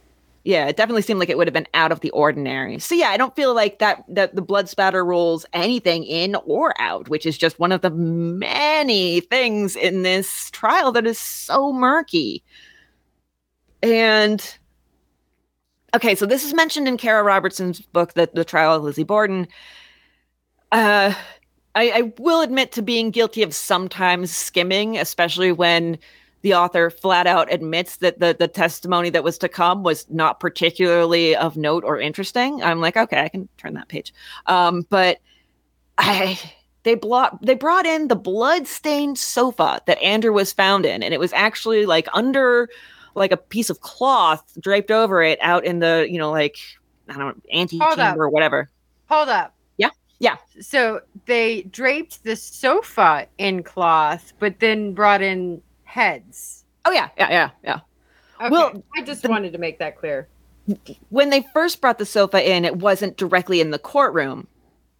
Yeah, 0.43 0.67
it 0.67 0.77
definitely 0.77 1.01
seemed 1.01 1.19
like 1.19 1.29
it 1.29 1.37
would 1.39 1.47
have 1.47 1.55
been 1.55 1.67
out 1.73 1.91
of 1.91 2.01
the 2.01 2.11
ordinary. 2.11 2.77
So 2.77 2.93
yeah, 2.93 3.09
I 3.09 3.17
don't 3.17 3.35
feel 3.35 3.55
like 3.55 3.79
that 3.79 4.03
that 4.09 4.35
the 4.35 4.43
blood 4.43 4.69
spatter 4.69 5.03
rules 5.03 5.43
anything 5.53 6.03
in 6.03 6.35
or 6.45 6.79
out, 6.79 7.09
which 7.09 7.25
is 7.25 7.35
just 7.35 7.57
one 7.57 7.71
of 7.71 7.81
the 7.81 7.89
many 7.89 9.21
things 9.21 9.75
in 9.75 10.03
this 10.03 10.51
trial 10.51 10.91
that 10.91 11.07
is 11.07 11.17
so 11.17 11.73
murky. 11.73 12.43
And 13.81 14.57
okay, 15.95 16.13
so 16.13 16.27
this 16.27 16.45
is 16.45 16.53
mentioned 16.53 16.87
in 16.87 16.97
Cara 16.97 17.23
Robertson's 17.23 17.81
book, 17.81 18.13
that 18.13 18.35
the 18.35 18.45
trial 18.45 18.75
of 18.75 18.83
Lizzie 18.83 19.03
Borden. 19.03 19.47
Uh 20.71 21.15
I, 21.73 21.91
I 21.91 22.13
will 22.19 22.41
admit 22.41 22.71
to 22.73 22.83
being 22.83 23.09
guilty 23.09 23.41
of 23.41 23.53
sometimes 23.53 24.31
skimming, 24.31 24.97
especially 24.97 25.51
when 25.51 25.97
the 26.41 26.53
author 26.53 26.89
flat 26.89 27.27
out 27.27 27.51
admits 27.51 27.97
that 27.97 28.19
the 28.19 28.35
the 28.37 28.47
testimony 28.47 29.09
that 29.09 29.23
was 29.23 29.37
to 29.39 29.49
come 29.49 29.83
was 29.83 30.05
not 30.09 30.39
particularly 30.39 31.35
of 31.35 31.57
note 31.57 31.83
or 31.83 31.99
interesting. 31.99 32.61
I'm 32.63 32.79
like, 32.79 32.95
okay, 32.95 33.23
I 33.23 33.29
can 33.29 33.49
turn 33.57 33.73
that 33.73 33.87
page. 33.87 34.13
Um, 34.45 34.85
but 34.89 35.19
I 35.97 36.39
they 36.83 36.95
brought 36.95 37.41
they 37.41 37.55
brought 37.55 37.85
in 37.85 38.07
the 38.07 38.15
blood-stained 38.15 39.17
sofa 39.17 39.81
that 39.87 40.01
Andrew 40.01 40.31
was 40.31 40.53
found 40.53 40.85
in, 40.85 41.03
and 41.03 41.13
it 41.13 41.19
was 41.19 41.33
actually 41.33 41.85
like 41.85 42.07
under 42.13 42.69
like 43.15 43.31
a 43.31 43.37
piece 43.37 43.69
of 43.69 43.81
cloth 43.81 44.43
draped 44.59 44.91
over 44.91 45.23
it 45.23 45.39
out 45.41 45.65
in 45.65 45.79
the, 45.79 46.07
you 46.09 46.19
know, 46.19 46.31
like 46.31 46.57
I 47.09 47.17
don't 47.17 47.35
know, 47.35 47.59
antechamber 47.59 48.23
or 48.23 48.29
whatever. 48.29 48.69
Hold 49.09 49.29
up. 49.29 49.55
Yeah, 49.77 49.89
yeah. 50.19 50.37
So 50.61 51.01
they 51.25 51.63
draped 51.63 52.23
the 52.23 52.35
sofa 52.35 53.27
in 53.37 53.63
cloth, 53.63 54.33
but 54.39 54.59
then 54.59 54.93
brought 54.93 55.21
in 55.21 55.61
heads. 55.87 56.65
Oh 56.85 56.91
yeah, 56.91 57.09
yeah, 57.17 57.29
yeah, 57.29 57.49
yeah. 57.63 57.79
Okay. 58.39 58.49
Well, 58.49 58.83
I 58.95 59.01
just 59.01 59.23
the- 59.23 59.29
wanted 59.29 59.53
to 59.53 59.57
make 59.57 59.79
that 59.79 59.97
clear. 59.97 60.27
when 61.09 61.29
they 61.29 61.45
first 61.53 61.81
brought 61.81 61.97
the 61.97 62.05
sofa 62.05 62.47
in, 62.47 62.65
it 62.65 62.77
wasn't 62.77 63.17
directly 63.17 63.61
in 63.61 63.71
the 63.71 63.79
courtroom. 63.79 64.47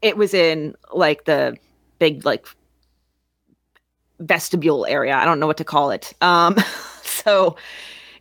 It 0.01 0.18
was 0.18 0.34
in 0.34 0.76
like 0.93 1.26
the 1.26 1.57
big 1.99 2.26
like 2.26 2.47
vestibule 4.19 4.85
area. 4.85 5.15
I 5.15 5.26
don't 5.26 5.39
know 5.39 5.47
what 5.47 5.57
to 5.57 5.64
call 5.64 5.91
it. 5.91 6.14
Um, 6.22 6.55
so 7.03 7.55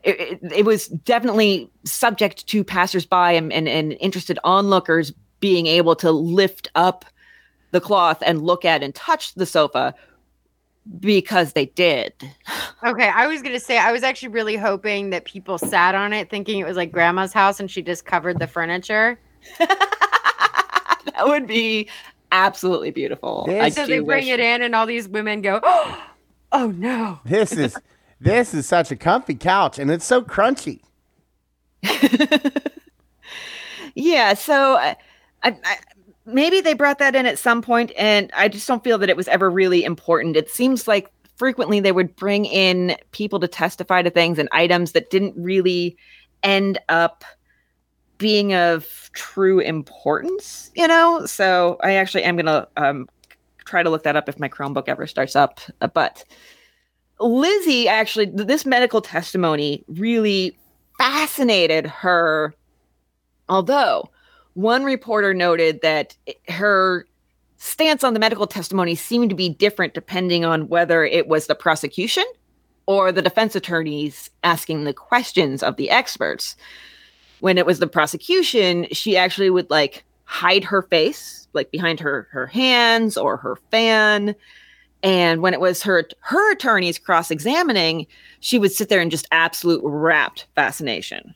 it, 0.02 0.40
it, 0.42 0.52
it 0.52 0.64
was 0.64 0.88
definitely 0.88 1.70
subject 1.84 2.46
to 2.48 2.64
passersby 2.64 3.36
and, 3.36 3.52
and, 3.52 3.68
and 3.68 3.96
interested 4.00 4.38
onlookers 4.44 5.12
being 5.40 5.66
able 5.66 5.96
to 5.96 6.10
lift 6.10 6.68
up 6.74 7.04
the 7.70 7.80
cloth 7.80 8.22
and 8.24 8.42
look 8.42 8.64
at 8.64 8.82
and 8.82 8.94
touch 8.94 9.34
the 9.34 9.46
sofa 9.46 9.94
because 11.00 11.52
they 11.52 11.66
did. 11.66 12.12
Okay, 12.84 13.08
I 13.08 13.26
was 13.26 13.42
gonna 13.42 13.60
say 13.60 13.78
I 13.78 13.92
was 13.92 14.02
actually 14.02 14.28
really 14.28 14.56
hoping 14.56 15.10
that 15.10 15.24
people 15.24 15.58
sat 15.58 15.94
on 15.94 16.12
it 16.12 16.30
thinking 16.30 16.58
it 16.58 16.66
was 16.66 16.76
like 16.76 16.92
grandma's 16.92 17.32
house 17.32 17.60
and 17.60 17.70
she 17.70 17.82
just 17.82 18.04
covered 18.04 18.38
the 18.38 18.46
furniture. 18.46 19.18
that 19.58 21.22
would 21.24 21.46
be 21.46 21.88
absolutely 22.32 22.90
beautiful. 22.90 23.46
Yes. 23.48 23.64
I 23.64 23.68
so 23.70 23.86
they 23.86 24.00
bring 24.00 24.26
wish- 24.26 24.34
it 24.34 24.40
in 24.40 24.62
and 24.62 24.74
all 24.74 24.86
these 24.86 25.08
women 25.08 25.42
go, 25.42 25.60
Oh 25.62 26.04
oh 26.52 26.70
no. 26.70 27.20
This 27.24 27.52
is 27.52 27.76
this 28.20 28.54
is 28.54 28.66
such 28.66 28.90
a 28.90 28.96
comfy 28.96 29.34
couch, 29.34 29.78
and 29.78 29.90
it's 29.90 30.04
so 30.04 30.22
crunchy. 30.22 30.80
yeah 33.94 34.34
so 34.34 34.74
uh, 34.74 34.94
I, 35.42 35.56
I, 35.64 35.76
maybe 36.26 36.60
they 36.60 36.74
brought 36.74 36.98
that 36.98 37.14
in 37.14 37.26
at 37.26 37.38
some 37.38 37.62
point 37.62 37.92
and 37.96 38.30
i 38.34 38.48
just 38.48 38.66
don't 38.66 38.84
feel 38.84 38.98
that 38.98 39.08
it 39.08 39.16
was 39.16 39.28
ever 39.28 39.50
really 39.50 39.84
important. 39.84 40.36
It 40.36 40.50
seems 40.50 40.88
like 40.88 41.10
frequently 41.36 41.80
they 41.80 41.92
would 41.92 42.16
bring 42.16 42.46
in 42.46 42.96
people 43.12 43.38
to 43.40 43.48
testify 43.48 44.02
to 44.02 44.10
things 44.10 44.38
and 44.38 44.48
items 44.52 44.92
that 44.92 45.10
didn't 45.10 45.34
really 45.36 45.96
end 46.42 46.78
up 46.88 47.24
being 48.18 48.54
of 48.54 49.10
true 49.12 49.60
importance 49.60 50.70
you 50.74 50.86
know? 50.86 51.24
So 51.26 51.78
i 51.82 51.92
actually 51.92 52.24
am 52.24 52.36
gonna 52.36 52.66
um, 52.76 53.08
try 53.64 53.82
to 53.82 53.90
look 53.90 54.02
that 54.04 54.16
up 54.16 54.28
if 54.28 54.38
my 54.38 54.48
chromebook 54.48 54.88
ever 54.88 55.06
starts 55.06 55.36
up 55.36 55.60
Uh, 55.80 55.88
but 55.88 56.24
lizzie 57.20 57.88
actually 57.88 58.26
this 58.26 58.66
medical 58.66 59.00
testimony 59.00 59.84
really 59.88 60.56
fascinated 60.98 61.86
her 61.86 62.54
Although 63.48 64.10
one 64.56 64.84
reporter 64.84 65.34
noted 65.34 65.82
that 65.82 66.16
her 66.48 67.06
stance 67.58 68.02
on 68.02 68.14
the 68.14 68.20
medical 68.20 68.46
testimony 68.46 68.94
seemed 68.94 69.28
to 69.28 69.36
be 69.36 69.50
different 69.50 69.92
depending 69.92 70.46
on 70.46 70.68
whether 70.68 71.04
it 71.04 71.28
was 71.28 71.46
the 71.46 71.54
prosecution 71.54 72.24
or 72.86 73.12
the 73.12 73.20
defense 73.20 73.54
attorneys 73.54 74.30
asking 74.44 74.84
the 74.84 74.94
questions 74.94 75.62
of 75.62 75.76
the 75.76 75.90
experts. 75.90 76.56
When 77.40 77.58
it 77.58 77.66
was 77.66 77.80
the 77.80 77.86
prosecution, 77.86 78.86
she 78.92 79.14
actually 79.14 79.50
would 79.50 79.68
like 79.68 80.04
hide 80.24 80.64
her 80.64 80.82
face, 80.82 81.46
like 81.52 81.70
behind 81.70 82.00
her 82.00 82.26
her 82.30 82.46
hands 82.46 83.18
or 83.18 83.36
her 83.36 83.56
fan. 83.70 84.34
And 85.02 85.42
when 85.42 85.52
it 85.52 85.60
was 85.60 85.82
her 85.82 86.08
her 86.20 86.52
attorneys 86.52 86.98
cross-examining, 86.98 88.06
she 88.40 88.58
would 88.58 88.72
sit 88.72 88.88
there 88.88 89.02
in 89.02 89.10
just 89.10 89.28
absolute 89.30 89.82
rapt 89.84 90.46
fascination 90.54 91.34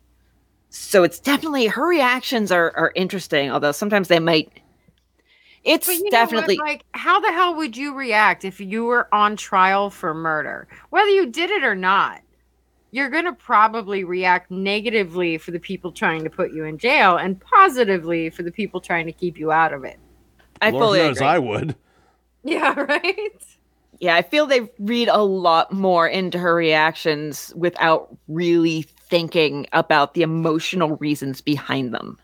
so 0.71 1.03
it's 1.03 1.19
definitely 1.21 1.67
her 1.67 1.87
reactions 1.87 2.51
are 2.53 2.73
are 2.77 2.93
interesting 2.95 3.51
although 3.51 3.73
sometimes 3.73 4.09
they 4.09 4.19
might 4.21 4.51
it's 5.65 5.87
But 5.87 5.97
you 5.97 6.05
know 6.05 6.11
definitely 6.11 6.57
what? 6.57 6.67
like 6.67 6.85
how 6.95 7.21
the 7.21 7.31
hell 7.33 7.55
would 7.57 7.77
you 7.77 7.95
react 7.95 8.45
if 8.45 8.61
you 8.61 8.85
were 8.85 9.13
on 9.15 9.37
trial 9.37 9.91
for 9.91 10.15
murder? 10.15 10.67
Whether 10.91 11.11
you 11.11 11.27
did 11.27 11.51
it 11.51 11.65
or 11.65 11.75
not. 11.75 12.23
You're 12.93 13.11
going 13.11 13.27
to 13.27 13.33
probably 13.35 14.03
react 14.03 14.51
negatively 14.51 15.39
for 15.39 15.53
the 15.53 15.61
people 15.61 15.93
trying 15.93 16.25
to 16.25 16.31
put 16.31 16.53
you 16.53 16.65
in 16.65 16.77
jail 16.79 17.19
and 17.19 17.41
positively 17.41 18.31
for 18.31 18.43
the 18.43 18.51
people 18.51 18.81
trying 18.81 19.07
to 19.07 19.13
keep 19.13 19.39
you 19.39 19.53
out 19.53 19.73
of 19.73 19.85
it. 19.85 20.01
i 20.61 20.71
Lord 20.71 20.83
fully 20.83 20.99
knows 20.99 21.21
agree. 21.21 21.27
I 21.27 21.39
would. 21.39 21.77
Yeah, 22.43 22.75
right? 22.89 23.43
yeah 24.01 24.17
i 24.17 24.23
feel 24.23 24.47
they 24.47 24.71
read 24.79 25.09
a 25.09 25.23
lot 25.23 25.73
more 25.73 26.09
into 26.09 26.39
her 26.39 26.55
reactions 26.55 27.53
without 27.57 28.17
really 28.29 28.87
thinking 29.11 29.67
about 29.73 30.15
the 30.15 30.23
emotional 30.23 30.97
reasons 30.97 31.41
behind 31.41 31.93
them 31.93 32.19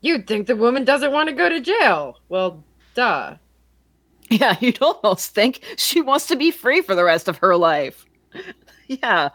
You'd 0.00 0.26
think 0.26 0.48
the 0.48 0.56
woman 0.56 0.84
doesn't 0.84 1.12
want 1.12 1.28
to 1.28 1.34
go 1.34 1.48
to 1.48 1.60
jail. 1.60 2.18
Well, 2.28 2.64
duh. 2.94 3.36
yeah 4.30 4.56
you'd 4.60 4.82
almost 4.82 5.34
think 5.34 5.60
she 5.76 6.00
wants 6.00 6.26
to 6.26 6.36
be 6.36 6.50
free 6.50 6.80
for 6.82 6.94
the 6.94 7.04
rest 7.04 7.28
of 7.28 7.38
her 7.38 7.56
life 7.56 8.04
yeah 8.88 9.28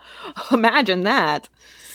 imagine 0.52 1.04
that 1.04 1.48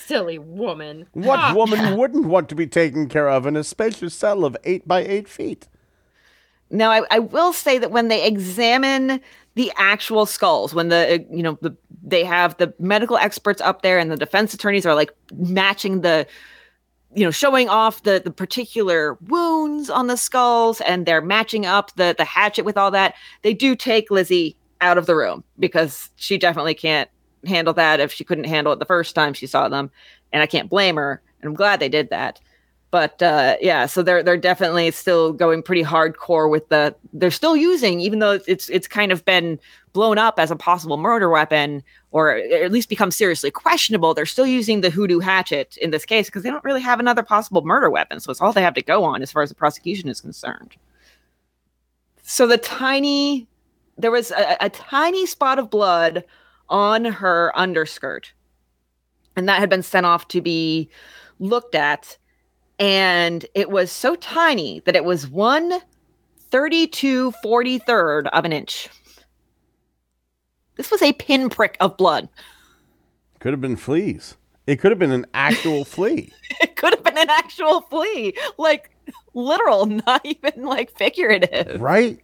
silly 0.05 0.39
woman. 0.39 1.07
What 1.13 1.39
Ah. 1.39 1.55
woman 1.55 1.97
wouldn't 1.99 2.27
want 2.27 2.49
to 2.49 2.55
be 2.55 2.67
taken 2.67 3.09
care 3.09 3.29
of 3.29 3.47
in 3.47 3.57
a 3.57 3.63
spacious 3.65 4.15
cell 4.15 4.45
of 4.45 4.57
eight 4.65 4.87
by 4.87 5.01
eight 5.05 5.29
feet? 5.29 5.69
Now, 6.71 6.91
I, 6.91 7.03
I 7.11 7.19
will 7.21 7.53
say 7.53 7.79
that 7.79 7.93
when 7.93 8.09
they 8.09 8.27
examine 8.27 9.21
the 9.55 9.73
actual 9.77 10.27
skulls, 10.27 10.75
when 10.75 10.89
the 10.89 11.15
uh, 11.15 11.35
you 11.35 11.43
know 11.43 11.59
the 11.61 11.77
they 12.03 12.25
have 12.25 12.57
the 12.57 12.73
medical 12.79 13.17
experts 13.17 13.61
up 13.61 13.83
there 13.83 13.99
and 13.99 14.11
the 14.11 14.17
defense 14.17 14.55
attorneys 14.55 14.87
are 14.87 14.95
like 14.95 15.13
matching 15.35 16.01
the 16.01 16.27
you 17.15 17.25
know 17.25 17.31
showing 17.31 17.69
off 17.69 18.03
the 18.03 18.21
the 18.25 18.31
particular 18.31 19.19
wounds 19.29 19.91
on 19.91 20.07
the 20.07 20.17
skulls 20.17 20.81
and 20.83 21.05
they're 21.07 21.21
matching 21.21 21.67
up 21.67 21.95
the 21.97 22.15
the 22.17 22.25
hatchet 22.25 22.65
with 22.65 22.77
all 22.77 22.91
that 22.91 23.15
they 23.43 23.53
do 23.53 23.77
take 23.77 24.11
lizzie 24.11 24.57
out 24.81 24.99
of 24.99 25.07
the 25.07 25.15
room 25.15 25.45
because 25.59 26.11
she 26.17 26.39
definitely 26.39 26.75
can't 26.75 27.11
handle 27.47 27.75
that 27.75 28.01
if 28.01 28.13
she 28.13 28.25
couldn't 28.25 28.45
handle 28.45 28.73
it 28.73 28.79
the 28.79 28.85
first 28.85 29.15
time 29.15 29.35
she 29.35 29.47
saw 29.47 29.69
them. 29.69 29.91
And 30.33 30.43
i 30.43 30.47
can't 30.47 30.71
blame 30.71 30.97
her 30.97 31.21
and 31.41 31.49
i'm 31.49 31.55
glad 31.55 31.79
they 31.79 31.91
did 31.91 32.09
that 32.11 32.41
but 32.93 33.23
uh, 33.23 33.57
yeah, 33.63 33.87
so 33.87 34.03
they're 34.03 34.23
they're 34.23 34.37
definitely 34.37 34.91
still 34.91 35.33
going 35.33 35.63
pretty 35.63 35.83
hardcore 35.83 36.49
with 36.49 36.69
the. 36.69 36.95
They're 37.15 37.31
still 37.31 37.57
using, 37.57 38.01
even 38.01 38.19
though 38.19 38.39
it's 38.47 38.69
it's 38.69 38.87
kind 38.87 39.11
of 39.11 39.25
been 39.25 39.59
blown 39.95 40.19
up 40.19 40.39
as 40.39 40.51
a 40.51 40.57
possible 40.57 40.99
murder 40.99 41.31
weapon, 41.31 41.83
or 42.11 42.37
at 42.37 42.71
least 42.71 42.91
become 42.91 43.11
seriously 43.11 43.51
questionable. 43.51 44.13
They're 44.13 44.27
still 44.27 44.47
using 44.47 44.83
the 44.83 44.91
hoodoo 44.91 45.21
hatchet 45.21 45.79
in 45.79 45.91
this 45.91 46.05
case 46.05 46.27
because 46.27 46.43
they 46.43 46.51
don't 46.51 46.63
really 46.65 46.83
have 46.83 47.01
another 47.01 47.23
possible 47.23 47.63
murder 47.63 47.89
weapon. 47.89 48.21
So 48.21 48.31
it's 48.31 48.43
all 48.43 48.53
they 48.53 48.61
have 48.61 48.75
to 48.75 48.83
go 48.83 49.05
on 49.05 49.23
as 49.23 49.33
far 49.33 49.43
as 49.43 49.49
the 49.49 49.55
prosecution 49.55 50.11
is 50.11 50.21
concerned. 50.21 50.77
So 52.23 52.47
the 52.47 52.59
tiny, 52.59 53.49
there 53.97 54.11
was 54.11 54.33
a, 54.33 54.59
a 54.61 54.69
tiny 54.69 55.25
spot 55.25 55.59
of 55.59 55.71
blood 55.71 56.25
on 56.69 57.07
her 57.07 57.53
underskirt, 57.55 58.35
and 59.35 59.49
that 59.49 59.61
had 59.61 59.71
been 59.71 59.83
sent 59.83 60.05
off 60.05 60.29
to 60.29 60.43
be 60.43 60.91
looked 61.39 61.75
at 61.75 62.19
and 62.79 63.47
it 63.55 63.71
was 63.71 63.91
so 63.91 64.17
tiny 64.17 64.81
that 64.81 64.97
it 64.97 65.05
was 65.05 65.29
one 65.29 65.81
32 66.51 67.33
43rd 67.45 68.27
of 68.29 68.45
an 68.45 68.53
inch. 68.53 68.89
This 70.77 70.91
was 70.91 71.03
a 71.03 71.13
pinprick 71.13 71.77
of 71.81 71.97
blood. 71.97 72.29
Could 73.39 73.53
have 73.53 73.61
been 73.61 73.77
fleas. 73.77 74.37
It 74.67 74.77
could 74.77 74.93
have 74.93 74.99
been 74.99 75.13
an 75.13 75.27
actual 75.35 75.85
flea. 75.87 76.33
It 76.61 76.77
could 76.77 76.95
have 76.95 77.03
been 77.03 77.19
an 77.19 77.31
actual 77.31 77.83
flea, 77.83 78.35
like 78.59 78.91
literal, 79.35 79.87
not 80.07 80.25
even 80.25 80.65
like 80.65 80.97
figurative. 80.97 81.81
Right? 81.81 82.21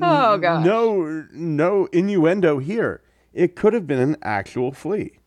Oh 0.00 0.38
gosh. 0.38 0.64
No, 0.64 1.26
no 1.32 1.86
innuendo 1.92 2.58
here. 2.58 3.02
It 3.32 3.54
could 3.54 3.72
have 3.72 3.86
been 3.86 4.00
an 4.00 4.16
actual 4.22 4.72
flea. 4.72 5.17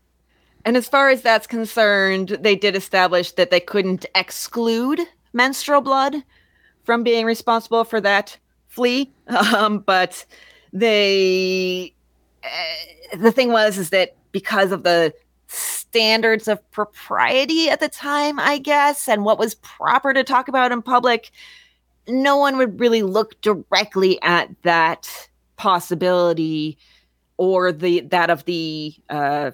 And 0.64 0.76
as 0.76 0.88
far 0.88 1.08
as 1.08 1.22
that's 1.22 1.46
concerned, 1.46 2.38
they 2.40 2.54
did 2.54 2.76
establish 2.76 3.32
that 3.32 3.50
they 3.50 3.60
couldn't 3.60 4.06
exclude 4.14 5.00
menstrual 5.32 5.80
blood 5.80 6.16
from 6.84 7.02
being 7.02 7.26
responsible 7.26 7.84
for 7.84 8.00
that 8.00 8.38
flea. 8.68 9.10
Um, 9.28 9.78
but 9.78 10.24
they, 10.72 11.94
uh, 12.44 13.16
the 13.16 13.32
thing 13.32 13.50
was, 13.50 13.78
is 13.78 13.90
that 13.90 14.14
because 14.30 14.72
of 14.72 14.82
the 14.82 15.14
standards 15.46 16.48
of 16.48 16.70
propriety 16.70 17.68
at 17.70 17.80
the 17.80 17.88
time, 17.88 18.38
I 18.38 18.58
guess, 18.58 19.08
and 19.08 19.24
what 19.24 19.38
was 19.38 19.54
proper 19.56 20.12
to 20.12 20.24
talk 20.24 20.48
about 20.48 20.72
in 20.72 20.82
public, 20.82 21.30
no 22.08 22.36
one 22.36 22.56
would 22.56 22.80
really 22.80 23.02
look 23.02 23.40
directly 23.40 24.20
at 24.22 24.50
that 24.62 25.28
possibility 25.56 26.78
or 27.36 27.72
the 27.72 28.00
that 28.00 28.30
of 28.30 28.44
the 28.44 28.94
uh, 29.08 29.52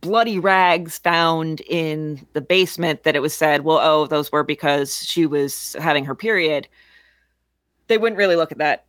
bloody 0.00 0.38
rags 0.38 0.98
found 0.98 1.60
in 1.62 2.26
the 2.32 2.40
basement 2.40 3.02
that 3.02 3.16
it 3.16 3.20
was 3.20 3.34
said, 3.34 3.62
well, 3.62 3.78
oh, 3.80 4.06
those 4.06 4.32
were 4.32 4.42
because 4.42 5.04
she 5.04 5.26
was 5.26 5.76
having 5.78 6.04
her 6.04 6.14
period. 6.14 6.68
They 7.88 7.98
wouldn't 7.98 8.18
really 8.18 8.36
look 8.36 8.52
at 8.52 8.58
that 8.58 8.84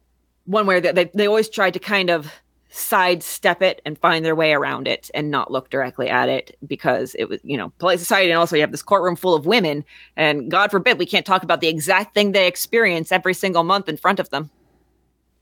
one 0.45 0.65
way 0.65 0.75
or 0.75 0.81
the 0.81 0.93
they 0.93 1.11
they 1.13 1.27
always 1.27 1.49
tried 1.49 1.73
to 1.73 1.79
kind 1.79 2.09
of 2.09 2.31
sidestep 2.69 3.61
it 3.61 3.81
and 3.85 3.97
find 3.97 4.23
their 4.23 4.35
way 4.35 4.53
around 4.53 4.87
it 4.87 5.11
and 5.13 5.29
not 5.29 5.51
look 5.51 5.69
directly 5.69 6.07
at 6.09 6.29
it 6.29 6.57
because 6.65 7.15
it 7.15 7.25
was, 7.25 7.39
you 7.43 7.57
know, 7.57 7.71
polite 7.79 7.99
society 7.99 8.31
and 8.31 8.39
also 8.39 8.55
you 8.55 8.61
have 8.61 8.71
this 8.71 8.81
courtroom 8.81 9.17
full 9.17 9.35
of 9.35 9.45
women 9.45 9.83
and 10.15 10.49
God 10.49 10.71
forbid 10.71 10.97
we 10.97 11.05
can't 11.05 11.25
talk 11.25 11.43
about 11.43 11.59
the 11.59 11.67
exact 11.67 12.13
thing 12.13 12.31
they 12.31 12.47
experience 12.47 13.11
every 13.11 13.33
single 13.33 13.63
month 13.63 13.89
in 13.89 13.97
front 13.97 14.19
of 14.21 14.29
them. 14.29 14.49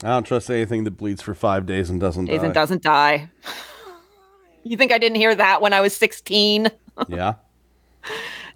I 0.04 0.08
don't 0.08 0.24
trust 0.24 0.50
anything 0.50 0.86
that 0.86 0.92
bleeds 0.92 1.22
for 1.22 1.36
five 1.36 1.66
days 1.68 1.90
and 1.90 2.00
doesn't 2.00 2.26
Days 2.26 2.40
die. 2.40 2.46
and 2.46 2.54
doesn't 2.54 2.82
die. 2.82 3.30
You 4.64 4.78
think 4.78 4.92
I 4.92 4.98
didn't 4.98 5.18
hear 5.18 5.34
that 5.36 5.62
when 5.62 5.74
I 5.74 5.82
was 5.82 5.96
16? 5.96 6.70
yeah. 7.08 7.36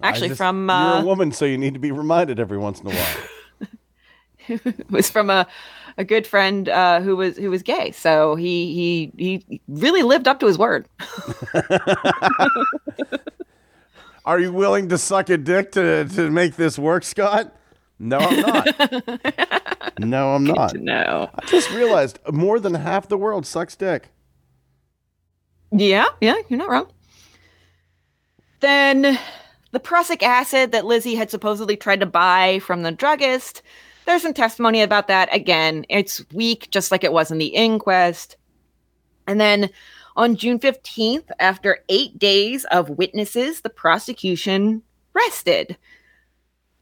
Actually, 0.02 0.28
just- 0.28 0.38
from 0.38 0.68
you're 0.68 0.76
uh, 0.76 1.02
a 1.02 1.04
woman, 1.04 1.32
so 1.32 1.44
you 1.44 1.58
need 1.58 1.74
to 1.74 1.80
be 1.80 1.92
reminded 1.92 2.38
every 2.38 2.58
once 2.58 2.80
in 2.80 2.88
a 2.88 2.90
while. 2.90 3.16
it 4.48 4.90
was 4.90 5.08
from 5.10 5.30
a, 5.30 5.46
a 5.96 6.04
good 6.04 6.26
friend 6.26 6.68
uh, 6.68 7.00
who 7.00 7.16
was 7.16 7.36
who 7.36 7.50
was 7.50 7.62
gay. 7.62 7.92
So 7.92 8.34
he 8.34 9.10
he 9.16 9.40
he 9.48 9.60
really 9.68 10.02
lived 10.02 10.28
up 10.28 10.40
to 10.40 10.46
his 10.46 10.58
word. 10.58 10.86
Are 14.26 14.40
you 14.40 14.52
willing 14.52 14.88
to 14.88 14.96
suck 14.96 15.28
a 15.28 15.36
dick 15.36 15.72
to, 15.72 16.06
to 16.06 16.30
make 16.30 16.56
this 16.56 16.78
work, 16.78 17.04
Scott? 17.04 17.54
No, 17.98 18.16
I'm 18.18 18.40
not. 18.40 18.66
no, 19.98 20.34
I'm 20.34 20.44
not. 20.44 20.74
No. 20.76 21.28
I 21.34 21.44
just 21.46 21.70
realized 21.70 22.18
more 22.32 22.58
than 22.58 22.72
half 22.74 23.06
the 23.06 23.18
world 23.18 23.46
sucks 23.46 23.76
dick. 23.76 24.08
Yeah, 25.76 26.06
yeah, 26.20 26.36
you're 26.48 26.58
not 26.58 26.70
wrong. 26.70 26.86
Then 28.60 29.18
the 29.72 29.80
prussic 29.80 30.22
acid 30.22 30.70
that 30.70 30.84
Lizzie 30.84 31.16
had 31.16 31.30
supposedly 31.30 31.76
tried 31.76 32.00
to 32.00 32.06
buy 32.06 32.60
from 32.60 32.82
the 32.82 32.92
druggist. 32.92 33.60
There's 34.06 34.22
some 34.22 34.34
testimony 34.34 34.82
about 34.82 35.08
that. 35.08 35.34
Again, 35.34 35.84
it's 35.88 36.24
weak, 36.32 36.68
just 36.70 36.92
like 36.92 37.02
it 37.02 37.12
was 37.12 37.32
in 37.32 37.38
the 37.38 37.48
inquest. 37.48 38.36
And 39.26 39.40
then 39.40 39.68
on 40.14 40.36
June 40.36 40.60
15th, 40.60 41.28
after 41.40 41.78
eight 41.88 42.18
days 42.20 42.64
of 42.66 42.90
witnesses, 42.90 43.62
the 43.62 43.70
prosecution 43.70 44.80
rested. 45.12 45.76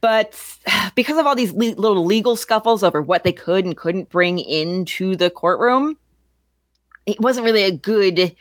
But 0.02 0.38
because 0.94 1.16
of 1.16 1.26
all 1.26 1.34
these 1.34 1.52
le- 1.52 1.80
little 1.80 2.04
legal 2.04 2.36
scuffles 2.36 2.82
over 2.82 3.00
what 3.00 3.24
they 3.24 3.32
could 3.32 3.64
and 3.64 3.74
couldn't 3.74 4.10
bring 4.10 4.38
into 4.38 5.16
the 5.16 5.30
courtroom, 5.30 5.96
it 7.06 7.20
wasn't 7.20 7.46
really 7.46 7.62
a 7.62 7.72
good 7.72 8.36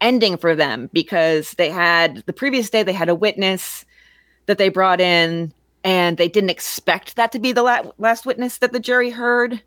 ending 0.00 0.36
for 0.36 0.54
them 0.54 0.88
because 0.92 1.52
they 1.52 1.70
had 1.70 2.22
the 2.26 2.32
previous 2.32 2.70
day 2.70 2.82
they 2.82 2.92
had 2.92 3.08
a 3.08 3.14
witness 3.14 3.84
that 4.46 4.58
they 4.58 4.68
brought 4.68 5.00
in 5.00 5.52
and 5.84 6.16
they 6.16 6.28
didn't 6.28 6.50
expect 6.50 7.16
that 7.16 7.32
to 7.32 7.38
be 7.38 7.52
the 7.52 7.62
la- 7.62 7.90
last 7.98 8.26
witness 8.26 8.58
that 8.58 8.72
the 8.72 8.80
jury 8.80 9.10
heard 9.10 9.62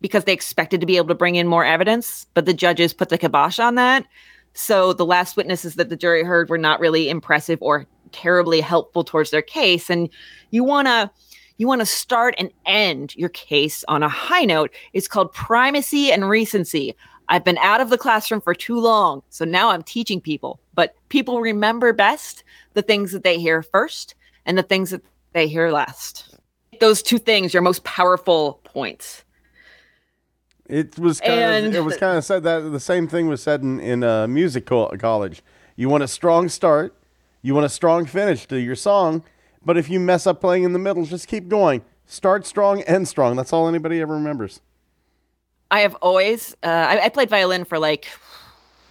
because 0.00 0.24
they 0.24 0.32
expected 0.32 0.80
to 0.80 0.86
be 0.86 0.96
able 0.96 1.08
to 1.08 1.14
bring 1.14 1.36
in 1.36 1.46
more 1.46 1.64
evidence 1.64 2.26
but 2.34 2.46
the 2.46 2.54
judges 2.54 2.92
put 2.92 3.08
the 3.08 3.18
kibosh 3.18 3.58
on 3.58 3.74
that. 3.74 4.06
So 4.54 4.92
the 4.92 5.04
last 5.04 5.36
witnesses 5.36 5.74
that 5.74 5.88
the 5.88 5.96
jury 5.96 6.22
heard 6.22 6.48
were 6.48 6.58
not 6.58 6.80
really 6.80 7.10
impressive 7.10 7.58
or 7.60 7.86
terribly 8.12 8.60
helpful 8.60 9.04
towards 9.04 9.30
their 9.30 9.42
case. 9.42 9.90
And 9.90 10.08
you 10.50 10.64
want 10.64 10.86
to 10.86 11.10
you 11.56 11.68
want 11.68 11.80
to 11.80 11.86
start 11.86 12.34
and 12.36 12.50
end 12.66 13.14
your 13.14 13.28
case 13.28 13.84
on 13.86 14.02
a 14.02 14.08
high 14.08 14.44
note. 14.44 14.72
It's 14.92 15.06
called 15.06 15.32
primacy 15.32 16.10
and 16.10 16.28
recency 16.28 16.96
I've 17.28 17.44
been 17.44 17.58
out 17.58 17.80
of 17.80 17.90
the 17.90 17.98
classroom 17.98 18.40
for 18.40 18.54
too 18.54 18.78
long, 18.78 19.22
so 19.30 19.44
now 19.44 19.70
I'm 19.70 19.82
teaching 19.82 20.20
people. 20.20 20.60
But 20.74 20.94
people 21.08 21.40
remember 21.40 21.92
best 21.92 22.44
the 22.74 22.82
things 22.82 23.12
that 23.12 23.24
they 23.24 23.38
hear 23.38 23.62
first 23.62 24.14
and 24.46 24.58
the 24.58 24.62
things 24.62 24.90
that 24.90 25.02
they 25.32 25.48
hear 25.48 25.70
last. 25.70 26.36
Those 26.80 27.02
two 27.02 27.18
things, 27.18 27.54
your 27.54 27.62
most 27.62 27.84
powerful 27.84 28.60
points. 28.64 29.24
It 30.66 30.98
was 30.98 31.20
kind 31.20 31.40
And 31.40 31.66
of 31.66 31.74
it 31.74 31.80
was 31.80 31.96
kind 31.96 32.16
of 32.16 32.24
said 32.24 32.42
that 32.44 32.60
the 32.60 32.80
same 32.80 33.06
thing 33.06 33.28
was 33.28 33.42
said 33.42 33.62
in 33.62 33.80
in 33.80 34.02
uh, 34.02 34.26
music 34.26 34.66
co- 34.66 34.88
college. 34.98 35.42
You 35.76 35.88
want 35.88 36.02
a 36.02 36.08
strong 36.08 36.48
start, 36.48 36.94
you 37.42 37.54
want 37.54 37.66
a 37.66 37.68
strong 37.68 38.06
finish 38.06 38.46
to 38.46 38.58
your 38.58 38.76
song, 38.76 39.24
but 39.64 39.76
if 39.76 39.90
you 39.90 40.00
mess 40.00 40.26
up 40.26 40.40
playing 40.40 40.64
in 40.64 40.72
the 40.72 40.78
middle, 40.78 41.04
just 41.04 41.28
keep 41.28 41.48
going. 41.48 41.82
Start 42.06 42.46
strong, 42.46 42.82
end 42.82 43.08
strong. 43.08 43.36
That's 43.36 43.52
all 43.52 43.68
anybody 43.68 44.00
ever 44.00 44.14
remembers. 44.14 44.60
I 45.74 45.80
have 45.80 45.96
always, 45.96 46.54
uh, 46.62 46.66
I, 46.68 47.06
I 47.06 47.08
played 47.08 47.28
violin 47.28 47.64
for 47.64 47.80
like, 47.80 48.06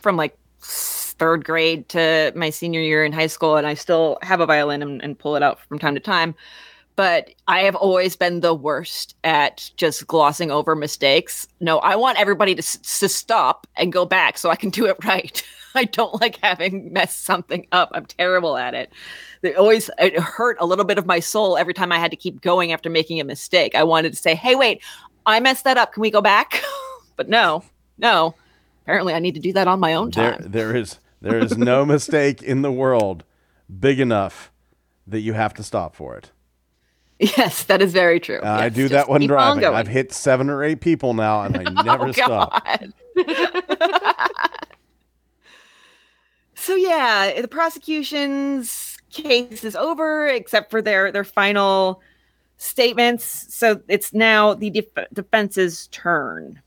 from 0.02 0.18
like 0.18 0.38
third 0.60 1.46
grade 1.46 1.88
to 1.90 2.34
my 2.36 2.50
senior 2.50 2.82
year 2.82 3.06
in 3.06 3.14
high 3.14 3.28
school, 3.28 3.56
and 3.56 3.66
I 3.66 3.74
still 3.74 4.18
have 4.22 4.42
a 4.42 4.46
violin 4.46 4.82
and, 4.82 5.02
and 5.02 5.18
pull 5.18 5.38
it 5.38 5.44
out 5.44 5.62
from 5.62 5.80
time 5.80 5.94
to 5.94 6.02
time. 6.02 6.36
But 6.98 7.30
I 7.48 7.62
have 7.62 7.76
always 7.76 8.18
been 8.18 8.42
the 8.42 8.54
worst 8.54 9.16
at 9.24 9.72
just 9.78 10.06
glossing 10.08 10.52
over 10.52 10.76
mistakes. 10.76 11.48
No, 11.62 11.80
I 11.80 11.96
want 11.96 12.20
everybody 12.20 12.54
to, 12.54 12.60
s- 12.60 13.00
to 13.00 13.08
stop 13.08 13.66
and 13.78 13.94
go 13.94 14.06
back 14.06 14.38
so 14.38 14.50
I 14.50 14.58
can 14.58 14.70
do 14.80 14.86
it 14.86 14.98
right. 15.06 15.42
I 15.76 15.86
don't 15.86 16.20
like 16.22 16.38
having 16.44 16.92
messed 16.92 17.24
something 17.24 17.66
up. 17.72 17.92
I'm 17.94 18.06
terrible 18.06 18.58
at 18.58 18.74
it. 18.74 18.92
It 19.42 19.56
always 19.56 19.90
it 20.00 20.20
hurt 20.20 20.58
a 20.60 20.66
little 20.66 20.86
bit 20.86 20.98
of 20.98 21.06
my 21.06 21.20
soul 21.20 21.58
every 21.58 21.74
time 21.74 21.94
I 21.94 21.98
had 21.98 22.12
to 22.12 22.18
keep 22.18 22.42
going 22.42 22.74
after 22.74 22.90
making 22.90 23.20
a 23.22 23.24
mistake. 23.24 23.74
I 23.74 23.84
wanted 23.84 24.12
to 24.14 24.20
say, 24.20 24.36
"Hey, 24.36 24.54
wait, 24.54 24.84
I 25.26 25.40
messed 25.40 25.64
that 25.64 25.78
up. 25.78 25.94
Can 25.94 26.02
we 26.02 26.12
go 26.12 26.22
back?" 26.22 26.64
but 27.16 27.30
no, 27.30 27.64
no. 27.98 28.36
Apparently, 28.84 29.14
I 29.14 29.20
need 29.20 29.36
to 29.36 29.40
do 29.40 29.54
that 29.54 29.68
on 29.68 29.80
my 29.80 29.94
own 29.94 30.12
There, 30.12 30.34
time. 30.34 30.52
there 30.52 30.76
is 30.76 31.00
There 31.24 31.40
is 31.40 31.58
no 31.58 31.86
mistake 31.86 32.44
in 32.44 32.64
the 32.64 32.72
world 32.72 33.24
big 33.80 34.02
enough 34.02 34.52
that 35.08 35.22
you 35.22 35.32
have 35.32 35.54
to 35.54 35.64
stop 35.64 35.96
for 35.96 36.18
it. 36.18 36.32
Yes, 37.18 37.64
that 37.64 37.82
is 37.82 37.94
very 37.94 38.20
true. 38.20 38.40
Uh, 38.44 38.50
I 38.50 38.68
do 38.68 38.90
that 38.90 39.08
when 39.08 39.26
driving. 39.26 39.64
I've 39.64 39.88
hit 39.88 40.12
seven 40.12 40.50
or 40.50 40.64
eight 40.64 40.82
people 40.82 41.14
now, 41.14 41.44
and 41.44 41.56
I 41.56 41.64
never 41.84 42.08
oh, 42.08 42.12
stop. 42.12 42.68
So 46.56 46.76
yeah, 46.76 47.42
the 47.42 47.48
prosecution's 47.50 48.98
case 49.12 49.66
is 49.66 49.76
over, 49.76 50.28
except 50.28 50.72
for 50.72 50.82
their 50.82 51.12
their 51.12 51.26
final 51.26 52.02
statements. 52.64 53.54
So 53.54 53.82
it's 53.88 54.14
now 54.14 54.54
the 54.54 54.70
def- 54.70 55.08
defense's 55.14 55.88
turn, 55.88 56.62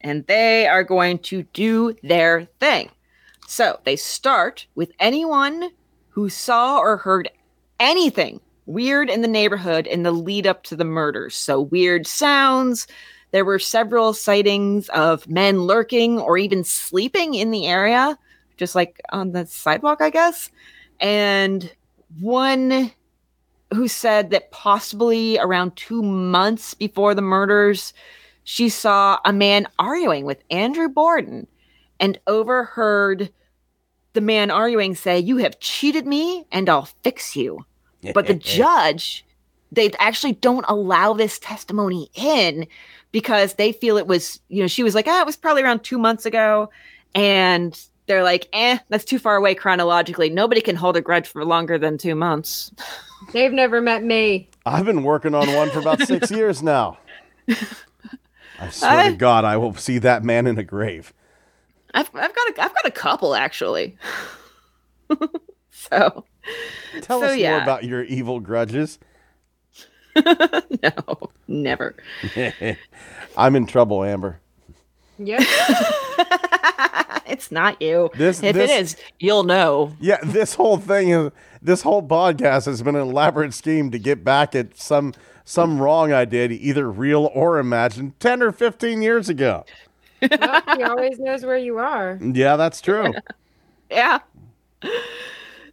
and 0.00 0.26
they 0.26 0.66
are 0.66 0.84
going 0.84 1.18
to 1.20 1.42
do 1.52 1.94
their 2.02 2.46
thing. 2.60 2.90
So 3.46 3.80
they 3.84 3.96
start 3.96 4.66
with 4.74 4.92
anyone 5.00 5.70
who 6.08 6.28
saw 6.28 6.78
or 6.78 6.96
heard 6.96 7.30
anything 7.80 8.40
weird 8.66 9.08
in 9.08 9.22
the 9.22 9.28
neighborhood 9.28 9.86
in 9.86 10.02
the 10.02 10.12
lead 10.12 10.46
up 10.46 10.62
to 10.64 10.76
the 10.76 10.84
murders. 10.84 11.34
So 11.34 11.62
weird 11.62 12.06
sounds. 12.06 12.86
There 13.30 13.44
were 13.44 13.58
several 13.58 14.12
sightings 14.12 14.88
of 14.90 15.28
men 15.28 15.62
lurking 15.62 16.18
or 16.18 16.38
even 16.38 16.64
sleeping 16.64 17.34
in 17.34 17.50
the 17.50 17.66
area, 17.66 18.18
just 18.56 18.74
like 18.74 19.00
on 19.10 19.32
the 19.32 19.46
sidewalk, 19.46 20.00
I 20.00 20.10
guess. 20.10 20.50
And 21.00 21.70
one 22.20 22.92
who 23.72 23.88
said 23.88 24.30
that 24.30 24.50
possibly 24.50 25.38
around 25.38 25.76
two 25.76 26.02
months 26.02 26.74
before 26.74 27.14
the 27.14 27.22
murders, 27.22 27.92
she 28.44 28.68
saw 28.68 29.18
a 29.24 29.32
man 29.32 29.66
arguing 29.78 30.24
with 30.24 30.42
Andrew 30.50 30.88
Borden 30.88 31.46
and 32.00 32.18
overheard 32.26 33.30
the 34.14 34.20
man 34.20 34.50
arguing 34.50 34.94
say, 34.94 35.18
You 35.18 35.36
have 35.38 35.60
cheated 35.60 36.06
me 36.06 36.46
and 36.50 36.68
I'll 36.68 36.88
fix 37.02 37.36
you. 37.36 37.64
But 38.14 38.26
the 38.26 38.34
judge, 38.34 39.24
they 39.70 39.90
actually 39.98 40.32
don't 40.32 40.64
allow 40.68 41.12
this 41.12 41.38
testimony 41.38 42.10
in 42.14 42.66
because 43.12 43.54
they 43.54 43.72
feel 43.72 43.96
it 43.96 44.06
was, 44.06 44.40
you 44.48 44.62
know, 44.62 44.66
she 44.66 44.82
was 44.82 44.94
like, 44.94 45.06
ah, 45.08 45.20
it 45.20 45.26
was 45.26 45.36
probably 45.36 45.62
around 45.62 45.80
two 45.82 45.98
months 45.98 46.24
ago. 46.26 46.70
And 47.14 47.78
they're 48.08 48.24
like, 48.24 48.48
eh, 48.52 48.78
that's 48.88 49.04
too 49.04 49.18
far 49.20 49.36
away 49.36 49.54
chronologically. 49.54 50.28
Nobody 50.30 50.60
can 50.60 50.74
hold 50.74 50.96
a 50.96 51.00
grudge 51.00 51.28
for 51.28 51.44
longer 51.44 51.78
than 51.78 51.96
two 51.98 52.14
months. 52.16 52.72
They've 53.32 53.52
never 53.52 53.80
met 53.80 54.02
me. 54.02 54.48
I've 54.66 54.84
been 54.84 55.02
working 55.02 55.34
on 55.34 55.52
one 55.54 55.70
for 55.70 55.78
about 55.78 56.00
six 56.00 56.30
years 56.32 56.62
now. 56.62 56.98
I 58.60 58.68
swear 58.70 58.90
I- 58.98 59.10
to 59.10 59.16
God, 59.16 59.44
I 59.44 59.56
will 59.56 59.74
see 59.74 59.98
that 59.98 60.24
man 60.24 60.46
in 60.46 60.58
a 60.58 60.64
grave. 60.64 61.12
I've, 61.94 62.10
I've 62.14 62.34
got 62.34 62.48
a, 62.58 62.62
I've 62.62 62.74
got 62.74 62.84
a 62.86 62.90
couple 62.90 63.34
actually. 63.34 63.96
so 65.70 66.24
Tell 67.00 67.20
So, 67.20 67.26
us 67.26 67.38
more 67.40 67.58
about 67.62 67.84
your 67.84 68.02
evil 68.04 68.40
grudges. 68.40 68.98
no, 70.16 71.30
never. 71.46 71.94
I'm 73.36 73.56
in 73.56 73.66
trouble, 73.66 74.02
Amber. 74.04 74.40
Yep. 75.18 75.40
it's 77.26 77.50
not 77.50 77.80
you. 77.82 78.10
This- 78.14 78.42
if 78.42 78.54
this- 78.54 78.70
it 78.70 78.80
is, 78.82 78.96
you'll 79.18 79.44
know. 79.44 79.94
Yeah, 80.00 80.18
this 80.22 80.54
whole 80.54 80.78
thing 80.78 81.10
is 81.10 81.30
this 81.62 81.82
whole 81.82 82.02
podcast 82.02 82.66
has 82.66 82.82
been 82.82 82.94
an 82.94 83.02
elaborate 83.02 83.52
scheme 83.54 83.90
to 83.90 83.98
get 83.98 84.24
back 84.24 84.54
at 84.54 84.76
some 84.78 85.14
some 85.44 85.80
wrong 85.80 86.12
I 86.12 86.24
did, 86.26 86.52
either 86.52 86.90
real 86.90 87.30
or 87.34 87.58
imagined, 87.58 88.18
ten 88.20 88.42
or 88.42 88.52
fifteen 88.52 89.00
years 89.02 89.28
ago. 89.28 89.64
well, 90.20 90.62
he 90.76 90.82
always 90.82 91.18
knows 91.18 91.44
where 91.44 91.56
you 91.56 91.78
are. 91.78 92.18
Yeah, 92.22 92.56
that's 92.56 92.80
true. 92.80 93.12
Yeah. 93.90 94.18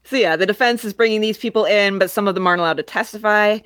So 0.06 0.16
yeah, 0.16 0.38
the 0.38 0.46
defense 0.46 0.86
is 0.86 0.94
bringing 0.94 1.20
these 1.20 1.38
people 1.38 1.66
in, 1.66 2.00
but 2.00 2.10
some 2.10 2.30
of 2.30 2.34
them 2.36 2.48
aren't 2.48 2.62
allowed 2.62 2.78
to 2.78 2.84
testify. 2.84 3.60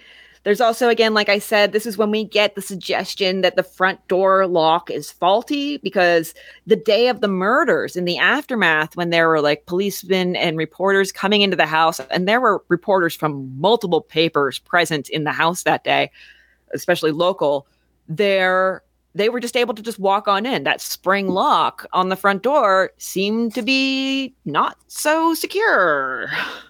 There's 0.44 0.62
also, 0.62 0.88
again, 0.88 1.14
like 1.14 1.28
I 1.28 1.40
said, 1.40 1.74
this 1.74 1.86
is 1.86 1.98
when 1.98 2.12
we 2.12 2.24
get 2.24 2.56
the 2.56 2.62
suggestion 2.62 3.42
that 3.42 3.58
the 3.58 3.64
front 3.64 4.06
door 4.08 4.48
lock 4.48 4.90
is 4.90 5.12
faulty 5.12 5.78
because 5.78 6.34
the 6.66 6.78
day 6.78 7.10
of 7.10 7.20
the 7.20 7.28
murders, 7.28 7.98
in 7.98 8.06
the 8.06 8.18
aftermath, 8.18 8.96
when 8.96 9.10
there 9.10 9.28
were 9.28 9.42
like 9.42 9.66
policemen 9.66 10.38
and 10.38 10.58
reporters 10.58 11.12
coming 11.12 11.42
into 11.42 11.58
the 11.58 11.66
house, 11.66 12.00
and 12.00 12.28
there 12.28 12.40
were 12.40 12.64
reporters 12.70 13.14
from 13.14 13.60
multiple 13.60 14.02
papers 14.02 14.60
present 14.60 15.10
in 15.10 15.26
the 15.26 15.34
house 15.34 15.64
that 15.64 15.84
day, 15.84 16.10
especially 16.74 17.12
local, 17.12 17.68
there 18.08 18.82
they 19.16 19.28
were 19.28 19.40
just 19.40 19.58
able 19.58 19.74
to 19.74 19.82
just 19.82 20.00
walk 20.00 20.28
on 20.28 20.46
in. 20.46 20.64
That 20.64 20.82
spring 20.82 21.30
lock 21.30 21.86
on 21.94 22.10
the 22.10 22.16
front 22.16 22.44
door 22.44 22.92
seemed 22.98 23.56
to 23.56 23.62
be 23.62 24.34
not 24.46 24.78
so 24.88 25.34
secure. 25.34 26.30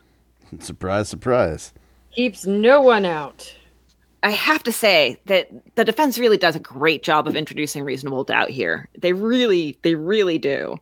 surprise, 0.60 1.10
surprise. 1.10 1.74
Keeps 2.16 2.46
no 2.46 2.82
one 2.82 3.06
out. 3.06 3.54
I 4.22 4.32
have 4.32 4.64
to 4.64 4.72
say 4.72 5.18
that 5.26 5.50
the 5.76 5.86
defense 5.86 6.18
really 6.20 6.38
does 6.38 6.56
a 6.56 6.60
great 6.60 7.04
job 7.04 7.28
of 7.28 7.36
introducing 7.36 7.84
reasonable 7.84 8.24
doubt 8.24 8.50
here. 8.50 8.90
They 8.98 9.14
really, 9.14 9.78
they 9.82 9.96
really 9.96 10.38
do. 10.38 10.78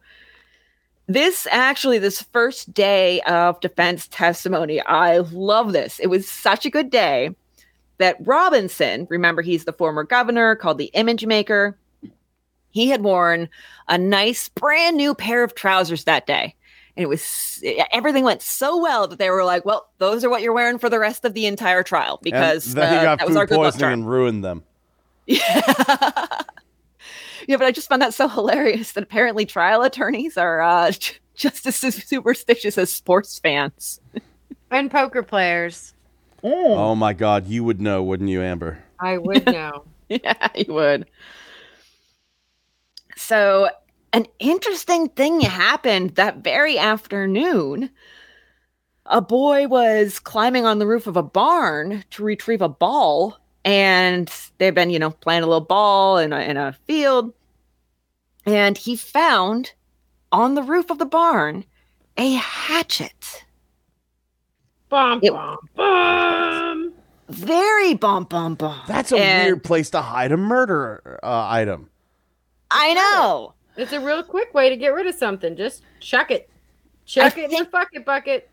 This 1.08 1.48
actually, 1.52 2.00
this 2.00 2.22
first 2.22 2.74
day 2.74 3.22
of 3.22 3.60
defense 3.62 4.08
testimony, 4.10 4.82
I 4.82 5.20
love 5.20 5.72
this. 5.72 6.00
It 6.00 6.08
was 6.08 6.30
such 6.30 6.66
a 6.66 6.70
good 6.70 6.90
day 6.90 7.36
that 8.00 8.18
Robinson, 8.26 9.08
remember 9.10 9.42
he's 9.42 9.66
the 9.66 9.74
former 9.74 10.04
governor 10.04 10.56
called 10.56 10.78
the 10.78 10.92
image 10.94 11.26
maker, 11.26 11.78
he 12.72 12.90
had 12.90 13.04
worn 13.04 13.50
a 13.88 13.98
nice 13.98 14.50
brand 14.50 14.98
new 14.98 15.16
pair 15.16 15.44
of 15.44 15.56
trousers 15.56 16.04
that 16.04 16.28
day. 16.28 16.56
And 16.98 17.04
it 17.04 17.08
was 17.08 17.64
everything 17.94 18.24
went 18.24 18.42
so 18.42 18.82
well 18.82 19.08
that 19.08 19.20
they 19.20 19.30
were 19.30 19.44
like, 19.44 19.66
"Well, 19.66 19.88
those 20.00 20.24
are 20.24 20.30
what 20.30 20.42
you're 20.42 20.54
wearing 20.54 20.80
for 20.80 20.90
the 20.90 20.98
rest 20.98 21.26
of 21.26 21.36
the 21.36 21.46
entire 21.46 21.84
trial 21.84 22.20
because 22.24 22.68
and 22.68 22.78
then 22.78 22.92
he 22.92 22.98
uh, 22.98 23.04
got 23.04 23.20
that 23.20 23.28
was 23.28 23.38
our 23.38 23.46
good 23.46 23.58
luck 23.58 23.66
poisoning 23.66 23.80
charm." 23.82 23.94
and 23.94 24.10
ruined 24.10 24.44
them. 24.44 24.64
Yeah. 25.28 25.62
yeah, 27.48 27.58
but 27.58 27.64
I 27.64 27.72
just 27.72 27.88
found 27.88 28.02
that 28.02 28.14
so 28.14 28.28
hilarious 28.28 28.94
that 28.94 29.04
apparently 29.04 29.46
trial 29.46 29.84
attorneys 29.84 30.38
are 30.38 30.62
uh, 30.62 30.92
just 31.36 31.68
as 31.68 31.76
superstitious 31.76 32.78
as 32.78 32.92
sports 32.92 33.40
fans. 33.40 34.02
And 34.70 34.92
poker 34.92 35.24
players. 35.24 35.94
Oh 36.44 36.94
my 36.94 37.14
God, 37.14 37.48
you 37.48 37.64
would 37.64 37.80
know, 37.80 38.04
wouldn't 38.04 38.30
you, 38.30 38.42
Amber? 38.42 38.84
I 39.00 39.18
would 39.18 39.46
know. 39.46 39.86
yeah, 40.10 40.50
you 40.56 40.74
would. 40.74 41.08
So, 43.16 43.70
an 44.18 44.26
interesting 44.40 45.10
thing 45.10 45.42
happened 45.42 46.16
that 46.16 46.38
very 46.44 46.78
afternoon. 46.80 47.92
A 49.06 49.22
boy 49.22 49.68
was 49.68 50.18
climbing 50.18 50.66
on 50.66 50.80
the 50.80 50.88
roof 50.88 51.06
of 51.06 51.16
a 51.16 51.22
barn 51.24 52.04
to 52.12 52.24
retrieve 52.24 52.64
a 52.64 52.68
ball, 52.68 53.38
and 53.64 54.32
they've 54.58 54.74
been, 54.74 54.90
you 54.90 54.98
know, 54.98 55.12
playing 55.12 55.44
a 55.44 55.46
little 55.46 55.62
ball 55.62 56.18
in 56.18 56.34
a, 56.34 56.40
in 56.40 56.58
a 56.58 56.74
field. 56.88 57.32
And 58.46 58.76
he 58.76 58.96
found 58.96 59.74
on 60.32 60.56
the 60.56 60.64
roof 60.64 60.90
of 60.90 60.98
the 60.98 61.06
barn 61.06 61.64
a 62.18 62.34
hatchet. 62.34 63.46
Bum, 64.90 65.20
It- 65.22 65.32
bum, 65.32 65.58
bum. 65.76 66.94
Very 67.30 67.94
bum 67.94 68.24
bum 68.24 68.56
bum. 68.56 68.82
That's 68.88 69.12
a 69.12 69.18
And- 69.18 69.46
weird 69.46 69.64
place 69.64 69.90
to 69.92 70.02
hide 70.02 70.32
a 70.32 70.38
murder 70.38 71.20
uh, 71.22 71.48
item. 71.50 71.92
I 72.72 72.94
know. 72.96 73.54
It's 73.78 73.94
a 73.94 74.00
real 74.00 74.24
quick 74.24 74.54
way 74.54 74.70
to 74.70 74.76
get 74.76 74.90
rid 74.94 75.08
of 75.08 75.16
something. 75.16 75.56
Just 75.56 75.84
chuck 76.00 76.32
it. 76.32 76.50
Chuck 77.06 77.38
I 77.38 77.42
it 77.42 77.44
in 77.46 77.50
the 77.52 77.58
think- 77.58 77.72
bucket 77.72 78.06
bucket. 78.06 78.50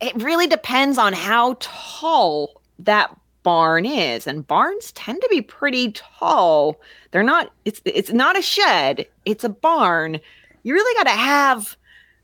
it 0.00 0.14
really 0.22 0.46
depends 0.46 0.98
on 0.98 1.12
how 1.12 1.56
tall 1.60 2.60
that 2.80 3.14
barn 3.42 3.86
is 3.86 4.26
and 4.26 4.46
barns 4.46 4.92
tend 4.92 5.20
to 5.22 5.28
be 5.30 5.40
pretty 5.40 5.92
tall 5.92 6.78
they're 7.12 7.22
not 7.22 7.50
it's 7.64 7.80
it's 7.84 8.12
not 8.12 8.36
a 8.38 8.42
shed 8.42 9.06
it's 9.24 9.42
a 9.42 9.48
barn 9.48 10.20
you 10.64 10.74
really 10.74 10.94
got 10.98 11.04
to 11.10 11.16
have 11.18 11.76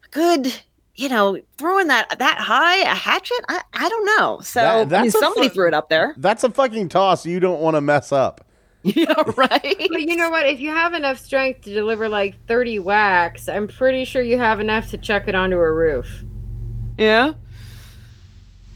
a 0.05 0.09
good 0.09 0.53
you 0.97 1.09
know 1.09 1.39
throwing 1.57 1.87
that 1.87 2.19
that 2.19 2.37
high 2.39 2.79
a 2.83 2.95
hatchet 2.95 3.41
i, 3.49 3.61
I 3.73 3.89
don't 3.89 4.05
know 4.19 4.41
so 4.41 4.85
That- 4.85 4.99
I 4.99 5.03
mean, 5.03 5.11
somebody 5.13 5.49
fu- 5.49 5.55
threw 5.55 5.69
it 5.69 5.75
up 5.75 5.89
there 5.89 6.15
That's 6.19 6.45
a 6.45 6.51
fucking 6.51 6.91
toss 6.91 7.25
you 7.25 7.41
don't 7.41 7.61
want 7.61 7.77
to 7.77 7.81
mess 7.81 8.13
up. 8.13 8.45
yeah 8.97 9.15
right 9.39 9.89
But 9.91 10.03
you 10.03 10.15
know 10.15 10.29
what? 10.29 10.47
If 10.47 10.61
you 10.61 10.69
have 10.69 10.93
enough 10.93 11.19
strength 11.19 11.63
to 11.63 11.73
deliver 11.73 12.07
like 12.07 12.37
30 12.47 12.81
whacks, 12.81 13.49
I'm 13.49 13.67
pretty 13.67 14.05
sure 14.05 14.21
you 14.21 14.37
have 14.37 14.61
enough 14.61 14.91
to 14.91 14.99
chuck 14.99 15.27
it 15.27 15.35
onto 15.35 15.57
a 15.57 15.73
roof. 15.73 16.23
Yeah. 16.99 17.33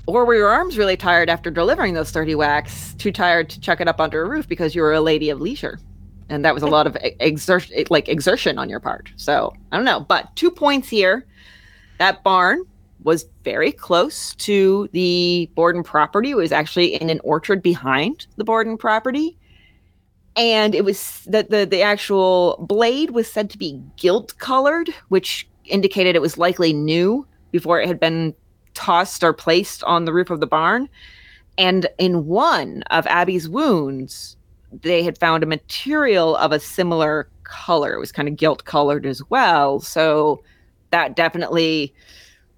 Or 0.06 0.24
were 0.24 0.34
your 0.34 0.48
arms 0.48 0.78
really 0.78 0.96
tired 0.96 1.28
after 1.28 1.50
delivering 1.50 1.92
those 1.92 2.10
30 2.10 2.36
whacks, 2.36 2.94
too 2.94 3.12
tired 3.12 3.50
to 3.50 3.60
chuck 3.60 3.82
it 3.82 3.88
up 3.88 4.00
under 4.00 4.22
a 4.22 4.28
roof 4.28 4.48
because 4.48 4.74
you 4.74 4.80
were 4.80 4.94
a 4.94 5.00
lady 5.02 5.28
of 5.28 5.42
leisure? 5.42 5.78
And 6.30 6.42
that 6.42 6.54
was 6.54 6.62
a 6.62 6.66
lot 6.66 6.86
of 6.86 6.96
exertion, 7.20 7.84
like 7.90 8.08
exertion 8.08 8.58
on 8.58 8.70
your 8.70 8.80
part. 8.80 9.10
So 9.16 9.54
I 9.72 9.76
don't 9.76 9.84
know. 9.84 10.00
But 10.00 10.34
two 10.36 10.50
points 10.50 10.88
here. 10.88 11.26
That 11.98 12.22
barn 12.22 12.64
was 13.02 13.26
very 13.44 13.72
close 13.72 14.34
to 14.36 14.88
the 14.92 15.50
Borden 15.54 15.82
property. 15.82 16.30
It 16.30 16.36
was 16.36 16.52
actually 16.52 16.94
in 16.94 17.10
an 17.10 17.20
orchard 17.24 17.62
behind 17.62 18.26
the 18.36 18.44
Borden 18.44 18.78
property. 18.78 19.36
And 20.36 20.74
it 20.74 20.84
was 20.84 21.22
that 21.26 21.50
the, 21.50 21.66
the 21.66 21.82
actual 21.82 22.64
blade 22.68 23.10
was 23.10 23.30
said 23.30 23.50
to 23.50 23.58
be 23.58 23.82
gilt 23.96 24.38
colored, 24.38 24.90
which 25.08 25.48
indicated 25.64 26.14
it 26.14 26.22
was 26.22 26.38
likely 26.38 26.72
new 26.72 27.26
before 27.50 27.80
it 27.80 27.88
had 27.88 27.98
been 27.98 28.34
tossed 28.74 29.24
or 29.24 29.32
placed 29.32 29.82
on 29.84 30.04
the 30.04 30.12
roof 30.12 30.30
of 30.30 30.40
the 30.40 30.46
barn. 30.46 30.88
And 31.56 31.88
in 31.98 32.26
one 32.26 32.84
of 32.90 33.06
Abby's 33.08 33.48
wounds, 33.48 34.36
they 34.82 35.02
had 35.02 35.18
found 35.18 35.42
a 35.42 35.46
material 35.46 36.36
of 36.36 36.52
a 36.52 36.60
similar 36.60 37.28
color. 37.42 37.94
It 37.94 37.98
was 37.98 38.12
kind 38.12 38.28
of 38.28 38.36
gilt 38.36 38.64
colored 38.64 39.06
as 39.06 39.22
well. 39.30 39.80
So 39.80 40.42
that 40.90 41.16
definitely 41.16 41.92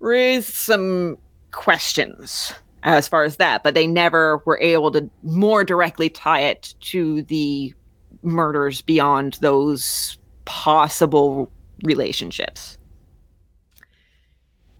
raised 0.00 0.52
some 0.52 1.16
questions 1.52 2.52
as 2.82 3.08
far 3.08 3.24
as 3.24 3.36
that, 3.36 3.62
but 3.62 3.74
they 3.74 3.86
never 3.86 4.42
were 4.44 4.60
able 4.60 4.90
to 4.92 5.08
more 5.22 5.64
directly 5.64 6.08
tie 6.08 6.40
it 6.40 6.74
to 6.80 7.22
the 7.22 7.74
murders 8.22 8.82
beyond 8.82 9.34
those 9.40 10.18
possible 10.44 11.50
relationships. 11.84 12.78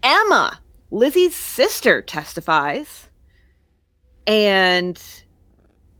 Emma, 0.03 0.59
Lizzie's 0.89 1.35
sister, 1.35 2.01
testifies. 2.01 3.07
And 4.27 5.01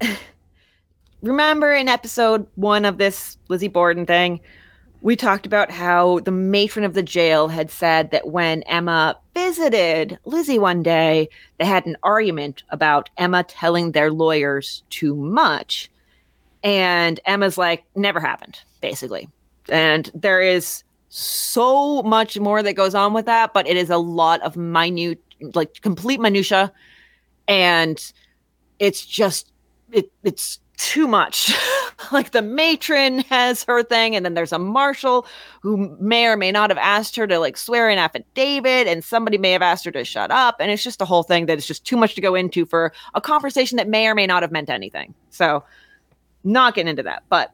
remember 1.22 1.73
in 1.73 1.88
episode 1.88 2.48
one 2.56 2.86
of 2.86 2.98
this 2.98 3.38
Lizzie 3.48 3.68
Borden 3.68 4.06
thing, 4.06 4.40
we 5.02 5.15
talked 5.15 5.48
about 5.48 5.72
how 5.72 6.19
the 6.19 6.32
matron 6.32 6.86
of 6.86 6.94
the 6.94 7.03
jail 7.03 7.48
had 7.48 7.72
said 7.72 8.11
that 8.11 8.28
when 8.28 8.61
Emma 8.64 9.18
visited 9.34 10.19
Lizzie 10.26 10.60
one 10.60 10.84
day, 10.84 11.28
they 11.57 11.65
had 11.65 11.86
an 11.86 11.98
argument 12.03 12.64
about 12.69 13.10
Emma 13.18 13.44
telling 13.44 13.91
their 13.91 14.11
lawyers 14.11 14.84
too 14.91 15.15
much. 15.15 15.90
And 16.64 17.19
Emma's 17.26 17.57
like, 17.57 17.84
never 17.95 18.19
happened, 18.19 18.60
basically. 18.80 19.28
And 19.69 20.11
there 20.14 20.41
is 20.41 20.84
so 21.10 22.03
much 22.03 22.40
more 22.40 22.61
that 22.61 22.73
goes 22.73 22.94
on 22.94 23.14
with 23.14 23.26
that, 23.26 23.53
but 23.53 23.68
it 23.68 23.78
is 23.78 23.90
a 23.90 23.98
lot 23.98 24.41
of 24.41 24.56
minute, 24.56 25.19
like 25.56 25.82
complete 25.82 26.19
minutia. 26.19 26.72
And 27.48 27.99
it's 28.78 29.03
just, 29.06 29.52
it, 29.91 30.11
it's 30.23 30.60
too 30.82 31.08
much. 31.08 31.53
like 32.12 32.32
the 32.32 32.41
matron 32.41 33.20
has 33.20 33.64
her 33.66 33.84
thing, 33.84 34.16
and 34.16 34.26
then 34.26 34.34
there's 34.34 34.52
a 34.52 34.60
marshal 34.60 35.28
who 35.62 35.95
may 35.99 36.26
or 36.26 36.36
may 36.36 36.52
not 36.52 36.72
have 36.72 36.78
asked 36.80 37.16
her 37.16 37.28
to 37.28 37.38
like 37.38 37.56
swear 37.56 37.88
an 37.88 37.99
affidavit, 37.99 38.88
and 38.88 39.03
somebody 39.03 39.38
may 39.38 39.52
have 39.52 39.62
asked 39.62 39.86
her 39.86 39.91
to 39.91 40.03
shut 40.03 40.32
up. 40.32 40.56
And 40.60 40.72
it's 40.72 40.84
just 40.84 41.02
a 41.02 41.06
whole 41.06 41.24
thing 41.24 41.45
that 41.45 41.58
is 41.58 41.68
just 41.68 41.86
too 41.86 41.98
much 41.98 42.16
to 42.16 42.22
go 42.22 42.34
into 42.34 42.66
for 42.66 42.91
a 43.14 43.22
conversation 43.22 43.76
that 43.78 43.88
may 43.88 44.08
or 44.08 44.16
may 44.16 44.26
not 44.26 44.41
have 44.41 44.52
meant 44.52 44.70
anything. 44.70 45.14
So, 45.30 45.64
not 46.44 46.74
getting 46.74 46.90
into 46.90 47.03
that. 47.03 47.24
But 47.30 47.53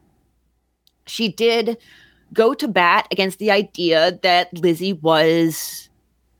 she 1.05 1.27
did 1.27 1.77
go 2.31 2.53
to 2.53 2.67
bat 2.67 3.07
against 3.11 3.39
the 3.39 3.51
idea 3.51 4.17
that 4.23 4.53
Lizzie 4.57 4.93
was 4.93 5.89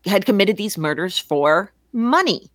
had 0.06 0.26
committed 0.26 0.56
these 0.56 0.78
murders 0.78 1.20
for 1.20 1.74
money 1.92 2.50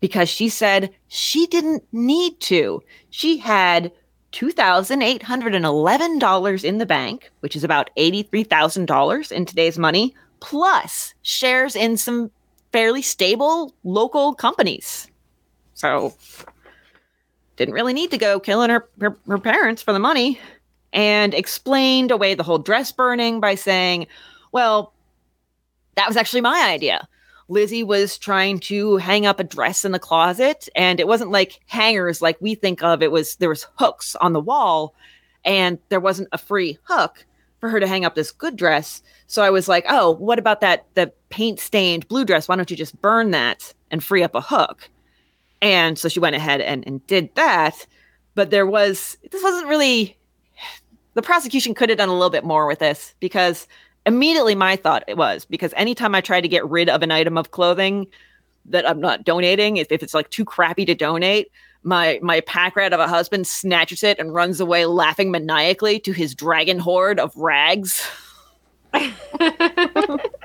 because 0.00 0.28
she 0.28 0.48
said 0.48 0.92
she 1.08 1.46
didn't 1.46 1.84
need 1.92 2.40
to. 2.40 2.82
She 3.10 3.36
had 3.36 3.92
$2,811 4.32 6.64
in 6.64 6.78
the 6.78 6.86
bank, 6.86 7.30
which 7.40 7.54
is 7.56 7.64
about 7.64 7.90
$83,000 7.96 9.32
in 9.32 9.44
today's 9.44 9.76
money, 9.78 10.14
plus 10.40 11.14
shares 11.22 11.74
in 11.76 11.96
some 11.96 12.30
fairly 12.72 13.02
stable 13.02 13.74
local 13.84 14.34
companies. 14.34 15.06
So, 15.74 16.14
didn't 17.56 17.74
really 17.74 17.92
need 17.92 18.10
to 18.12 18.18
go 18.18 18.40
killing 18.40 18.70
her, 18.70 18.88
her, 19.00 19.16
her 19.26 19.38
parents 19.38 19.82
for 19.82 19.92
the 19.92 19.98
money 19.98 20.40
and 20.92 21.34
explained 21.34 22.10
away 22.10 22.34
the 22.34 22.42
whole 22.42 22.58
dress 22.58 22.90
burning 22.92 23.40
by 23.40 23.54
saying, 23.54 24.06
well, 24.52 24.92
that 25.96 26.08
was 26.08 26.16
actually 26.16 26.40
my 26.40 26.68
idea. 26.68 27.06
Lizzie 27.50 27.82
was 27.82 28.16
trying 28.16 28.60
to 28.60 28.96
hang 28.96 29.26
up 29.26 29.40
a 29.40 29.44
dress 29.44 29.84
in 29.84 29.92
the 29.92 29.98
closet 29.98 30.68
and 30.76 31.00
it 31.00 31.08
wasn't 31.08 31.32
like 31.32 31.60
hangers 31.66 32.22
like 32.22 32.36
we 32.40 32.54
think 32.54 32.82
of 32.82 33.02
it 33.02 33.10
was 33.10 33.36
there 33.36 33.48
was 33.48 33.66
hooks 33.74 34.14
on 34.16 34.32
the 34.32 34.40
wall 34.40 34.94
and 35.44 35.78
there 35.88 36.00
wasn't 36.00 36.28
a 36.32 36.38
free 36.38 36.78
hook 36.84 37.26
for 37.58 37.68
her 37.68 37.80
to 37.80 37.86
hang 37.86 38.04
up 38.04 38.14
this 38.14 38.32
good 38.32 38.56
dress. 38.56 39.02
So 39.26 39.42
I 39.42 39.50
was 39.50 39.68
like, 39.68 39.84
"Oh, 39.88 40.10
what 40.12 40.38
about 40.38 40.60
that 40.62 40.86
the 40.94 41.12
paint 41.28 41.60
stained 41.60 42.08
blue 42.08 42.24
dress? 42.24 42.48
Why 42.48 42.56
don't 42.56 42.70
you 42.70 42.76
just 42.76 43.00
burn 43.00 43.30
that 43.32 43.74
and 43.90 44.02
free 44.02 44.22
up 44.22 44.34
a 44.34 44.40
hook?" 44.40 44.88
And 45.62 45.98
so 45.98 46.08
she 46.08 46.20
went 46.20 46.36
ahead 46.36 46.60
and, 46.60 46.86
and 46.86 47.06
did 47.06 47.34
that. 47.34 47.86
But 48.34 48.50
there 48.50 48.66
was 48.66 49.18
this 49.30 49.42
wasn't 49.42 49.68
really 49.68 50.16
the 51.14 51.22
prosecution 51.22 51.74
could 51.74 51.88
have 51.88 51.98
done 51.98 52.08
a 52.08 52.14
little 52.14 52.30
bit 52.30 52.44
more 52.44 52.66
with 52.66 52.78
this 52.78 53.14
because 53.20 53.66
immediately 54.06 54.54
my 54.54 54.76
thought 54.76 55.04
it 55.06 55.16
was 55.16 55.44
because 55.44 55.72
anytime 55.76 56.14
I 56.14 56.20
try 56.20 56.40
to 56.40 56.48
get 56.48 56.68
rid 56.68 56.88
of 56.88 57.02
an 57.02 57.10
item 57.10 57.36
of 57.36 57.50
clothing 57.50 58.06
that 58.66 58.88
I'm 58.88 59.00
not 59.00 59.24
donating, 59.24 59.76
if, 59.78 59.90
if 59.90 60.02
it's 60.02 60.14
like 60.14 60.30
too 60.30 60.44
crappy 60.44 60.84
to 60.86 60.94
donate, 60.94 61.50
my 61.82 62.18
my 62.22 62.40
pack 62.42 62.76
rat 62.76 62.92
of 62.92 63.00
a 63.00 63.08
husband 63.08 63.46
snatches 63.46 64.02
it 64.02 64.18
and 64.18 64.34
runs 64.34 64.60
away 64.60 64.84
laughing 64.86 65.30
maniacally 65.30 65.98
to 66.00 66.12
his 66.12 66.34
dragon 66.34 66.78
horde 66.78 67.18
of 67.18 67.34
rags. 67.36 68.06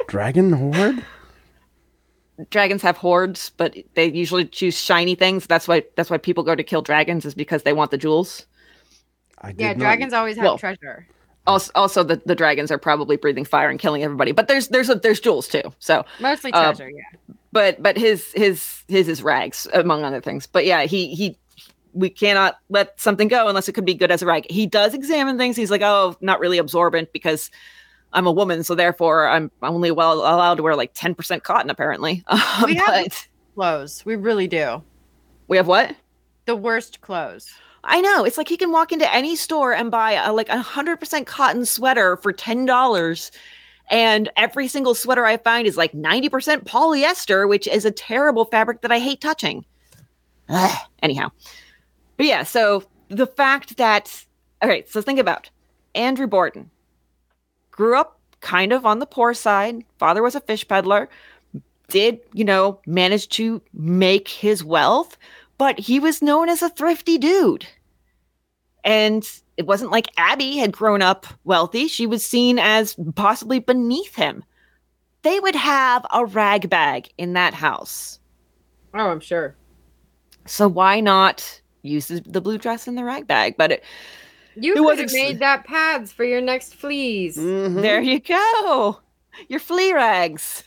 Dragon 0.08 0.54
horde? 0.54 1.04
Dragons 2.50 2.82
have 2.82 2.98
hordes, 2.98 3.52
but 3.58 3.76
they 3.96 4.12
usually 4.12 4.46
choose 4.46 4.78
shiny 4.78 5.16
things. 5.16 5.48
That's 5.48 5.68
why 5.68 5.84
that's 5.96 6.10
why 6.10 6.18
people 6.18 6.44
go 6.44 6.54
to 6.54 6.64
kill 6.64 6.82
dragons 6.82 7.26
is 7.26 7.34
because 7.34 7.64
they 7.64 7.74
want 7.74 7.92
the 7.92 7.98
jewels. 7.98 8.46
I 9.40 9.50
did 9.52 9.60
yeah, 9.62 9.68
not- 9.70 9.80
dragons 9.80 10.14
always 10.14 10.36
have 10.36 10.44
Well, 10.44 10.58
treasure. 10.58 11.08
Also, 11.48 11.72
also 11.76 12.04
the, 12.04 12.22
the 12.26 12.36
dragons 12.36 12.72
are 12.72 12.78
probably 12.78 13.18
breathing 13.18 13.46
fire 13.46 13.70
and 13.70 13.80
killing 13.80 14.04
everybody. 14.04 14.32
But 14.32 14.48
there's 14.48 14.70
there's 14.70 14.90
a, 14.90 14.96
there's 14.96 15.20
jewels 15.20 15.48
too. 15.48 15.62
So 15.80 16.04
Mostly 16.20 16.52
uh, 16.54 16.74
treasure, 16.74 16.90
yeah. 16.90 17.36
but 17.52 17.82
but 17.84 17.98
his 17.98 18.32
his 18.34 18.84
his 18.88 19.08
is 19.08 19.22
rags 19.22 19.68
among 19.74 20.04
other 20.04 20.22
things 20.22 20.46
but 20.48 20.66
yeah 20.66 20.84
he 20.84 21.14
he 21.16 21.38
we 21.94 22.10
cannot 22.10 22.60
let 22.70 23.00
something 23.00 23.28
go 23.28 23.48
unless 23.48 23.68
it 23.70 23.74
could 23.74 23.86
be 23.86 23.94
good 23.94 24.12
as 24.12 24.22
a 24.22 24.26
rag 24.26 24.46
he 24.50 24.66
does 24.68 24.94
examine 24.94 25.38
things 25.38 25.56
he's 25.56 25.72
like 25.72 25.82
oh 25.82 26.16
not 26.22 26.40
really 26.40 26.58
absorbent 26.58 27.12
because 27.14 27.50
i'm 28.14 28.28
a 28.28 28.32
woman 28.32 28.64
so 28.64 28.76
therefore 28.76 29.28
i'm 29.28 29.50
only 29.62 29.90
well 29.92 30.14
allowed 30.20 30.56
to 30.56 30.64
wear 30.64 30.76
like 30.76 30.94
10% 30.94 31.44
cotton 31.44 31.70
apparently 31.70 32.24
We 32.66 32.76
have- 32.76 33.28
Clothes. 33.56 34.04
We 34.06 34.18
really 34.18 34.48
do. 34.48 34.84
we 35.48 35.56
have 35.58 35.68
what 35.68 35.96
The 36.46 36.56
worst 36.58 37.00
clothes. 37.02 37.54
I 37.86 38.02
know 38.02 38.24
it's 38.24 38.38
like 38.38 38.50
he 38.50 38.58
can 38.58 38.72
walk 38.72 38.92
into 38.92 39.12
any 39.14 39.36
store 39.36 39.74
and 39.74 39.92
buy 39.92 40.14
a 40.14 40.34
like 40.34 40.50
a 40.50 40.62
100% 40.62 41.26
cotton 41.26 41.66
sweater 41.66 42.18
for 42.18 42.34
$10 42.34 43.32
and 43.90 44.32
every 44.36 44.68
single 44.68 44.96
sweater 44.96 45.26
I 45.26 45.38
find 45.38 45.68
is 45.68 45.78
like 45.78 45.94
90% 45.94 46.64
polyester, 46.64 47.48
which 47.48 47.68
is 47.68 47.86
a 47.86 47.92
terrible 47.92 48.46
fabric 48.46 48.82
that 48.82 48.92
I 48.92 49.00
hate 49.00 49.22
touching. 49.22 49.66
Ugh. 50.50 50.78
Anyhow. 51.02 51.30
But 52.18 52.26
yeah, 52.26 52.44
so 52.44 52.84
the 53.10 53.28
fact 53.28 53.78
that, 53.78 54.26
all 54.62 54.70
right, 54.70 54.90
so 54.90 55.02
think 55.02 55.20
about 55.20 55.50
Andrew 55.94 56.28
Borden 56.28 56.70
grew 57.72 57.98
up 57.98 58.20
kind 58.42 58.74
of 58.74 58.86
on 58.86 59.00
the 59.00 59.06
poor 59.06 59.34
side. 59.34 59.84
Father 60.00 60.24
was 60.24 60.36
a 60.36 60.42
fish 60.42 60.68
peddler, 60.68 61.10
did, 61.90 62.20
you 62.34 62.46
know, 62.46 62.80
manage 62.86 63.30
to 63.30 63.62
make 63.74 64.28
his 64.28 64.64
wealth, 64.64 65.18
but 65.58 65.80
he 65.80 66.00
was 66.00 66.22
known 66.22 66.50
as 66.50 66.62
a 66.62 66.70
thrifty 66.70 67.18
dude. 67.18 67.68
And 68.86 69.28
it 69.58 69.66
wasn't 69.66 69.92
like 69.92 70.08
Abby 70.18 70.58
had 70.58 70.72
grown 70.72 71.02
up 71.02 71.26
wealthy. 71.44 71.88
She 71.88 72.06
was 72.06 72.24
seen 72.24 72.60
as 72.60 72.96
possibly 73.16 73.60
beneath 73.60 74.16
him. 74.16 74.44
They 75.24 75.40
would 75.40 75.56
have 75.56 76.06
a 76.14 76.24
rag 76.26 76.70
bag 76.70 77.10
in 77.18 77.34
that 77.34 77.56
house. 77.56 78.20
Oh, 78.94 79.10
I'm 79.10 79.20
sure. 79.20 79.56
So 80.46 80.68
why 80.68 81.00
not 81.00 81.62
use 81.82 82.08
the, 82.08 82.22
the 82.22 82.42
blue 82.42 82.60
dress 82.60 82.88
in 82.88 82.94
the 82.96 83.04
rag 83.04 83.26
bag? 83.26 83.56
But 83.58 83.72
it, 83.72 83.84
You 84.56 84.74
It 84.74 84.76
could 84.76 84.84
was 84.86 85.00
have 85.00 85.12
made 85.14 85.40
that 85.40 85.66
pads 85.66 86.12
for 86.14 86.24
your 86.24 86.42
next 86.42 86.76
fleas. 86.76 87.38
Mhm. 87.38 87.82
there 87.82 88.02
you 88.02 88.20
go. 88.20 89.00
Your 89.50 89.60
flea 89.60 89.94
rags. 89.94 90.64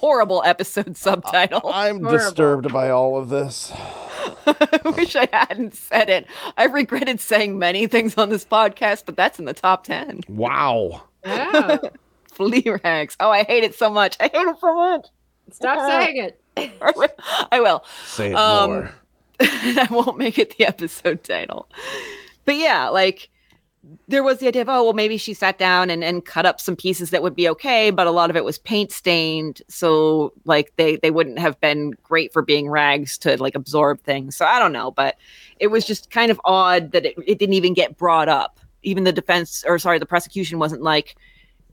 Horrible 0.00 0.42
episode 0.46 0.96
subtitle. 0.96 1.60
I'm 1.72 2.00
Horrible. 2.02 2.18
disturbed 2.18 2.72
by 2.72 2.88
all 2.88 3.18
of 3.18 3.28
this. 3.28 3.70
I 4.46 4.80
wish 4.96 5.14
I 5.14 5.28
hadn't 5.30 5.74
said 5.74 6.08
it. 6.08 6.26
I've 6.56 6.72
regretted 6.72 7.20
saying 7.20 7.58
many 7.58 7.86
things 7.86 8.16
on 8.16 8.30
this 8.30 8.44
podcast, 8.46 9.02
but 9.04 9.14
that's 9.14 9.38
in 9.38 9.44
the 9.44 9.52
top 9.52 9.84
10. 9.84 10.22
Wow. 10.28 11.02
Yeah. 11.22 11.76
Flea 12.32 12.64
rags. 12.82 13.14
Oh, 13.20 13.30
I 13.30 13.42
hate 13.44 13.62
it 13.62 13.74
so 13.74 13.90
much. 13.90 14.16
I 14.20 14.24
hate 14.32 14.46
it 14.46 14.56
so 14.58 14.74
much. 14.74 15.06
Stop 15.50 15.86
saying 15.90 16.16
it. 16.16 16.40
I 16.56 16.92
will. 16.96 17.08
I 17.52 17.60
will. 17.60 17.84
Say 18.06 18.30
it 18.30 18.34
Um, 18.36 18.70
more. 18.70 18.94
I 19.40 19.86
won't 19.90 20.16
make 20.16 20.38
it 20.38 20.56
the 20.56 20.64
episode 20.66 21.22
title. 21.24 21.68
But 22.46 22.56
yeah, 22.56 22.88
like 22.88 23.28
there 24.08 24.22
was 24.22 24.38
the 24.38 24.48
idea 24.48 24.62
of, 24.62 24.68
oh, 24.68 24.84
well, 24.84 24.92
maybe 24.92 25.16
she 25.16 25.32
sat 25.32 25.56
down 25.56 25.88
and, 25.88 26.04
and 26.04 26.24
cut 26.24 26.44
up 26.44 26.60
some 26.60 26.76
pieces 26.76 27.10
that 27.10 27.22
would 27.22 27.34
be 27.34 27.48
okay, 27.48 27.90
but 27.90 28.06
a 28.06 28.10
lot 28.10 28.28
of 28.28 28.36
it 28.36 28.44
was 28.44 28.58
paint 28.58 28.92
stained. 28.92 29.62
So 29.68 30.34
like 30.44 30.72
they 30.76 30.96
they 30.96 31.10
wouldn't 31.10 31.38
have 31.38 31.58
been 31.60 31.92
great 32.02 32.32
for 32.32 32.42
being 32.42 32.68
rags 32.68 33.16
to 33.18 33.36
like 33.38 33.54
absorb 33.54 34.00
things. 34.02 34.36
So 34.36 34.44
I 34.44 34.58
don't 34.58 34.72
know, 34.72 34.90
but 34.90 35.16
it 35.58 35.68
was 35.68 35.86
just 35.86 36.10
kind 36.10 36.30
of 36.30 36.40
odd 36.44 36.92
that 36.92 37.06
it, 37.06 37.14
it 37.26 37.38
didn't 37.38 37.54
even 37.54 37.72
get 37.72 37.96
brought 37.96 38.28
up. 38.28 38.60
Even 38.82 39.04
the 39.04 39.12
defense 39.12 39.64
or 39.66 39.78
sorry, 39.78 39.98
the 39.98 40.06
prosecution 40.06 40.58
wasn't 40.58 40.82
like, 40.82 41.16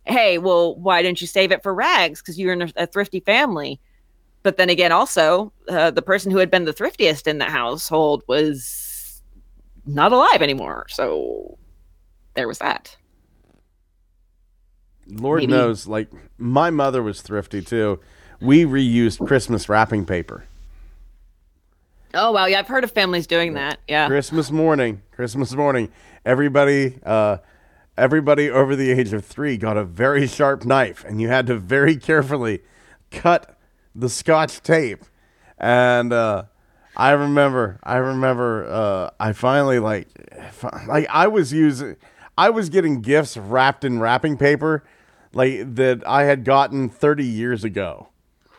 hey, 0.05 0.38
well, 0.38 0.75
why 0.75 1.01
didn't 1.01 1.19
you 1.19 1.27
save 1.27 1.51
it 1.51 1.61
for 1.61 1.73
rags? 1.73 2.21
Because 2.21 2.39
you're 2.39 2.53
in 2.53 2.61
a, 2.61 2.71
a 2.77 2.88
thrifty 2.88 3.19
family. 3.19 3.81
But 4.43 4.55
then 4.55 4.69
again, 4.69 4.93
also, 4.93 5.51
uh, 5.67 5.91
the 5.91 6.01
person 6.01 6.31
who 6.31 6.38
had 6.38 6.49
been 6.49 6.63
the 6.63 6.73
thriftiest 6.73 7.27
in 7.27 7.38
the 7.38 7.45
household 7.45 8.23
was 8.27 9.21
not 9.85 10.13
alive 10.13 10.41
anymore. 10.41 10.85
So 10.89 11.57
there 12.38 12.47
was 12.47 12.59
that. 12.59 12.95
Lord 15.07 15.41
Maybe. 15.41 15.51
knows, 15.51 15.88
like 15.88 16.09
my 16.38 16.69
mother 16.69 17.01
was 17.01 17.22
thrifty 17.22 17.61
too. 17.61 17.99
We 18.39 18.64
reused 18.64 19.26
Christmas 19.26 19.68
wrapping 19.68 20.05
paper. 20.05 20.45
Oh, 22.14 22.31
wow. 22.31 22.45
Yeah, 22.45 22.59
I've 22.59 22.68
heard 22.68 22.84
of 22.84 22.91
families 22.91 23.26
doing 23.26 23.55
that. 23.55 23.80
Yeah. 23.88 24.07
Christmas 24.07 24.51
morning, 24.51 25.01
Christmas 25.11 25.53
morning, 25.53 25.91
everybody, 26.26 26.99
uh, 27.03 27.38
everybody 27.97 28.49
over 28.49 28.76
the 28.76 28.91
age 28.91 29.14
of 29.14 29.26
three 29.26 29.57
got 29.57 29.76
a 29.76 29.84
very 29.84 30.27
sharp 30.27 30.64
knife, 30.64 31.03
and 31.05 31.19
you 31.19 31.30
had 31.30 31.47
to 31.47 31.55
very 31.55 31.95
carefully 31.97 32.61
cut 33.09 33.57
the 33.95 34.09
scotch 34.09 34.61
tape. 34.61 35.03
And 35.57 36.14
uh, 36.14 36.43
I 36.95 37.11
remember, 37.11 37.80
I 37.81 37.97
remember, 37.97 38.68
uh, 38.69 39.09
I 39.19 39.34
finally 39.34 39.80
like, 39.80 40.07
like 40.88 41.07
I 41.09 41.27
was 41.27 41.51
using, 41.51 41.95
I 42.38 42.49
was 42.49 42.69
getting 42.69 43.01
gifts 43.01 43.35
wrapped 43.38 43.84
in 43.84 43.99
wrapping 43.99 44.38
paper, 44.38 44.84
like 45.34 45.76
that 45.76 46.05
I 46.07 46.23
had 46.23 46.43
gotten 46.43 46.89
thirty 46.89 47.26
years 47.26 47.64
ago. 47.64 48.09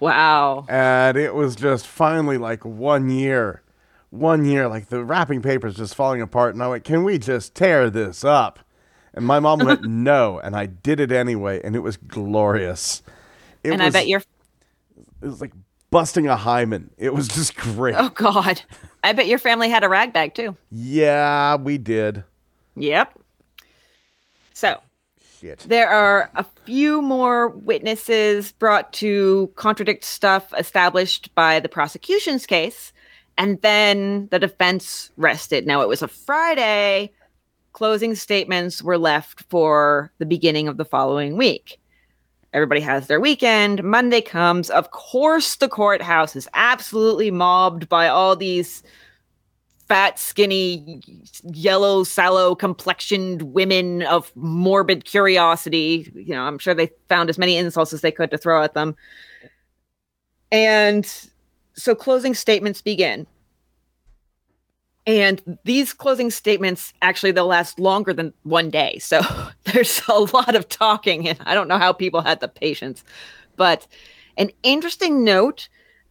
Wow. 0.00 0.64
and 0.68 1.16
it 1.16 1.34
was 1.34 1.56
just 1.56 1.86
finally 1.86 2.38
like 2.38 2.64
one 2.64 3.10
year 3.10 3.62
one 4.10 4.44
year 4.44 4.68
like 4.68 4.88
the 4.88 5.04
wrapping 5.04 5.42
paper 5.42 5.66
is 5.66 5.74
just 5.74 5.94
falling 5.94 6.22
apart 6.22 6.54
and 6.54 6.62
i 6.62 6.68
went 6.68 6.84
can 6.84 7.02
we 7.04 7.18
just 7.18 7.54
tear 7.54 7.90
this 7.90 8.24
up? 8.24 8.60
And 9.12 9.26
my 9.26 9.40
mom 9.40 9.58
went 9.58 9.82
no 9.88 10.38
and 10.38 10.54
i 10.54 10.66
did 10.66 11.00
it 11.00 11.10
anyway 11.10 11.60
and 11.64 11.74
it 11.74 11.80
was 11.80 11.96
glorious. 11.96 13.02
It 13.64 13.72
and 13.72 13.82
was, 13.82 13.94
I 13.94 13.98
bet 13.98 14.08
your 14.08 14.20
it 15.20 15.26
was 15.26 15.40
like 15.40 15.52
busting 15.90 16.28
a 16.28 16.36
hymen. 16.36 16.90
It 16.96 17.12
was 17.12 17.26
just 17.26 17.56
great. 17.56 17.96
Oh 17.98 18.10
god, 18.10 18.62
I 19.02 19.12
bet 19.12 19.26
your 19.26 19.40
family 19.40 19.68
had 19.68 19.82
a 19.82 19.88
rag 19.88 20.12
bag 20.12 20.34
too. 20.34 20.56
yeah 20.70 21.56
we 21.56 21.76
did. 21.76 22.22
Yep. 22.76 23.18
Shit 25.40 25.60
there 25.68 25.88
are 25.88 26.30
a 26.34 26.44
few 26.64 27.00
more 27.00 27.48
witnesses 27.48 28.52
brought 28.52 28.92
to 28.94 29.52
contradict 29.54 30.04
stuff 30.04 30.52
established 30.58 31.32
by 31.34 31.60
the 31.60 31.68
prosecution's 31.68 32.44
case, 32.46 32.92
and 33.36 33.60
then 33.62 34.28
the 34.30 34.38
defense 34.38 35.10
rested. 35.16 35.66
Now 35.66 35.80
it 35.82 35.88
was 35.88 36.02
a 36.02 36.08
Friday. 36.08 37.12
Closing 37.72 38.16
statements 38.16 38.82
were 38.82 38.98
left 38.98 39.44
for 39.48 40.10
the 40.18 40.26
beginning 40.26 40.66
of 40.66 40.76
the 40.76 40.84
following 40.84 41.36
week. 41.36 41.78
Everybody 42.52 42.80
has 42.80 43.06
their 43.06 43.20
weekend. 43.20 43.84
Monday 43.84 44.22
comes. 44.22 44.70
Of 44.70 44.90
course, 44.90 45.56
the 45.56 45.68
courthouse 45.68 46.34
is 46.34 46.48
absolutely 46.54 47.30
mobbed 47.30 47.88
by 47.88 48.08
all 48.08 48.34
these 48.34 48.82
fat, 49.88 50.18
skinny, 50.18 51.00
yellow, 51.44 52.04
sallow 52.04 52.54
complexioned 52.54 53.42
women 53.42 54.02
of 54.02 54.30
morbid 54.36 55.04
curiosity. 55.04 56.10
You 56.14 56.34
know, 56.34 56.42
I'm 56.42 56.58
sure 56.58 56.74
they 56.74 56.90
found 57.08 57.30
as 57.30 57.38
many 57.38 57.56
insults 57.56 57.92
as 57.92 58.02
they 58.02 58.12
could 58.12 58.30
to 58.30 58.38
throw 58.38 58.62
at 58.62 58.74
them. 58.74 58.94
And 60.52 61.10
so 61.74 61.94
closing 61.94 62.34
statements 62.34 62.82
begin. 62.82 63.26
And 65.06 65.58
these 65.64 65.94
closing 65.94 66.30
statements 66.30 66.92
actually 67.00 67.32
they'll 67.32 67.46
last 67.46 67.78
longer 67.78 68.12
than 68.12 68.34
one 68.42 68.68
day. 68.68 68.98
So 68.98 69.22
there's 69.64 70.02
a 70.06 70.18
lot 70.18 70.54
of 70.54 70.68
talking 70.68 71.28
and 71.28 71.38
I 71.46 71.54
don't 71.54 71.68
know 71.68 71.78
how 71.78 71.94
people 71.94 72.20
had 72.20 72.40
the 72.40 72.48
patience. 72.48 73.04
But 73.56 73.86
an 74.36 74.50
interesting 74.62 75.24
note 75.24 75.68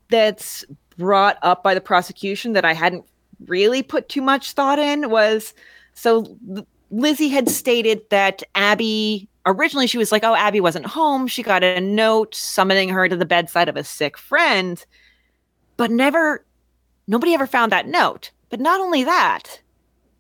that's 0.09 0.65
brought 0.97 1.37
up 1.43 1.63
by 1.63 1.75
the 1.75 1.81
prosecution 1.81 2.53
that 2.53 2.65
I 2.65 2.73
hadn't 2.73 3.05
really 3.45 3.83
put 3.83 4.09
too 4.09 4.21
much 4.21 4.53
thought 4.53 4.79
in 4.79 5.09
was 5.09 5.53
so 5.93 6.37
Lizzie 6.89 7.29
had 7.29 7.49
stated 7.49 8.01
that 8.09 8.43
Abby 8.55 9.27
originally 9.45 9.87
she 9.87 9.97
was 9.97 10.11
like, 10.11 10.23
"Oh, 10.23 10.35
Abby 10.35 10.59
wasn't 10.59 10.85
home. 10.85 11.27
She 11.27 11.43
got 11.43 11.63
a 11.63 11.79
note 11.81 12.35
summoning 12.35 12.89
her 12.89 13.09
to 13.09 13.15
the 13.15 13.25
bedside 13.25 13.69
of 13.69 13.75
a 13.75 13.83
sick 13.83 14.17
friend." 14.17 14.83
But 15.75 15.91
never 15.91 16.45
nobody 17.07 17.33
ever 17.33 17.47
found 17.47 17.71
that 17.71 17.87
note. 17.87 18.31
But 18.49 18.59
not 18.59 18.79
only 18.79 19.03
that, 19.03 19.61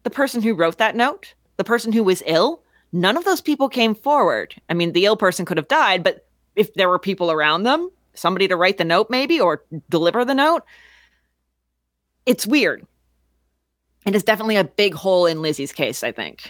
the 0.03 0.09
person 0.09 0.41
who 0.41 0.53
wrote 0.53 0.77
that 0.77 0.95
note, 0.95 1.33
the 1.57 1.63
person 1.63 1.91
who 1.91 2.03
was 2.03 2.23
ill, 2.25 2.61
none 2.91 3.17
of 3.17 3.25
those 3.25 3.41
people 3.41 3.69
came 3.69 3.95
forward. 3.95 4.55
I 4.69 4.73
mean, 4.73 4.93
the 4.93 5.05
ill 5.05 5.17
person 5.17 5.45
could 5.45 5.57
have 5.57 5.67
died, 5.67 6.03
but 6.03 6.25
if 6.55 6.73
there 6.73 6.89
were 6.89 6.99
people 6.99 7.31
around 7.31 7.63
them, 7.63 7.89
somebody 8.13 8.47
to 8.47 8.57
write 8.57 8.77
the 8.77 8.85
note 8.85 9.09
maybe 9.09 9.39
or 9.39 9.63
deliver 9.89 10.25
the 10.25 10.33
note, 10.33 10.63
it's 12.25 12.47
weird. 12.47 12.85
And 14.07 14.15
it's 14.15 14.23
definitely 14.23 14.55
a 14.55 14.63
big 14.63 14.93
hole 14.93 15.25
in 15.25 15.41
Lizzie's 15.41 15.73
case, 15.73 16.01
I 16.01 16.13
think. 16.13 16.49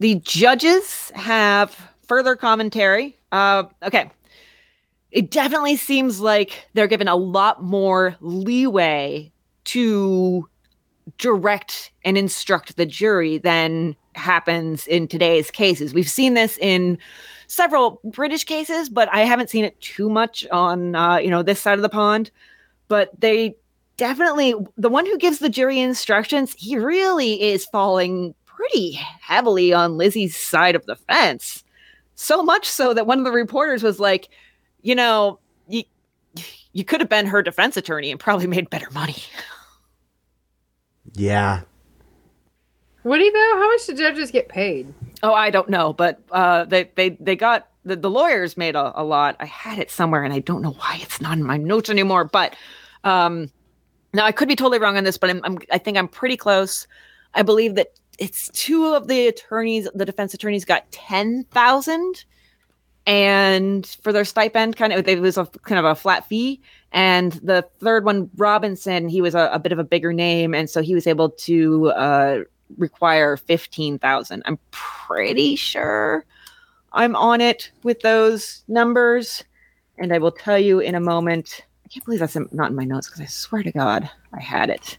The 0.00 0.14
judges 0.24 1.12
have 1.14 1.76
further 2.06 2.34
commentary. 2.34 3.18
Uh, 3.30 3.64
okay. 3.82 4.10
It 5.10 5.30
definitely 5.30 5.76
seems 5.76 6.18
like 6.18 6.66
they're 6.72 6.86
given 6.86 7.08
a 7.08 7.16
lot 7.16 7.62
more 7.62 8.16
leeway 8.22 9.30
to 9.64 10.48
direct 11.18 11.92
and 12.06 12.16
instruct 12.16 12.78
the 12.78 12.86
jury 12.86 13.36
than 13.36 13.96
happens 14.14 14.86
in 14.86 15.08
today's 15.08 15.50
cases. 15.50 15.92
We've 15.92 16.08
seen 16.08 16.32
this 16.32 16.56
in 16.56 16.96
several 17.48 18.00
British 18.02 18.44
cases, 18.44 18.88
but 18.88 19.10
I 19.12 19.24
haven't 19.24 19.50
seen 19.50 19.66
it 19.66 19.78
too 19.82 20.08
much 20.08 20.46
on 20.50 20.94
uh, 20.94 21.18
you 21.18 21.28
know 21.28 21.42
this 21.42 21.60
side 21.60 21.78
of 21.78 21.82
the 21.82 21.90
pond. 21.90 22.30
But 22.88 23.10
they 23.20 23.54
definitely 23.96 24.54
the 24.76 24.88
one 24.88 25.06
who 25.06 25.18
gives 25.18 25.38
the 25.38 25.48
jury 25.48 25.78
instructions, 25.78 26.54
he 26.58 26.78
really 26.78 27.42
is 27.42 27.66
falling 27.66 28.34
pretty 28.46 28.92
heavily 28.92 29.72
on 29.72 29.96
Lizzie's 29.96 30.36
side 30.36 30.74
of 30.74 30.86
the 30.86 30.96
fence. 30.96 31.62
So 32.14 32.42
much 32.42 32.68
so 32.68 32.94
that 32.94 33.06
one 33.06 33.18
of 33.18 33.24
the 33.24 33.30
reporters 33.32 33.82
was 33.82 34.00
like, 34.00 34.28
you 34.82 34.94
know, 34.94 35.38
you 35.68 35.84
you 36.72 36.84
could 36.84 37.00
have 37.00 37.08
been 37.08 37.26
her 37.26 37.42
defense 37.42 37.76
attorney 37.76 38.10
and 38.10 38.18
probably 38.18 38.46
made 38.46 38.70
better 38.70 38.90
money. 38.90 39.16
yeah 41.14 41.62
What 43.02 43.18
do 43.18 43.24
you 43.24 43.32
know? 43.32 43.58
How 43.58 43.68
much 43.68 43.86
do 43.86 43.94
judges 43.94 44.30
get 44.30 44.48
paid? 44.48 44.92
Oh, 45.22 45.32
I 45.34 45.50
don't 45.50 45.68
know, 45.68 45.92
but 45.92 46.20
uh, 46.30 46.64
they 46.64 46.90
they 46.94 47.10
they 47.10 47.36
got 47.36 47.68
the, 47.84 47.96
the 47.96 48.10
lawyers 48.10 48.56
made 48.56 48.76
a, 48.76 48.92
a 49.00 49.02
lot. 49.02 49.36
I 49.40 49.46
had 49.46 49.78
it 49.78 49.90
somewhere, 49.90 50.22
and 50.24 50.32
I 50.32 50.40
don't 50.40 50.62
know 50.62 50.72
why 50.72 50.98
it's 51.00 51.20
not 51.20 51.38
in 51.38 51.44
my 51.44 51.56
notes 51.56 51.90
anymore. 51.90 52.24
But 52.24 52.54
um, 53.04 53.50
now 54.12 54.24
I 54.24 54.32
could 54.32 54.48
be 54.48 54.56
totally 54.56 54.78
wrong 54.78 54.96
on 54.96 55.04
this, 55.04 55.18
but 55.18 55.30
I'm, 55.30 55.40
I'm 55.44 55.58
I 55.70 55.78
think 55.78 55.96
I'm 55.96 56.08
pretty 56.08 56.36
close. 56.36 56.86
I 57.34 57.42
believe 57.42 57.74
that 57.74 57.88
it's 58.18 58.48
two 58.50 58.94
of 58.94 59.08
the 59.08 59.28
attorneys, 59.28 59.88
the 59.94 60.04
defense 60.04 60.34
attorneys, 60.34 60.64
got 60.64 60.90
ten 60.90 61.44
thousand, 61.50 62.24
and 63.06 63.86
for 64.02 64.12
their 64.12 64.24
stipend, 64.24 64.76
kind 64.76 64.92
of 64.92 65.06
it 65.06 65.20
was 65.20 65.36
a 65.36 65.46
kind 65.46 65.78
of 65.78 65.84
a 65.84 65.94
flat 65.94 66.26
fee. 66.26 66.60
And 66.92 67.32
the 67.42 67.66
third 67.80 68.04
one, 68.04 68.30
Robinson, 68.36 69.08
he 69.08 69.20
was 69.20 69.34
a, 69.34 69.50
a 69.52 69.58
bit 69.58 69.72
of 69.72 69.78
a 69.78 69.84
bigger 69.84 70.12
name, 70.12 70.54
and 70.54 70.70
so 70.70 70.80
he 70.80 70.94
was 70.94 71.06
able 71.06 71.30
to 71.30 71.88
uh, 71.90 72.38
require 72.76 73.36
15,000. 73.36 74.42
I'm 74.46 74.58
pretty 74.70 75.56
sure 75.56 76.24
I'm 76.92 77.16
on 77.16 77.40
it 77.40 77.70
with 77.82 78.00
those 78.00 78.64
numbers. 78.68 79.44
And 79.98 80.12
I 80.12 80.18
will 80.18 80.32
tell 80.32 80.58
you 80.58 80.78
in 80.78 80.94
a 80.94 81.00
moment. 81.00 81.64
I 81.88 81.90
can't 81.90 82.04
believe 82.04 82.20
that's 82.20 82.36
in- 82.36 82.50
not 82.52 82.68
in 82.68 82.76
my 82.76 82.84
notes 82.84 83.08
because 83.08 83.22
I 83.22 83.26
swear 83.26 83.62
to 83.62 83.72
God 83.72 84.10
I 84.34 84.40
had 84.40 84.68
it. 84.68 84.98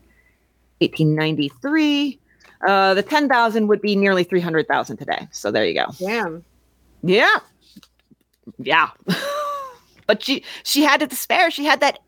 1893. 0.80 2.20
Uh, 2.68 2.94
the 2.96 3.04
10,000 3.04 3.68
would 3.68 3.82
be 3.82 3.96
nearly 3.96 4.24
300,000 4.24 4.98
today. 4.98 5.28
So 5.32 5.52
there 5.52 5.66
you 5.66 5.76
go. 5.76 5.86
Damn. 6.00 6.44
Yeah. 7.04 7.36
Yeah. 8.58 8.90
but 10.08 10.24
she 10.24 10.44
she 10.64 10.82
had 10.82 11.04
it 11.04 11.12
to 11.12 11.16
spare. 11.16 11.52
She 11.52 11.64
had 11.64 11.82
that, 11.82 12.00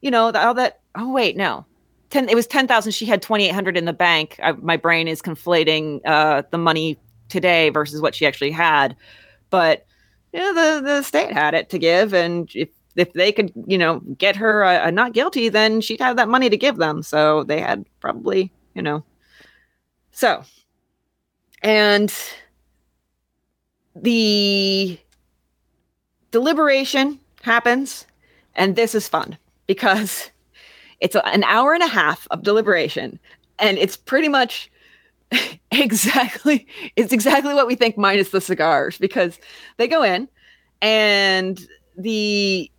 you 0.00 0.12
know, 0.12 0.30
the, 0.30 0.40
all 0.46 0.54
that. 0.54 0.80
Oh 0.94 1.10
wait, 1.10 1.36
no. 1.36 1.66
Ten. 2.10 2.28
It 2.28 2.36
was 2.36 2.46
ten 2.46 2.68
thousand. 2.68 2.92
She 2.92 3.04
had 3.04 3.20
twenty 3.20 3.48
eight 3.48 3.54
hundred 3.54 3.76
in 3.76 3.84
the 3.84 3.92
bank. 3.92 4.38
I, 4.40 4.52
my 4.52 4.76
brain 4.76 5.08
is 5.08 5.20
conflating 5.20 6.00
uh, 6.04 6.44
the 6.50 6.58
money 6.58 6.96
today 7.28 7.70
versus 7.70 8.00
what 8.00 8.14
she 8.14 8.26
actually 8.26 8.52
had. 8.52 8.94
But 9.50 9.84
yeah, 10.32 10.52
the 10.54 10.80
the 10.84 11.02
state 11.02 11.32
had 11.32 11.54
it 11.54 11.68
to 11.70 11.78
give, 11.78 12.14
and 12.14 12.48
if 12.54 12.68
if 12.96 13.12
they 13.12 13.32
could, 13.32 13.52
you 13.66 13.78
know, 13.78 14.00
get 14.18 14.36
her 14.36 14.62
a, 14.62 14.88
a 14.88 14.90
not 14.90 15.12
guilty, 15.12 15.48
then 15.48 15.80
she'd 15.80 16.00
have 16.00 16.16
that 16.16 16.28
money 16.28 16.50
to 16.50 16.56
give 16.56 16.76
them. 16.76 17.02
So 17.02 17.44
they 17.44 17.60
had 17.60 17.84
probably, 18.00 18.50
you 18.74 18.82
know. 18.82 19.04
So, 20.12 20.42
and 21.62 22.12
the 23.94 24.98
deliberation 26.30 27.20
happens, 27.42 28.06
and 28.54 28.76
this 28.76 28.94
is 28.94 29.08
fun 29.08 29.38
because 29.66 30.30
it's 31.00 31.16
an 31.24 31.44
hour 31.44 31.74
and 31.74 31.82
a 31.82 31.88
half 31.88 32.26
of 32.30 32.42
deliberation, 32.42 33.18
and 33.58 33.78
it's 33.78 33.96
pretty 33.96 34.28
much 34.28 34.70
exactly. 35.70 36.66
It's 36.96 37.12
exactly 37.12 37.54
what 37.54 37.66
we 37.66 37.74
think, 37.74 37.98
minus 37.98 38.30
the 38.30 38.40
cigars, 38.40 38.98
because 38.98 39.38
they 39.76 39.88
go 39.88 40.02
in 40.02 40.28
and 40.82 41.66
the, 41.96 42.70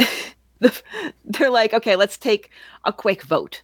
the 0.60 0.82
they're 1.24 1.50
like, 1.50 1.72
okay, 1.74 1.96
let's 1.96 2.16
take 2.16 2.50
a 2.84 2.92
quick 2.92 3.22
vote 3.22 3.62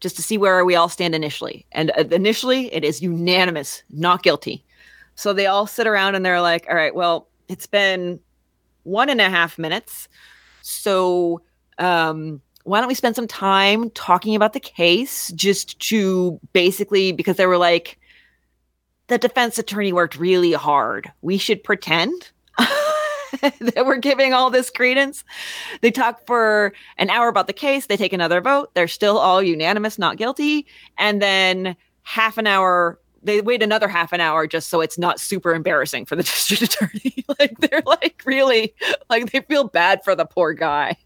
just 0.00 0.16
to 0.16 0.22
see 0.22 0.36
where 0.36 0.64
we 0.64 0.74
all 0.74 0.88
stand 0.88 1.14
initially. 1.14 1.64
And 1.72 1.90
uh, 1.96 2.04
initially, 2.10 2.72
it 2.74 2.84
is 2.84 3.00
unanimous, 3.00 3.82
not 3.90 4.22
guilty. 4.22 4.64
So 5.14 5.32
they 5.32 5.46
all 5.46 5.66
sit 5.66 5.86
around 5.86 6.14
and 6.14 6.26
they're 6.26 6.40
like, 6.40 6.66
all 6.68 6.76
right, 6.76 6.94
well, 6.94 7.28
it's 7.48 7.66
been 7.66 8.20
one 8.82 9.08
and 9.08 9.20
a 9.20 9.30
half 9.30 9.58
minutes. 9.58 10.08
So 10.62 11.40
um, 11.78 12.40
why 12.64 12.80
don't 12.80 12.88
we 12.88 12.94
spend 12.94 13.16
some 13.16 13.28
time 13.28 13.90
talking 13.90 14.34
about 14.34 14.52
the 14.52 14.60
case 14.60 15.30
just 15.32 15.78
to 15.80 16.38
basically, 16.52 17.12
because 17.12 17.36
they 17.36 17.46
were 17.46 17.58
like, 17.58 17.98
the 19.06 19.18
defense 19.18 19.58
attorney 19.58 19.92
worked 19.92 20.16
really 20.16 20.52
hard. 20.52 21.12
We 21.22 21.36
should 21.38 21.62
pretend 21.62 22.30
that 23.60 23.84
we're 23.86 23.96
giving 23.96 24.32
all 24.32 24.50
this 24.50 24.70
credence. 24.70 25.24
They 25.80 25.90
talk 25.90 26.26
for 26.26 26.72
an 26.98 27.10
hour 27.10 27.28
about 27.28 27.46
the 27.46 27.52
case. 27.52 27.86
They 27.86 27.96
take 27.96 28.12
another 28.12 28.40
vote. 28.40 28.70
They're 28.74 28.88
still 28.88 29.18
all 29.18 29.42
unanimous, 29.42 29.98
not 29.98 30.16
guilty. 30.16 30.66
And 30.98 31.20
then 31.20 31.76
half 32.02 32.38
an 32.38 32.46
hour, 32.46 32.98
they 33.22 33.40
wait 33.40 33.62
another 33.62 33.88
half 33.88 34.12
an 34.12 34.20
hour 34.20 34.46
just 34.46 34.68
so 34.68 34.80
it's 34.80 34.98
not 34.98 35.18
super 35.18 35.54
embarrassing 35.54 36.04
for 36.04 36.16
the 36.16 36.22
district 36.24 36.62
attorney. 36.62 37.24
like 37.40 37.58
they're 37.58 37.82
like 37.86 38.22
really, 38.24 38.74
like 39.10 39.32
they 39.32 39.40
feel 39.40 39.64
bad 39.64 40.04
for 40.04 40.14
the 40.14 40.26
poor 40.26 40.52
guy. 40.52 40.96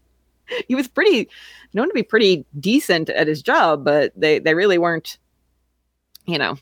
He 0.67 0.75
was 0.75 0.87
pretty 0.87 1.29
known 1.73 1.87
to 1.87 1.93
be 1.93 2.03
pretty 2.03 2.45
decent 2.59 3.09
at 3.09 3.27
his 3.27 3.41
job, 3.41 3.85
but 3.85 4.11
they 4.15 4.39
they 4.39 4.55
really 4.55 4.79
weren't, 4.79 5.17
you 6.25 6.39
know, 6.39 6.57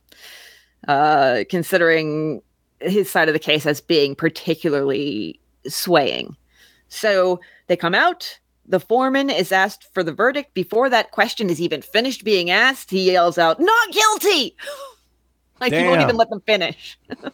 uh, 0.89 1.45
considering 1.49 2.41
his 2.80 3.10
side 3.10 3.30
of 3.30 3.34
the 3.34 3.39
case 3.39 3.65
as 3.65 3.81
being 3.81 4.14
particularly 4.14 5.39
swaying. 5.68 6.35
So 6.89 7.39
they 7.68 7.76
come 7.76 7.95
out. 7.95 8.39
The 8.65 8.80
foreman 8.80 9.30
is 9.30 9.52
asked 9.52 9.94
for 9.94 10.03
the 10.03 10.11
verdict. 10.11 10.53
Before 10.53 10.89
that 10.89 11.11
question 11.11 11.49
is 11.49 11.61
even 11.61 11.81
finished 11.81 12.23
being 12.23 12.49
asked, 12.49 12.91
he 12.91 13.11
yells 13.11 13.38
out, 13.38 13.60
Not 13.60 13.91
guilty! 13.91 14.56
like 15.61 15.73
he 15.73 15.84
won't 15.84 16.02
even 16.02 16.18
let 16.18 16.30
them 16.30 16.41
finish. 16.41 16.98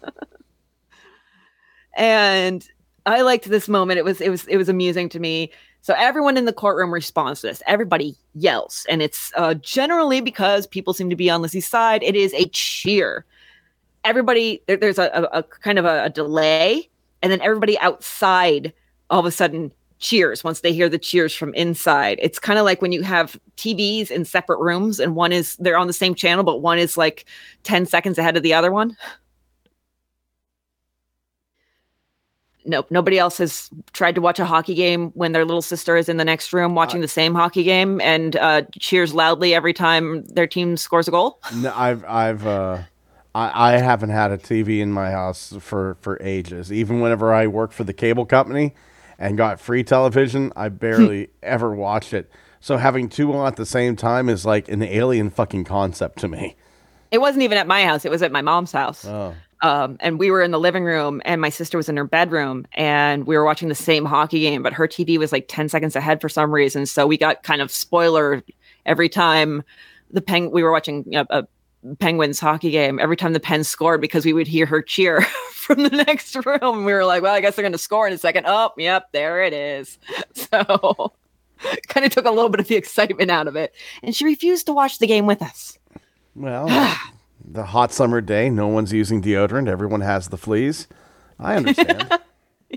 and 1.95 2.67
I 3.05 3.21
liked 3.21 3.45
this 3.45 3.67
moment. 3.67 3.97
It 3.97 4.05
was 4.05 4.21
it 4.21 4.29
was 4.29 4.45
it 4.45 4.57
was 4.57 4.69
amusing 4.69 5.09
to 5.09 5.19
me. 5.19 5.51
So 5.81 5.93
everyone 5.97 6.37
in 6.37 6.45
the 6.45 6.53
courtroom 6.53 6.93
responds 6.93 7.41
to 7.41 7.47
this. 7.47 7.61
Everybody 7.67 8.15
yells, 8.35 8.85
and 8.89 9.01
it's 9.01 9.33
uh, 9.35 9.55
generally 9.55 10.21
because 10.21 10.65
people 10.65 10.93
seem 10.93 11.09
to 11.09 11.15
be 11.15 11.29
on 11.29 11.41
Lizzie's 11.41 11.67
side. 11.67 12.03
It 12.03 12.15
is 12.15 12.33
a 12.33 12.45
cheer. 12.49 13.25
Everybody 14.05 14.61
there, 14.67 14.77
there's 14.77 14.99
a, 14.99 15.09
a, 15.13 15.39
a 15.39 15.43
kind 15.43 15.77
of 15.77 15.85
a, 15.85 16.05
a 16.05 16.09
delay, 16.09 16.89
and 17.23 17.31
then 17.31 17.41
everybody 17.41 17.79
outside 17.79 18.73
all 19.09 19.19
of 19.19 19.25
a 19.25 19.31
sudden 19.31 19.71
cheers 19.99 20.43
once 20.43 20.59
they 20.59 20.73
hear 20.73 20.89
the 20.89 20.99
cheers 20.99 21.33
from 21.33 21.53
inside. 21.55 22.19
It's 22.21 22.37
kind 22.37 22.59
of 22.59 22.65
like 22.65 22.81
when 22.81 22.91
you 22.91 23.01
have 23.03 23.39
TVs 23.57 24.11
in 24.11 24.25
separate 24.25 24.59
rooms, 24.59 24.99
and 24.99 25.15
one 25.15 25.31
is 25.31 25.55
they're 25.55 25.77
on 25.77 25.87
the 25.87 25.93
same 25.93 26.13
channel, 26.13 26.43
but 26.43 26.61
one 26.61 26.77
is 26.77 26.97
like 26.97 27.25
ten 27.63 27.87
seconds 27.87 28.19
ahead 28.19 28.37
of 28.37 28.43
the 28.43 28.53
other 28.53 28.71
one. 28.71 28.95
Nope. 32.65 32.87
Nobody 32.89 33.19
else 33.19 33.37
has 33.39 33.69
tried 33.91 34.15
to 34.15 34.21
watch 34.21 34.39
a 34.39 34.45
hockey 34.45 34.73
game 34.73 35.11
when 35.15 35.33
their 35.33 35.43
little 35.43 35.61
sister 35.61 35.97
is 35.97 36.07
in 36.07 36.15
the 36.17 36.23
next 36.23 36.53
room 36.53 36.75
watching 36.75 37.01
the 37.01 37.09
same 37.09 37.35
hockey 37.35 37.63
game 37.63 37.99
and 37.99 38.37
uh, 38.37 38.61
cheers 38.79 39.13
loudly 39.13 39.53
every 39.53 39.73
time 39.73 40.23
their 40.27 40.47
team 40.47 40.77
scores 40.77 41.07
a 41.07 41.11
goal. 41.11 41.41
No, 41.55 41.73
I've 41.75 42.05
I've 42.05 42.47
uh, 42.47 42.83
I 43.35 43.73
I 43.73 43.77
haven't 43.77 44.09
had 44.09 44.31
a 44.31 44.37
TV 44.37 44.79
in 44.79 44.91
my 44.91 45.11
house 45.11 45.55
for 45.59 45.97
for 46.01 46.21
ages. 46.21 46.71
Even 46.71 47.01
whenever 47.01 47.33
I 47.33 47.47
worked 47.47 47.73
for 47.73 47.83
the 47.83 47.93
cable 47.93 48.25
company 48.25 48.73
and 49.17 49.37
got 49.37 49.59
free 49.59 49.83
television, 49.83 50.51
I 50.55 50.69
barely 50.69 51.29
ever 51.41 51.73
watched 51.73 52.13
it. 52.13 52.29
So 52.59 52.77
having 52.77 53.09
two 53.09 53.33
on 53.33 53.47
at 53.47 53.55
the 53.55 53.65
same 53.65 53.95
time 53.95 54.29
is 54.29 54.45
like 54.45 54.69
an 54.69 54.81
alien 54.83 55.29
fucking 55.29 55.65
concept 55.65 56.19
to 56.19 56.27
me. 56.27 56.55
It 57.11 57.19
wasn't 57.19 57.43
even 57.43 57.57
at 57.57 57.67
my 57.67 57.85
house; 57.85 58.05
it 58.05 58.11
was 58.11 58.21
at 58.21 58.31
my 58.31 58.41
mom's 58.41 58.71
house. 58.71 59.05
Oh. 59.05 59.35
Um, 59.61 59.95
and 60.01 60.19
we 60.19 60.29
were 60.29 60.41
in 60.41 60.51
the 60.51 60.59
living 60.59 60.83
room, 60.83 61.21
and 61.23 61.39
my 61.39 61.47
sister 61.47 61.77
was 61.77 61.87
in 61.87 61.95
her 61.95 62.03
bedroom, 62.03 62.67
and 62.73 63.25
we 63.25 63.37
were 63.37 63.45
watching 63.45 63.69
the 63.69 63.75
same 63.75 64.03
hockey 64.03 64.41
game, 64.41 64.61
but 64.61 64.73
her 64.73 64.89
TV 64.89 65.17
was 65.17 65.31
like 65.31 65.45
ten 65.47 65.69
seconds 65.69 65.95
ahead 65.95 66.19
for 66.19 66.27
some 66.27 66.53
reason. 66.53 66.85
So 66.85 67.07
we 67.07 67.17
got 67.17 67.43
kind 67.43 67.61
of 67.61 67.71
spoiler 67.71 68.43
every 68.85 69.07
time 69.07 69.63
the 70.11 70.21
peng 70.21 70.51
we 70.51 70.63
were 70.63 70.71
watching 70.71 71.05
you 71.05 71.11
know, 71.19 71.25
a 71.29 71.47
Penguins 71.99 72.39
hockey 72.39 72.71
game. 72.71 72.99
Every 72.99 73.17
time 73.17 73.33
the 73.33 73.39
Pens 73.39 73.67
scored, 73.67 74.01
because 74.01 74.25
we 74.25 74.33
would 74.33 74.47
hear 74.47 74.65
her 74.65 74.81
cheer 74.81 75.21
from 75.51 75.83
the 75.83 75.89
next 75.89 76.35
room, 76.45 76.85
we 76.85 76.93
were 76.93 77.05
like, 77.05 77.21
"Well, 77.23 77.33
I 77.33 77.41
guess 77.41 77.55
they're 77.55 77.63
going 77.63 77.71
to 77.73 77.77
score 77.77 78.07
in 78.07 78.13
a 78.13 78.17
second. 78.17 78.45
Oh, 78.47 78.71
yep, 78.77 79.11
there 79.11 79.43
it 79.43 79.53
is. 79.53 79.97
So 80.35 81.13
kind 81.87 82.05
of 82.05 82.11
took 82.11 82.25
a 82.25 82.31
little 82.31 82.49
bit 82.49 82.59
of 82.59 82.67
the 82.67 82.75
excitement 82.75 83.31
out 83.31 83.47
of 83.47 83.55
it, 83.55 83.73
and 84.01 84.15
she 84.15 84.25
refused 84.25 84.65
to 84.67 84.73
watch 84.73 84.99
the 84.99 85.07
game 85.07 85.25
with 85.25 85.41
us. 85.41 85.77
Well, 86.35 86.67
the 87.45 87.63
hot 87.63 87.91
summer 87.91 88.21
day, 88.21 88.49
no 88.49 88.67
one's 88.67 88.91
using 88.93 89.21
deodorant. 89.21 89.67
Everyone 89.67 90.01
has 90.01 90.27
the 90.29 90.37
fleas. 90.37 90.87
I 91.39 91.55
understand. 91.55 92.19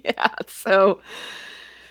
yeah 0.05 0.29
so 0.47 1.01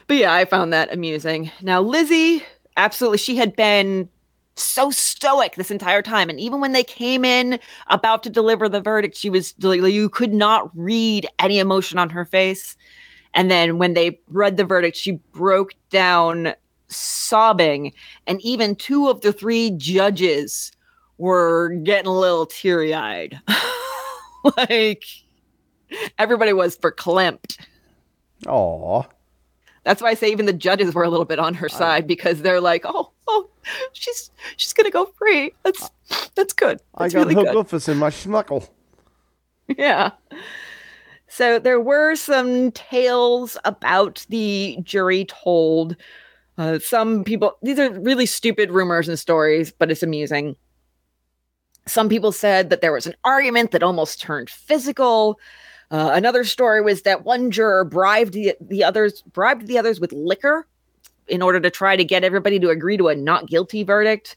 but 0.08 0.18
yeah 0.18 0.32
i 0.34 0.46
found 0.46 0.72
that 0.72 0.94
amusing 0.94 1.50
now 1.62 1.82
lizzie 1.82 2.44
absolutely 2.78 3.18
she 3.18 3.36
had 3.36 3.56
been 3.56 4.08
so 4.56 4.90
stoic 4.90 5.56
this 5.56 5.72
entire 5.72 6.02
time 6.02 6.30
and 6.30 6.40
even 6.40 6.62
when 6.62 6.72
they 6.72 6.84
came 6.84 7.26
in 7.26 7.60
about 7.88 8.24
to 8.24 8.30
deliver 8.30 8.70
the 8.70 8.82
verdict 8.82 9.18
she 9.18 9.30
was 9.30 9.54
you 9.60 10.10
could 10.10 10.34
not 10.34 10.70
read 10.76 11.28
any 11.40 11.60
emotion 11.60 12.00
on 12.00 12.10
her 12.10 12.26
face. 12.26 12.76
And 13.34 13.52
then 13.52 13.78
when 13.78 13.94
they 13.94 14.20
read 14.30 14.58
the 14.58 14.64
verdict 14.64 14.96
she 14.98 15.12
broke 15.34 15.74
down 15.90 16.54
sobbing 16.88 17.94
and 18.28 18.40
even 18.42 18.76
two 18.76 19.10
of 19.10 19.22
the 19.22 19.34
three 19.34 19.72
judges 19.72 20.72
were 21.18 21.70
getting 21.84 22.08
a 22.08 22.18
little 22.18 22.46
teary-eyed. 22.46 23.40
Like 24.58 25.06
everybody 26.20 26.54
was 26.54 26.78
verklempt. 26.78 27.58
Aw. 28.48 29.04
That's 29.86 30.02
why 30.02 30.10
I 30.10 30.14
say 30.16 30.32
even 30.32 30.48
the 30.48 30.54
judges 30.54 30.94
were 30.94 31.04
a 31.04 31.10
little 31.10 31.26
bit 31.26 31.40
on 31.40 31.54
her 31.54 31.70
side 31.70 32.08
because 32.08 32.42
they're 32.42 32.60
like, 32.60 32.84
"Oh, 32.86 33.12
oh, 33.28 33.50
she's 33.94 34.32
she's 34.58 34.74
gonna 34.74 34.90
go 34.90 35.06
free. 35.06 35.54
That's 35.64 35.90
that's 36.36 36.54
good. 36.54 36.82
I 36.96 37.08
got 37.08 37.20
really 37.20 37.36
good." 37.36 37.48
hookufus 37.48 37.88
in 37.88 37.98
my 37.98 38.10
schmuckle. 38.10 38.68
Yeah. 39.78 40.12
So 41.28 41.60
there 41.60 41.82
were 41.82 42.16
some 42.16 42.72
tales 42.72 43.58
about 43.66 44.26
the 44.30 44.78
jury 44.84 45.26
told. 45.26 45.96
Uh, 46.58 46.80
some 46.80 47.24
people, 47.24 47.58
these 47.62 47.78
are 47.80 47.92
really 48.00 48.26
stupid 48.26 48.72
rumors 48.72 49.10
and 49.10 49.20
stories, 49.20 49.72
but 49.72 49.92
it's 49.92 50.04
amusing. 50.04 50.56
Some 51.88 52.08
people 52.10 52.32
said 52.32 52.70
that 52.70 52.82
there 52.82 52.94
was 52.94 53.06
an 53.06 53.16
argument 53.26 53.72
that 53.72 53.84
almost 53.84 54.22
turned 54.22 54.50
physical. 54.50 55.38
Uh, 55.92 56.12
another 56.14 56.44
story 56.44 56.82
was 56.82 57.04
that 57.04 57.26
one 57.26 57.52
juror 57.52 57.84
bribed 57.84 58.34
the, 58.34 58.56
the 58.60 58.84
others, 58.84 59.22
bribed 59.34 59.68
the 59.68 59.78
others 59.78 60.00
with 60.00 60.12
liquor 60.14 60.68
in 61.28 61.42
order 61.42 61.60
to 61.60 61.70
try 61.70 61.96
to 61.96 62.04
get 62.04 62.24
everybody 62.24 62.60
to 62.60 62.70
agree 62.70 62.98
to 62.98 63.08
a 63.08 63.16
not 63.16 63.48
guilty 63.48 63.84
verdict. 63.84 64.36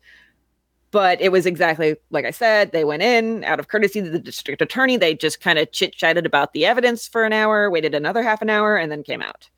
But 0.90 1.20
it 1.20 1.32
was 1.32 1.44
exactly 1.44 1.96
like 2.10 2.24
I 2.24 2.30
said. 2.30 2.72
They 2.72 2.84
went 2.84 3.02
in 3.02 3.44
out 3.44 3.60
of 3.60 3.68
courtesy 3.68 4.00
to 4.00 4.08
the 4.08 4.18
district 4.18 4.62
attorney. 4.62 4.96
They 4.96 5.14
just 5.14 5.40
kind 5.40 5.58
of 5.58 5.70
chit 5.72 5.92
chatted 5.92 6.24
about 6.24 6.54
the 6.54 6.64
evidence 6.64 7.06
for 7.06 7.24
an 7.24 7.32
hour, 7.34 7.70
waited 7.70 7.94
another 7.94 8.22
half 8.22 8.40
an 8.40 8.48
hour, 8.48 8.76
and 8.76 8.90
then 8.90 9.02
came 9.02 9.20
out. 9.20 9.50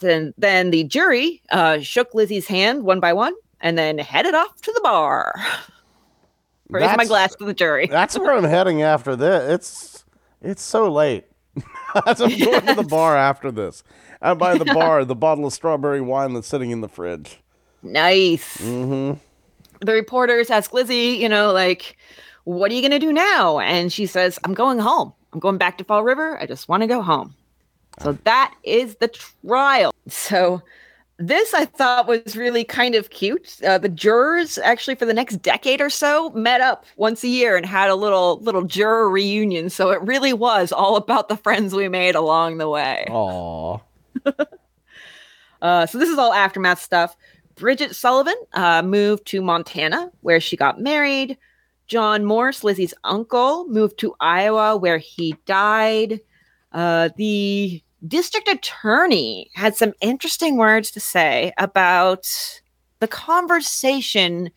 Then, 0.00 0.34
then 0.36 0.70
the 0.70 0.84
jury 0.84 1.40
uh, 1.52 1.78
shook 1.80 2.12
Lizzie's 2.12 2.48
hand 2.48 2.82
one 2.82 3.00
by 3.00 3.14
one 3.14 3.32
and 3.62 3.78
then 3.78 3.96
headed 3.98 4.34
off 4.34 4.60
to 4.62 4.72
the 4.72 4.80
bar. 4.82 5.34
Raise 6.68 6.96
my 6.96 7.04
glass 7.04 7.34
to 7.36 7.44
the 7.44 7.54
jury. 7.54 7.86
That's 7.86 8.18
where 8.18 8.32
I'm 8.32 8.44
heading 8.44 8.82
after 8.82 9.14
this. 9.14 9.54
It's 9.54 9.91
it's 10.42 10.62
so 10.62 10.90
late. 10.90 11.24
As 12.06 12.20
I'm 12.20 12.38
going 12.38 12.66
to 12.66 12.74
the 12.74 12.82
bar 12.82 13.16
after 13.16 13.50
this. 13.50 13.84
And 14.20 14.38
by 14.38 14.56
the 14.56 14.64
bar, 14.64 15.04
the 15.04 15.14
bottle 15.16 15.46
of 15.46 15.52
strawberry 15.52 16.00
wine 16.00 16.32
that's 16.32 16.46
sitting 16.46 16.70
in 16.70 16.80
the 16.80 16.88
fridge. 16.88 17.38
Nice. 17.82 18.58
Mm-hmm. 18.58 19.18
The 19.84 19.92
reporters 19.92 20.48
ask 20.48 20.72
Lizzie, 20.72 21.18
you 21.20 21.28
know, 21.28 21.52
like, 21.52 21.96
what 22.44 22.70
are 22.70 22.74
you 22.74 22.80
going 22.80 22.92
to 22.92 22.98
do 22.98 23.12
now? 23.12 23.58
And 23.58 23.92
she 23.92 24.06
says, 24.06 24.38
I'm 24.44 24.54
going 24.54 24.78
home. 24.78 25.12
I'm 25.32 25.40
going 25.40 25.58
back 25.58 25.78
to 25.78 25.84
Fall 25.84 26.04
River. 26.04 26.40
I 26.40 26.46
just 26.46 26.68
want 26.68 26.82
to 26.82 26.86
go 26.86 27.02
home. 27.02 27.34
So 28.00 28.12
that 28.24 28.54
is 28.62 28.96
the 28.96 29.08
trial. 29.08 29.92
So 30.08 30.62
this 31.28 31.54
I 31.54 31.64
thought 31.64 32.06
was 32.06 32.36
really 32.36 32.64
kind 32.64 32.94
of 32.94 33.10
cute. 33.10 33.56
Uh, 33.64 33.78
the 33.78 33.88
jurors 33.88 34.58
actually 34.58 34.94
for 34.94 35.04
the 35.04 35.14
next 35.14 35.36
decade 35.36 35.80
or 35.80 35.90
so 35.90 36.30
met 36.30 36.60
up 36.60 36.84
once 36.96 37.22
a 37.24 37.28
year 37.28 37.56
and 37.56 37.64
had 37.64 37.90
a 37.90 37.94
little 37.94 38.38
little 38.40 38.62
juror 38.62 39.08
reunion. 39.08 39.70
So 39.70 39.90
it 39.90 40.02
really 40.02 40.32
was 40.32 40.72
all 40.72 40.96
about 40.96 41.28
the 41.28 41.36
friends 41.36 41.74
we 41.74 41.88
made 41.88 42.14
along 42.14 42.58
the 42.58 42.68
way. 42.68 43.06
Aw. 43.10 43.78
Uh, 45.62 45.86
so 45.86 45.96
this 45.96 46.08
is 46.08 46.18
all 46.18 46.32
aftermath 46.32 46.80
stuff. 46.80 47.16
Bridget 47.54 47.94
Sullivan 47.94 48.34
uh, 48.54 48.82
moved 48.82 49.26
to 49.26 49.40
Montana, 49.40 50.10
where 50.20 50.40
she 50.40 50.56
got 50.56 50.80
married. 50.80 51.38
John 51.86 52.24
Morse, 52.24 52.64
Lizzie's 52.64 52.94
uncle, 53.04 53.68
moved 53.68 53.98
to 53.98 54.14
Iowa 54.18 54.76
where 54.76 54.98
he 54.98 55.36
died. 55.46 56.20
Uh, 56.72 57.10
the 57.16 57.81
district 58.06 58.48
attorney 58.48 59.50
had 59.54 59.76
some 59.76 59.92
interesting 60.00 60.56
words 60.56 60.90
to 60.92 61.00
say 61.00 61.52
about 61.58 62.26
the 63.00 63.08
conversation 63.08 64.50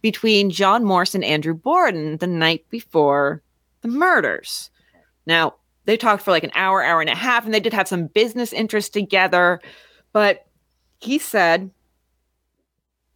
between 0.00 0.50
John 0.50 0.84
Morse 0.84 1.14
and 1.14 1.24
Andrew 1.24 1.54
Borden 1.54 2.18
the 2.18 2.26
night 2.26 2.64
before 2.70 3.42
the 3.82 3.88
murders. 3.88 4.70
Now, 5.26 5.54
they 5.84 5.96
talked 5.96 6.22
for 6.22 6.30
like 6.30 6.44
an 6.44 6.52
hour, 6.54 6.82
hour 6.82 7.00
and 7.00 7.10
a 7.10 7.14
half, 7.14 7.44
and 7.44 7.54
they 7.54 7.60
did 7.60 7.72
have 7.72 7.88
some 7.88 8.06
business 8.08 8.52
interests 8.52 8.90
together. 8.90 9.60
But 10.12 10.46
he 11.00 11.18
said, 11.18 11.70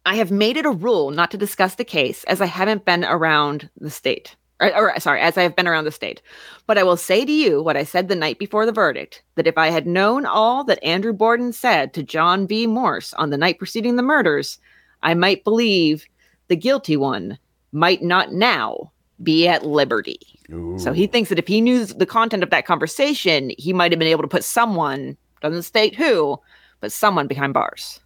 I 0.05 0.15
have 0.15 0.31
made 0.31 0.57
it 0.57 0.65
a 0.65 0.71
rule 0.71 1.11
not 1.11 1.31
to 1.31 1.37
discuss 1.37 1.75
the 1.75 1.85
case 1.85 2.23
as 2.25 2.41
I 2.41 2.45
haven't 2.47 2.85
been 2.85 3.05
around 3.05 3.69
the 3.79 3.89
state. 3.89 4.35
Or, 4.59 4.75
or, 4.75 4.99
sorry, 4.99 5.19
as 5.19 5.37
I 5.37 5.43
have 5.43 5.55
been 5.55 5.67
around 5.67 5.85
the 5.85 5.91
state. 5.91 6.21
But 6.67 6.77
I 6.77 6.83
will 6.83 6.95
say 6.95 7.25
to 7.25 7.31
you 7.31 7.61
what 7.61 7.75
I 7.75 7.83
said 7.83 8.07
the 8.07 8.15
night 8.15 8.39
before 8.39 8.65
the 8.65 8.71
verdict 8.71 9.23
that 9.35 9.47
if 9.47 9.57
I 9.57 9.69
had 9.69 9.87
known 9.87 10.25
all 10.25 10.63
that 10.65 10.83
Andrew 10.83 11.11
Borden 11.11 11.51
said 11.51 11.93
to 11.93 12.03
John 12.03 12.47
V. 12.47 12.67
Morse 12.67 13.13
on 13.15 13.29
the 13.29 13.37
night 13.37 13.57
preceding 13.57 13.95
the 13.95 14.03
murders, 14.03 14.59
I 15.01 15.15
might 15.15 15.43
believe 15.43 16.05
the 16.47 16.55
guilty 16.55 16.95
one 16.95 17.37
might 17.71 18.03
not 18.03 18.31
now 18.31 18.91
be 19.21 19.47
at 19.47 19.65
liberty. 19.65 20.19
Ooh. 20.51 20.77
So 20.77 20.93
he 20.93 21.07
thinks 21.07 21.29
that 21.29 21.39
if 21.39 21.47
he 21.47 21.61
knew 21.61 21.85
the 21.85 22.05
content 22.05 22.43
of 22.43 22.49
that 22.51 22.65
conversation, 22.65 23.51
he 23.57 23.73
might 23.73 23.91
have 23.91 23.99
been 23.99 24.07
able 24.07 24.23
to 24.23 24.27
put 24.27 24.43
someone, 24.43 25.17
doesn't 25.41 25.63
state 25.63 25.95
who, 25.95 26.39
but 26.79 26.91
someone 26.91 27.27
behind 27.27 27.53
bars. 27.53 27.99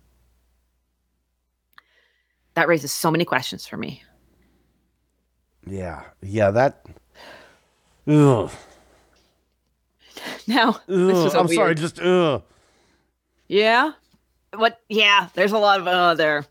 That 2.53 2.67
raises 2.67 2.91
so 2.91 3.11
many 3.11 3.25
questions 3.25 3.67
for 3.67 3.77
me. 3.77 4.03
Yeah, 5.69 6.03
yeah, 6.21 6.51
that. 6.51 6.85
Ugh. 8.07 8.49
Now, 10.47 10.71
this 10.87 11.17
Ugh. 11.17 11.23
was 11.23 11.35
a 11.35 11.39
I'm 11.39 11.47
sorry, 11.47 11.75
just 11.75 11.99
ugh. 11.99 12.43
Yeah. 13.47 13.91
What? 14.55 14.81
Yeah, 14.89 15.29
there's 15.33 15.51
a 15.51 15.57
lot 15.57 15.79
of 15.79 15.87
uh 15.87 16.13
there. 16.15 16.45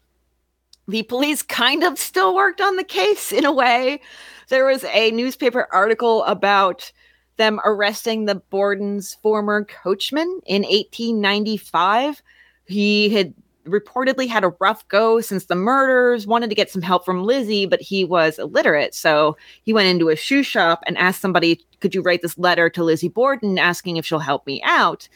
The 0.88 1.02
police 1.04 1.42
kind 1.42 1.82
of 1.82 1.98
still 1.98 2.34
worked 2.34 2.60
on 2.60 2.76
the 2.76 2.84
case 2.84 3.32
in 3.32 3.44
a 3.44 3.52
way. 3.52 4.00
There 4.48 4.66
was 4.66 4.84
a 4.84 5.10
newspaper 5.10 5.66
article 5.72 6.22
about 6.24 6.92
them 7.36 7.60
arresting 7.64 8.24
the 8.24 8.36
Borden's 8.36 9.14
former 9.14 9.64
coachman 9.64 10.40
in 10.46 10.62
1895. 10.62 12.22
He 12.66 13.08
had 13.10 13.34
reportedly 13.66 14.28
had 14.28 14.44
a 14.44 14.54
rough 14.60 14.86
go 14.88 15.20
since 15.20 15.46
the 15.46 15.54
murders, 15.54 16.26
wanted 16.26 16.50
to 16.50 16.56
get 16.56 16.70
some 16.70 16.82
help 16.82 17.04
from 17.04 17.24
Lizzie, 17.24 17.66
but 17.66 17.80
he 17.80 18.04
was 18.04 18.38
illiterate. 18.38 18.94
So 18.94 19.36
he 19.62 19.72
went 19.72 19.88
into 19.88 20.08
a 20.08 20.16
shoe 20.16 20.42
shop 20.42 20.82
and 20.86 20.96
asked 20.98 21.20
somebody, 21.20 21.60
Could 21.80 21.94
you 21.94 22.02
write 22.02 22.22
this 22.22 22.38
letter 22.38 22.70
to 22.70 22.84
Lizzie 22.84 23.08
Borden 23.08 23.58
asking 23.58 23.96
if 23.96 24.06
she'll 24.06 24.18
help 24.18 24.46
me 24.46 24.62
out? 24.64 25.08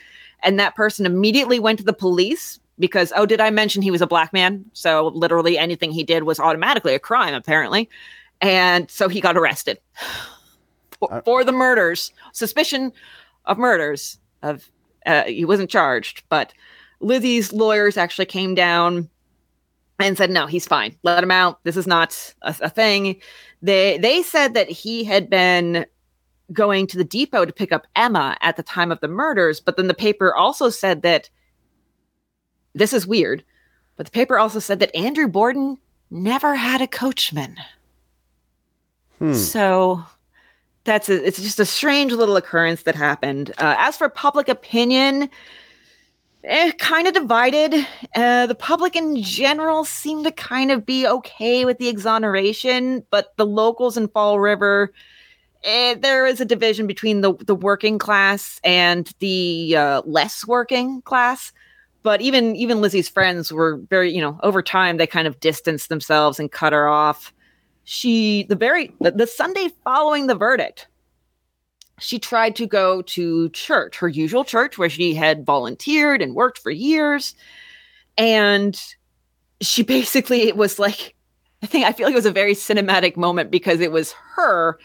And 0.43 0.59
that 0.59 0.74
person 0.74 1.06
immediately 1.06 1.59
went 1.59 1.78
to 1.78 1.85
the 1.85 1.93
police 1.93 2.59
because, 2.78 3.12
oh, 3.14 3.27
did 3.27 3.40
I 3.40 3.51
mention 3.51 3.82
he 3.82 3.90
was 3.90 4.01
a 4.01 4.06
black 4.06 4.32
man? 4.32 4.64
So 4.72 5.09
literally 5.09 5.59
anything 5.59 5.93
he 5.93 6.02
did 6.02 6.24
was 6.24 6.40
automatically 6.40 6.94
a 6.94 6.98
crime, 6.98 7.35
apparently. 7.35 7.89
And 8.40 8.90
so 8.90 9.09
he 9.09 9.20
got 9.20 9.36
arrested 9.36 9.78
for, 10.98 11.12
Uh, 11.12 11.20
for 11.22 11.44
the 11.44 11.52
murders, 11.52 12.12
suspicion 12.32 12.93
of 13.44 13.59
murders. 13.59 14.18
Of 14.43 14.70
uh, 15.05 15.24
he 15.24 15.44
wasn't 15.44 15.70
charged, 15.70 16.22
but 16.31 16.52
Lizzie's 17.01 17.52
lawyers 17.52 17.97
actually 17.97 18.27
came 18.27 18.55
down 18.55 19.09
and 19.98 20.16
said, 20.16 20.31
"No, 20.31 20.47
he's 20.47 20.66
fine. 20.66 20.97
Let 21.02 21.22
him 21.22 21.31
out. 21.31 21.62
This 21.64 21.77
is 21.77 21.86
not 21.86 22.35
a, 22.43 22.55
a 22.62 22.70
thing." 22.70 23.20
They 23.62 23.98
they 23.98 24.22
said 24.22 24.55
that 24.55 24.68
he 24.68 25.05
had 25.05 25.28
been 25.28 25.86
going 26.52 26.86
to 26.89 26.97
the 26.97 27.05
depot 27.05 27.44
to 27.44 27.52
pick 27.52 27.72
up 27.72 27.86
Emma 27.94 28.36
at 28.40 28.56
the 28.56 28.62
time 28.62 28.90
of 28.90 29.01
the 29.01 29.09
murders, 29.09 29.60
but 29.60 29.77
then 29.77 29.86
the 29.86 29.94
paper 29.94 30.35
also 30.35 30.68
said 30.68 31.02
that 31.02 31.31
this 32.74 32.93
is 32.93 33.06
weird, 33.06 33.44
but 33.97 34.06
the 34.06 34.12
paper 34.12 34.39
also 34.39 34.59
said 34.59 34.81
that 34.81 34.94
Andrew 34.94 35.28
Borden 35.28 35.78
never 36.10 36.55
had 36.55 36.81
a 36.81 36.86
coachman. 36.86 37.56
Hmm. 39.18 39.35
So 39.35 40.05
that's 40.85 41.09
a, 41.09 41.24
it's 41.24 41.40
just 41.40 41.60
a 41.60 41.66
strange 41.66 42.12
little 42.12 42.36
occurrence 42.36 42.82
that 42.82 42.94
happened. 42.94 43.51
Uh, 43.59 43.77
as 43.78 43.97
for 43.97 44.09
public 44.09 44.48
opinion, 44.48 45.28
eh, 46.44 46.72
kind 46.72 47.06
of 47.06 47.14
divided. 47.14 47.86
Uh, 48.14 48.46
the 48.46 48.54
public 48.54 48.96
in 48.96 49.22
general 49.22 49.84
seemed 49.84 50.24
to 50.24 50.32
kind 50.32 50.70
of 50.70 50.84
be 50.86 51.06
okay 51.06 51.64
with 51.64 51.78
the 51.78 51.88
exoneration, 51.88 53.04
but 53.10 53.36
the 53.36 53.46
locals 53.46 53.96
in 53.96 54.08
Fall 54.08 54.40
River, 54.40 54.92
eh, 55.64 55.94
there 55.94 56.26
is 56.26 56.40
a 56.40 56.44
division 56.44 56.86
between 56.86 57.20
the 57.20 57.34
the 57.46 57.54
working 57.54 57.98
class 57.98 58.60
and 58.64 59.12
the 59.18 59.76
uh, 59.76 60.02
less 60.04 60.46
working 60.46 61.02
class. 61.02 61.52
But 62.02 62.22
even 62.22 62.56
even 62.56 62.80
Lizzie's 62.80 63.08
friends 63.08 63.52
were 63.52 63.76
very, 63.90 64.10
you 64.12 64.20
know, 64.20 64.38
over 64.42 64.62
time 64.62 64.96
they 64.96 65.06
kind 65.06 65.28
of 65.28 65.38
distanced 65.40 65.88
themselves 65.88 66.40
and 66.40 66.50
cut 66.50 66.72
her 66.72 66.88
off 66.88 67.32
she 67.90 68.44
the 68.44 68.54
very 68.54 68.94
the, 69.00 69.10
the 69.10 69.26
sunday 69.26 69.68
following 69.82 70.28
the 70.28 70.34
verdict 70.34 70.86
she 72.01 72.18
tried 72.18 72.56
to 72.56 72.66
go 72.66 73.02
to 73.02 73.48
church 73.51 73.97
her 73.98 74.09
usual 74.09 74.44
church 74.44 74.77
where 74.78 74.89
she 74.90 75.14
had 75.14 75.44
volunteered 75.47 76.20
and 76.22 76.35
worked 76.35 76.59
for 76.59 76.70
years 76.70 77.35
and 78.18 78.81
she 79.60 79.82
basically 79.97 80.43
it 80.43 80.56
was 80.56 80.78
like 80.78 81.14
i 81.62 81.66
think 81.66 81.85
i 81.86 81.93
feel 81.93 82.06
like 82.06 82.12
it 82.12 82.16
was 82.16 82.27
a 82.27 82.32
very 82.32 82.55
cinematic 82.55 83.16
moment 83.16 83.51
because 83.51 83.81
it 83.81 83.93
was 83.93 84.12
her 84.36 84.78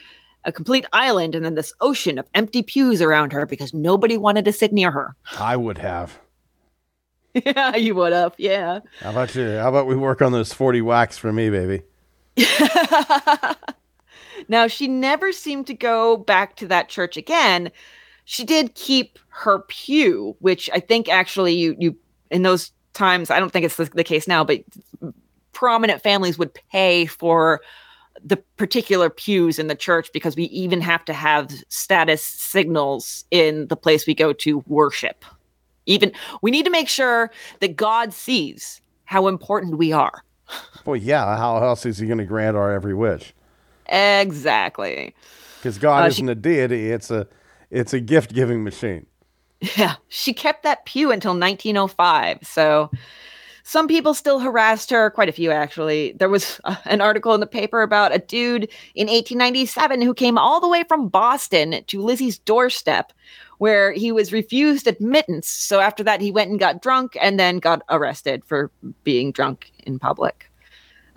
a 0.43 0.51
complete 0.51 0.85
island 0.93 1.33
and 1.33 1.43
then 1.43 1.55
this 1.55 1.73
ocean 1.81 2.19
of 2.19 2.27
empty 2.35 2.61
pews 2.61 3.01
around 3.01 3.33
her 3.33 3.45
because 3.45 3.73
nobody 3.73 4.17
wanted 4.17 4.45
to 4.45 4.53
sit 4.53 4.71
near 4.71 4.91
her 4.91 5.15
I 5.39 5.55
would 5.57 5.79
have. 5.79 6.19
yeah 7.33 7.75
you 7.75 7.95
would 7.95 8.13
have 8.13 8.33
yeah 8.37 8.79
How 9.01 9.09
about 9.11 9.33
you? 9.35 9.49
How 9.57 9.69
about 9.69 9.87
we 9.87 9.95
work 9.95 10.21
on 10.21 10.31
those 10.31 10.53
40 10.53 10.81
whacks 10.81 11.17
for 11.17 11.33
me, 11.33 11.49
baby? 11.49 11.81
now 14.47 14.67
she 14.67 14.87
never 14.87 15.31
seemed 15.31 15.67
to 15.67 15.73
go 15.73 16.17
back 16.17 16.55
to 16.57 16.67
that 16.67 16.89
church 16.89 17.17
again. 17.17 17.71
She 18.25 18.43
did 18.43 18.75
keep 18.75 19.19
her 19.29 19.59
pew, 19.67 20.35
which 20.39 20.69
I 20.73 20.79
think 20.79 21.09
actually 21.09 21.53
you 21.53 21.75
you 21.79 21.97
in 22.31 22.43
those 22.43 22.71
times 22.93 23.29
I 23.29 23.39
don't 23.39 23.51
think 23.51 23.65
it's 23.65 23.77
the, 23.77 23.85
the 23.85 24.03
case 24.03 24.27
now, 24.27 24.43
but 24.43 24.63
prominent 25.53 26.01
families 26.01 26.37
would 26.37 26.53
pay 26.71 27.05
for 27.05 27.61
the 28.23 28.37
particular 28.57 29.09
pews 29.09 29.59
in 29.59 29.67
the 29.67 29.75
church 29.75 30.09
because 30.13 30.35
we 30.35 30.45
even 30.45 30.81
have 30.81 31.03
to 31.05 31.13
have 31.13 31.51
status 31.69 32.23
signals 32.23 33.25
in 33.31 33.67
the 33.67 33.75
place 33.75 34.07
we 34.07 34.13
go 34.13 34.33
to 34.33 34.63
worship. 34.67 35.25
Even 35.85 36.11
we 36.41 36.51
need 36.51 36.65
to 36.65 36.71
make 36.71 36.89
sure 36.89 37.31
that 37.59 37.75
God 37.75 38.13
sees 38.13 38.81
how 39.03 39.27
important 39.27 39.77
we 39.77 39.91
are. 39.91 40.23
Well, 40.85 40.95
yeah. 40.95 41.37
How 41.37 41.57
else 41.57 41.85
is 41.85 41.97
he 41.97 42.07
going 42.07 42.19
to 42.19 42.25
grant 42.25 42.55
our 42.55 42.71
every 42.71 42.93
wish? 42.93 43.33
Exactly. 43.87 45.15
Because 45.59 45.77
God 45.77 46.03
Uh, 46.03 46.07
isn't 46.07 46.29
a 46.29 46.35
deity; 46.35 46.91
it's 46.91 47.11
a 47.11 47.27
it's 47.71 47.93
a 47.93 47.99
gift 47.99 48.33
giving 48.33 48.63
machine. 48.63 49.05
Yeah, 49.77 49.95
she 50.09 50.33
kept 50.33 50.63
that 50.63 50.85
pew 50.85 51.11
until 51.11 51.31
1905. 51.31 52.39
So 52.43 52.91
some 53.63 53.87
people 53.87 54.13
still 54.13 54.39
harassed 54.39 54.91
her, 54.91 55.09
quite 55.09 55.29
a 55.29 55.31
few 55.31 55.49
actually. 55.49 56.13
There 56.19 56.29
was 56.29 56.59
uh, 56.65 56.75
an 56.85 57.01
article 57.01 57.33
in 57.33 57.39
the 57.39 57.47
paper 57.47 57.81
about 57.81 58.13
a 58.13 58.19
dude 58.19 58.69
in 58.93 59.07
1897 59.07 60.01
who 60.01 60.13
came 60.13 60.37
all 60.37 60.59
the 60.59 60.67
way 60.67 60.83
from 60.83 61.07
Boston 61.07 61.83
to 61.87 62.01
Lizzie's 62.01 62.37
doorstep 62.37 63.11
where 63.57 63.91
he 63.91 64.11
was 64.11 64.33
refused 64.33 64.85
admittance. 64.85 65.47
So 65.47 65.79
after 65.79 66.03
that, 66.03 66.21
he 66.21 66.31
went 66.31 66.51
and 66.51 66.59
got 66.59 66.81
drunk 66.81 67.17
and 67.19 67.39
then 67.39 67.59
got 67.59 67.81
arrested 67.89 68.43
for 68.45 68.69
being 69.03 69.31
drunk 69.31 69.71
in 69.79 69.97
public. 69.97 70.51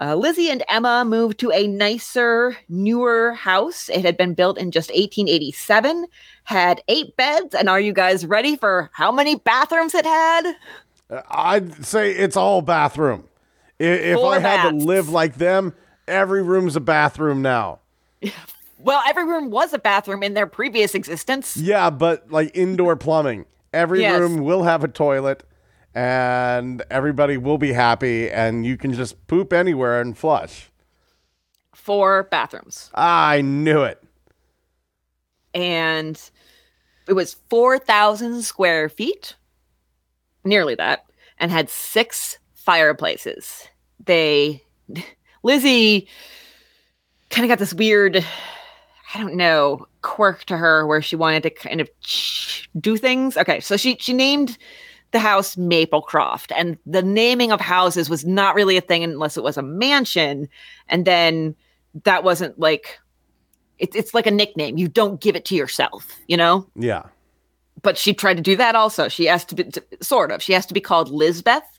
Uh, 0.00 0.14
Lizzie 0.14 0.48
and 0.50 0.62
Emma 0.68 1.04
moved 1.04 1.38
to 1.40 1.50
a 1.50 1.66
nicer, 1.66 2.56
newer 2.68 3.32
house. 3.32 3.88
It 3.88 4.04
had 4.04 4.16
been 4.16 4.34
built 4.34 4.56
in 4.56 4.70
just 4.70 4.90
1887, 4.90 6.06
had 6.44 6.82
eight 6.88 7.16
beds. 7.16 7.54
And 7.54 7.68
are 7.68 7.80
you 7.80 7.92
guys 7.92 8.24
ready 8.24 8.56
for 8.56 8.90
how 8.92 9.10
many 9.10 9.36
bathrooms 9.36 9.94
it 9.94 10.04
had? 10.04 10.54
Uh, 11.10 11.22
I'd 11.28 11.84
say 11.84 12.12
it's 12.12 12.36
all 12.36 12.62
bathroom. 12.62 13.24
If 13.80 14.16
Four 14.16 14.34
I 14.34 14.38
had 14.38 14.70
to 14.70 14.76
live 14.76 15.08
like 15.08 15.34
them, 15.36 15.72
every 16.06 16.42
room's 16.42 16.76
a 16.76 16.80
bathroom 16.80 17.42
now. 17.42 17.80
Well, 18.80 19.02
every 19.08 19.24
room 19.24 19.50
was 19.50 19.72
a 19.72 19.78
bathroom 19.80 20.22
in 20.22 20.34
their 20.34 20.46
previous 20.46 20.94
existence. 20.94 21.56
Yeah, 21.56 21.90
but 21.90 22.30
like 22.30 22.52
indoor 22.54 22.94
plumbing. 22.94 23.44
Every 23.72 24.02
Yes. 24.02 24.20
room 24.20 24.44
will 24.44 24.62
have 24.62 24.84
a 24.84 24.88
toilet 24.88 25.42
and 25.94 26.82
everybody 26.90 27.36
will 27.36 27.58
be 27.58 27.72
happy 27.72 28.30
and 28.30 28.64
you 28.64 28.76
can 28.76 28.92
just 28.92 29.26
poop 29.26 29.52
anywhere 29.52 30.00
and 30.00 30.16
flush. 30.16 30.70
Four 31.74 32.24
bathrooms. 32.24 32.90
I 32.94 33.40
knew 33.40 33.82
it. 33.82 34.02
And 35.54 36.20
it 37.08 37.14
was 37.14 37.36
4,000 37.48 38.42
square 38.42 38.88
feet, 38.88 39.34
nearly 40.44 40.74
that, 40.74 41.06
and 41.38 41.50
had 41.50 41.70
six 41.70 42.38
fireplaces. 42.54 43.66
They, 44.04 44.62
Lizzie, 45.42 46.06
kind 47.30 47.44
of 47.44 47.48
got 47.48 47.58
this 47.58 47.72
weird, 47.74 48.24
I 49.14 49.18
don't 49.18 49.34
know, 49.36 49.86
quirk 50.02 50.44
to 50.44 50.56
her 50.56 50.86
where 50.86 51.00
she 51.00 51.16
wanted 51.16 51.42
to 51.44 51.50
kind 51.50 51.80
of 51.80 51.88
do 52.78 52.96
things. 52.96 53.36
Okay, 53.36 53.60
so 53.60 53.76
she 53.76 53.96
she 53.98 54.12
named 54.12 54.58
the 55.12 55.18
house 55.18 55.56
Maplecroft, 55.56 56.52
and 56.56 56.76
the 56.86 57.02
naming 57.02 57.52
of 57.52 57.60
houses 57.60 58.10
was 58.10 58.24
not 58.24 58.54
really 58.54 58.76
a 58.76 58.82
thing 58.82 59.02
unless 59.02 59.36
it 59.36 59.42
was 59.42 59.56
a 59.56 59.62
mansion, 59.62 60.48
and 60.88 61.04
then 61.06 61.54
that 62.04 62.24
wasn't 62.24 62.58
like 62.58 62.98
it's 63.78 63.96
it's 63.96 64.14
like 64.14 64.26
a 64.26 64.30
nickname. 64.30 64.76
You 64.76 64.88
don't 64.88 65.20
give 65.20 65.36
it 65.36 65.44
to 65.46 65.54
yourself, 65.54 66.16
you 66.26 66.36
know. 66.36 66.66
Yeah. 66.74 67.04
But 67.80 67.96
she 67.96 68.12
tried 68.12 68.36
to 68.36 68.42
do 68.42 68.56
that 68.56 68.74
also. 68.74 69.08
She 69.08 69.28
asked 69.28 69.48
to 69.50 69.54
be 69.54 69.64
to, 69.64 69.82
sort 70.00 70.32
of. 70.32 70.42
She 70.42 70.52
has 70.52 70.66
to 70.66 70.74
be 70.74 70.80
called 70.80 71.10
Lizbeth. 71.10 71.78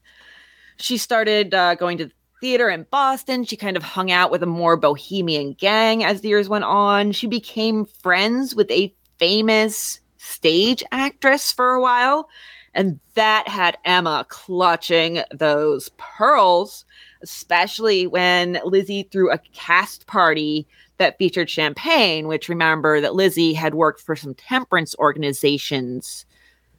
She 0.77 0.97
started 0.97 1.53
uh, 1.53 1.75
going 1.75 1.97
to 1.97 2.09
theater 2.39 2.69
in 2.69 2.85
Boston. 2.89 3.43
She 3.43 3.57
kind 3.57 3.75
of 3.75 3.83
hung 3.83 4.11
out 4.11 4.31
with 4.31 4.41
a 4.41 4.47
more 4.47 4.77
bohemian 4.77 5.53
gang 5.53 6.03
as 6.03 6.21
the 6.21 6.29
years 6.29 6.47
went 6.47 6.63
on. 6.63 7.11
She 7.11 7.27
became 7.27 7.85
friends 7.85 8.55
with 8.55 8.71
a 8.71 8.93
famous 9.17 9.99
stage 10.17 10.83
actress 10.91 11.51
for 11.51 11.73
a 11.73 11.81
while. 11.81 12.29
And 12.73 12.99
that 13.15 13.47
had 13.47 13.77
Emma 13.85 14.25
clutching 14.29 15.23
those 15.31 15.89
pearls, 15.97 16.85
especially 17.21 18.07
when 18.07 18.59
Lizzie 18.63 19.03
threw 19.11 19.31
a 19.31 19.39
cast 19.53 20.07
party 20.07 20.67
that 20.97 21.17
featured 21.17 21.49
champagne, 21.49 22.27
which 22.27 22.49
remember 22.49 23.01
that 23.01 23.15
Lizzie 23.15 23.53
had 23.53 23.73
worked 23.73 24.01
for 24.01 24.15
some 24.15 24.35
temperance 24.35 24.95
organizations. 24.99 26.25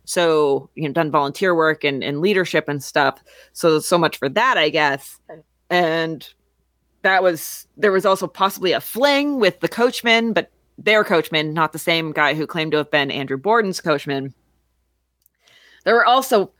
So, 0.05 0.69
you 0.75 0.89
know, 0.89 0.93
done 0.93 1.11
volunteer 1.11 1.55
work 1.55 1.85
and, 1.85 2.05
and 2.05 2.21
leadership 2.21 2.69
and 2.69 2.83
stuff. 2.83 3.23
So, 3.53 3.81
so 3.81 3.99
much 3.99 4.19
for 4.19 4.29
that, 4.29 4.59
I 4.59 4.69
guess. 4.69 5.19
And 5.71 6.29
that 7.03 7.23
was, 7.23 7.67
there 7.77 7.93
was 7.93 8.05
also 8.05 8.27
possibly 8.27 8.73
a 8.73 8.81
fling 8.81 9.41
with 9.41 9.61
the 9.61 9.69
coachman, 9.69 10.33
but 10.33 10.51
their 10.79 11.05
coachman, 11.05 11.55
not 11.55 11.73
the 11.73 11.79
same 11.79 12.13
guy 12.13 12.35
who 12.35 12.47
claimed 12.47 12.73
to 12.73 12.79
have 12.79 12.91
been 12.91 13.11
Andrew 13.11 13.37
Borden's 13.37 13.81
coachman. 13.81 14.35
There 15.85 15.95
were 15.95 16.05
also, 16.05 16.53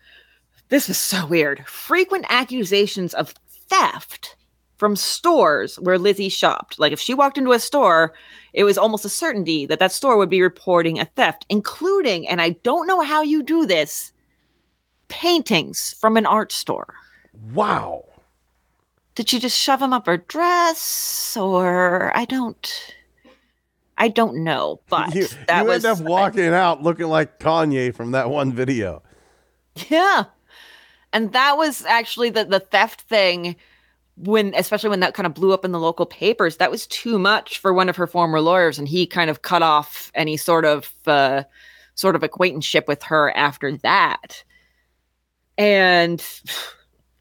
this 0.69 0.89
was 0.89 0.99
so 0.99 1.27
weird, 1.27 1.67
frequent 1.67 2.27
accusations 2.29 3.15
of 3.15 3.35
theft 3.69 4.37
from 4.77 4.97
stores 4.97 5.79
where 5.79 5.99
Lizzie 5.99 6.31
shopped. 6.31 6.79
Like 6.79 6.93
if 6.93 7.01
she 7.01 7.13
walked 7.13 7.37
into 7.37 7.53
a 7.53 7.59
store, 7.59 8.15
it 8.55 8.65
was 8.65 8.79
almost 8.79 9.05
a 9.05 9.11
certainty 9.11 9.67
that 9.67 9.79
that 9.79 9.93
store 9.93 10.17
would 10.17 10.31
be 10.31 10.41
reporting 10.41 10.99
a 10.99 11.05
theft, 11.05 11.45
including, 11.51 12.27
and 12.27 12.41
I 12.41 12.51
don't 12.63 12.87
know 12.87 13.03
how 13.03 13.23
you 13.23 13.43
do 13.43 13.67
this, 13.67 14.13
paintings 15.09 15.95
from 16.01 16.17
an 16.17 16.25
art 16.25 16.51
store. 16.51 16.95
Wow. 17.53 18.07
Did 19.15 19.29
she 19.29 19.39
just 19.39 19.59
shove 19.59 19.81
them 19.81 19.93
up 19.93 20.07
her 20.07 20.17
dress, 20.17 21.37
or 21.37 22.17
I 22.17 22.25
don't, 22.25 22.95
I 23.99 24.09
don't 24.09 24.43
know. 24.43 24.81
But 24.89 25.15
you, 25.15 25.27
that 25.47 25.63
you 25.63 25.69
was 25.69 25.85
end 25.85 26.01
up 26.01 26.07
walking 26.09 26.47
out 26.47 26.83
looking 26.83 27.09
like 27.09 27.39
Kanye 27.39 27.95
from 27.95 28.13
that 28.13 28.31
one 28.31 28.53
video. 28.53 29.03
Yeah, 29.89 30.25
and 31.13 31.33
that 31.33 31.57
was 31.57 31.85
actually 31.85 32.31
the 32.31 32.45
the 32.45 32.61
theft 32.61 33.03
thing 33.03 33.57
when 34.17 34.53
especially 34.55 34.91
when 34.91 35.01
that 35.01 35.15
kind 35.15 35.27
of 35.27 35.35
blew 35.35 35.53
up 35.53 35.65
in 35.65 35.73
the 35.73 35.81
local 35.81 36.05
papers 36.05 36.59
that 36.59 36.71
was 36.71 36.87
too 36.89 37.19
much 37.19 37.59
for 37.59 37.73
one 37.73 37.89
of 37.89 37.97
her 37.97 38.07
former 38.07 38.41
lawyers 38.41 38.79
and 38.79 38.87
he 38.87 39.07
kind 39.07 39.31
of 39.31 39.43
cut 39.43 39.63
off 39.63 40.11
any 40.15 40.37
sort 40.37 40.65
of 40.65 40.93
uh, 41.07 41.43
sort 41.95 42.15
of 42.15 42.23
acquaintanceship 42.23 42.87
with 42.87 43.03
her 43.03 43.35
after 43.37 43.77
that. 43.79 44.45
And 45.57 46.23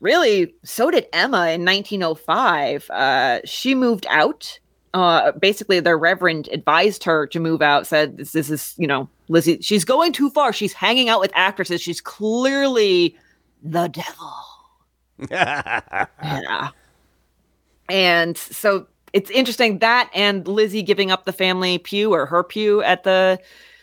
really 0.01 0.53
so 0.63 0.91
did 0.91 1.07
emma 1.13 1.49
in 1.49 1.65
1905 1.65 2.89
uh, 2.89 3.39
she 3.45 3.75
moved 3.75 4.05
out 4.09 4.59
uh, 4.93 5.31
basically 5.33 5.79
the 5.79 5.95
reverend 5.95 6.49
advised 6.51 7.03
her 7.03 7.27
to 7.27 7.39
move 7.39 7.61
out 7.61 7.85
said 7.85 8.17
this, 8.17 8.31
this 8.31 8.49
is 8.49 8.73
you 8.77 8.87
know 8.87 9.07
lizzie 9.27 9.59
she's 9.61 9.85
going 9.85 10.13
too 10.13 10.29
far. 10.29 10.53
She's 10.53 10.73
hanging 10.73 11.09
out 11.09 11.19
with 11.19 11.31
actresses. 11.35 11.81
She's 11.81 12.01
clearly 12.01 13.17
the 13.63 13.87
devil. 13.87 14.33
Yeah. 15.29 16.69
And 17.89 18.37
so 18.37 18.87
it's 19.13 19.29
interesting 19.31 19.79
that 19.79 20.09
and 20.13 20.47
Lizzie 20.47 20.83
giving 20.83 21.11
up 21.11 21.25
the 21.25 21.33
family 21.33 21.77
pew 21.79 22.13
or 22.13 22.25
her 22.25 22.43
pew 22.43 22.81
at 22.83 23.03
the 23.03 23.39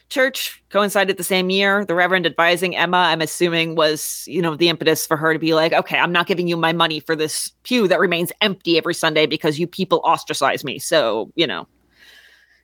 church 0.09 0.63
coincided 0.71 1.17
the 1.17 1.25
same 1.25 1.51
year. 1.51 1.85
The 1.85 1.95
Reverend 1.95 2.27
advising 2.27 2.77
Emma, 2.77 2.97
I'm 2.99 3.21
assuming, 3.21 3.75
was, 3.75 4.25
you 4.29 4.41
know, 4.41 4.55
the 4.57 4.69
impetus 4.69 5.07
for 5.07 5.17
her 5.17 5.33
to 5.33 5.39
be 5.39 5.55
like, 5.55 5.73
okay, 5.73 5.99
I'm 5.99 6.13
not 6.13 6.27
giving 6.27 6.47
you 6.49 6.57
my 6.57 6.73
money 6.73 7.01
for 7.01 7.17
this 7.17 7.51
pew 7.65 7.89
that 7.89 7.99
remains 8.01 8.33
empty 8.41 8.79
every 8.79 8.95
Sunday 8.95 9.27
because 9.27 9.59
you 9.59 9.67
people 9.67 10.01
ostracize 10.05 10.63
me. 10.65 10.79
So, 10.79 11.33
you 11.35 11.47
know, 11.47 11.67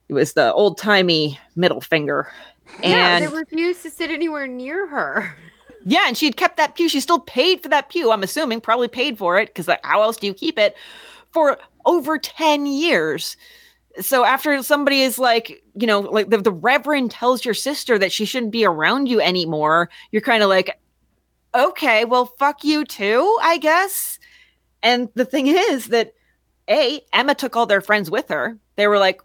it 0.08 0.14
was 0.14 0.34
the 0.34 0.52
old 0.52 0.78
timey 0.78 1.38
middle 1.56 1.80
finger. 1.80 2.30
Yeah, 2.80 3.16
And 3.16 3.24
they 3.24 3.36
refused 3.36 3.82
to 3.82 3.90
sit 3.90 4.10
anywhere 4.10 4.46
near 4.46 4.86
her. 4.86 5.36
yeah, 5.84 6.04
and 6.06 6.16
she'd 6.16 6.36
kept 6.36 6.56
that 6.58 6.74
pew. 6.76 6.88
She 6.88 7.00
still 7.00 7.20
paid 7.20 7.62
for 7.62 7.68
that 7.70 7.88
pew. 7.88 8.12
I'm 8.12 8.22
assuming 8.22 8.60
probably 8.60 8.88
paid 8.88 9.18
for 9.18 9.38
it 9.38 9.48
because 9.48 9.68
like, 9.68 9.84
how 9.84 10.02
else 10.02 10.16
do 10.16 10.26
you 10.26 10.34
keep 10.34 10.58
it 10.58 10.76
for 11.32 11.58
over 11.86 12.18
10 12.18 12.66
years? 12.66 13.36
So 14.00 14.24
after 14.24 14.62
somebody 14.62 15.02
is 15.02 15.18
like, 15.18 15.62
you 15.74 15.86
know, 15.86 16.00
like 16.00 16.30
the, 16.30 16.38
the 16.38 16.52
reverend 16.52 17.10
tells 17.10 17.44
your 17.44 17.54
sister 17.54 17.98
that 17.98 18.12
she 18.12 18.24
shouldn't 18.24 18.52
be 18.52 18.64
around 18.64 19.08
you 19.08 19.20
anymore, 19.20 19.90
you're 20.10 20.22
kind 20.22 20.42
of 20.42 20.48
like, 20.48 20.80
okay, 21.54 22.04
well, 22.04 22.26
fuck 22.38 22.64
you 22.64 22.84
too, 22.84 23.38
I 23.42 23.58
guess. 23.58 24.18
And 24.82 25.08
the 25.14 25.24
thing 25.24 25.46
is 25.46 25.88
that 25.88 26.14
A, 26.68 27.00
Emma 27.12 27.34
took 27.34 27.56
all 27.56 27.66
their 27.66 27.80
friends 27.80 28.10
with 28.10 28.28
her. 28.28 28.58
They 28.76 28.86
were 28.86 28.98
like, 28.98 29.20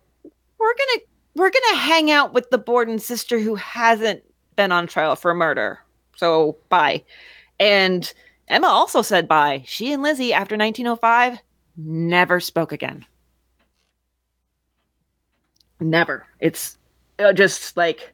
we're 0.59 0.73
gonna 0.73 1.01
we're 1.35 1.51
gonna 1.51 1.77
hang 1.77 2.11
out 2.11 2.33
with 2.33 2.49
the 2.49 2.57
Borden 2.57 2.99
sister 2.99 3.39
who 3.39 3.55
hasn't 3.55 4.23
been 4.55 4.71
on 4.71 4.87
trial 4.87 5.15
for 5.15 5.33
murder. 5.33 5.79
So 6.15 6.57
bye. 6.69 7.03
And 7.59 8.11
Emma 8.47 8.67
also 8.67 9.01
said 9.01 9.27
bye. 9.27 9.63
She 9.65 9.93
and 9.93 10.03
Lizzie, 10.03 10.33
after 10.33 10.57
1905, 10.57 11.39
never 11.77 12.39
spoke 12.39 12.71
again. 12.71 13.05
Never. 15.79 16.25
It's 16.39 16.77
uh, 17.19 17.33
just 17.33 17.77
like 17.77 18.13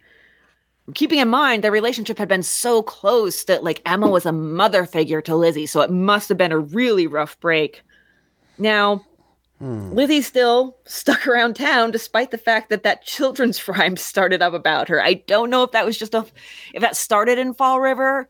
keeping 0.93 1.19
in 1.19 1.29
mind 1.29 1.63
their 1.63 1.71
relationship 1.71 2.17
had 2.17 2.27
been 2.27 2.43
so 2.43 2.83
close 2.83 3.45
that 3.45 3.63
like 3.63 3.81
Emma 3.85 4.09
was 4.09 4.25
a 4.25 4.31
mother 4.31 4.85
figure 4.85 5.21
to 5.21 5.35
Lizzie. 5.35 5.65
So 5.65 5.81
it 5.81 5.91
must 5.91 6.29
have 6.29 6.37
been 6.37 6.51
a 6.51 6.59
really 6.59 7.07
rough 7.07 7.39
break. 7.39 7.83
Now, 8.57 9.05
Lizzie 9.63 10.21
still 10.21 10.77
stuck 10.85 11.25
around 11.25 11.55
town 11.55 11.91
despite 11.91 12.31
the 12.31 12.37
fact 12.37 12.69
that 12.69 12.83
that 12.83 13.05
children's 13.05 13.65
rhyme 13.67 13.95
started 13.95 14.41
up 14.41 14.53
about 14.53 14.89
her. 14.89 15.01
I 15.01 15.13
don't 15.13 15.49
know 15.49 15.63
if 15.63 15.71
that 15.71 15.85
was 15.85 15.97
just 15.97 16.13
a 16.13 16.25
if 16.73 16.81
that 16.81 16.97
started 16.97 17.39
in 17.39 17.53
Fall 17.53 17.79
River 17.79 18.27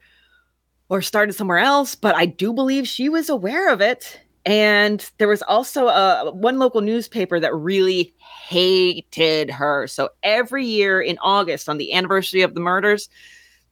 or 0.90 1.02
started 1.02 1.34
somewhere 1.34 1.58
else, 1.58 1.96
but 1.96 2.16
I 2.16 2.28
do 2.28 2.54
believe 2.54 2.88
she 2.88 3.10
was 3.10 3.30
aware 3.30 3.74
of 3.74 3.82
it. 3.82 4.20
And 4.46 5.10
there 5.20 5.28
was 5.30 5.42
also 5.44 5.88
a 5.88 6.32
one 6.32 6.60
local 6.60 6.82
newspaper 6.82 7.40
that 7.40 7.56
really 7.56 8.14
hated 8.48 9.50
her. 9.50 9.88
So 9.88 10.10
every 10.22 10.66
year 10.66 11.02
in 11.02 11.18
August 11.20 11.70
on 11.70 11.78
the 11.78 11.94
anniversary 11.94 12.42
of 12.42 12.54
the 12.54 12.60
murders, 12.60 13.08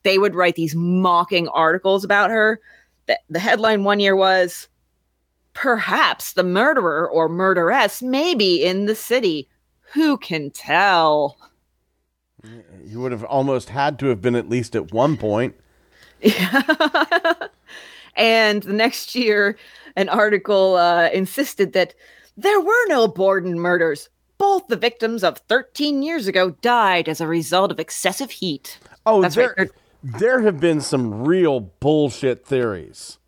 they 0.04 0.18
would 0.18 0.34
write 0.34 0.56
these 0.56 0.74
mocking 0.74 1.50
articles 1.50 2.04
about 2.04 2.30
her. 2.30 2.62
The, 3.08 3.20
the 3.30 3.40
headline 3.40 3.84
one 3.84 4.00
year 4.00 4.16
was 4.16 4.70
Perhaps 5.54 6.34
the 6.34 6.44
murderer 6.44 7.10
or 7.10 7.28
murderess 7.28 8.02
may 8.02 8.34
be 8.36 8.64
in 8.64 8.86
the 8.86 8.96
city. 8.96 9.50
Who 9.94 10.18
can 10.18 10.50
tell? 10.50 11.38
Mm, 12.46 12.64
you 12.86 13.02
would 13.02 13.12
have 13.12 13.26
almost 13.26 13.70
had 13.70 14.00
to 14.00 14.08
have 14.08 14.22
been 14.22 14.36
at 14.36 14.50
least 14.50 14.76
at 14.76 14.94
one 14.94 15.18
point. 15.18 15.56
Yeah. 16.24 17.34
and 18.16 18.62
the 18.62 18.74
next 18.74 19.16
year, 19.16 19.58
an 19.96 20.10
article 20.10 20.76
uh, 20.76 21.10
insisted 21.10 21.74
that 21.74 21.94
there 22.38 22.60
were 22.60 22.88
no 22.88 23.08
Borden 23.08 23.60
murders. 23.60 24.10
Both 24.38 24.68
the 24.68 24.76
victims 24.76 25.24
of 25.24 25.38
13 25.50 26.02
years 26.02 26.28
ago 26.28 26.52
died 26.62 27.08
as 27.08 27.22
a 27.22 27.28
result 27.28 27.72
of 27.72 27.80
excessive 27.80 28.32
heat. 28.32 28.80
Oh, 29.06 29.22
That's 29.22 29.36
there, 29.36 29.54
right. 29.58 29.70
there 30.04 30.42
have 30.42 30.60
been 30.60 30.82
some 30.82 31.24
real 31.26 31.60
bullshit 31.60 32.46
theories. 32.46 33.20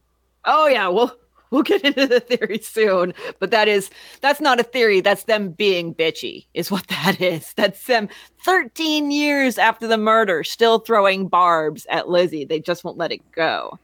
Oh 0.46 0.68
yeah, 0.68 0.88
we'll 0.88 1.16
we'll 1.52 1.62
get 1.62 1.84
into 1.84 2.08
the 2.08 2.20
theory 2.20 2.60
soon. 2.60 3.14
But 3.40 3.52
that 3.52 3.68
is 3.68 3.92
that's 4.22 4.42
not 4.42 4.60
a 4.60 4.64
theory. 4.64 5.02
That's 5.02 5.24
them 5.26 5.50
being 5.52 5.94
bitchy, 5.94 6.48
is 6.56 6.72
what 6.72 6.88
that 6.88 7.22
is. 7.22 7.54
That's 7.54 7.86
them 7.86 8.10
13 8.44 9.12
years 9.12 9.58
after 9.58 9.88
the 9.88 9.98
murder, 9.98 10.44
still 10.44 10.80
throwing 10.80 11.28
barbs 11.28 11.86
at 11.90 12.10
Lizzie. 12.10 12.44
They 12.46 12.60
just 12.60 12.84
won't 12.84 12.98
let 12.98 13.12
it 13.12 13.32
go. 13.32 13.78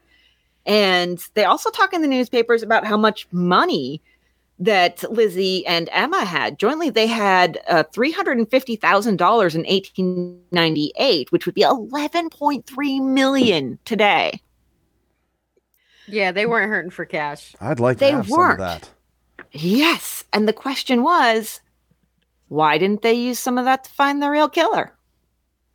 And 0.66 1.24
they 1.34 1.44
also 1.44 1.70
talk 1.70 1.92
in 1.92 2.02
the 2.02 2.08
newspapers 2.08 2.62
about 2.62 2.86
how 2.86 2.96
much 2.96 3.26
money 3.32 4.02
that 4.58 5.02
Lizzie 5.10 5.66
and 5.66 5.88
Emma 5.90 6.24
had. 6.24 6.58
Jointly, 6.58 6.90
they 6.90 7.06
had 7.06 7.58
uh, 7.66 7.82
$350,000 7.94 9.08
in 9.08 9.16
1898, 9.62 11.32
which 11.32 11.46
would 11.46 11.54
be 11.54 11.62
11.3 11.62 13.02
million 13.02 13.78
today. 13.86 14.40
Yeah, 16.06 16.32
they 16.32 16.44
weren't 16.44 16.68
hurting 16.68 16.90
for 16.90 17.04
cash. 17.06 17.54
I'd 17.60 17.80
like 17.80 17.96
to 17.96 18.00
They 18.00 18.10
have 18.10 18.28
weren't. 18.28 18.58
some 18.60 18.66
of 18.66 18.80
that. 18.82 18.90
Yes. 19.52 20.24
And 20.32 20.46
the 20.46 20.52
question 20.52 21.02
was 21.02 21.60
why 22.48 22.78
didn't 22.78 23.02
they 23.02 23.14
use 23.14 23.38
some 23.38 23.58
of 23.58 23.64
that 23.64 23.84
to 23.84 23.90
find 23.90 24.20
the 24.22 24.28
real 24.28 24.48
killer? 24.48 24.92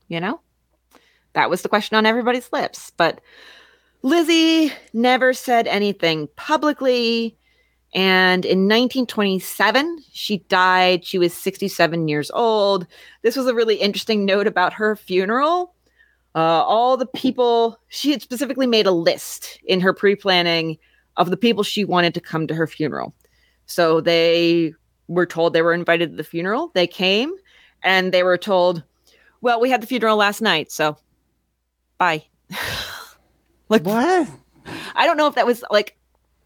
You 0.10 0.20
know? 0.20 0.42
That 1.34 1.50
was 1.50 1.62
the 1.64 1.70
question 1.70 1.98
on 1.98 2.06
everybody's 2.06 2.52
lips. 2.54 2.92
But 2.96 3.20
Lizzie 4.06 4.72
never 4.94 5.34
said 5.34 5.66
anything 5.66 6.30
publicly. 6.36 7.36
And 7.96 8.46
in 8.46 8.68
1927, 8.70 10.04
she 10.12 10.38
died. 10.48 11.04
She 11.04 11.18
was 11.18 11.34
67 11.34 12.08
years 12.08 12.30
old. 12.30 12.86
This 13.24 13.36
was 13.36 13.48
a 13.48 13.56
really 13.56 13.78
interesting 13.78 14.24
note 14.24 14.46
about 14.46 14.74
her 14.74 14.96
funeral. 14.96 15.74
Uh, 16.36 16.62
all 16.64 16.98
the 16.98 17.08
people, 17.08 17.80
she 17.88 18.12
had 18.12 18.22
specifically 18.22 18.68
made 18.68 18.86
a 18.86 18.92
list 18.92 19.60
in 19.66 19.80
her 19.80 19.92
pre 19.92 20.16
planning 20.16 20.78
of 21.18 21.32
the 21.32 21.38
people 21.38 21.64
she 21.64 21.84
wanted 21.84 22.14
to 22.14 22.22
come 22.22 22.46
to 22.46 22.54
her 22.54 22.68
funeral. 22.68 23.12
So 23.66 24.02
they 24.02 24.76
were 25.08 25.26
told 25.26 25.54
they 25.54 25.64
were 25.64 25.74
invited 25.74 26.12
to 26.12 26.16
the 26.16 26.24
funeral. 26.24 26.70
They 26.76 26.86
came 26.86 27.34
and 27.82 28.14
they 28.14 28.22
were 28.22 28.38
told, 28.38 28.84
well, 29.42 29.60
we 29.60 29.72
had 29.72 29.82
the 29.82 29.88
funeral 29.88 30.16
last 30.16 30.44
night. 30.44 30.72
So 30.72 30.96
bye. 31.98 32.24
like, 33.70 33.84
what? 33.84 34.28
I 34.96 35.06
don't 35.06 35.18
know 35.18 35.28
if 35.28 35.36
that 35.36 35.46
was 35.46 35.64
like 35.70 35.98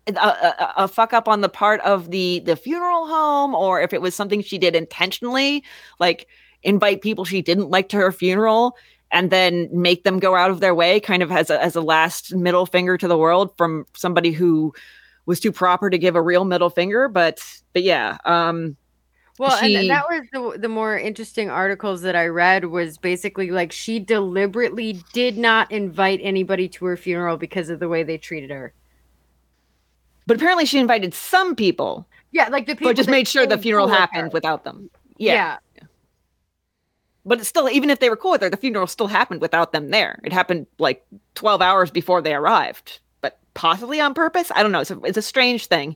a, 0.08 0.20
a, 0.20 0.74
a, 0.78 0.88
fuck 0.88 1.14
up 1.14 1.28
on 1.28 1.41
the 1.41 1.50
part 1.50 1.82
of 1.82 2.12
the 2.12 2.40
the 2.40 2.56
funeral 2.56 3.08
home 3.08 3.54
or 3.54 3.82
if 3.82 3.94
it 3.94 4.02
was 4.02 4.16
something 4.16 4.41
she 4.41 4.58
did 4.58 4.76
intentionally 4.76 5.64
like 6.00 6.28
invite 6.64 7.02
people 7.02 7.26
she 7.26 7.41
didn't 7.41 7.70
like 7.70 7.90
to 7.90 7.98
her 7.98 8.12
funeral 8.12 8.76
and 9.12 9.32
then 9.32 9.70
make 9.72 10.04
them 10.04 10.20
go 10.20 10.36
out 10.36 10.52
of 10.52 10.60
their 10.60 10.76
way 10.76 11.00
kind 11.00 11.24
of 11.24 11.32
as 11.32 11.50
a, 11.50 11.62
as 11.62 11.76
a 11.76 11.82
last 11.82 12.36
middle 12.36 12.66
finger 12.66 12.98
to 12.98 13.08
the 13.08 13.18
world 13.18 13.56
from 13.58 13.86
somebody 13.96 14.32
who 14.32 14.74
was 15.26 15.40
too 15.40 15.52
proper 15.52 15.90
to 15.90 15.98
give 15.98 16.16
a 16.16 16.22
real 16.22 16.46
middle 16.46 16.70
finger 16.70 17.08
but 17.08 17.40
but 17.74 17.84
yeah 17.84 18.18
um 18.26 18.76
well 19.40 19.57
she, 19.57 19.76
and 19.76 19.90
that 19.90 20.06
was 20.07 20.22
the, 20.32 20.60
the 20.60 20.70
more 20.70 20.98
interesting 20.98 21.49
articles 21.49 22.02
that 22.02 22.16
i 22.16 22.28
read 22.28 22.66
was 22.66 22.98
basically 22.99 23.49
like 23.49 23.72
she 23.72 23.99
deliberately 23.99 25.02
did 25.14 25.38
not 25.38 25.72
invite 25.72 26.20
anybody 26.22 26.68
to 26.68 26.86
her 26.86 26.95
funeral 26.95 27.38
because 27.38 27.70
of 27.70 27.80
the 27.80 27.90
way 27.90 28.03
they 28.03 28.18
treated 28.18 28.52
her. 28.52 28.74
But 30.28 30.38
apparently 30.38 30.66
she 30.66 30.78
invited 30.78 31.14
some 31.16 31.56
people. 31.56 32.07
Yeah 32.32 32.49
like 32.49 32.68
the 32.68 32.76
people 32.76 32.90
but 32.90 32.95
just 32.95 33.10
made 33.10 33.28
sure 33.28 33.48
the 33.48 33.57
funeral 33.57 33.88
happened 33.88 34.24
her. 34.24 34.30
without 34.30 34.64
them. 34.64 34.91
Yeah. 35.18 35.57
yeah. 35.76 35.84
But 37.26 37.40
it's 37.40 37.49
still 37.49 37.68
even 37.70 37.90
if 37.90 37.99
they 37.99 38.10
were 38.10 38.16
cool 38.16 38.32
with 38.32 38.41
her 38.41 38.49
the 38.49 38.57
funeral 38.57 38.86
still 38.86 39.07
happened 39.07 39.41
without 39.41 39.72
them 39.72 39.90
there. 39.90 40.20
It 40.24 40.32
happened 40.32 40.68
like 40.78 41.03
12 41.34 41.61
hours 41.61 41.90
before 41.90 42.22
they 42.22 42.36
arrived 42.36 42.99
but 43.22 43.40
possibly 43.53 43.99
on 43.99 44.14
purpose? 44.14 44.52
I 44.53 44.64
don't 44.64 44.72
know. 44.72 44.82
It's 44.82 44.91
a, 44.91 44.99
it's 45.02 45.18
a 45.18 45.22
strange 45.22 45.68
thing. 45.68 45.95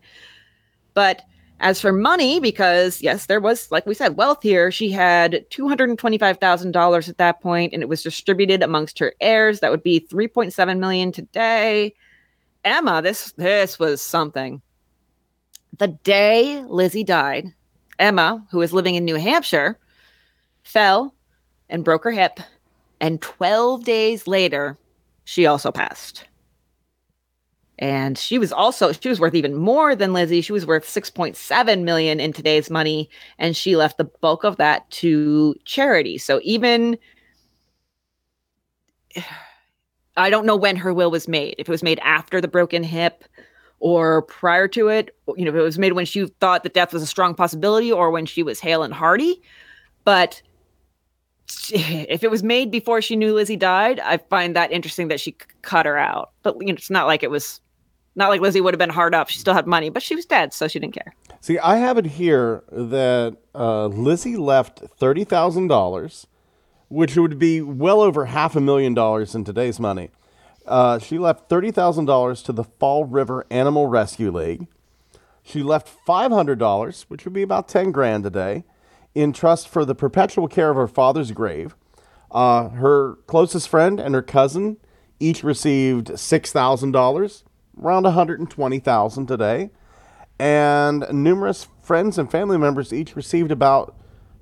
But 0.94 1.24
as 1.64 1.82
for 1.82 1.92
money 1.92 2.40
because 2.40 3.02
yes 3.02 3.26
there 3.26 3.40
was 3.40 3.72
like 3.72 3.86
we 3.86 3.96
said 3.96 4.18
wealth 4.18 4.44
here 4.44 4.70
she 4.70 4.92
had 4.92 5.44
$225000 5.50 7.10
at 7.10 7.18
that 7.18 7.42
point 7.42 7.74
and 7.74 7.82
it 7.82 7.90
was 7.90 8.04
distributed 8.04 8.62
amongst 8.62 9.00
her 9.00 9.14
heirs 9.22 9.60
that 9.60 9.72
would 9.72 9.84
be 9.84 10.00
3.7 10.00 10.78
million 10.78 11.12
today 11.12 11.94
emma 12.64 13.02
this 13.02 13.32
this 13.38 13.80
was 13.80 14.02
something 14.02 14.62
the 15.80 15.88
day 15.88 16.64
lizzie 16.68 17.04
died 17.04 17.46
emma 17.98 18.46
who 18.52 18.60
was 18.60 18.74
living 18.74 18.94
in 18.96 19.06
new 19.06 19.16
hampshire 19.16 19.80
fell 20.64 21.14
and 21.70 21.84
broke 21.84 22.04
her 22.04 22.12
hip. 22.12 22.40
And 23.00 23.22
12 23.22 23.84
days 23.84 24.28
later, 24.28 24.78
she 25.26 25.46
also 25.46 25.72
passed. 25.72 26.26
And 27.80 28.18
she 28.18 28.38
was 28.38 28.52
also 28.52 28.92
she 28.92 29.10
was 29.10 29.20
worth 29.20 29.34
even 29.34 29.56
more 29.56 29.96
than 29.96 30.14
Lizzie. 30.14 30.42
She 30.42 30.54
was 30.54 30.66
worth 30.66 30.86
6.7 30.86 31.84
million 31.84 32.20
in 32.20 32.32
today's 32.32 32.70
money 32.70 33.10
and 33.40 33.58
she 33.58 33.76
left 33.76 33.98
the 33.98 34.04
bulk 34.04 34.44
of 34.44 34.58
that 34.58 34.90
to 34.92 35.56
charity. 35.66 36.18
So 36.18 36.40
even 36.44 36.98
I 40.16 40.30
don't 40.30 40.46
know 40.46 40.56
when 40.56 40.76
her 40.76 40.94
will 40.94 41.10
was 41.10 41.28
made. 41.28 41.56
If 41.58 41.68
it 41.68 41.72
was 41.72 41.82
made 41.82 41.98
after 42.04 42.40
the 42.40 42.48
broken 42.48 42.84
hip 42.84 43.24
or 43.80 44.22
prior 44.22 44.68
to 44.68 44.88
it, 44.88 45.16
you 45.36 45.44
know, 45.44 45.50
if 45.50 45.56
it 45.56 45.62
was 45.62 45.80
made 45.80 45.94
when 45.94 46.06
she 46.06 46.28
thought 46.40 46.62
that 46.64 46.76
death 46.76 46.94
was 46.94 47.02
a 47.02 47.08
strong 47.08 47.34
possibility 47.34 47.92
or 47.92 48.12
when 48.12 48.28
she 48.28 48.44
was 48.44 48.60
hale 48.60 48.84
and 48.84 48.94
hearty. 48.94 49.42
But 50.04 50.44
if 51.72 52.24
it 52.24 52.32
was 52.32 52.44
made 52.44 52.72
before 52.72 53.02
she 53.02 53.16
knew 53.16 53.34
Lizzie 53.34 53.56
died, 53.56 54.00
I 54.00 54.18
find 54.18 54.56
that 54.56 54.72
interesting 54.72 55.08
that 55.10 55.20
she 55.20 55.36
cut 55.62 55.86
her 55.86 55.98
out. 55.98 56.32
But 56.44 56.58
you 56.60 56.68
know, 56.68 56.74
it's 56.74 56.90
not 56.90 57.08
like 57.08 57.24
it 57.24 57.32
was 57.32 57.60
not 58.16 58.30
like 58.30 58.42
Lizzie 58.42 58.62
would 58.62 58.74
have 58.74 58.80
been 58.80 58.90
hard 58.90 59.16
up. 59.16 59.30
She 59.30 59.40
still 59.40 59.54
had 59.54 59.66
money, 59.68 59.90
but 59.90 60.04
she 60.04 60.16
was 60.16 60.26
dead, 60.26 60.54
so 60.54 60.68
she 60.68 60.80
didn't 60.80 60.94
care. 60.94 61.14
See, 61.42 61.58
I 61.60 61.78
have 61.78 61.98
it 61.98 62.06
here 62.06 62.64
that 62.72 63.38
uh, 63.56 63.88
Lizzie 63.88 64.38
left 64.38 64.80
thirty 64.98 65.24
thousand 65.24 65.68
dollars, 65.68 66.28
which 66.90 67.16
would 67.16 67.40
be 67.40 67.62
well 67.62 68.02
over 68.02 68.26
half 68.26 68.56
a 68.56 68.62
million 68.62 68.94
dollars 68.94 69.36
in 69.36 69.44
today's 69.44 69.80
money. 69.80 70.10
Uh, 70.66 71.00
she 71.00 71.18
left 71.18 71.50
thirty 71.50 71.72
thousand 71.72 72.06
dollars 72.06 72.42
to 72.44 72.54
the 72.54 72.64
Fall 72.64 73.06
River 73.06 73.46
Animal 73.50 73.88
Rescue 73.88 74.32
League. 74.32 74.68
She 75.42 75.62
left 75.62 75.90
five 76.06 76.32
hundred 76.32 76.60
dollars, 76.60 77.04
which 77.10 77.26
would 77.26 77.34
be 77.34 77.42
about 77.42 77.68
ten 77.68 77.92
grand 77.92 78.24
today 78.24 78.64
in 79.16 79.34
trust 79.34 79.68
for 79.68 79.86
the 79.86 79.96
perpetual 79.96 80.48
care 80.48 80.70
of 80.70 80.76
her 80.76 80.88
father's 80.88 81.32
grave. 81.32 81.76
Uh, 82.32 82.70
her 82.70 83.16
closest 83.28 83.70
friend 83.70 84.00
and 84.00 84.16
her 84.16 84.22
cousin 84.22 84.78
each 85.20 85.44
received 85.44 86.08
$6,000, 86.08 87.44
around 87.82 88.04
$120,000 88.04 89.28
today. 89.28 89.70
And 90.40 91.06
numerous 91.12 91.68
friends 91.82 92.18
and 92.18 92.30
family 92.30 92.58
members 92.58 92.92
each 92.92 93.16
received 93.16 93.52
about 93.52 93.96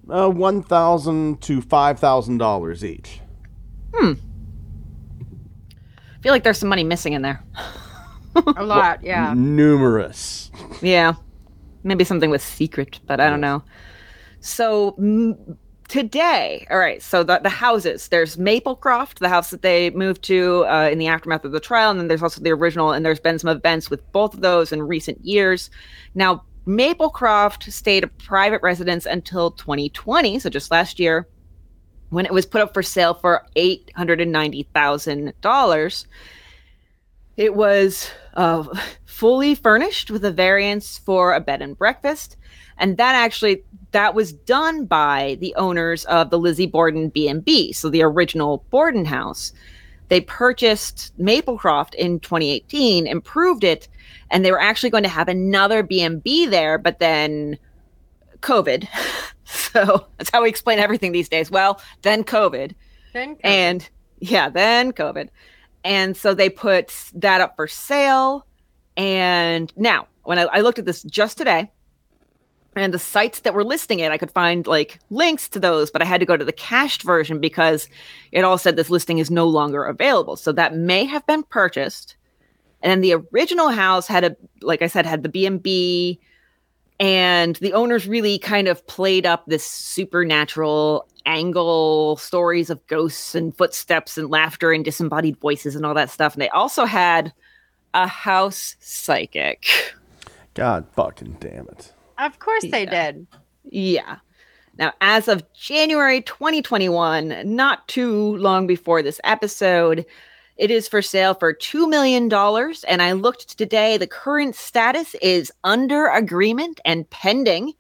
uh, 0.09 0.29
1,000 0.29 1.41
to 1.41 1.61
$5,000 1.61 2.83
each. 2.83 3.19
Hmm. 3.93 4.13
I 6.17 6.21
feel 6.21 6.31
like 6.31 6.43
there's 6.43 6.57
some 6.57 6.69
money 6.69 6.83
missing 6.83 7.13
in 7.13 7.21
there. 7.21 7.43
A 8.55 8.63
lot, 8.63 9.03
yeah. 9.03 9.33
Numerous. 9.35 10.49
Yeah. 10.81 11.15
Maybe 11.83 12.03
something 12.03 12.29
with 12.29 12.41
secret, 12.41 12.99
but 13.05 13.19
I 13.19 13.29
don't 13.29 13.41
know. 13.41 13.63
So 14.41 14.95
m- 14.97 15.57
today, 15.87 16.67
all 16.69 16.79
right, 16.79 17.01
so 17.01 17.23
the, 17.23 17.39
the 17.39 17.49
houses, 17.49 18.09
there's 18.09 18.37
Maplecroft, 18.37 19.19
the 19.19 19.29
house 19.29 19.51
that 19.51 19.61
they 19.61 19.91
moved 19.91 20.23
to 20.23 20.65
uh, 20.65 20.89
in 20.91 20.97
the 20.97 21.07
aftermath 21.07 21.45
of 21.45 21.51
the 21.51 21.59
trial, 21.59 21.91
and 21.91 21.99
then 21.99 22.07
there's 22.07 22.23
also 22.23 22.41
the 22.41 22.51
original, 22.51 22.91
and 22.91 23.05
there's 23.05 23.19
been 23.19 23.39
some 23.39 23.49
events 23.49 23.89
with 23.89 24.09
both 24.11 24.33
of 24.33 24.41
those 24.41 24.71
in 24.71 24.81
recent 24.81 25.23
years. 25.23 25.69
Now, 26.15 26.43
Maplecroft 26.65 27.71
stayed 27.71 28.03
a 28.03 28.07
private 28.07 28.61
residence 28.61 29.05
until 29.05 29.51
2020, 29.51 30.39
so 30.39 30.49
just 30.49 30.71
last 30.71 30.99
year, 30.99 31.27
when 32.09 32.25
it 32.25 32.33
was 32.33 32.45
put 32.45 32.61
up 32.61 32.73
for 32.73 32.83
sale 32.83 33.13
for 33.13 33.45
$890,000. 33.55 36.05
It 37.37 37.55
was 37.55 38.11
uh, 38.33 38.65
fully 39.05 39.55
furnished 39.55 40.11
with 40.11 40.25
a 40.25 40.31
variance 40.31 40.97
for 40.97 41.33
a 41.33 41.39
bed 41.39 41.61
and 41.61 41.77
breakfast. 41.77 42.35
And 42.77 42.97
that 42.97 43.15
actually 43.15 43.63
that 43.91 44.15
was 44.15 44.33
done 44.33 44.85
by 44.85 45.37
the 45.39 45.53
owners 45.55 46.05
of 46.05 46.29
the 46.29 46.39
Lizzie 46.39 46.65
Borden 46.65 47.09
B&B, 47.09 47.73
so 47.73 47.89
the 47.89 48.03
original 48.03 48.65
Borden 48.69 49.05
house. 49.05 49.51
They 50.07 50.21
purchased 50.21 51.17
Maplecroft 51.17 51.93
in 51.95 52.19
2018, 52.19 53.07
improved 53.07 53.63
it, 53.63 53.87
and 54.29 54.43
they 54.43 54.51
were 54.51 54.59
actually 54.59 54.89
going 54.89 55.03
to 55.03 55.09
have 55.09 55.27
another 55.27 55.83
B&B 55.83 56.47
there, 56.47 56.77
but 56.77 56.99
then 56.99 57.57
COVID. 58.41 58.87
so 59.45 60.07
that's 60.17 60.29
how 60.29 60.43
we 60.43 60.49
explain 60.49 60.79
everything 60.79 61.11
these 61.11 61.29
days. 61.29 61.49
Well, 61.49 61.81
then 62.01 62.23
COVID. 62.23 62.73
Then 63.13 63.35
COVID. 63.35 63.39
And 63.43 63.89
yeah, 64.19 64.49
then 64.49 64.91
COVID. 64.91 65.29
And 65.83 66.15
so 66.15 66.33
they 66.33 66.49
put 66.49 66.93
that 67.15 67.41
up 67.41 67.55
for 67.55 67.67
sale. 67.67 68.45
And 68.97 69.71
now, 69.75 70.07
when 70.23 70.37
I, 70.37 70.43
I 70.43 70.61
looked 70.61 70.79
at 70.79 70.85
this 70.85 71.03
just 71.03 71.37
today, 71.37 71.71
and 72.75 72.93
the 72.93 72.99
sites 72.99 73.41
that 73.41 73.53
were 73.53 73.63
listing 73.63 73.99
it 73.99 74.11
i 74.11 74.17
could 74.17 74.31
find 74.31 74.65
like 74.67 74.99
links 75.09 75.49
to 75.49 75.59
those 75.59 75.91
but 75.91 76.01
i 76.01 76.05
had 76.05 76.19
to 76.19 76.25
go 76.25 76.37
to 76.37 76.45
the 76.45 76.51
cached 76.51 77.03
version 77.03 77.39
because 77.39 77.89
it 78.31 78.43
all 78.43 78.57
said 78.57 78.75
this 78.75 78.89
listing 78.89 79.17
is 79.17 79.29
no 79.29 79.47
longer 79.47 79.83
available. 79.83 80.35
So 80.35 80.51
that 80.53 80.75
may 80.75 81.05
have 81.05 81.25
been 81.27 81.43
purchased. 81.43 82.15
And 82.81 82.91
then 82.91 83.01
the 83.01 83.13
original 83.31 83.69
house 83.69 84.07
had 84.07 84.23
a 84.23 84.35
like 84.61 84.81
i 84.81 84.87
said 84.87 85.05
had 85.05 85.23
the 85.23 85.29
b&b 85.29 86.19
and 86.99 87.55
the 87.57 87.73
owners 87.73 88.07
really 88.07 88.37
kind 88.37 88.67
of 88.67 88.85
played 88.87 89.25
up 89.25 89.45
this 89.47 89.65
supernatural 89.65 91.07
angle 91.25 92.17
stories 92.17 92.69
of 92.69 92.85
ghosts 92.87 93.35
and 93.35 93.55
footsteps 93.55 94.17
and 94.17 94.29
laughter 94.29 94.71
and 94.71 94.85
disembodied 94.85 95.37
voices 95.37 95.75
and 95.75 95.85
all 95.85 95.93
that 95.93 96.09
stuff. 96.09 96.33
And 96.33 96.41
they 96.41 96.49
also 96.49 96.85
had 96.85 97.33
a 97.93 98.07
house 98.07 98.75
psychic. 98.79 99.67
God 100.53 100.85
fucking 100.93 101.37
damn 101.39 101.67
it 101.69 101.91
of 102.21 102.39
course 102.39 102.65
they 102.69 102.85
did. 102.85 103.27
Yeah. 103.63 104.17
Now, 104.77 104.93
as 105.01 105.27
of 105.27 105.43
January 105.53 106.21
2021, 106.21 107.43
not 107.43 107.87
too 107.87 108.37
long 108.37 108.67
before 108.67 109.03
this 109.03 109.19
episode, 109.23 110.05
it 110.57 110.71
is 110.71 110.87
for 110.87 111.01
sale 111.01 111.33
for 111.33 111.53
$2 111.53 111.89
million. 111.89 112.31
And 112.87 113.01
I 113.01 113.11
looked 113.13 113.57
today, 113.57 113.97
the 113.97 114.07
current 114.07 114.55
status 114.55 115.15
is 115.21 115.51
under 115.63 116.07
agreement 116.07 116.79
and 116.85 117.09
pending. 117.09 117.73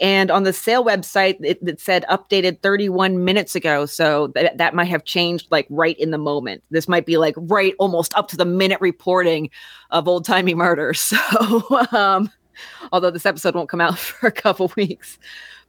And 0.00 0.30
on 0.30 0.44
the 0.44 0.52
sale 0.52 0.84
website, 0.84 1.38
it, 1.40 1.58
it 1.66 1.80
said 1.80 2.04
updated 2.08 2.60
31 2.62 3.24
minutes 3.24 3.56
ago. 3.56 3.84
So 3.84 4.28
that, 4.28 4.56
that 4.58 4.74
might 4.74 4.84
have 4.88 5.04
changed 5.04 5.48
like 5.50 5.66
right 5.70 5.98
in 5.98 6.12
the 6.12 6.18
moment. 6.18 6.62
This 6.70 6.86
might 6.86 7.04
be 7.04 7.16
like 7.16 7.34
right 7.36 7.74
almost 7.78 8.14
up 8.14 8.28
to 8.28 8.36
the 8.36 8.44
minute 8.44 8.80
reporting 8.80 9.50
of 9.90 10.06
old 10.06 10.24
timey 10.24 10.54
murder. 10.54 10.94
So, 10.98 11.62
um, 11.92 12.30
although 12.92 13.10
this 13.10 13.26
episode 13.26 13.54
won't 13.54 13.68
come 13.68 13.80
out 13.80 13.98
for 13.98 14.26
a 14.26 14.32
couple 14.32 14.72
weeks, 14.76 15.18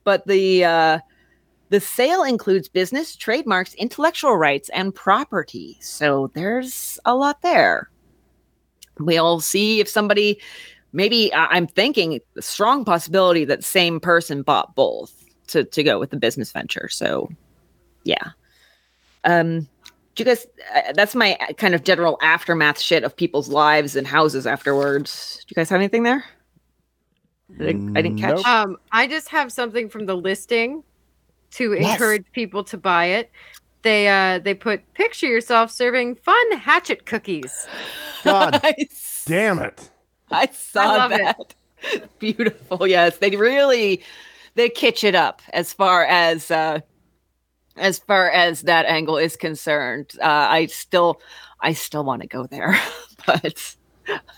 but 0.03 0.25
the, 0.27 0.65
uh, 0.65 0.99
the 1.69 1.79
sale 1.79 2.23
includes 2.23 2.67
business, 2.67 3.15
trademarks, 3.15 3.73
intellectual 3.75 4.35
rights, 4.35 4.69
and 4.69 4.93
property. 4.93 5.77
So 5.81 6.31
there's 6.33 6.99
a 7.05 7.15
lot 7.15 7.41
there. 7.41 7.89
We'll 8.99 9.39
see 9.39 9.79
if 9.79 9.87
somebody, 9.87 10.41
maybe 10.93 11.33
I'm 11.33 11.67
thinking 11.67 12.19
strong 12.39 12.83
possibility 12.83 13.45
that 13.45 13.63
same 13.63 13.99
person 13.99 14.41
bought 14.41 14.75
both 14.75 15.13
to, 15.47 15.63
to 15.63 15.83
go 15.83 15.99
with 15.99 16.09
the 16.09 16.17
business 16.17 16.51
venture. 16.51 16.89
So 16.89 17.29
yeah. 18.03 18.31
Um, 19.23 19.67
do 20.15 20.23
you 20.23 20.25
guys, 20.25 20.47
uh, 20.75 20.93
that's 20.93 21.15
my 21.15 21.37
uh, 21.39 21.53
kind 21.53 21.75
of 21.75 21.83
general 21.83 22.17
aftermath 22.21 22.79
shit 22.79 23.03
of 23.03 23.15
people's 23.15 23.49
lives 23.49 23.95
and 23.95 24.07
houses 24.07 24.47
afterwards. 24.47 25.43
Do 25.47 25.53
you 25.53 25.55
guys 25.55 25.69
have 25.69 25.79
anything 25.79 26.03
there? 26.03 26.25
I 27.59 27.63
didn't, 27.63 27.97
I 27.97 28.01
didn't 28.01 28.17
catch. 28.19 28.35
Nope. 28.35 28.47
Um, 28.47 28.77
I 28.91 29.07
just 29.07 29.29
have 29.29 29.51
something 29.51 29.89
from 29.89 30.05
the 30.05 30.15
listing 30.15 30.83
to 31.51 31.73
Yes. 31.73 31.93
encourage 31.93 32.25
people 32.31 32.63
to 32.65 32.77
buy 32.77 33.05
it. 33.05 33.31
They 33.81 34.07
uh 34.09 34.39
they 34.39 34.53
put 34.53 34.81
picture 34.93 35.25
yourself 35.27 35.71
serving 35.71 36.15
fun 36.15 36.51
hatchet 36.57 37.05
cookies. 37.05 37.67
God 38.23 38.61
damn 39.25 39.59
it. 39.59 39.89
I 40.31 40.47
saw 40.51 40.85
love 40.85 41.11
it. 41.13 41.21
that. 41.21 41.55
Beautiful. 42.19 42.85
Yes, 42.85 43.17
they 43.17 43.31
really 43.35 44.03
they 44.55 44.69
kitsch 44.69 45.03
it 45.05 45.15
up 45.15 45.41
as 45.53 45.71
far 45.73 46.03
as 46.05 46.51
uh 46.51 46.81
as 47.77 47.99
far 47.99 48.29
as 48.29 48.63
that 48.63 48.85
angle 48.85 49.17
is 49.17 49.35
concerned. 49.37 50.11
Uh 50.21 50.25
I 50.49 50.65
still 50.67 51.21
I 51.61 51.73
still 51.73 52.03
want 52.03 52.21
to 52.21 52.27
go 52.27 52.45
there, 52.45 52.77
but 53.25 53.75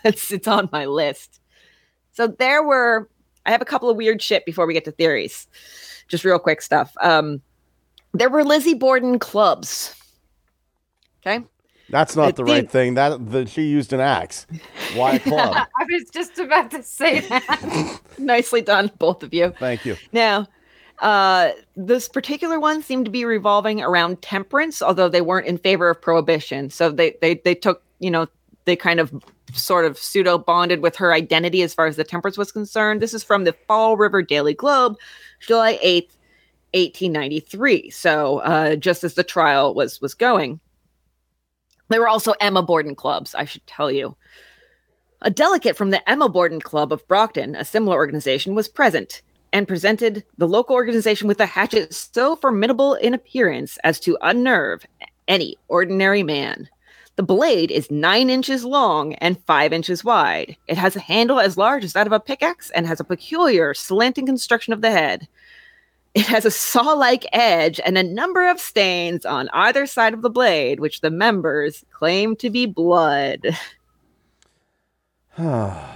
it's 0.03 0.31
it's 0.31 0.47
on 0.47 0.69
my 0.71 0.85
list. 0.85 1.40
So 2.13 2.27
there 2.27 2.63
were 2.63 3.09
I 3.45 3.51
have 3.51 3.61
a 3.61 3.65
couple 3.65 3.89
of 3.89 3.97
weird 3.97 4.21
shit 4.21 4.45
before 4.45 4.65
we 4.65 4.73
get 4.73 4.85
to 4.85 4.91
theories. 4.91 5.47
Just 6.07 6.23
real 6.23 6.39
quick 6.39 6.61
stuff. 6.61 6.93
Um 7.01 7.41
there 8.13 8.29
were 8.29 8.43
Lizzie 8.43 8.73
Borden 8.73 9.19
clubs. 9.19 9.95
Okay. 11.25 11.45
That's 11.91 12.15
not 12.15 12.29
I 12.29 12.31
the 12.31 12.45
right 12.45 12.71
thing. 12.71 12.93
That 12.93 13.29
the, 13.29 13.45
she 13.45 13.63
used 13.63 13.91
an 13.93 13.99
axe. 13.99 14.47
Why 14.95 15.17
club? 15.19 15.55
I 15.79 15.83
was 15.89 16.09
just 16.09 16.39
about 16.39 16.71
to 16.71 16.81
say 16.83 17.19
that. 17.19 17.99
Nicely 18.17 18.61
done, 18.61 18.91
both 18.97 19.23
of 19.23 19.33
you. 19.33 19.53
Thank 19.59 19.85
you. 19.85 19.97
Now, 20.13 20.47
uh, 20.99 21.51
this 21.75 22.07
particular 22.07 22.59
one 22.59 22.81
seemed 22.81 23.05
to 23.05 23.11
be 23.11 23.25
revolving 23.25 23.81
around 23.81 24.21
temperance, 24.21 24.81
although 24.81 25.09
they 25.09 25.21
weren't 25.21 25.47
in 25.47 25.57
favor 25.57 25.89
of 25.89 26.01
prohibition. 26.01 26.69
So 26.69 26.91
they 26.91 27.17
they 27.21 27.35
they 27.35 27.55
took 27.55 27.83
you 27.99 28.09
know 28.09 28.27
they 28.71 28.77
kind 28.77 29.01
of 29.01 29.11
sort 29.53 29.83
of 29.83 29.97
pseudo 29.97 30.37
bonded 30.37 30.81
with 30.81 30.95
her 30.95 31.11
identity 31.13 31.61
as 31.61 31.73
far 31.73 31.87
as 31.87 31.97
the 31.97 32.05
temperance 32.05 32.37
was 32.37 32.53
concerned. 32.53 33.01
This 33.01 33.13
is 33.13 33.21
from 33.21 33.43
the 33.43 33.51
Fall 33.67 33.97
River 33.97 34.21
Daily 34.21 34.53
Globe, 34.53 34.95
July 35.41 35.77
eighth, 35.81 36.17
eighteen 36.73 37.11
ninety 37.11 37.41
three. 37.41 37.89
So 37.89 38.37
uh, 38.39 38.77
just 38.77 39.03
as 39.03 39.15
the 39.15 39.25
trial 39.25 39.75
was 39.75 39.99
was 39.99 40.13
going, 40.13 40.61
there 41.89 41.99
were 41.99 42.07
also 42.07 42.33
Emma 42.39 42.63
Borden 42.63 42.95
clubs. 42.95 43.35
I 43.35 43.43
should 43.43 43.67
tell 43.67 43.91
you. 43.91 44.15
A 45.21 45.29
delegate 45.29 45.75
from 45.75 45.91
the 45.91 46.09
Emma 46.09 46.29
Borden 46.29 46.61
Club 46.61 46.93
of 46.93 47.05
Brockton, 47.07 47.55
a 47.55 47.65
similar 47.65 47.95
organization, 47.95 48.55
was 48.55 48.69
present 48.69 49.21
and 49.53 49.67
presented 49.67 50.23
the 50.37 50.47
local 50.47 50.75
organization 50.75 51.27
with 51.27 51.41
a 51.41 51.45
hatchet 51.45 51.93
so 51.93 52.37
formidable 52.37 52.93
in 52.95 53.13
appearance 53.13 53.77
as 53.83 53.99
to 53.99 54.17
unnerve 54.21 54.85
any 55.27 55.57
ordinary 55.67 56.23
man. 56.23 56.69
The 57.17 57.23
blade 57.23 57.71
is 57.71 57.91
nine 57.91 58.29
inches 58.29 58.63
long 58.63 59.13
and 59.15 59.43
five 59.45 59.73
inches 59.73 60.03
wide. 60.03 60.55
It 60.67 60.77
has 60.77 60.95
a 60.95 61.01
handle 61.01 61.39
as 61.39 61.57
large 61.57 61.83
as 61.83 61.93
that 61.93 62.07
of 62.07 62.13
a 62.13 62.19
pickaxe 62.19 62.69
and 62.71 62.87
has 62.87 62.99
a 62.99 63.05
peculiar 63.05 63.73
slanting 63.73 64.25
construction 64.25 64.73
of 64.73 64.81
the 64.81 64.91
head. 64.91 65.27
It 66.13 66.25
has 66.25 66.45
a 66.45 66.51
saw 66.51 66.93
like 66.93 67.25
edge 67.31 67.79
and 67.85 67.97
a 67.97 68.03
number 68.03 68.49
of 68.49 68.59
stains 68.59 69.25
on 69.25 69.49
either 69.53 69.85
side 69.85 70.13
of 70.13 70.21
the 70.21 70.29
blade, 70.29 70.79
which 70.79 71.01
the 71.01 71.09
members 71.09 71.85
claim 71.91 72.35
to 72.37 72.49
be 72.49 72.65
blood. 72.65 73.57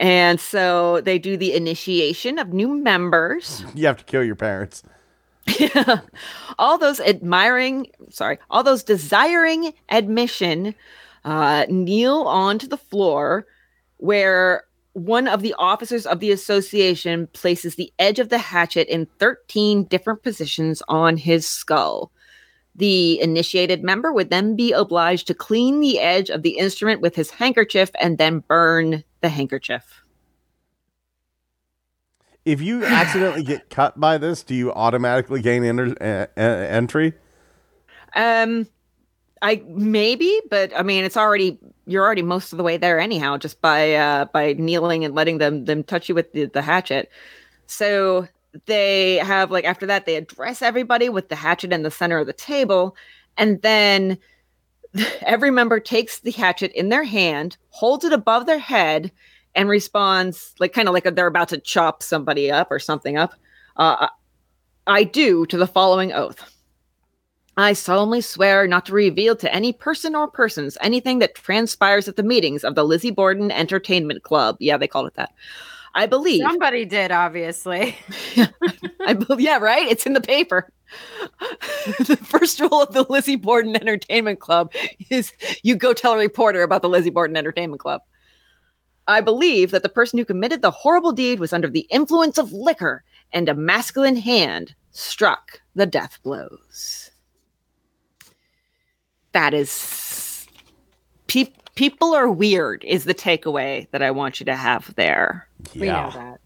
And 0.00 0.38
so 0.38 1.00
they 1.00 1.18
do 1.18 1.36
the 1.36 1.54
initiation 1.54 2.38
of 2.38 2.52
new 2.52 2.68
members. 2.68 3.64
You 3.74 3.86
have 3.86 3.96
to 3.96 4.04
kill 4.04 4.22
your 4.22 4.36
parents. 4.36 4.84
all 6.58 6.78
those 6.78 7.00
admiring, 7.00 7.86
sorry, 8.10 8.38
all 8.50 8.62
those 8.62 8.82
desiring 8.82 9.72
admission 9.88 10.74
uh, 11.24 11.66
kneel 11.68 12.22
onto 12.22 12.66
the 12.66 12.76
floor 12.76 13.46
where 13.98 14.64
one 14.92 15.28
of 15.28 15.42
the 15.42 15.54
officers 15.58 16.06
of 16.06 16.20
the 16.20 16.32
association 16.32 17.28
places 17.28 17.74
the 17.74 17.92
edge 17.98 18.18
of 18.18 18.30
the 18.30 18.38
hatchet 18.38 18.88
in 18.88 19.06
13 19.18 19.84
different 19.84 20.22
positions 20.22 20.82
on 20.88 21.16
his 21.16 21.46
skull. 21.46 22.10
The 22.74 23.20
initiated 23.20 23.82
member 23.82 24.12
would 24.12 24.30
then 24.30 24.56
be 24.56 24.72
obliged 24.72 25.26
to 25.28 25.34
clean 25.34 25.80
the 25.80 25.98
edge 25.98 26.30
of 26.30 26.42
the 26.42 26.58
instrument 26.58 27.00
with 27.00 27.16
his 27.16 27.30
handkerchief 27.30 27.90
and 28.00 28.18
then 28.18 28.40
burn 28.40 29.04
the 29.20 29.28
handkerchief. 29.28 30.02
If 32.48 32.62
you 32.62 32.82
accidentally 32.82 33.42
get 33.42 33.68
cut 33.68 34.00
by 34.00 34.16
this, 34.16 34.42
do 34.42 34.54
you 34.54 34.72
automatically 34.72 35.42
gain 35.42 35.64
enter- 35.64 35.94
uh, 36.00 36.40
uh, 36.40 36.40
entry? 36.40 37.12
Um, 38.16 38.66
I 39.42 39.62
maybe, 39.68 40.40
but 40.48 40.72
I 40.74 40.82
mean, 40.82 41.04
it's 41.04 41.18
already 41.18 41.58
you're 41.84 42.02
already 42.02 42.22
most 42.22 42.54
of 42.54 42.56
the 42.56 42.64
way 42.64 42.78
there 42.78 42.98
anyhow, 42.98 43.36
just 43.36 43.60
by 43.60 43.94
uh 43.94 44.24
by 44.32 44.54
kneeling 44.54 45.04
and 45.04 45.14
letting 45.14 45.36
them 45.36 45.66
them 45.66 45.84
touch 45.84 46.08
you 46.08 46.14
with 46.14 46.32
the, 46.32 46.46
the 46.46 46.62
hatchet. 46.62 47.10
So 47.66 48.26
they 48.64 49.16
have 49.16 49.50
like 49.50 49.66
after 49.66 49.84
that 49.84 50.06
they 50.06 50.16
address 50.16 50.62
everybody 50.62 51.10
with 51.10 51.28
the 51.28 51.36
hatchet 51.36 51.70
in 51.70 51.82
the 51.82 51.90
center 51.90 52.16
of 52.16 52.26
the 52.26 52.32
table, 52.32 52.96
and 53.36 53.60
then 53.60 54.16
every 55.20 55.50
member 55.50 55.80
takes 55.80 56.20
the 56.20 56.30
hatchet 56.30 56.72
in 56.72 56.88
their 56.88 57.04
hand, 57.04 57.58
holds 57.68 58.06
it 58.06 58.14
above 58.14 58.46
their 58.46 58.58
head, 58.58 59.12
and 59.58 59.68
responds 59.68 60.54
like 60.60 60.72
kind 60.72 60.86
of 60.86 60.94
like 60.94 61.02
they're 61.02 61.26
about 61.26 61.48
to 61.48 61.58
chop 61.58 62.00
somebody 62.00 62.48
up 62.50 62.68
or 62.70 62.78
something 62.78 63.18
up. 63.18 63.34
Uh, 63.76 64.06
I 64.86 65.02
do 65.02 65.46
to 65.46 65.58
the 65.58 65.66
following 65.66 66.12
oath. 66.12 66.54
I 67.56 67.72
solemnly 67.72 68.20
swear 68.20 68.68
not 68.68 68.86
to 68.86 68.92
reveal 68.92 69.34
to 69.34 69.52
any 69.52 69.72
person 69.72 70.14
or 70.14 70.28
persons 70.28 70.78
anything 70.80 71.18
that 71.18 71.34
transpires 71.34 72.06
at 72.06 72.14
the 72.14 72.22
meetings 72.22 72.62
of 72.62 72.76
the 72.76 72.84
Lizzie 72.84 73.10
Borden 73.10 73.50
Entertainment 73.50 74.22
Club. 74.22 74.56
Yeah, 74.60 74.76
they 74.76 74.86
called 74.86 75.08
it 75.08 75.14
that. 75.14 75.32
I 75.92 76.06
believe. 76.06 76.40
Somebody 76.40 76.84
did, 76.84 77.10
obviously. 77.10 77.96
I 79.04 79.14
believe. 79.14 79.40
Yeah, 79.40 79.58
right. 79.58 79.88
It's 79.88 80.06
in 80.06 80.12
the 80.12 80.20
paper. 80.20 80.70
the 81.98 82.16
first 82.22 82.60
rule 82.60 82.80
of 82.80 82.94
the 82.94 83.04
Lizzie 83.10 83.34
Borden 83.34 83.74
Entertainment 83.74 84.38
Club 84.38 84.72
is 85.10 85.32
you 85.64 85.74
go 85.74 85.92
tell 85.92 86.12
a 86.12 86.18
reporter 86.18 86.62
about 86.62 86.82
the 86.82 86.88
Lizzie 86.88 87.10
Borden 87.10 87.36
Entertainment 87.36 87.80
Club. 87.80 88.02
I 89.08 89.22
believe 89.22 89.70
that 89.70 89.82
the 89.82 89.88
person 89.88 90.18
who 90.18 90.24
committed 90.24 90.60
the 90.60 90.70
horrible 90.70 91.12
deed 91.12 91.40
was 91.40 91.54
under 91.54 91.68
the 91.68 91.86
influence 91.90 92.36
of 92.36 92.52
liquor, 92.52 93.02
and 93.32 93.48
a 93.48 93.54
masculine 93.54 94.16
hand 94.16 94.74
struck 94.90 95.62
the 95.74 95.86
death 95.86 96.18
blows. 96.22 97.10
That 99.32 99.54
is. 99.54 100.46
Pe- 101.26 101.52
people 101.74 102.14
are 102.14 102.30
weird, 102.30 102.84
is 102.84 103.04
the 103.04 103.14
takeaway 103.14 103.90
that 103.90 104.02
I 104.02 104.10
want 104.10 104.40
you 104.40 104.46
to 104.46 104.56
have 104.56 104.94
there. 104.94 105.48
We 105.74 105.86
know 105.86 106.10
that. 106.14 106.40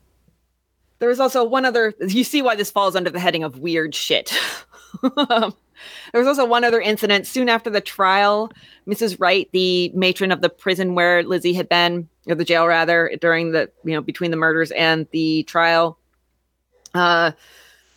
There 1.00 1.08
was 1.08 1.20
also 1.20 1.42
one 1.42 1.64
other. 1.64 1.94
You 2.00 2.22
see 2.22 2.42
why 2.42 2.54
this 2.54 2.70
falls 2.70 2.94
under 2.94 3.10
the 3.10 3.18
heading 3.18 3.42
of 3.42 3.58
weird 3.58 3.94
shit. 3.94 4.32
there 5.02 6.20
was 6.20 6.26
also 6.26 6.44
one 6.44 6.64
other 6.64 6.80
incident 6.80 7.26
soon 7.26 7.48
after 7.48 7.70
the 7.70 7.80
trial. 7.80 8.52
Mrs. 8.86 9.18
Wright, 9.18 9.48
the 9.52 9.90
matron 9.94 10.32
of 10.32 10.40
the 10.40 10.50
prison 10.50 10.94
where 10.94 11.22
Lizzie 11.22 11.54
had 11.54 11.68
been, 11.68 12.08
or 12.26 12.34
the 12.34 12.44
jail 12.44 12.66
rather, 12.66 13.16
during 13.20 13.52
the 13.52 13.70
you 13.84 13.92
know 13.92 14.02
between 14.02 14.30
the 14.30 14.36
murders 14.36 14.70
and 14.72 15.06
the 15.12 15.44
trial, 15.44 15.98
uh, 16.94 17.32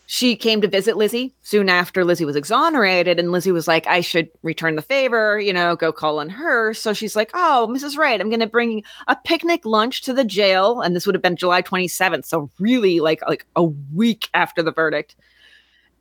she 0.07 0.35
came 0.35 0.61
to 0.61 0.67
visit 0.67 0.97
Lizzie 0.97 1.33
soon 1.41 1.67
after 1.67 2.05
Lizzie 2.05 2.25
was 2.25 2.35
exonerated, 2.35 3.19
and 3.19 3.31
Lizzie 3.31 3.51
was 3.51 3.67
like, 3.67 3.87
"I 3.87 4.01
should 4.01 4.29
return 4.43 4.75
the 4.75 4.81
favor, 4.81 5.39
you 5.39 5.51
know, 5.51 5.75
go 5.75 5.91
call 5.91 6.19
on 6.19 6.29
her." 6.29 6.73
So 6.73 6.93
she's 6.93 7.15
like, 7.15 7.31
"Oh, 7.33 7.67
Mrs. 7.69 7.97
Wright, 7.97 8.21
I'm 8.21 8.29
going 8.29 8.39
to 8.39 8.47
bring 8.47 8.83
a 9.07 9.17
picnic 9.25 9.65
lunch 9.65 10.03
to 10.03 10.13
the 10.13 10.23
jail," 10.23 10.81
and 10.81 10.95
this 10.95 11.05
would 11.05 11.15
have 11.15 11.23
been 11.23 11.35
July 11.35 11.61
27th, 11.61 12.25
so 12.25 12.49
really 12.59 12.99
like 12.99 13.21
like 13.27 13.45
a 13.55 13.63
week 13.63 14.29
after 14.33 14.61
the 14.61 14.71
verdict. 14.71 15.15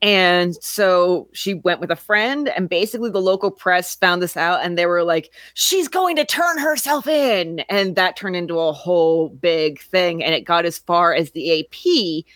And 0.04 0.54
so 0.62 1.28
she 1.32 1.54
went 1.54 1.80
with 1.80 1.90
a 1.90 1.96
friend, 1.96 2.50
and 2.50 2.68
basically 2.68 3.08
the 3.08 3.22
local 3.22 3.50
press 3.50 3.96
found 3.96 4.20
this 4.20 4.36
out, 4.36 4.62
and 4.62 4.76
they 4.76 4.84
were 4.84 5.02
like, 5.02 5.32
"She's 5.54 5.88
going 5.88 6.16
to 6.16 6.26
turn 6.26 6.58
herself 6.58 7.06
in," 7.06 7.60
and 7.70 7.96
that 7.96 8.14
turned 8.14 8.36
into 8.36 8.60
a 8.60 8.74
whole 8.74 9.30
big 9.30 9.80
thing, 9.80 10.22
and 10.22 10.34
it 10.34 10.42
got 10.42 10.66
as 10.66 10.76
far 10.76 11.14
as 11.14 11.30
the 11.30 11.58
AP, 11.60 12.26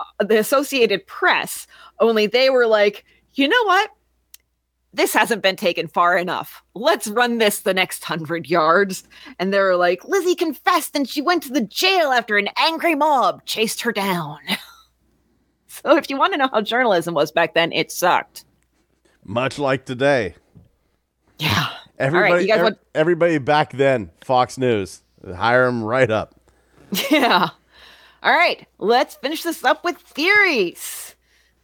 uh, 0.00 0.24
the 0.24 0.38
Associated 0.38 1.06
Press. 1.06 1.66
Only 2.00 2.26
they 2.26 2.48
were 2.48 2.66
like, 2.66 3.04
"You 3.34 3.46
know 3.46 3.62
what? 3.64 3.90
This 4.94 5.12
hasn't 5.12 5.42
been 5.42 5.56
taken 5.56 5.88
far 5.88 6.16
enough. 6.16 6.62
Let's 6.74 7.08
run 7.08 7.36
this 7.36 7.60
the 7.60 7.74
next 7.74 8.04
hundred 8.04 8.48
yards." 8.48 9.04
And 9.38 9.52
they 9.52 9.60
were 9.60 9.76
like, 9.76 10.02
"Lizzie 10.06 10.34
confessed, 10.34 10.96
and 10.96 11.06
she 11.06 11.20
went 11.20 11.42
to 11.42 11.52
the 11.52 11.60
jail 11.60 12.10
after 12.10 12.38
an 12.38 12.48
angry 12.56 12.94
mob 12.94 13.44
chased 13.44 13.82
her 13.82 13.92
down." 13.92 14.38
So 15.82 15.96
if 15.96 16.10
you 16.10 16.16
want 16.16 16.32
to 16.34 16.38
know 16.38 16.48
how 16.52 16.60
journalism 16.60 17.14
was 17.14 17.32
back 17.32 17.54
then, 17.54 17.72
it 17.72 17.90
sucked. 17.90 18.44
Much 19.24 19.58
like 19.58 19.84
today. 19.84 20.34
Yeah. 21.38 21.68
Everybody, 21.98 22.42
you 22.42 22.48
guys 22.48 22.58
ev- 22.58 22.64
want- 22.64 22.78
everybody 22.94 23.38
back 23.38 23.72
then, 23.72 24.10
Fox 24.22 24.58
News, 24.58 25.02
hire 25.36 25.66
them 25.66 25.82
right 25.82 26.10
up. 26.10 26.34
Yeah. 27.10 27.48
All 28.22 28.32
right. 28.32 28.66
Let's 28.78 29.16
finish 29.16 29.42
this 29.42 29.64
up 29.64 29.82
with 29.82 29.96
theories. 29.96 31.14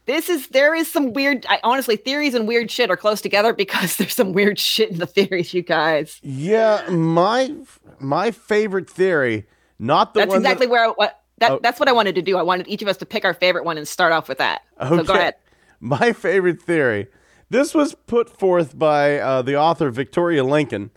This 0.06 0.30
is 0.30 0.48
there 0.48 0.74
is 0.74 0.90
some 0.90 1.12
weird 1.12 1.44
I 1.51 1.60
honestly 1.62 1.97
theories 1.97 2.35
and 2.35 2.48
weird 2.48 2.70
shit 2.70 2.90
are 2.90 2.97
close 2.97 3.20
together 3.20 3.52
because 3.52 3.97
there's 3.98 4.14
some 4.14 4.32
weird 4.32 4.59
shit 4.59 4.90
in 4.90 4.98
the 4.98 5.06
theories, 5.06 5.52
you 5.52 5.62
guys. 5.62 6.18
Yeah, 6.22 6.89
my 6.89 7.55
my 8.01 8.30
favorite 8.30 8.89
theory, 8.89 9.47
not 9.78 10.14
the 10.14 10.20
That's 10.20 10.35
exactly 10.35 10.66
that, 10.66 10.72
where 10.72 10.86
I, 10.86 10.89
what 10.89 11.20
that, 11.39 11.51
Oh. 11.52 11.60
that's 11.62 11.78
what 11.81 11.89
I 11.89 11.93
wanted 11.93 12.15
to 12.16 12.23
do. 12.23 12.36
I 12.36 12.43
wanted 12.43 12.69
each 12.69 12.82
of 12.82 12.89
us 12.89 12.97
to 12.98 13.06
pick 13.06 13.24
our 13.24 13.35
favorite 13.35 13.65
one 13.65 13.78
and 13.78 13.86
start 13.89 14.12
off 14.12 14.28
with 14.28 14.39
that. 14.39 14.62
So 14.81 15.02
go 15.02 15.15
ahead. 15.15 15.35
My 15.81 16.12
favorite 16.12 16.60
theory. 16.62 17.09
This 17.51 17.74
was 17.74 17.94
put 17.94 18.28
forth 18.39 18.78
by 18.78 19.19
uh, 19.19 19.43
the 19.43 19.56
author 19.56 19.90
Victoria 19.90 20.44
Lincoln 20.44 20.90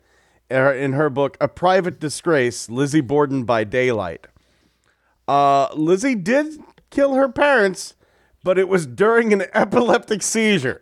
uh, 0.51 0.73
in 0.73 0.93
her 0.93 1.09
book 1.09 1.37
"A 1.39 1.47
Private 1.47 1.99
Disgrace: 1.99 2.69
Lizzie 2.69 2.99
Borden 3.01 3.43
by 3.45 3.63
Daylight." 3.63 4.27
Uh, 5.27 5.67
Lizzie 5.75 6.15
did 6.15 6.59
kill 6.89 7.13
her 7.13 7.29
parents, 7.29 7.93
but 8.43 8.57
it 8.57 8.67
was 8.67 8.85
during 8.85 9.31
an 9.31 9.43
epileptic 9.53 10.21
seizure. 10.21 10.81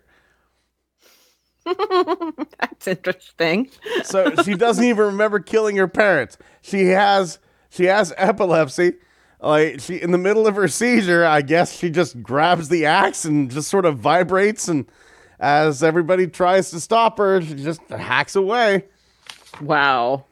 That's 1.66 2.88
interesting. 2.88 3.70
So 4.04 4.34
she 4.44 4.56
doesn't 4.56 4.84
even 4.84 5.06
remember 5.06 5.40
killing 5.40 5.76
her 5.76 5.88
parents. 5.88 6.38
She 6.62 6.88
has 6.88 7.38
she 7.70 7.86
has 7.86 8.14
epilepsy. 8.18 8.94
Like 9.42 9.80
she 9.80 10.02
in 10.02 10.12
the 10.12 10.18
middle 10.18 10.48
of 10.48 10.56
her 10.56 10.68
seizure, 10.68 11.26
I 11.26 11.42
guess 11.42 11.78
she 11.78 11.90
just 11.90 12.22
grabs 12.22 12.70
the 12.70 12.86
axe 12.86 13.24
and 13.26 13.50
just 13.50 13.70
sort 13.70 13.86
of 13.86 13.98
vibrates 13.98 14.68
and 14.68 14.86
as 15.40 15.84
everybody 15.84 16.28
tries 16.28 16.70
to 16.72 16.80
stop 16.82 17.18
her, 17.18 17.42
she 17.42 17.56
just 17.56 17.82
hacks 17.90 18.36
away. 18.36 18.86
Wow. 19.62 20.26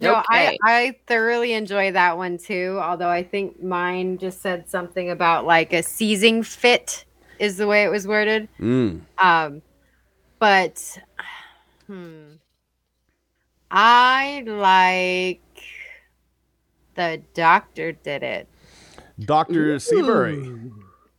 No, 0.00 0.22
I, 0.28 0.56
I 0.62 0.96
thoroughly 1.06 1.52
enjoy 1.52 1.92
that 1.92 2.16
one 2.16 2.38
too. 2.38 2.78
Although 2.82 3.08
I 3.08 3.22
think 3.22 3.62
mine 3.62 4.16
just 4.18 4.40
said 4.40 4.68
something 4.68 5.10
about 5.10 5.44
like 5.44 5.72
a 5.72 5.82
seizing 5.82 6.42
fit 6.42 7.04
is 7.38 7.56
the 7.58 7.66
way 7.66 7.84
it 7.84 7.88
was 7.88 8.06
worded. 8.06 8.48
Mm. 8.58 9.00
Um, 9.18 9.62
but 10.38 10.98
hmm, 11.86 12.34
I 13.70 14.42
like 14.46 15.40
the 16.94 17.22
doctor 17.34 17.92
did 17.92 18.22
it. 18.22 18.48
Dr. 19.18 19.78
Seabury. 19.78 20.60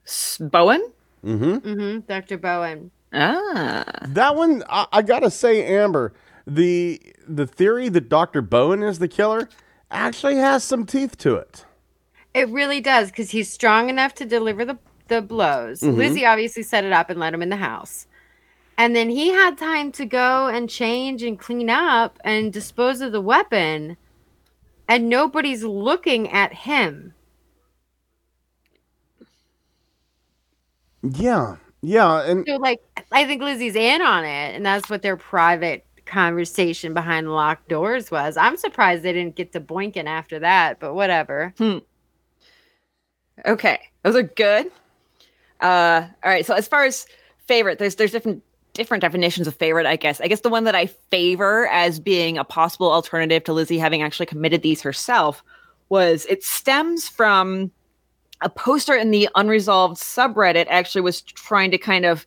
S- 0.06 0.38
Bowen? 0.40 0.92
Mm-hmm. 1.26 1.54
Mm-hmm. 1.68 2.00
Dr. 2.02 2.38
Bowen. 2.38 2.92
Ah. 3.14 3.84
That 4.08 4.36
one, 4.36 4.64
I, 4.70 4.88
I 4.92 5.02
gotta 5.02 5.30
say, 5.30 5.66
Amber, 5.66 6.14
the 6.48 7.02
the 7.28 7.46
theory 7.46 7.90
that 7.90 8.10
Dr. 8.10 8.42
Bowen 8.42 8.82
is 8.84 9.00
the 9.00 9.08
killer 9.08 9.48
actually 9.92 10.36
has 10.36 10.64
some 10.64 10.86
teeth 10.86 11.18
to 11.20 11.36
it. 11.36 11.66
It 12.34 12.48
really 12.50 12.82
does 12.82 13.10
because 13.10 13.32
he's 13.32 13.52
strong 13.52 13.90
enough 13.90 14.14
to 14.16 14.26
deliver 14.26 14.64
the, 14.64 14.78
the 15.10 15.22
blows. 15.22 15.84
Lizzie 15.84 16.26
obviously 16.26 16.64
set 16.64 16.86
it 16.86 16.94
up 16.94 17.10
and 17.10 17.20
let 17.20 17.34
him 17.34 17.42
in 17.42 17.50
the 17.50 17.58
house. 17.58 18.08
And 18.78 18.96
then 18.96 19.10
he 19.10 19.30
had 19.30 19.58
time 19.58 19.92
to 19.94 20.06
go 20.06 20.48
and 20.48 20.70
change 20.70 21.22
and 21.24 21.38
clean 21.38 21.70
up 21.70 22.18
and 22.24 22.52
dispose 22.54 23.02
of 23.02 23.12
the 23.12 23.22
weapon. 23.22 23.98
And 24.92 25.08
nobody's 25.08 25.64
looking 25.64 26.30
at 26.32 26.52
him. 26.52 27.14
Yeah, 31.02 31.56
yeah, 31.82 32.24
and 32.30 32.46
So, 32.46 32.58
like, 32.58 32.82
I 33.10 33.26
think 33.26 33.42
Lizzie's 33.42 33.78
in 33.78 34.02
on 34.02 34.26
it. 34.26 34.54
And 34.54 34.66
that's 34.66 34.90
what 34.90 35.02
their 35.02 35.16
private 35.16 35.86
conversation 36.06 36.94
behind 36.94 37.32
locked 37.32 37.70
doors 37.70 38.12
was. 38.12 38.36
I'm 38.36 38.58
surprised 38.58 39.04
they 39.04 39.14
didn't 39.14 39.38
get 39.38 39.54
to 39.54 39.62
boinking 39.62 40.08
after 40.08 40.40
that, 40.40 40.82
but 40.82 40.94
whatever. 40.94 41.54
Okay, 43.46 43.80
those 44.04 44.18
are 44.18 44.24
good. 44.24 44.72
Uh, 45.62 46.08
all 46.22 46.32
right. 46.32 46.46
So 46.46 46.54
as 46.54 46.68
far 46.68 46.84
as 46.84 47.06
favorite, 47.48 47.80
there's 47.80 47.96
there's 47.96 48.12
different 48.12 48.44
different 48.74 49.02
definitions 49.02 49.48
of 49.48 49.56
favorite. 49.56 49.86
I 49.86 49.96
guess. 49.96 50.22
I 50.22 50.28
guess 50.28 50.42
the 50.42 50.50
one 50.50 50.64
that 50.66 50.76
I 50.76 50.88
favor 50.88 51.68
as 51.68 52.00
being 52.00 52.38
a 52.38 52.44
possible 52.44 52.92
alternative 52.92 53.44
to 53.46 53.54
Lizzie 53.54 53.78
having 53.78 54.02
actually 54.02 54.26
committed 54.26 54.62
these 54.62 54.82
herself 54.82 55.44
was 55.90 56.26
it 56.30 56.44
stems 56.44 57.08
from 57.08 57.72
a 58.42 58.50
poster 58.50 58.96
in 58.96 59.12
the 59.12 59.30
unresolved 59.36 59.98
subreddit. 59.98 60.66
Actually, 60.70 61.02
was 61.02 61.22
trying 61.22 61.72
to 61.72 61.78
kind 61.78 62.06
of 62.06 62.26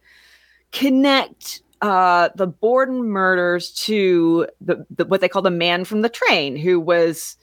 connect 0.72 1.62
uh, 1.82 2.30
the 2.34 2.46
Borden 2.46 3.04
murders 3.04 3.70
to 3.72 4.46
the, 4.60 4.86
the 4.90 5.04
what 5.04 5.20
they 5.20 5.28
call 5.28 5.42
the 5.42 5.50
man 5.50 5.84
from 5.84 6.02
the 6.02 6.08
train, 6.08 6.56
who 6.56 6.80
was 6.80 7.36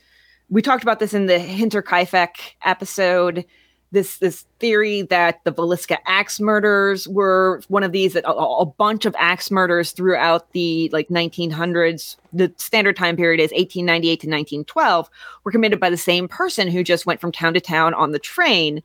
we 0.49 0.61
talked 0.61 0.83
about 0.83 0.99
this 0.99 1.13
in 1.13 1.27
the 1.27 1.37
Hinterkaifeck 1.37 2.35
episode. 2.63 3.45
This 3.93 4.19
this 4.19 4.45
theory 4.59 5.01
that 5.03 5.43
the 5.43 5.51
Villisca 5.51 5.97
axe 6.05 6.39
murders 6.39 7.07
were 7.09 7.61
one 7.67 7.83
of 7.83 7.91
these 7.91 8.13
that 8.13 8.23
a, 8.23 8.31
a 8.31 8.65
bunch 8.65 9.05
of 9.05 9.13
axe 9.19 9.51
murders 9.51 9.91
throughout 9.91 10.53
the 10.53 10.89
like 10.93 11.09
1900s. 11.09 12.15
The 12.31 12.53
standard 12.57 12.95
time 12.95 13.17
period 13.17 13.41
is 13.41 13.51
1898 13.51 14.09
to 14.21 14.27
1912 14.27 15.09
were 15.43 15.51
committed 15.51 15.79
by 15.79 15.89
the 15.89 15.97
same 15.97 16.29
person 16.29 16.69
who 16.69 16.83
just 16.83 17.05
went 17.05 17.19
from 17.19 17.33
town 17.33 17.53
to 17.53 17.59
town 17.59 17.93
on 17.93 18.11
the 18.11 18.19
train, 18.19 18.81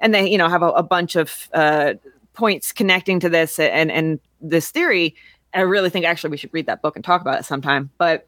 and 0.00 0.12
they 0.12 0.28
you 0.28 0.38
know 0.38 0.48
have 0.48 0.62
a, 0.62 0.70
a 0.70 0.82
bunch 0.82 1.14
of 1.14 1.48
uh, 1.54 1.94
points 2.34 2.72
connecting 2.72 3.20
to 3.20 3.28
this 3.28 3.58
and 3.58 3.92
and 3.92 4.18
this 4.40 4.70
theory. 4.70 5.14
I 5.54 5.60
really 5.60 5.90
think 5.90 6.04
actually 6.04 6.30
we 6.30 6.36
should 6.36 6.54
read 6.54 6.66
that 6.66 6.82
book 6.82 6.96
and 6.96 7.04
talk 7.04 7.20
about 7.20 7.40
it 7.40 7.44
sometime. 7.44 7.90
But 7.98 8.26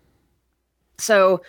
so 0.98 1.42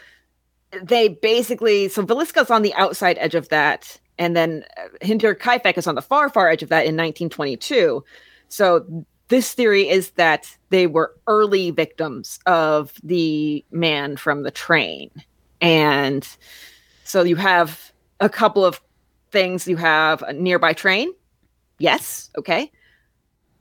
they 0.82 1.10
basically 1.10 1.88
so 1.90 2.04
Villisca's 2.06 2.50
on 2.50 2.62
the 2.62 2.74
outside 2.74 3.18
edge 3.20 3.36
of 3.36 3.50
that, 3.50 4.00
and 4.18 4.36
then 4.36 4.66
uh, 4.78 4.88
Hinterkaifeck 5.06 5.78
is 5.78 5.88
on 5.88 5.96
the 5.96 6.02
far 6.02 6.30
far 6.30 6.50
edge 6.50 6.64
of 6.64 6.70
that 6.70 6.86
in 6.86 6.96
1922. 6.96 8.04
So 8.50 9.06
this 9.30 9.54
theory 9.54 9.90
is 9.90 10.12
that 10.12 10.56
they 10.70 10.88
were 10.88 11.16
early 11.28 11.72
victims 11.72 12.40
of 12.46 12.94
the 13.04 13.66
man 13.72 14.18
from 14.18 14.44
the 14.44 14.52
train, 14.52 15.10
and 15.62 16.28
so 17.04 17.24
you 17.24 17.36
have 17.36 17.92
a 18.20 18.30
couple 18.30 18.64
of 18.64 18.82
things. 19.32 19.68
You 19.68 19.78
have 19.78 20.22
a 20.22 20.34
nearby 20.34 20.74
train. 20.74 21.12
Yes, 21.80 22.30
okay. 22.38 22.72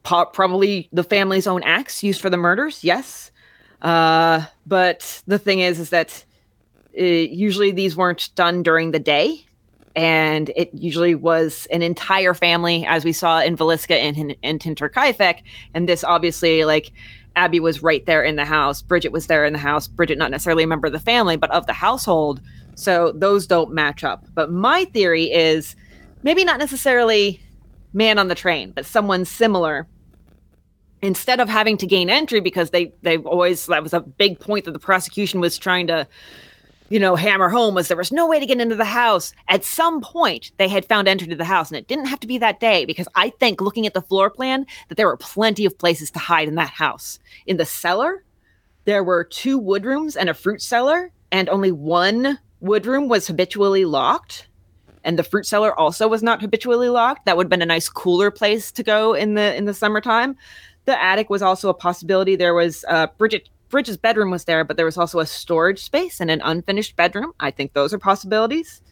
Probably 0.02 0.88
the 0.92 1.04
family's 1.04 1.46
own 1.46 1.62
axe 1.62 2.02
used 2.02 2.20
for 2.20 2.28
the 2.28 2.36
murders. 2.36 2.82
Yes, 2.82 3.30
uh, 3.82 4.44
but 4.66 5.22
the 5.26 5.38
thing 5.38 5.60
is, 5.60 5.78
is 5.78 5.90
that 5.90 6.24
uh, 6.98 7.02
usually 7.02 7.70
these 7.70 7.96
weren't 7.96 8.30
done 8.34 8.62
during 8.62 8.90
the 8.90 8.98
day 8.98 9.46
and 9.94 10.50
it 10.56 10.70
usually 10.72 11.14
was 11.14 11.66
an 11.70 11.82
entire 11.82 12.34
family 12.34 12.84
as 12.86 13.04
we 13.04 13.12
saw 13.12 13.40
in 13.40 13.56
Villisca 13.56 13.94
and 13.94 14.36
in 14.42 14.58
Hinterkaifeck 14.58 15.42
and 15.74 15.88
this 15.88 16.04
obviously 16.04 16.64
like 16.64 16.92
Abby 17.36 17.60
was 17.60 17.82
right 17.82 18.04
there 18.06 18.22
in 18.22 18.36
the 18.36 18.44
house 18.44 18.82
Bridget 18.82 19.12
was 19.12 19.26
there 19.26 19.44
in 19.44 19.52
the 19.52 19.58
house 19.58 19.86
Bridget 19.86 20.18
not 20.18 20.30
necessarily 20.30 20.64
a 20.64 20.66
member 20.66 20.86
of 20.86 20.92
the 20.92 21.00
family 21.00 21.36
but 21.36 21.50
of 21.50 21.66
the 21.66 21.72
household. 21.72 22.40
So 22.74 23.12
those 23.12 23.46
don't 23.46 23.72
match 23.74 24.02
up. 24.02 24.24
But 24.32 24.50
my 24.50 24.86
theory 24.86 25.30
is 25.30 25.76
maybe 26.22 26.42
not 26.42 26.58
necessarily 26.58 27.40
man 27.92 28.18
on 28.18 28.28
the 28.28 28.34
train 28.34 28.72
but 28.72 28.86
someone 28.86 29.24
similar. 29.24 29.86
Instead 31.02 31.40
of 31.40 31.48
having 31.48 31.76
to 31.78 31.86
gain 31.86 32.08
entry 32.08 32.40
because 32.40 32.70
they 32.70 32.92
they 33.02 33.18
always 33.18 33.66
that 33.66 33.82
was 33.82 33.92
a 33.92 34.00
big 34.00 34.38
point 34.38 34.64
that 34.64 34.70
the 34.70 34.78
prosecution 34.78 35.40
was 35.40 35.58
trying 35.58 35.88
to 35.88 36.06
you 36.92 37.00
know 37.00 37.16
hammer 37.16 37.48
home 37.48 37.74
was 37.74 37.88
there 37.88 37.96
was 37.96 38.12
no 38.12 38.26
way 38.26 38.38
to 38.38 38.44
get 38.44 38.60
into 38.60 38.76
the 38.76 38.84
house 38.84 39.32
at 39.48 39.64
some 39.64 40.02
point 40.02 40.52
they 40.58 40.68
had 40.68 40.84
found 40.84 41.08
entry 41.08 41.26
to 41.26 41.34
the 41.34 41.42
house 41.44 41.70
and 41.70 41.78
it 41.78 41.88
didn't 41.88 42.04
have 42.04 42.20
to 42.20 42.26
be 42.26 42.36
that 42.36 42.60
day 42.60 42.84
because 42.84 43.08
i 43.14 43.30
think 43.30 43.62
looking 43.62 43.86
at 43.86 43.94
the 43.94 44.02
floor 44.02 44.28
plan 44.28 44.66
that 44.88 44.96
there 44.96 45.06
were 45.06 45.16
plenty 45.16 45.64
of 45.64 45.78
places 45.78 46.10
to 46.10 46.18
hide 46.18 46.48
in 46.48 46.54
that 46.54 46.68
house 46.68 47.18
in 47.46 47.56
the 47.56 47.64
cellar 47.64 48.22
there 48.84 49.02
were 49.02 49.24
two 49.24 49.56
wood 49.58 49.86
rooms 49.86 50.16
and 50.16 50.28
a 50.28 50.34
fruit 50.34 50.60
cellar 50.60 51.10
and 51.30 51.48
only 51.48 51.72
one 51.72 52.38
wood 52.60 52.84
room 52.84 53.08
was 53.08 53.26
habitually 53.26 53.86
locked 53.86 54.48
and 55.02 55.18
the 55.18 55.24
fruit 55.24 55.46
cellar 55.46 55.76
also 55.78 56.06
was 56.06 56.22
not 56.22 56.40
habitually 56.40 56.88
locked. 56.88 57.26
That 57.26 57.36
would 57.36 57.46
have 57.46 57.50
been 57.50 57.60
a 57.60 57.66
nice 57.66 57.88
cooler 57.88 58.30
place 58.30 58.70
to 58.70 58.84
go 58.84 59.14
in 59.14 59.34
the 59.34 59.52
in 59.56 59.64
the 59.64 59.74
summertime. 59.74 60.36
The 60.84 61.00
attic 61.02 61.28
was 61.28 61.42
also 61.42 61.68
a 61.68 61.74
possibility. 61.74 62.36
There 62.36 62.54
was 62.54 62.84
uh, 62.88 63.08
Bridget 63.18 63.48
Bridget's 63.72 63.96
bedroom 63.96 64.30
was 64.30 64.44
there, 64.44 64.64
but 64.64 64.76
there 64.76 64.84
was 64.84 64.98
also 64.98 65.18
a 65.18 65.26
storage 65.26 65.82
space 65.82 66.20
and 66.20 66.30
an 66.30 66.42
unfinished 66.44 66.94
bedroom. 66.94 67.32
I 67.40 67.50
think 67.50 67.72
those 67.72 67.92
are 67.92 67.98
possibilities. 67.98 68.82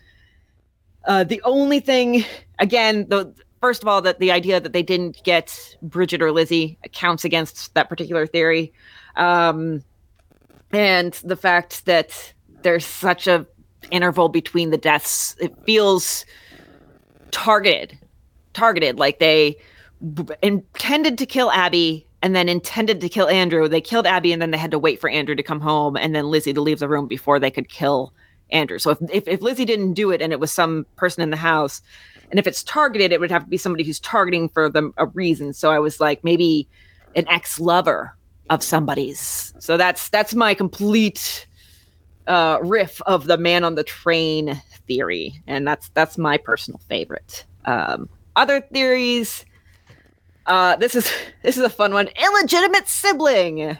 Uh, 1.05 1.23
the 1.23 1.41
only 1.45 1.81
thing, 1.81 2.25
again, 2.59 3.07
the 3.09 3.33
first 3.61 3.83
of 3.83 3.89
all, 3.89 4.01
that 4.01 4.21
the 4.21 4.33
idea 4.33 4.59
that 4.59 4.73
they 4.73 4.83
didn't 4.83 5.23
get 5.23 5.77
Bridget 5.83 6.23
or 6.23 6.33
Lizzie 6.33 6.79
counts 6.93 7.27
against 7.27 7.75
that 7.75 7.91
particular 7.91 8.27
theory, 8.27 8.73
um, 9.17 9.85
and 10.73 11.13
the 11.25 11.37
fact 11.37 11.85
that 11.85 12.33
there's 12.63 12.87
such 12.87 13.27
a 13.27 13.47
interval 13.91 14.31
between 14.31 14.71
the 14.71 14.79
deaths, 14.79 15.37
it 15.41 15.55
feels 15.67 16.25
targeted, 17.33 17.99
targeted, 18.55 18.99
like 18.99 19.19
they 19.19 19.57
b- 20.15 20.25
intended 20.41 21.19
to 21.19 21.27
kill 21.27 21.51
Abby 21.51 22.07
and 22.23 22.37
then 22.37 22.49
intended 22.49 23.01
to 23.01 23.09
kill 23.09 23.29
Andrew. 23.29 23.69
They 23.69 23.81
killed 23.81 24.07
Abby 24.07 24.33
and 24.33 24.43
then 24.43 24.51
they 24.51 24.59
had 24.59 24.71
to 24.73 24.79
wait 24.79 25.01
for 25.01 25.09
Andrew 25.09 25.35
to 25.35 25.43
come 25.43 25.61
home 25.61 25.97
and 25.97 26.15
then 26.15 26.31
Lizzie 26.31 26.53
to 26.53 26.61
leave 26.61 26.79
the 26.79 26.89
room 26.89 27.07
before 27.07 27.39
they 27.39 27.51
could 27.51 27.69
kill 27.69 28.13
Andrew. 28.51 28.79
So 28.79 28.91
if, 28.91 28.99
if, 29.11 29.29
if 29.29 29.41
Lizzie 29.41 29.65
didn't 29.65 29.95
do 29.95 30.11
it 30.11 30.21
and 30.21 30.33
it 30.33 30.41
was 30.41 30.53
some 30.53 30.87
person 30.97 31.23
in 31.23 31.31
the 31.31 31.37
house, 31.37 31.81
and 32.31 32.39
if 32.39 32.47
it's 32.47 32.63
targeted, 32.63 33.13
it 33.13 33.21
would 33.21 33.31
have 33.31 33.45
to 33.45 33.51
be 33.51 33.57
somebody 33.57 33.85
who's 33.85 34.01
targeting 34.01 34.49
for 34.49 34.69
them 34.69 34.93
a 34.97 35.07
reason. 35.07 35.53
So 35.53 35.71
I 35.71 35.79
was 35.79 35.99
like, 36.01 36.23
maybe 36.23 36.69
an 37.17 37.27
ex-lover 37.29 38.15
of 38.51 38.63
somebody's. 38.63 39.55
So 39.59 39.77
that's 39.77 40.09
that's 40.11 40.35
my 40.35 40.55
complete 40.55 41.47
uh, 42.27 42.59
riff 42.63 43.01
of 43.07 43.27
the 43.27 43.39
man 43.39 43.65
on 43.65 43.75
the 43.75 43.85
train 43.85 44.61
theory, 44.87 45.43
and 45.47 45.67
that's 45.67 45.89
that's 45.91 46.19
my 46.19 46.37
personal 46.37 46.81
favorite. 46.89 47.45
Um, 47.65 48.09
other 48.37 48.61
theories. 48.61 49.45
Uh, 50.51 50.75
this 50.75 50.97
is 50.97 51.11
this 51.43 51.57
is 51.57 51.63
a 51.63 51.71
fun 51.71 51.95
one. 51.95 52.09
Illegitimate 52.09 52.89
sibling. 52.89 53.79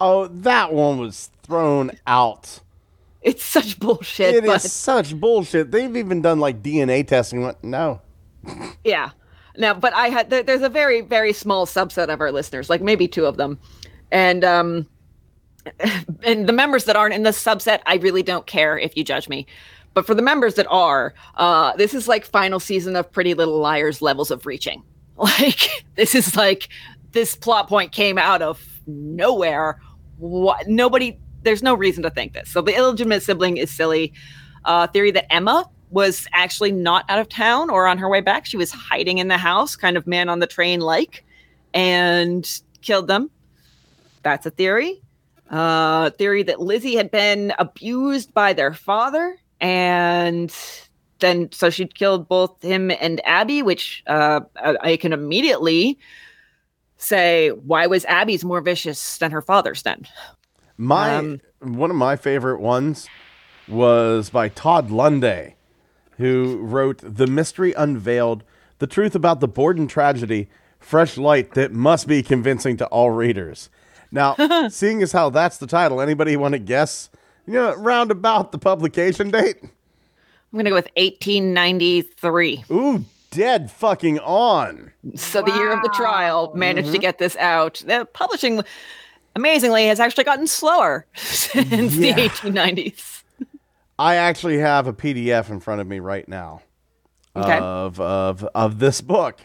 Oh, 0.00 0.26
that 0.26 0.72
one 0.72 0.98
was 0.98 1.30
thrown 1.44 1.92
out. 2.06 2.60
It's 3.22 3.44
such 3.44 3.78
bullshit. 3.78 4.34
It 4.34 4.46
but 4.46 4.64
is 4.64 4.72
such 4.72 5.18
bullshit. 5.18 5.70
They've 5.70 5.94
even 5.96 6.20
done 6.20 6.40
like 6.40 6.62
DNA 6.62 7.06
testing. 7.06 7.42
What? 7.42 7.62
No. 7.62 8.00
yeah. 8.84 9.10
Now, 9.56 9.74
but 9.74 9.92
I 9.94 10.08
had 10.08 10.30
there, 10.30 10.42
there's 10.42 10.62
a 10.62 10.68
very 10.68 11.00
very 11.02 11.32
small 11.32 11.64
subset 11.64 12.08
of 12.08 12.20
our 12.20 12.32
listeners, 12.32 12.68
like 12.68 12.82
maybe 12.82 13.06
two 13.06 13.26
of 13.26 13.36
them, 13.36 13.60
and 14.10 14.42
um, 14.42 14.88
and 16.24 16.48
the 16.48 16.52
members 16.52 16.86
that 16.86 16.96
aren't 16.96 17.14
in 17.14 17.22
the 17.22 17.30
subset, 17.30 17.80
I 17.86 17.96
really 17.96 18.24
don't 18.24 18.46
care 18.46 18.76
if 18.76 18.96
you 18.96 19.04
judge 19.04 19.28
me. 19.28 19.46
But 19.94 20.06
for 20.06 20.14
the 20.14 20.22
members 20.22 20.54
that 20.54 20.66
are, 20.70 21.14
uh, 21.36 21.76
this 21.76 21.94
is 21.94 22.08
like 22.08 22.24
final 22.24 22.58
season 22.58 22.96
of 22.96 23.10
Pretty 23.12 23.34
Little 23.34 23.58
Liars 23.58 24.00
levels 24.00 24.30
of 24.30 24.46
reaching. 24.46 24.82
Like 25.40 25.84
this 25.96 26.14
is 26.14 26.34
like 26.34 26.68
this 27.12 27.36
plot 27.36 27.68
point 27.68 27.92
came 27.92 28.16
out 28.16 28.40
of 28.40 28.64
nowhere. 28.86 29.78
What 30.16 30.66
nobody 30.66 31.18
there's 31.42 31.62
no 31.62 31.74
reason 31.74 32.02
to 32.04 32.10
think 32.10 32.32
this. 32.32 32.50
So 32.50 32.62
the 32.62 32.74
illegitimate 32.74 33.22
sibling 33.22 33.58
is 33.58 33.70
silly. 33.70 34.12
Uh, 34.64 34.86
theory 34.86 35.10
that 35.10 35.30
Emma 35.32 35.68
was 35.90 36.26
actually 36.32 36.72
not 36.72 37.04
out 37.08 37.18
of 37.18 37.28
town 37.28 37.68
or 37.68 37.86
on 37.86 37.98
her 37.98 38.08
way 38.08 38.20
back. 38.20 38.46
She 38.46 38.56
was 38.56 38.70
hiding 38.70 39.18
in 39.18 39.28
the 39.28 39.38
house, 39.38 39.76
kind 39.76 39.96
of 39.96 40.06
man 40.06 40.28
on 40.28 40.38
the 40.38 40.46
train 40.46 40.80
like, 40.80 41.24
and 41.74 42.60
killed 42.80 43.06
them. 43.06 43.30
That's 44.22 44.46
a 44.46 44.50
theory. 44.50 45.02
Uh, 45.50 46.10
theory 46.10 46.42
that 46.44 46.60
Lizzie 46.60 46.94
had 46.94 47.10
been 47.10 47.52
abused 47.58 48.32
by 48.32 48.52
their 48.52 48.72
father 48.72 49.36
and 49.60 50.54
then 51.20 51.50
so 51.52 51.70
she 51.70 51.86
killed 51.86 52.28
both 52.28 52.62
him 52.62 52.90
and 52.90 53.20
Abby, 53.26 53.62
which 53.62 54.02
uh, 54.06 54.40
I 54.56 54.96
can 54.96 55.12
immediately 55.12 55.98
say, 56.96 57.50
why 57.50 57.86
was 57.86 58.04
Abby's 58.06 58.44
more 58.44 58.60
vicious 58.60 59.18
than 59.18 59.30
her 59.30 59.40
father's 59.40 59.82
then? 59.82 60.06
My 60.76 61.16
Um, 61.16 61.40
one 61.60 61.90
of 61.90 61.96
my 61.96 62.16
favorite 62.16 62.60
ones 62.60 63.08
was 63.68 64.30
by 64.30 64.48
Todd 64.48 64.88
Lunday, 64.88 65.54
who 66.16 66.58
wrote 66.62 67.00
"The 67.02 67.26
Mystery 67.26 67.74
Unveiled: 67.74 68.44
The 68.78 68.86
Truth 68.86 69.14
About 69.14 69.40
the 69.40 69.48
Borden 69.48 69.86
Tragedy." 69.86 70.48
Fresh 70.78 71.18
light 71.18 71.52
that 71.52 71.72
must 71.74 72.08
be 72.08 72.22
convincing 72.22 72.78
to 72.78 72.86
all 72.86 73.10
readers. 73.10 73.68
Now, 74.10 74.34
seeing 74.70 75.02
as 75.02 75.12
how 75.12 75.28
that's 75.28 75.58
the 75.58 75.66
title, 75.66 76.00
anybody 76.00 76.34
want 76.38 76.52
to 76.52 76.58
guess? 76.58 77.10
You 77.46 77.52
know, 77.52 77.74
round 77.74 78.10
about 78.10 78.50
the 78.50 78.58
publication 78.58 79.30
date. 79.30 79.58
I'm 80.52 80.56
going 80.56 80.64
to 80.64 80.70
go 80.70 80.74
with 80.76 80.88
1893. 80.96 82.64
Ooh, 82.70 83.04
dead 83.30 83.70
fucking 83.70 84.18
on. 84.20 84.90
So 85.14 85.42
the 85.42 85.52
year 85.52 85.72
of 85.72 85.82
the 85.82 85.90
trial 85.90 86.52
managed 86.54 86.92
to 86.92 86.98
get 86.98 87.18
this 87.18 87.36
out. 87.36 87.82
The 87.86 88.06
publishing, 88.12 88.62
amazingly, 89.36 89.86
has 89.86 90.00
actually 90.00 90.24
gotten 90.24 90.46
slower 90.46 91.06
since 91.14 91.94
Yeah. 91.94 92.14
the 92.16 92.22
1890s. 92.28 93.22
I 93.98 94.16
actually 94.16 94.58
have 94.58 94.86
a 94.86 94.92
PDF 94.92 95.50
in 95.50 95.60
front 95.60 95.80
of 95.80 95.86
me 95.86 96.00
right 96.00 96.26
now 96.26 96.62
Okay. 97.36 97.58
of 97.58 98.00
of 98.00 98.42
of 98.56 98.78
this 98.80 99.00
book, 99.02 99.38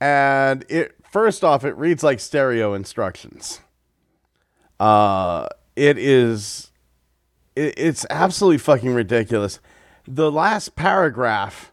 and 0.00 0.64
it 0.70 0.94
first 1.10 1.44
off 1.44 1.64
it 1.64 1.76
reads 1.76 2.02
like 2.02 2.18
stereo 2.20 2.72
instructions. 2.72 3.60
Uh, 4.80 5.46
it 5.76 5.98
is, 5.98 6.70
it, 7.56 7.74
it's 7.76 8.06
absolutely 8.10 8.58
fucking 8.58 8.94
ridiculous. 8.94 9.60
The 10.06 10.30
last 10.30 10.76
paragraph 10.76 11.72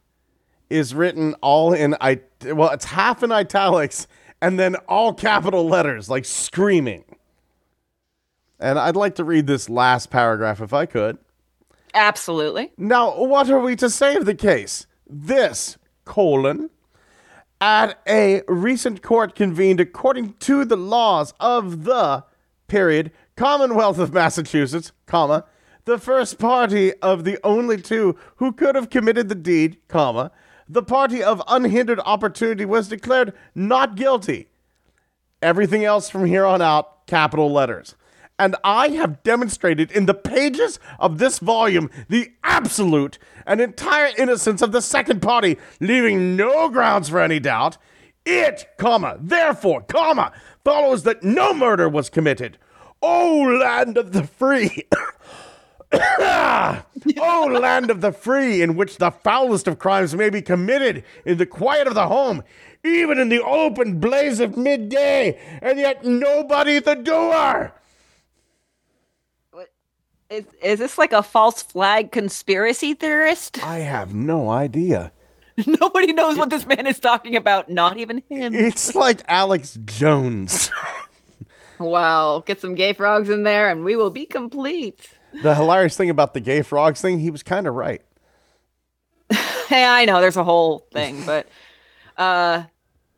is 0.70 0.96
written 0.96 1.36
all 1.42 1.74
in 1.74 1.96
I 2.00 2.22
well, 2.46 2.70
it's 2.70 2.86
half 2.86 3.24
in 3.24 3.32
italics 3.32 4.08
and 4.42 4.60
then 4.60 4.76
all 4.88 5.14
capital 5.14 5.68
letters, 5.68 6.10
like 6.10 6.26
screaming. 6.26 7.04
And 8.60 8.80
I'd 8.80 8.96
like 8.96 9.16
to 9.16 9.24
read 9.24 9.48
this 9.48 9.70
last 9.70 10.10
paragraph 10.10 10.62
if 10.62 10.74
I 10.74 10.86
could. 10.86 11.18
Absolutely. 11.94 12.72
Now, 12.78 13.16
what 13.18 13.50
are 13.50 13.60
we 13.60 13.76
to 13.78 13.90
say 13.90 14.16
of 14.16 14.26
the 14.26 14.36
case? 14.36 14.88
This, 15.08 15.78
colon, 16.06 16.70
at 17.60 18.00
a 18.08 18.44
recent 18.48 19.02
court 19.02 19.36
convened 19.36 19.80
according 19.80 20.34
to 20.40 20.64
the 20.64 20.78
laws 20.78 21.34
of 21.40 21.84
the, 21.84 22.24
period, 22.68 23.12
Commonwealth 23.36 23.98
of 23.98 24.14
Massachusetts, 24.14 24.92
comma, 25.06 25.46
the 25.92 25.98
first 25.98 26.40
party 26.40 26.94
of 27.02 27.26
the 27.26 27.38
only 27.44 27.76
two 27.76 28.16
who 28.38 28.54
could 28.54 28.76
have 28.76 28.90
committed 28.90 29.28
the 29.28 29.36
deed, 29.36 29.78
comma, 29.90 30.32
the 30.68 30.82
party 30.82 31.22
of 31.22 31.44
unhindered 31.50 32.00
opportunity 32.06 32.64
was 32.64 32.88
declared 32.88 33.34
not 33.54 33.96
guilty. 33.96 34.48
Everything 35.42 35.84
else 35.84 36.10
from 36.10 36.26
here 36.26 36.46
on 36.46 36.62
out, 36.62 37.06
capital 37.08 37.52
letters. 37.52 37.96
And 38.40 38.56
I 38.64 38.88
have 38.90 39.22
demonstrated 39.22 39.92
in 39.92 40.06
the 40.06 40.14
pages 40.14 40.80
of 40.98 41.18
this 41.18 41.40
volume 41.40 41.90
the 42.08 42.32
absolute 42.42 43.20
and 43.46 43.60
entire 43.60 44.12
innocence 44.18 44.62
of 44.62 44.72
the 44.72 44.82
second 44.82 45.22
party, 45.22 45.58
leaving 45.82 46.38
no 46.38 46.70
grounds 46.70 47.10
for 47.10 47.20
any 47.20 47.42
doubt. 47.42 47.78
It, 48.26 48.66
comma, 48.78 49.18
therefore, 49.20 49.82
comma, 49.82 50.32
follows 50.64 51.04
that 51.04 51.22
no 51.22 51.54
murder 51.54 51.90
was 51.90 52.10
committed. 52.10 52.58
O 53.02 53.42
land 53.42 53.98
of 53.98 54.14
the 54.14 54.24
free! 54.24 54.88
O 55.94 56.84
oh, 57.18 57.60
land 57.60 57.92
of 57.92 58.02
the 58.02 58.12
free, 58.12 58.62
in 58.62 58.76
which 58.76 58.98
the 58.98 59.12
foulest 59.12 59.68
of 59.68 59.80
crimes 59.80 60.16
may 60.16 60.30
be 60.30 60.42
committed 60.42 61.04
in 61.26 61.38
the 61.38 61.46
quiet 61.46 61.88
of 61.88 61.96
the 61.96 62.08
home, 62.08 62.44
even 62.84 63.20
in 63.20 63.30
the 63.30 63.44
open 63.44 64.00
blaze 64.00 64.40
of 64.40 64.58
midday, 64.58 65.40
and 65.62 65.80
yet 65.80 66.06
nobody 66.06 66.78
at 66.78 66.86
the 66.86 66.96
door! 66.96 67.74
Is, 70.30 70.46
is 70.64 70.80
this 70.80 70.98
like 70.98 71.12
a 71.12 71.24
false 71.24 71.62
flag 71.62 72.14
conspiracy 72.14 72.94
theorist? 72.94 73.62
I 73.66 73.80
have 73.80 74.14
no 74.14 74.50
idea. 74.50 75.12
Nobody 75.68 76.14
knows 76.14 76.38
what 76.38 76.50
this 76.50 76.66
man 76.66 76.88
is 76.88 77.02
talking 77.02 77.36
about, 77.36 77.70
not 77.70 77.98
even 77.98 78.24
him. 78.30 78.54
It's 78.56 78.96
like 78.96 79.22
Alex 79.28 79.78
Jones. 79.86 80.72
Wow, 81.82 82.44
get 82.46 82.62
some 82.62 82.76
gay 82.76 82.94
frogs 82.94 83.28
in 83.28 83.42
there 83.42 83.68
and 83.68 83.84
we 83.84 83.96
will 83.96 84.12
be 84.12 84.28
complete. 84.28 85.10
The 85.42 85.56
hilarious 85.56 85.98
thing 85.98 86.10
about 86.10 86.34
the 86.34 86.40
gay 86.40 86.62
frogs 86.62 87.02
thing, 87.02 87.20
he 87.20 87.32
was 87.32 87.44
kind 87.44 87.68
of 87.68 87.76
right. 87.76 88.02
Hey, 89.68 89.86
I 89.86 90.04
know 90.04 90.20
there's 90.20 90.36
a 90.36 90.44
whole 90.44 90.86
thing, 90.92 91.24
but 91.26 91.48
uh 92.18 92.64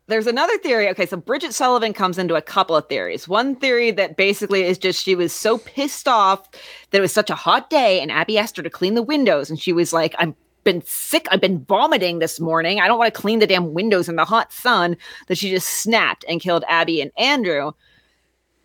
there's 0.06 0.26
another 0.26 0.56
theory. 0.58 0.88
Okay, 0.90 1.06
so 1.06 1.16
Bridget 1.16 1.54
Sullivan 1.54 1.92
comes 1.94 2.18
into 2.18 2.34
a 2.34 2.42
couple 2.42 2.76
of 2.76 2.88
theories. 2.88 3.26
One 3.26 3.56
theory 3.56 3.90
that 3.92 4.16
basically 4.16 4.62
is 4.62 4.78
just 4.78 5.02
she 5.02 5.14
was 5.14 5.32
so 5.32 5.58
pissed 5.58 6.06
off 6.06 6.48
that 6.90 6.98
it 6.98 7.00
was 7.00 7.12
such 7.12 7.30
a 7.30 7.34
hot 7.34 7.70
day 7.70 8.00
and 8.00 8.12
Abby 8.12 8.38
asked 8.38 8.56
her 8.56 8.62
to 8.62 8.70
clean 8.70 8.94
the 8.94 9.02
windows 9.02 9.50
and 9.50 9.58
she 9.58 9.72
was 9.72 9.92
like, 9.92 10.14
I'm 10.18 10.36
been 10.64 10.82
sick. 10.84 11.26
I've 11.30 11.40
been 11.40 11.64
vomiting 11.64 12.18
this 12.18 12.40
morning. 12.40 12.80
I 12.80 12.88
don't 12.88 12.98
want 12.98 13.14
to 13.14 13.20
clean 13.20 13.38
the 13.38 13.46
damn 13.46 13.74
windows 13.74 14.08
in 14.08 14.16
the 14.16 14.24
hot 14.24 14.52
sun 14.52 14.96
that 15.28 15.38
she 15.38 15.50
just 15.50 15.68
snapped 15.68 16.24
and 16.28 16.40
killed 16.40 16.64
Abby 16.68 17.00
and 17.00 17.12
Andrew. 17.16 17.72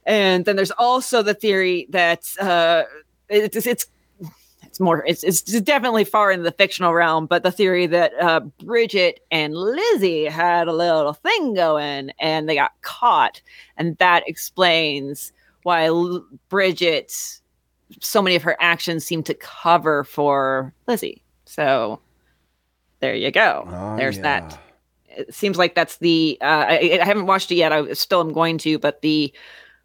And 0.05 0.45
then 0.45 0.55
there's 0.55 0.71
also 0.71 1.21
the 1.21 1.33
theory 1.33 1.85
that 1.89 2.25
uh, 2.39 2.83
it's, 3.29 3.65
it's 3.65 3.85
it's 4.65 4.79
more 4.79 5.03
it's 5.07 5.23
it's 5.23 5.41
definitely 5.41 6.03
far 6.03 6.31
in 6.31 6.43
the 6.43 6.51
fictional 6.51 6.93
realm, 6.93 7.25
but 7.25 7.43
the 7.43 7.51
theory 7.51 7.87
that 7.87 8.13
uh, 8.21 8.41
Bridget 8.63 9.21
and 9.31 9.55
Lizzie 9.55 10.25
had 10.25 10.67
a 10.67 10.73
little 10.73 11.13
thing 11.13 11.53
going 11.53 12.11
and 12.19 12.47
they 12.47 12.55
got 12.55 12.71
caught, 12.81 13.41
and 13.77 13.97
that 13.97 14.27
explains 14.27 15.31
why 15.63 15.85
L- 15.85 16.25
Bridget 16.49 17.39
so 17.99 18.21
many 18.21 18.35
of 18.35 18.43
her 18.43 18.55
actions 18.59 19.03
seem 19.03 19.23
to 19.23 19.33
cover 19.33 20.03
for 20.03 20.73
Lizzie. 20.87 21.23
So 21.45 21.99
there 22.99 23.15
you 23.15 23.31
go. 23.31 23.67
Oh, 23.67 23.97
There's 23.97 24.17
yeah. 24.17 24.23
that. 24.23 24.59
It 25.07 25.33
seems 25.33 25.57
like 25.57 25.73
that's 25.73 25.97
the. 25.97 26.37
Uh, 26.41 26.65
I, 26.69 26.99
I 27.01 27.05
haven't 27.05 27.25
watched 27.25 27.51
it 27.51 27.55
yet. 27.55 27.73
I 27.73 27.93
still 27.93 28.21
am 28.21 28.31
going 28.31 28.57
to, 28.59 28.77
but 28.77 29.01
the 29.01 29.33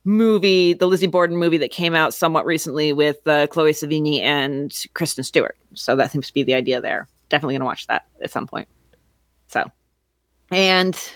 movie, 0.04 0.74
the 0.74 0.86
Lizzie 0.86 1.06
Borden 1.06 1.36
movie 1.36 1.58
that 1.58 1.70
came 1.70 1.94
out 1.94 2.14
somewhat 2.14 2.46
recently 2.46 2.92
with 2.92 3.26
uh, 3.26 3.46
Chloe 3.46 3.72
Sevigny 3.72 4.20
and 4.20 4.74
Kristen 4.94 5.24
Stewart. 5.24 5.56
So 5.74 5.96
that 5.96 6.12
seems 6.12 6.26
to 6.28 6.34
be 6.34 6.42
the 6.42 6.54
idea 6.54 6.80
there. 6.80 7.08
Definitely 7.30 7.54
going 7.54 7.60
to 7.60 7.66
watch 7.66 7.86
that 7.86 8.06
at 8.22 8.30
some 8.30 8.46
point. 8.46 8.68
So, 9.48 9.70
and 10.50 10.94
so 10.94 11.10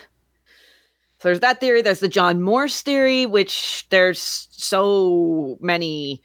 there's 1.23 1.41
that 1.41 1.61
theory. 1.61 1.83
There's 1.83 2.01
the 2.01 2.09
John 2.09 2.41
Morse 2.41 2.81
theory, 2.81 3.27
which 3.27 3.87
there's 3.91 4.49
so 4.51 5.59
many 5.61 6.23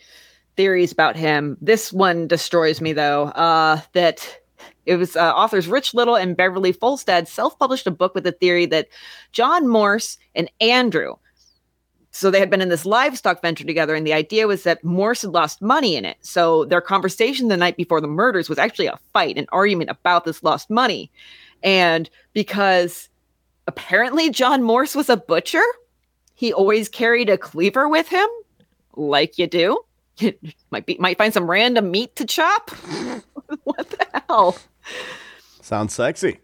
theories 0.55 0.91
about 0.91 1.15
him. 1.15 1.57
This 1.61 1.91
one 1.91 2.27
destroys 2.27 2.79
me 2.79 2.93
though. 2.93 3.25
Uh, 3.25 3.81
that 3.93 4.39
it 4.85 4.95
was 4.97 5.15
uh, 5.15 5.31
authors 5.31 5.67
Rich 5.67 5.93
Little 5.93 6.15
and 6.15 6.37
Beverly 6.37 6.73
Folstad 6.73 7.27
self-published 7.27 7.87
a 7.87 7.91
book 7.91 8.13
with 8.15 8.23
the 8.23 8.31
theory 8.31 8.65
that 8.67 8.87
John 9.31 9.67
Morse 9.67 10.17
and 10.35 10.49
Andrew. 10.61 11.15
So 12.15 12.29
they 12.29 12.39
had 12.39 12.51
been 12.51 12.61
in 12.61 12.69
this 12.69 12.85
livestock 12.85 13.41
venture 13.41 13.63
together, 13.63 13.95
and 13.95 14.05
the 14.05 14.13
idea 14.13 14.47
was 14.47 14.63
that 14.63 14.83
Morse 14.83 15.23
had 15.23 15.31
lost 15.31 15.63
money 15.63 15.95
in 15.95 16.05
it. 16.05 16.17
So 16.21 16.63
their 16.65 16.79
conversation 16.79 17.47
the 17.47 17.57
night 17.57 17.75
before 17.75 17.99
the 18.01 18.07
murders 18.07 18.47
was 18.47 18.59
actually 18.59 18.85
a 18.85 18.99
fight, 19.13 19.39
an 19.39 19.47
argument 19.51 19.89
about 19.89 20.23
this 20.23 20.43
lost 20.43 20.69
money. 20.69 21.11
And 21.63 22.07
because 22.33 23.09
apparently 23.65 24.29
John 24.29 24.61
Morse 24.61 24.93
was 24.93 25.09
a 25.09 25.17
butcher, 25.17 25.63
he 26.35 26.53
always 26.53 26.87
carried 26.87 27.29
a 27.29 27.37
cleaver 27.37 27.89
with 27.89 28.07
him, 28.09 28.27
like 28.95 29.39
you 29.39 29.47
do. 29.47 29.79
might 30.71 30.85
be 30.85 30.97
might 30.99 31.17
find 31.17 31.33
some 31.33 31.49
random 31.49 31.89
meat 31.89 32.15
to 32.17 32.25
chop. 32.25 32.69
what 33.63 33.89
the 33.89 34.07
hell? 34.29 34.55
Sounds 35.61 35.95
sexy. 35.95 36.42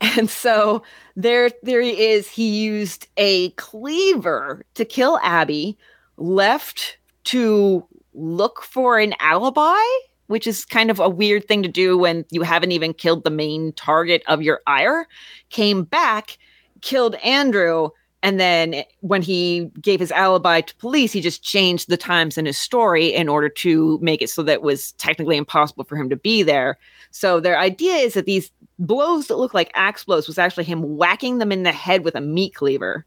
And 0.00 0.28
so 0.28 0.82
their 1.14 1.48
theory 1.48 1.98
is 1.98 2.28
he 2.28 2.48
used 2.48 3.08
a 3.16 3.50
cleaver 3.50 4.64
to 4.74 4.84
kill 4.84 5.18
Abby, 5.22 5.76
left 6.16 6.98
to 7.24 7.86
look 8.14 8.62
for 8.62 8.98
an 8.98 9.14
alibi, 9.20 9.82
which 10.26 10.46
is 10.46 10.64
kind 10.64 10.90
of 10.90 11.00
a 11.00 11.08
weird 11.08 11.46
thing 11.46 11.62
to 11.62 11.68
do 11.68 11.96
when 11.96 12.24
you 12.30 12.42
haven't 12.42 12.72
even 12.72 12.92
killed 12.92 13.24
the 13.24 13.30
main 13.30 13.72
target 13.72 14.22
of 14.26 14.42
your 14.42 14.60
ire. 14.66 15.06
Came 15.50 15.84
back, 15.84 16.38
killed 16.80 17.14
Andrew, 17.16 17.90
and 18.22 18.40
then 18.40 18.82
when 19.00 19.22
he 19.22 19.70
gave 19.80 20.00
his 20.00 20.10
alibi 20.10 20.60
to 20.60 20.74
police, 20.76 21.12
he 21.12 21.20
just 21.20 21.42
changed 21.42 21.88
the 21.88 21.96
times 21.96 22.36
in 22.36 22.46
his 22.46 22.58
story 22.58 23.14
in 23.14 23.28
order 23.28 23.48
to 23.48 23.98
make 24.02 24.20
it 24.20 24.30
so 24.30 24.42
that 24.42 24.54
it 24.54 24.62
was 24.62 24.92
technically 24.92 25.36
impossible 25.36 25.84
for 25.84 25.96
him 25.96 26.10
to 26.10 26.16
be 26.16 26.42
there. 26.42 26.76
So 27.12 27.38
their 27.38 27.58
idea 27.58 27.94
is 27.94 28.14
that 28.14 28.26
these 28.26 28.50
blows 28.78 29.26
that 29.26 29.36
look 29.36 29.54
like 29.54 29.70
axe 29.74 30.04
blows 30.04 30.26
was 30.26 30.38
actually 30.38 30.64
him 30.64 30.96
whacking 30.96 31.38
them 31.38 31.52
in 31.52 31.62
the 31.62 31.72
head 31.72 32.04
with 32.04 32.14
a 32.14 32.20
meat 32.20 32.54
cleaver. 32.54 33.04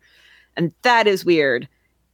And 0.58 0.74
that 0.82 1.08
is 1.08 1.26
weird. 1.26 1.68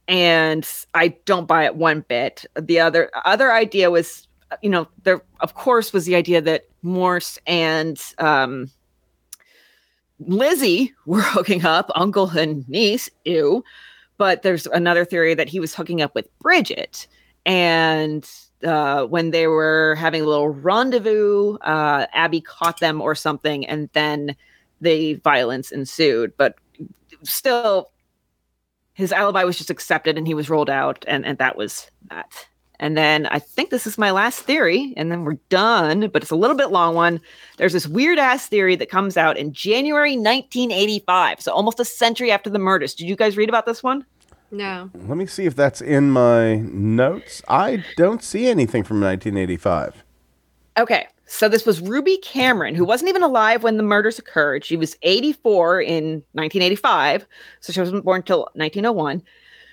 And 0.08 0.68
I 0.94 1.08
don't 1.24 1.48
buy 1.48 1.64
it 1.64 1.76
one 1.76 2.04
bit. 2.08 2.44
The 2.60 2.78
other 2.80 3.10
other 3.24 3.52
idea 3.52 3.90
was, 3.90 4.28
you 4.62 4.70
know, 4.70 4.86
there 5.02 5.22
of 5.40 5.54
course 5.54 5.92
was 5.92 6.04
the 6.04 6.14
idea 6.14 6.40
that 6.42 6.64
Morse 6.82 7.38
and 7.46 8.00
um 8.18 8.70
Lizzie 10.20 10.94
were 11.06 11.22
hooking 11.22 11.64
up, 11.64 11.90
uncle 11.94 12.30
and 12.30 12.68
niece, 12.68 13.10
ew. 13.24 13.64
But 14.18 14.42
there's 14.42 14.66
another 14.68 15.04
theory 15.04 15.34
that 15.34 15.48
he 15.48 15.60
was 15.60 15.74
hooking 15.74 16.00
up 16.00 16.14
with 16.14 16.38
Bridget. 16.38 17.06
And 17.44 18.28
uh, 18.64 19.04
when 19.04 19.30
they 19.30 19.46
were 19.46 19.94
having 19.96 20.22
a 20.22 20.26
little 20.26 20.48
rendezvous, 20.48 21.56
uh, 21.58 22.06
Abby 22.12 22.40
caught 22.40 22.80
them 22.80 23.00
or 23.00 23.14
something, 23.14 23.66
and 23.66 23.88
then 23.92 24.36
the 24.80 25.14
violence 25.14 25.70
ensued. 25.72 26.32
But 26.36 26.56
still, 27.22 27.90
his 28.94 29.12
alibi 29.12 29.44
was 29.44 29.58
just 29.58 29.70
accepted 29.70 30.16
and 30.16 30.26
he 30.26 30.34
was 30.34 30.48
rolled 30.48 30.70
out, 30.70 31.04
and, 31.06 31.24
and 31.26 31.38
that 31.38 31.56
was 31.56 31.90
that. 32.08 32.46
And 32.78 32.96
then 32.96 33.26
I 33.26 33.38
think 33.38 33.70
this 33.70 33.86
is 33.86 33.96
my 33.96 34.10
last 34.10 34.40
theory, 34.40 34.92
and 34.96 35.10
then 35.10 35.24
we're 35.24 35.38
done, 35.48 36.08
but 36.08 36.22
it's 36.22 36.30
a 36.30 36.36
little 36.36 36.56
bit 36.56 36.70
long 36.70 36.94
one. 36.94 37.20
There's 37.56 37.72
this 37.72 37.86
weird 37.86 38.18
ass 38.18 38.48
theory 38.48 38.76
that 38.76 38.90
comes 38.90 39.16
out 39.16 39.38
in 39.38 39.52
January 39.52 40.12
1985, 40.12 41.40
so 41.40 41.52
almost 41.52 41.80
a 41.80 41.84
century 41.84 42.30
after 42.30 42.50
the 42.50 42.58
murders. 42.58 42.94
Did 42.94 43.08
you 43.08 43.16
guys 43.16 43.36
read 43.36 43.48
about 43.48 43.64
this 43.64 43.82
one? 43.82 44.04
No. 44.50 44.90
Let 44.94 45.16
me 45.16 45.26
see 45.26 45.46
if 45.46 45.56
that's 45.56 45.80
in 45.80 46.10
my 46.10 46.56
notes. 46.56 47.42
I 47.48 47.84
don't 47.96 48.22
see 48.22 48.46
anything 48.46 48.84
from 48.84 49.00
1985. 49.00 50.04
Okay, 50.78 51.06
so 51.26 51.48
this 51.48 51.66
was 51.66 51.80
Ruby 51.80 52.18
Cameron, 52.18 52.74
who 52.74 52.84
wasn't 52.84 53.08
even 53.08 53.22
alive 53.22 53.62
when 53.62 53.76
the 53.76 53.82
murders 53.82 54.18
occurred. 54.18 54.64
She 54.64 54.76
was 54.76 54.96
84 55.02 55.82
in 55.82 56.04
1985, 56.32 57.26
so 57.60 57.72
she 57.72 57.80
wasn't 57.80 58.04
born 58.04 58.20
until 58.20 58.40
1901. 58.54 59.22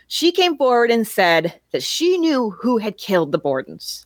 She 0.08 0.32
came 0.32 0.58
forward 0.58 0.92
and 0.92 1.08
said 1.08 1.60
that 1.72 1.84
she 1.84 2.18
knew 2.18 2.50
who 2.52 2.78
had 2.78 2.98
killed 2.98 3.32
the 3.32 3.40
Bordens. 3.40 4.06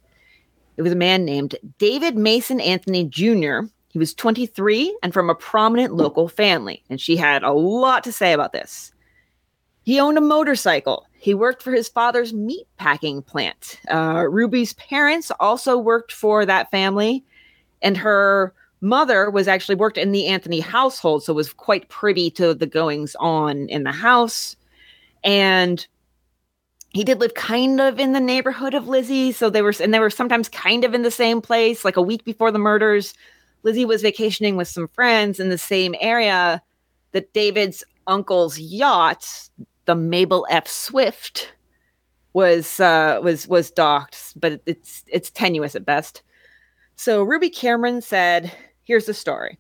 It 0.76 0.82
was 0.82 0.92
a 0.92 0.96
man 0.96 1.26
named 1.26 1.56
David 1.80 2.18
Mason 2.18 2.60
Anthony 2.60 3.06
Jr. 3.06 3.62
He 3.90 4.00
was 4.00 4.14
23 4.14 4.96
and 5.02 5.14
from 5.14 5.30
a 5.30 5.36
prominent 5.36 5.96
local 5.96 6.28
family, 6.28 6.84
and 6.90 7.00
she 7.02 7.16
had 7.16 7.44
a 7.44 7.52
lot 7.52 8.04
to 8.04 8.12
say 8.12 8.34
about 8.34 8.54
this. 8.54 8.92
He 9.88 10.02
owned 10.02 10.18
a 10.18 10.22
motorcycle. 10.22 11.08
He 11.14 11.34
worked 11.34 11.64
for 11.64 11.72
his 11.72 11.88
father's 11.88 12.34
meat 12.34 12.68
packing 12.76 13.22
plant. 13.22 13.80
Uh, 13.90 14.26
Ruby's 14.30 14.74
parents 14.74 15.32
also 15.40 15.78
worked 15.78 16.12
for 16.12 16.46
that 16.46 16.70
family, 16.72 17.24
and 17.82 17.96
her 17.96 18.54
mother 18.82 19.32
was 19.32 19.48
actually 19.48 19.76
worked 19.76 19.98
in 19.98 20.12
the 20.12 20.28
Anthony 20.28 20.60
household, 20.60 21.24
so 21.24 21.32
was 21.32 21.54
quite 21.54 21.88
privy 21.88 22.30
to 22.32 22.54
the 22.54 22.66
goings 22.66 23.16
on 23.22 23.70
in 23.70 23.86
the 23.86 23.94
house. 23.94 24.58
And 25.24 25.88
he 26.90 27.06
did 27.06 27.22
live 27.22 27.36
kind 27.36 27.80
of 27.80 27.98
in 27.98 28.12
the 28.12 28.20
neighborhood 28.20 28.74
of 28.74 28.90
Lizzie, 28.90 29.32
so 29.32 29.50
they 29.50 29.62
were 29.62 29.74
and 29.80 29.94
they 29.94 30.02
were 30.02 30.10
sometimes 30.10 30.50
kind 30.50 30.84
of 30.84 30.96
in 30.96 31.04
the 31.04 31.12
same 31.12 31.40
place. 31.40 31.86
Like 31.86 31.96
a 31.96 32.02
week 32.02 32.26
before 32.26 32.52
the 32.52 32.60
murders, 32.60 33.14
Lizzie 33.64 33.86
was 33.86 34.02
vacationing 34.02 34.58
with 34.58 34.68
some 34.68 34.90
friends 34.90 35.40
in 35.40 35.48
the 35.48 35.58
same 35.58 35.96
area 36.02 36.62
that 37.14 37.32
David's 37.32 37.86
uncle's 38.08 38.60
yacht, 38.60 39.50
the 39.88 39.96
Mabel 39.96 40.46
F. 40.50 40.68
Swift, 40.68 41.52
was 42.34 42.80
uh, 42.80 43.20
was 43.24 43.48
was 43.48 43.72
docked, 43.72 44.40
but 44.40 44.62
it's 44.68 45.04
it's 45.08 45.32
tenuous 45.32 45.76
at 45.76 45.86
best. 45.86 46.22
So 46.96 47.24
Ruby 47.24 47.50
Cameron 47.50 48.02
said, 48.02 48.56
"Here's 48.84 49.08
the 49.08 49.14
story: 49.14 49.58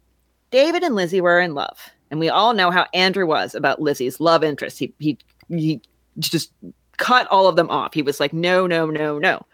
David 0.51 0.83
and 0.83 0.93
Lizzie 0.95 1.21
were 1.21 1.39
in 1.39 1.55
love, 1.55 1.89
and 2.11 2.19
we 2.19 2.29
all 2.29 2.53
know 2.53 2.69
how 2.69 2.85
Andrew 2.93 3.25
was 3.25 3.55
about 3.55 3.81
Lizzie's 3.81 4.19
love 4.19 4.43
interest. 4.43 4.77
He 4.77 4.93
he 4.99 5.17
he 5.49 5.81
just 6.19 6.51
cut 6.97 7.27
all 7.27 7.47
of 7.47 7.55
them 7.55 7.69
off. 7.69 7.93
He 7.93 8.01
was 8.01 8.19
like, 8.19 8.33
no, 8.33 8.67
no, 8.67 8.87
no, 8.87 9.17
no. 9.17 9.45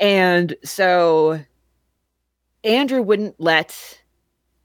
And 0.00 0.54
so 0.64 1.40
Andrew 2.64 3.02
wouldn't 3.02 3.40
let 3.40 4.00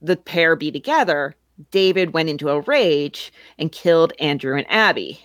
the 0.01 0.17
pair 0.17 0.55
be 0.55 0.71
together. 0.71 1.35
David 1.71 2.13
went 2.13 2.29
into 2.29 2.49
a 2.49 2.61
rage 2.61 3.31
and 3.57 3.71
killed 3.71 4.13
Andrew 4.19 4.57
and 4.57 4.65
Abby. 4.69 5.23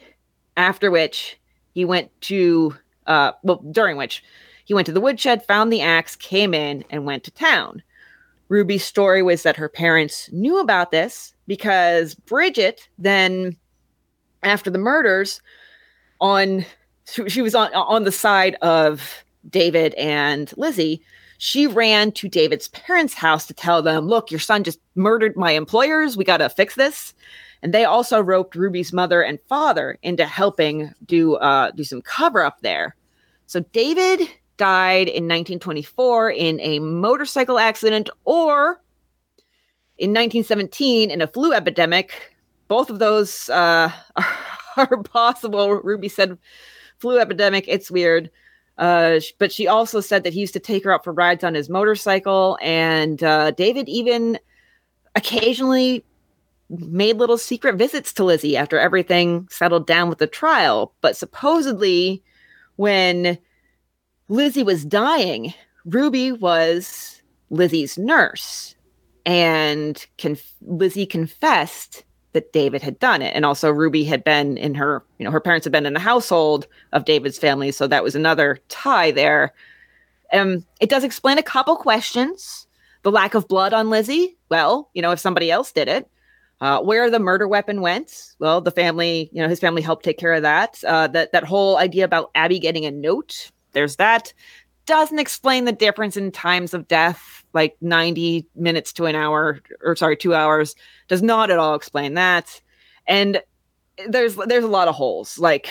After 0.56 0.90
which 0.90 1.38
he 1.72 1.84
went 1.84 2.10
to, 2.22 2.76
uh, 3.06 3.32
well, 3.42 3.62
during 3.70 3.96
which 3.96 4.22
he 4.64 4.74
went 4.74 4.86
to 4.86 4.92
the 4.92 5.00
woodshed, 5.00 5.44
found 5.44 5.72
the 5.72 5.80
axe, 5.80 6.16
came 6.16 6.52
in, 6.52 6.84
and 6.90 7.06
went 7.06 7.24
to 7.24 7.30
town. 7.30 7.82
Ruby's 8.48 8.84
story 8.84 9.22
was 9.22 9.42
that 9.42 9.56
her 9.56 9.68
parents 9.68 10.30
knew 10.32 10.58
about 10.58 10.90
this 10.90 11.34
because 11.46 12.14
Bridget 12.14 12.88
then, 12.98 13.56
after 14.42 14.70
the 14.70 14.78
murders, 14.78 15.40
on 16.20 16.64
she 17.28 17.42
was 17.42 17.54
on 17.54 17.72
on 17.74 18.04
the 18.04 18.12
side 18.12 18.56
of 18.56 19.24
David 19.48 19.94
and 19.94 20.52
Lizzie. 20.56 21.02
She 21.38 21.66
ran 21.66 22.12
to 22.12 22.28
David's 22.28 22.68
parents' 22.68 23.14
house 23.14 23.46
to 23.46 23.54
tell 23.54 23.80
them, 23.80 24.06
"Look, 24.06 24.30
your 24.30 24.40
son 24.40 24.64
just 24.64 24.80
murdered 24.94 25.36
my 25.36 25.52
employers. 25.52 26.16
We 26.16 26.24
got 26.24 26.38
to 26.38 26.48
fix 26.48 26.74
this." 26.74 27.14
And 27.62 27.72
they 27.72 27.84
also 27.84 28.20
roped 28.20 28.54
Ruby's 28.54 28.92
mother 28.92 29.22
and 29.22 29.40
father 29.48 29.98
into 30.02 30.26
helping 30.26 30.92
do 31.06 31.36
uh, 31.36 31.70
do 31.72 31.84
some 31.84 32.02
cover 32.02 32.42
up 32.42 32.60
there. 32.60 32.94
So 33.46 33.60
David 33.72 34.28
died 34.58 35.08
in 35.08 35.24
1924 35.24 36.30
in 36.32 36.60
a 36.60 36.80
motorcycle 36.80 37.58
accident, 37.58 38.10
or 38.24 38.80
in 39.96 40.10
1917 40.10 41.10
in 41.10 41.22
a 41.22 41.26
flu 41.26 41.52
epidemic. 41.52 42.34
Both 42.68 42.90
of 42.90 42.98
those 42.98 43.48
uh, 43.48 43.90
are, 44.16 44.26
are 44.76 45.02
possible. 45.02 45.74
Ruby 45.74 46.08
said 46.08 46.36
flu 46.98 47.18
epidemic. 47.18 47.64
It's 47.66 47.90
weird. 47.90 48.30
Uh, 48.78 49.20
but 49.38 49.50
she 49.50 49.66
also 49.66 50.00
said 50.00 50.22
that 50.22 50.32
he 50.32 50.40
used 50.40 50.52
to 50.52 50.60
take 50.60 50.84
her 50.84 50.92
out 50.92 51.04
for 51.04 51.12
rides 51.12 51.42
on 51.42 51.54
his 51.54 51.68
motorcycle, 51.68 52.56
and 52.62 53.22
uh, 53.22 53.50
David 53.50 53.88
even 53.88 54.38
occasionally 55.16 56.04
made 56.70 57.16
little 57.16 57.38
secret 57.38 57.76
visits 57.76 58.12
to 58.12 58.24
Lizzie 58.24 58.56
after 58.56 58.78
everything 58.78 59.48
settled 59.50 59.86
down 59.86 60.08
with 60.08 60.18
the 60.18 60.26
trial. 60.26 60.94
But 61.00 61.16
supposedly, 61.16 62.22
when 62.76 63.38
Lizzie 64.28 64.62
was 64.62 64.84
dying, 64.84 65.54
Ruby 65.84 66.30
was 66.32 67.20
Lizzie's 67.50 67.98
nurse, 67.98 68.76
and 69.26 70.06
conf- 70.18 70.54
Lizzie 70.60 71.06
confessed 71.06 72.04
that 72.32 72.52
David 72.52 72.82
had 72.82 72.98
done 72.98 73.22
it, 73.22 73.34
and 73.34 73.44
also 73.44 73.70
Ruby 73.70 74.04
had 74.04 74.22
been 74.22 74.58
in 74.58 74.74
her, 74.74 75.02
you 75.18 75.24
know, 75.24 75.30
her 75.30 75.40
parents 75.40 75.64
had 75.64 75.72
been 75.72 75.86
in 75.86 75.94
the 75.94 76.00
household 76.00 76.66
of 76.92 77.04
David's 77.04 77.38
family, 77.38 77.72
so 77.72 77.86
that 77.86 78.04
was 78.04 78.14
another 78.14 78.58
tie 78.68 79.10
there. 79.10 79.54
Um, 80.32 80.64
it 80.80 80.90
does 80.90 81.04
explain 81.04 81.38
a 81.38 81.42
couple 81.42 81.76
questions. 81.76 82.66
The 83.02 83.10
lack 83.10 83.34
of 83.34 83.48
blood 83.48 83.72
on 83.72 83.90
Lizzie. 83.90 84.36
Well, 84.50 84.90
you 84.92 85.00
know, 85.00 85.12
if 85.12 85.20
somebody 85.20 85.50
else 85.50 85.72
did 85.72 85.88
it, 85.88 86.10
uh, 86.60 86.80
where 86.82 87.10
the 87.10 87.20
murder 87.20 87.46
weapon 87.46 87.80
went, 87.80 88.34
well, 88.38 88.60
the 88.60 88.72
family, 88.72 89.30
you 89.32 89.40
know, 89.40 89.48
his 89.48 89.60
family 89.60 89.80
helped 89.80 90.04
take 90.04 90.18
care 90.18 90.32
of 90.34 90.42
that. 90.42 90.82
Uh, 90.84 91.06
that 91.08 91.32
that 91.32 91.44
whole 91.44 91.76
idea 91.76 92.04
about 92.04 92.30
Abby 92.34 92.58
getting 92.58 92.84
a 92.84 92.90
note, 92.90 93.50
there's 93.72 93.96
that. 93.96 94.32
Doesn't 94.88 95.18
explain 95.18 95.66
the 95.66 95.72
difference 95.72 96.16
in 96.16 96.32
times 96.32 96.72
of 96.72 96.88
death, 96.88 97.44
like 97.52 97.76
90 97.82 98.46
minutes 98.56 98.90
to 98.94 99.04
an 99.04 99.14
hour, 99.14 99.60
or 99.82 99.94
sorry, 99.96 100.16
two 100.16 100.34
hours. 100.34 100.74
Does 101.08 101.22
not 101.22 101.50
at 101.50 101.58
all 101.58 101.74
explain 101.74 102.14
that. 102.14 102.58
And 103.06 103.42
there's 104.08 104.36
there's 104.36 104.64
a 104.64 104.68
lot 104.68 104.88
of 104.88 104.94
holes. 104.94 105.38
Like 105.38 105.68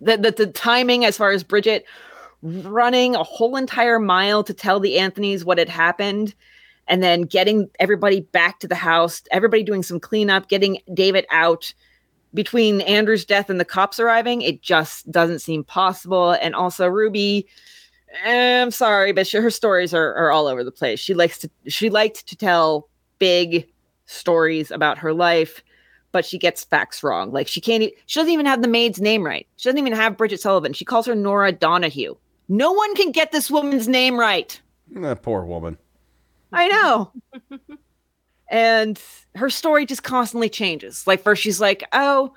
the, 0.00 0.16
the 0.16 0.32
the 0.32 0.46
timing 0.48 1.04
as 1.04 1.16
far 1.16 1.30
as 1.30 1.44
Bridget 1.44 1.84
running 2.42 3.14
a 3.14 3.22
whole 3.22 3.54
entire 3.54 4.00
mile 4.00 4.42
to 4.42 4.52
tell 4.52 4.80
the 4.80 4.96
Anthonys 4.96 5.44
what 5.44 5.58
had 5.58 5.68
happened 5.68 6.34
and 6.88 7.00
then 7.00 7.22
getting 7.22 7.70
everybody 7.78 8.22
back 8.22 8.58
to 8.58 8.66
the 8.66 8.74
house, 8.74 9.22
everybody 9.30 9.62
doing 9.62 9.84
some 9.84 10.00
cleanup, 10.00 10.48
getting 10.48 10.78
David 10.92 11.26
out 11.30 11.72
between 12.34 12.80
Andrew's 12.82 13.24
death 13.24 13.50
and 13.50 13.60
the 13.60 13.64
cops 13.64 14.00
arriving, 14.00 14.42
it 14.42 14.62
just 14.62 15.10
doesn't 15.10 15.40
seem 15.40 15.64
possible. 15.64 16.32
And 16.32 16.54
also 16.54 16.86
Ruby, 16.86 17.46
eh, 18.24 18.62
I'm 18.62 18.70
sorry, 18.70 19.12
but 19.12 19.26
she, 19.26 19.38
her 19.38 19.50
stories 19.50 19.92
are, 19.92 20.14
are 20.14 20.30
all 20.30 20.46
over 20.46 20.64
the 20.64 20.72
place. 20.72 21.00
She 21.00 21.14
likes 21.14 21.38
to 21.38 21.50
she 21.66 21.90
liked 21.90 22.26
to 22.28 22.36
tell 22.36 22.88
big 23.18 23.68
stories 24.06 24.70
about 24.70 24.98
her 24.98 25.12
life, 25.12 25.62
but 26.10 26.24
she 26.24 26.38
gets 26.38 26.64
facts 26.64 27.02
wrong. 27.02 27.32
Like 27.32 27.48
she 27.48 27.60
can't 27.60 27.82
e- 27.82 27.94
she 28.06 28.20
doesn't 28.20 28.32
even 28.32 28.46
have 28.46 28.62
the 28.62 28.68
maid's 28.68 29.00
name 29.00 29.24
right. 29.24 29.46
She 29.56 29.68
doesn't 29.68 29.78
even 29.78 29.92
have 29.92 30.16
Bridget 30.16 30.40
Sullivan. 30.40 30.72
She 30.72 30.84
calls 30.84 31.06
her 31.06 31.14
Nora 31.14 31.52
Donahue. 31.52 32.14
No 32.48 32.72
one 32.72 32.94
can 32.96 33.12
get 33.12 33.32
this 33.32 33.50
woman's 33.50 33.88
name 33.88 34.18
right. 34.18 34.60
That 34.90 35.22
poor 35.22 35.44
woman. 35.44 35.78
I 36.52 36.68
know. 36.68 37.12
and 38.52 39.00
her 39.34 39.50
story 39.50 39.86
just 39.86 40.04
constantly 40.04 40.50
changes. 40.50 41.06
Like 41.06 41.22
first 41.22 41.42
she's 41.42 41.60
like, 41.60 41.82
"Oh, 41.92 42.34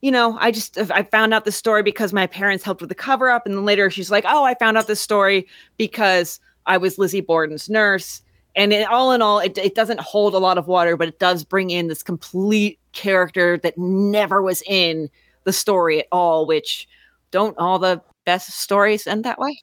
you 0.00 0.10
know, 0.10 0.36
I 0.40 0.50
just 0.50 0.78
uh, 0.78 0.86
I 0.90 1.02
found 1.04 1.34
out 1.34 1.44
this 1.44 1.56
story 1.56 1.82
because 1.82 2.12
my 2.12 2.26
parents 2.26 2.64
helped 2.64 2.80
with 2.80 2.88
the 2.88 2.96
cover 2.96 3.28
up." 3.30 3.46
And 3.46 3.54
then 3.54 3.64
later 3.64 3.90
she's 3.90 4.10
like, 4.10 4.24
"Oh, 4.26 4.44
I 4.44 4.54
found 4.54 4.76
out 4.78 4.88
this 4.88 5.00
story 5.00 5.46
because 5.76 6.40
I 6.66 6.78
was 6.78 6.98
Lizzie 6.98 7.20
Borden's 7.20 7.68
nurse." 7.68 8.22
And 8.56 8.72
it, 8.72 8.88
all 8.88 9.12
in 9.12 9.22
all, 9.22 9.38
it, 9.38 9.56
it 9.58 9.76
doesn't 9.76 10.00
hold 10.00 10.34
a 10.34 10.38
lot 10.38 10.58
of 10.58 10.66
water, 10.66 10.96
but 10.96 11.06
it 11.06 11.20
does 11.20 11.44
bring 11.44 11.70
in 11.70 11.86
this 11.86 12.02
complete 12.02 12.80
character 12.92 13.58
that 13.58 13.78
never 13.78 14.42
was 14.42 14.62
in 14.66 15.08
the 15.44 15.52
story 15.52 16.00
at 16.00 16.08
all. 16.10 16.46
Which 16.46 16.88
don't 17.30 17.56
all 17.58 17.78
the 17.78 18.02
best 18.24 18.50
stories 18.52 19.06
end 19.06 19.24
that 19.24 19.38
way? 19.38 19.60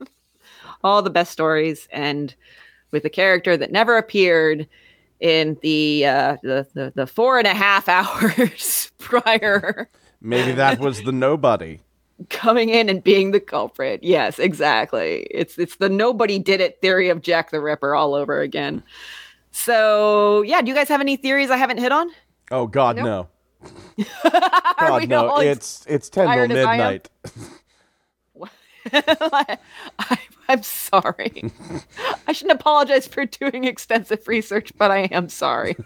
all 0.84 1.02
the 1.02 1.10
best 1.10 1.32
stories 1.32 1.88
and 1.90 2.34
with 2.90 3.04
a 3.04 3.10
character 3.10 3.56
that 3.56 3.72
never 3.72 3.96
appeared 3.96 4.66
in 5.20 5.58
the 5.62 6.06
uh, 6.06 6.36
the, 6.42 6.66
the 6.74 6.92
the 6.94 7.06
four 7.06 7.38
and 7.38 7.46
a 7.46 7.54
half 7.54 7.88
hours 7.88 8.90
prior 8.98 9.88
Maybe 10.20 10.52
that 10.52 10.80
was 10.80 11.02
the 11.02 11.12
nobody. 11.12 11.80
coming 12.30 12.68
in 12.68 12.88
and 12.88 13.02
being 13.04 13.30
the 13.30 13.40
culprit. 13.40 14.02
Yes, 14.02 14.38
exactly. 14.38 15.26
It's 15.30 15.58
it's 15.58 15.76
the 15.76 15.88
nobody 15.88 16.38
did 16.38 16.60
it 16.60 16.80
theory 16.80 17.08
of 17.08 17.22
Jack 17.22 17.50
the 17.50 17.60
Ripper 17.60 17.94
all 17.94 18.14
over 18.14 18.40
again. 18.40 18.82
So 19.52 20.42
yeah, 20.42 20.60
do 20.60 20.68
you 20.68 20.74
guys 20.74 20.88
have 20.88 21.00
any 21.00 21.16
theories 21.16 21.50
I 21.50 21.56
haven't 21.56 21.78
hit 21.78 21.92
on? 21.92 22.10
Oh 22.50 22.66
God, 22.66 22.96
Nope. 22.96 23.04
no. 23.04 23.28
God, 24.80 25.08
no. 25.08 25.38
It's 25.40 25.84
it's 25.88 26.08
ten 26.08 26.26
till 26.26 26.34
tired 26.34 26.52
I 26.52 26.54
am? 26.54 26.78
midnight. 26.78 27.10
I, 29.98 30.18
I'm 30.50 30.62
sorry. 30.62 31.52
I 32.26 32.32
shouldn't 32.32 32.58
apologize 32.58 33.06
for 33.06 33.26
doing 33.26 33.64
extensive 33.64 34.26
research, 34.26 34.72
but 34.78 34.90
I 34.90 35.00
am 35.12 35.28
sorry. 35.28 35.76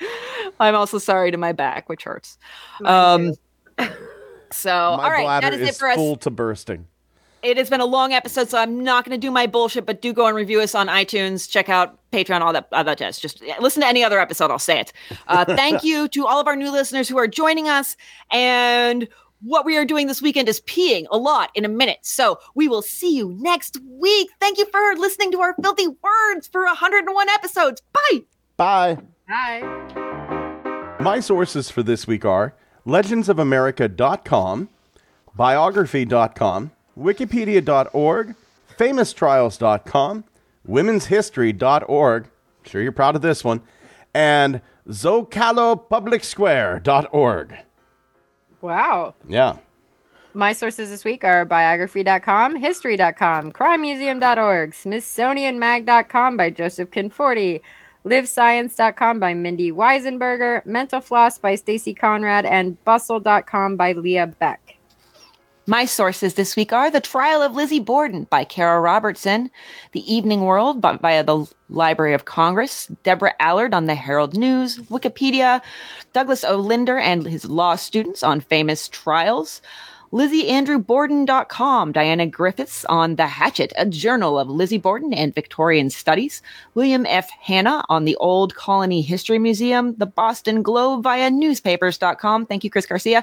I'm 0.60 0.74
also 0.74 0.98
sorry 0.98 1.30
to 1.30 1.36
my 1.36 1.52
back, 1.52 1.88
which 1.88 2.04
hurts. 2.04 2.38
Um, 2.84 3.34
so, 4.50 4.70
My 4.96 5.04
all 5.04 5.10
right, 5.10 5.40
that 5.40 5.54
is, 5.54 5.60
is 5.60 5.68
it 5.70 5.74
for 5.76 5.88
us. 5.88 5.96
full 5.96 6.16
to 6.16 6.30
bursting. 6.30 6.86
It 7.42 7.56
has 7.56 7.70
been 7.70 7.80
a 7.80 7.86
long 7.86 8.12
episode, 8.12 8.48
so 8.48 8.58
I'm 8.58 8.82
not 8.82 9.04
going 9.04 9.18
to 9.18 9.24
do 9.24 9.30
my 9.30 9.46
bullshit, 9.46 9.86
but 9.86 10.02
do 10.02 10.12
go 10.12 10.26
and 10.26 10.34
review 10.34 10.60
us 10.60 10.74
on 10.74 10.88
iTunes. 10.88 11.48
Check 11.48 11.68
out 11.68 11.96
Patreon, 12.10 12.40
all 12.40 12.52
that, 12.52 12.66
all 12.72 12.82
that 12.82 12.98
jazz. 12.98 13.20
Just 13.20 13.40
listen 13.60 13.82
to 13.82 13.86
any 13.86 14.02
other 14.02 14.18
episode. 14.18 14.50
I'll 14.50 14.58
say 14.58 14.80
it. 14.80 14.92
Uh, 15.28 15.44
thank 15.44 15.84
you 15.84 16.08
to 16.08 16.26
all 16.26 16.40
of 16.40 16.48
our 16.48 16.56
new 16.56 16.72
listeners 16.72 17.08
who 17.08 17.16
are 17.16 17.28
joining 17.28 17.68
us. 17.68 17.96
And 18.32 19.06
what 19.40 19.64
we 19.64 19.76
are 19.76 19.84
doing 19.84 20.06
this 20.06 20.22
weekend 20.22 20.48
is 20.48 20.60
peeing 20.62 21.06
a 21.10 21.18
lot 21.18 21.50
in 21.54 21.64
a 21.64 21.68
minute. 21.68 21.98
So 22.02 22.38
we 22.54 22.68
will 22.68 22.82
see 22.82 23.16
you 23.16 23.34
next 23.38 23.78
week. 23.88 24.30
Thank 24.40 24.58
you 24.58 24.66
for 24.66 24.94
listening 24.96 25.32
to 25.32 25.40
our 25.40 25.54
filthy 25.62 25.88
words 25.88 26.48
for 26.48 26.64
101 26.64 27.28
episodes. 27.28 27.82
Bye. 27.92 28.22
Bye. 28.56 28.98
Bye. 29.28 30.96
My 31.00 31.20
sources 31.20 31.70
for 31.70 31.82
this 31.82 32.06
week 32.06 32.24
are 32.24 32.54
legendsofamerica.com, 32.86 34.68
biography.com, 35.36 36.70
wikipedia.org, 36.98 38.34
famoustrials.com, 38.76 40.24
womenshistory.org, 40.68 42.30
sure 42.64 42.82
you're 42.82 42.92
proud 42.92 43.14
of 43.14 43.22
this 43.22 43.44
one, 43.44 43.60
and 44.12 44.60
zocalopublicsquare.org. 44.88 47.54
Wow. 48.60 49.14
Yeah. 49.28 49.56
My 50.34 50.52
sources 50.52 50.90
this 50.90 51.04
week 51.04 51.24
are 51.24 51.44
biography.com, 51.44 52.56
history.com, 52.56 53.52
crimemuseum.org, 53.52 54.70
smithsonianmag.com 54.72 56.36
by 56.36 56.50
Joseph 56.50 56.90
Conforti, 56.90 57.60
livescience.com 58.04 59.18
by 59.18 59.34
Mindy 59.34 59.72
Weisenberger, 59.72 60.64
Mental 60.64 61.00
Floss 61.00 61.38
by 61.38 61.54
Stacy 61.54 61.94
Conradt, 61.94 62.44
and 62.44 62.82
bustle.com 62.84 63.76
by 63.76 63.92
Leah 63.92 64.28
Beck. 64.28 64.77
My 65.68 65.84
sources 65.84 66.32
this 66.32 66.56
week 66.56 66.72
are 66.72 66.90
The 66.90 66.98
Trial 66.98 67.42
of 67.42 67.54
Lizzie 67.54 67.78
Borden 67.78 68.24
by 68.30 68.44
Cara 68.44 68.80
Robertson, 68.80 69.50
The 69.92 70.00
Evening 70.10 70.46
World 70.46 70.80
by, 70.80 70.96
via 70.96 71.22
the 71.22 71.44
Library 71.68 72.14
of 72.14 72.24
Congress, 72.24 72.86
Deborah 73.02 73.34
Allard 73.38 73.74
on 73.74 73.84
the 73.84 73.94
Herald 73.94 74.34
News, 74.34 74.78
Wikipedia, 74.78 75.60
Douglas 76.14 76.42
O. 76.42 76.56
Linder 76.56 76.96
and 76.96 77.26
his 77.26 77.44
law 77.44 77.76
students 77.76 78.22
on 78.22 78.40
famous 78.40 78.88
trials, 78.88 79.60
LizzieAndrewBorden.com, 80.12 81.92
Diana 81.92 82.26
Griffiths 82.26 82.84
on 82.86 83.16
The 83.16 83.26
Hatchet, 83.26 83.72
a 83.76 83.86
journal 83.86 84.38
of 84.38 84.48
Lizzie 84.48 84.78
Borden 84.78 85.12
and 85.12 85.34
Victorian 85.34 85.90
Studies, 85.90 86.40
William 86.74 87.04
F. 87.06 87.28
Hanna 87.30 87.84
on 87.88 88.04
the 88.04 88.16
Old 88.16 88.54
Colony 88.54 89.02
History 89.02 89.38
Museum, 89.38 89.94
the 89.96 90.06
Boston 90.06 90.62
Globe 90.62 91.02
via 91.02 91.30
newspapers.com, 91.30 92.46
thank 92.46 92.64
you, 92.64 92.70
Chris 92.70 92.86
Garcia, 92.86 93.22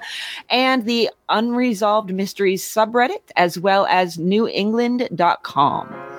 and 0.50 0.86
the 0.86 1.10
Unresolved 1.30 2.14
Mysteries 2.14 2.64
subreddit, 2.64 3.24
as 3.36 3.58
well 3.58 3.88
as 3.88 4.18
newengland.com. 4.18 6.15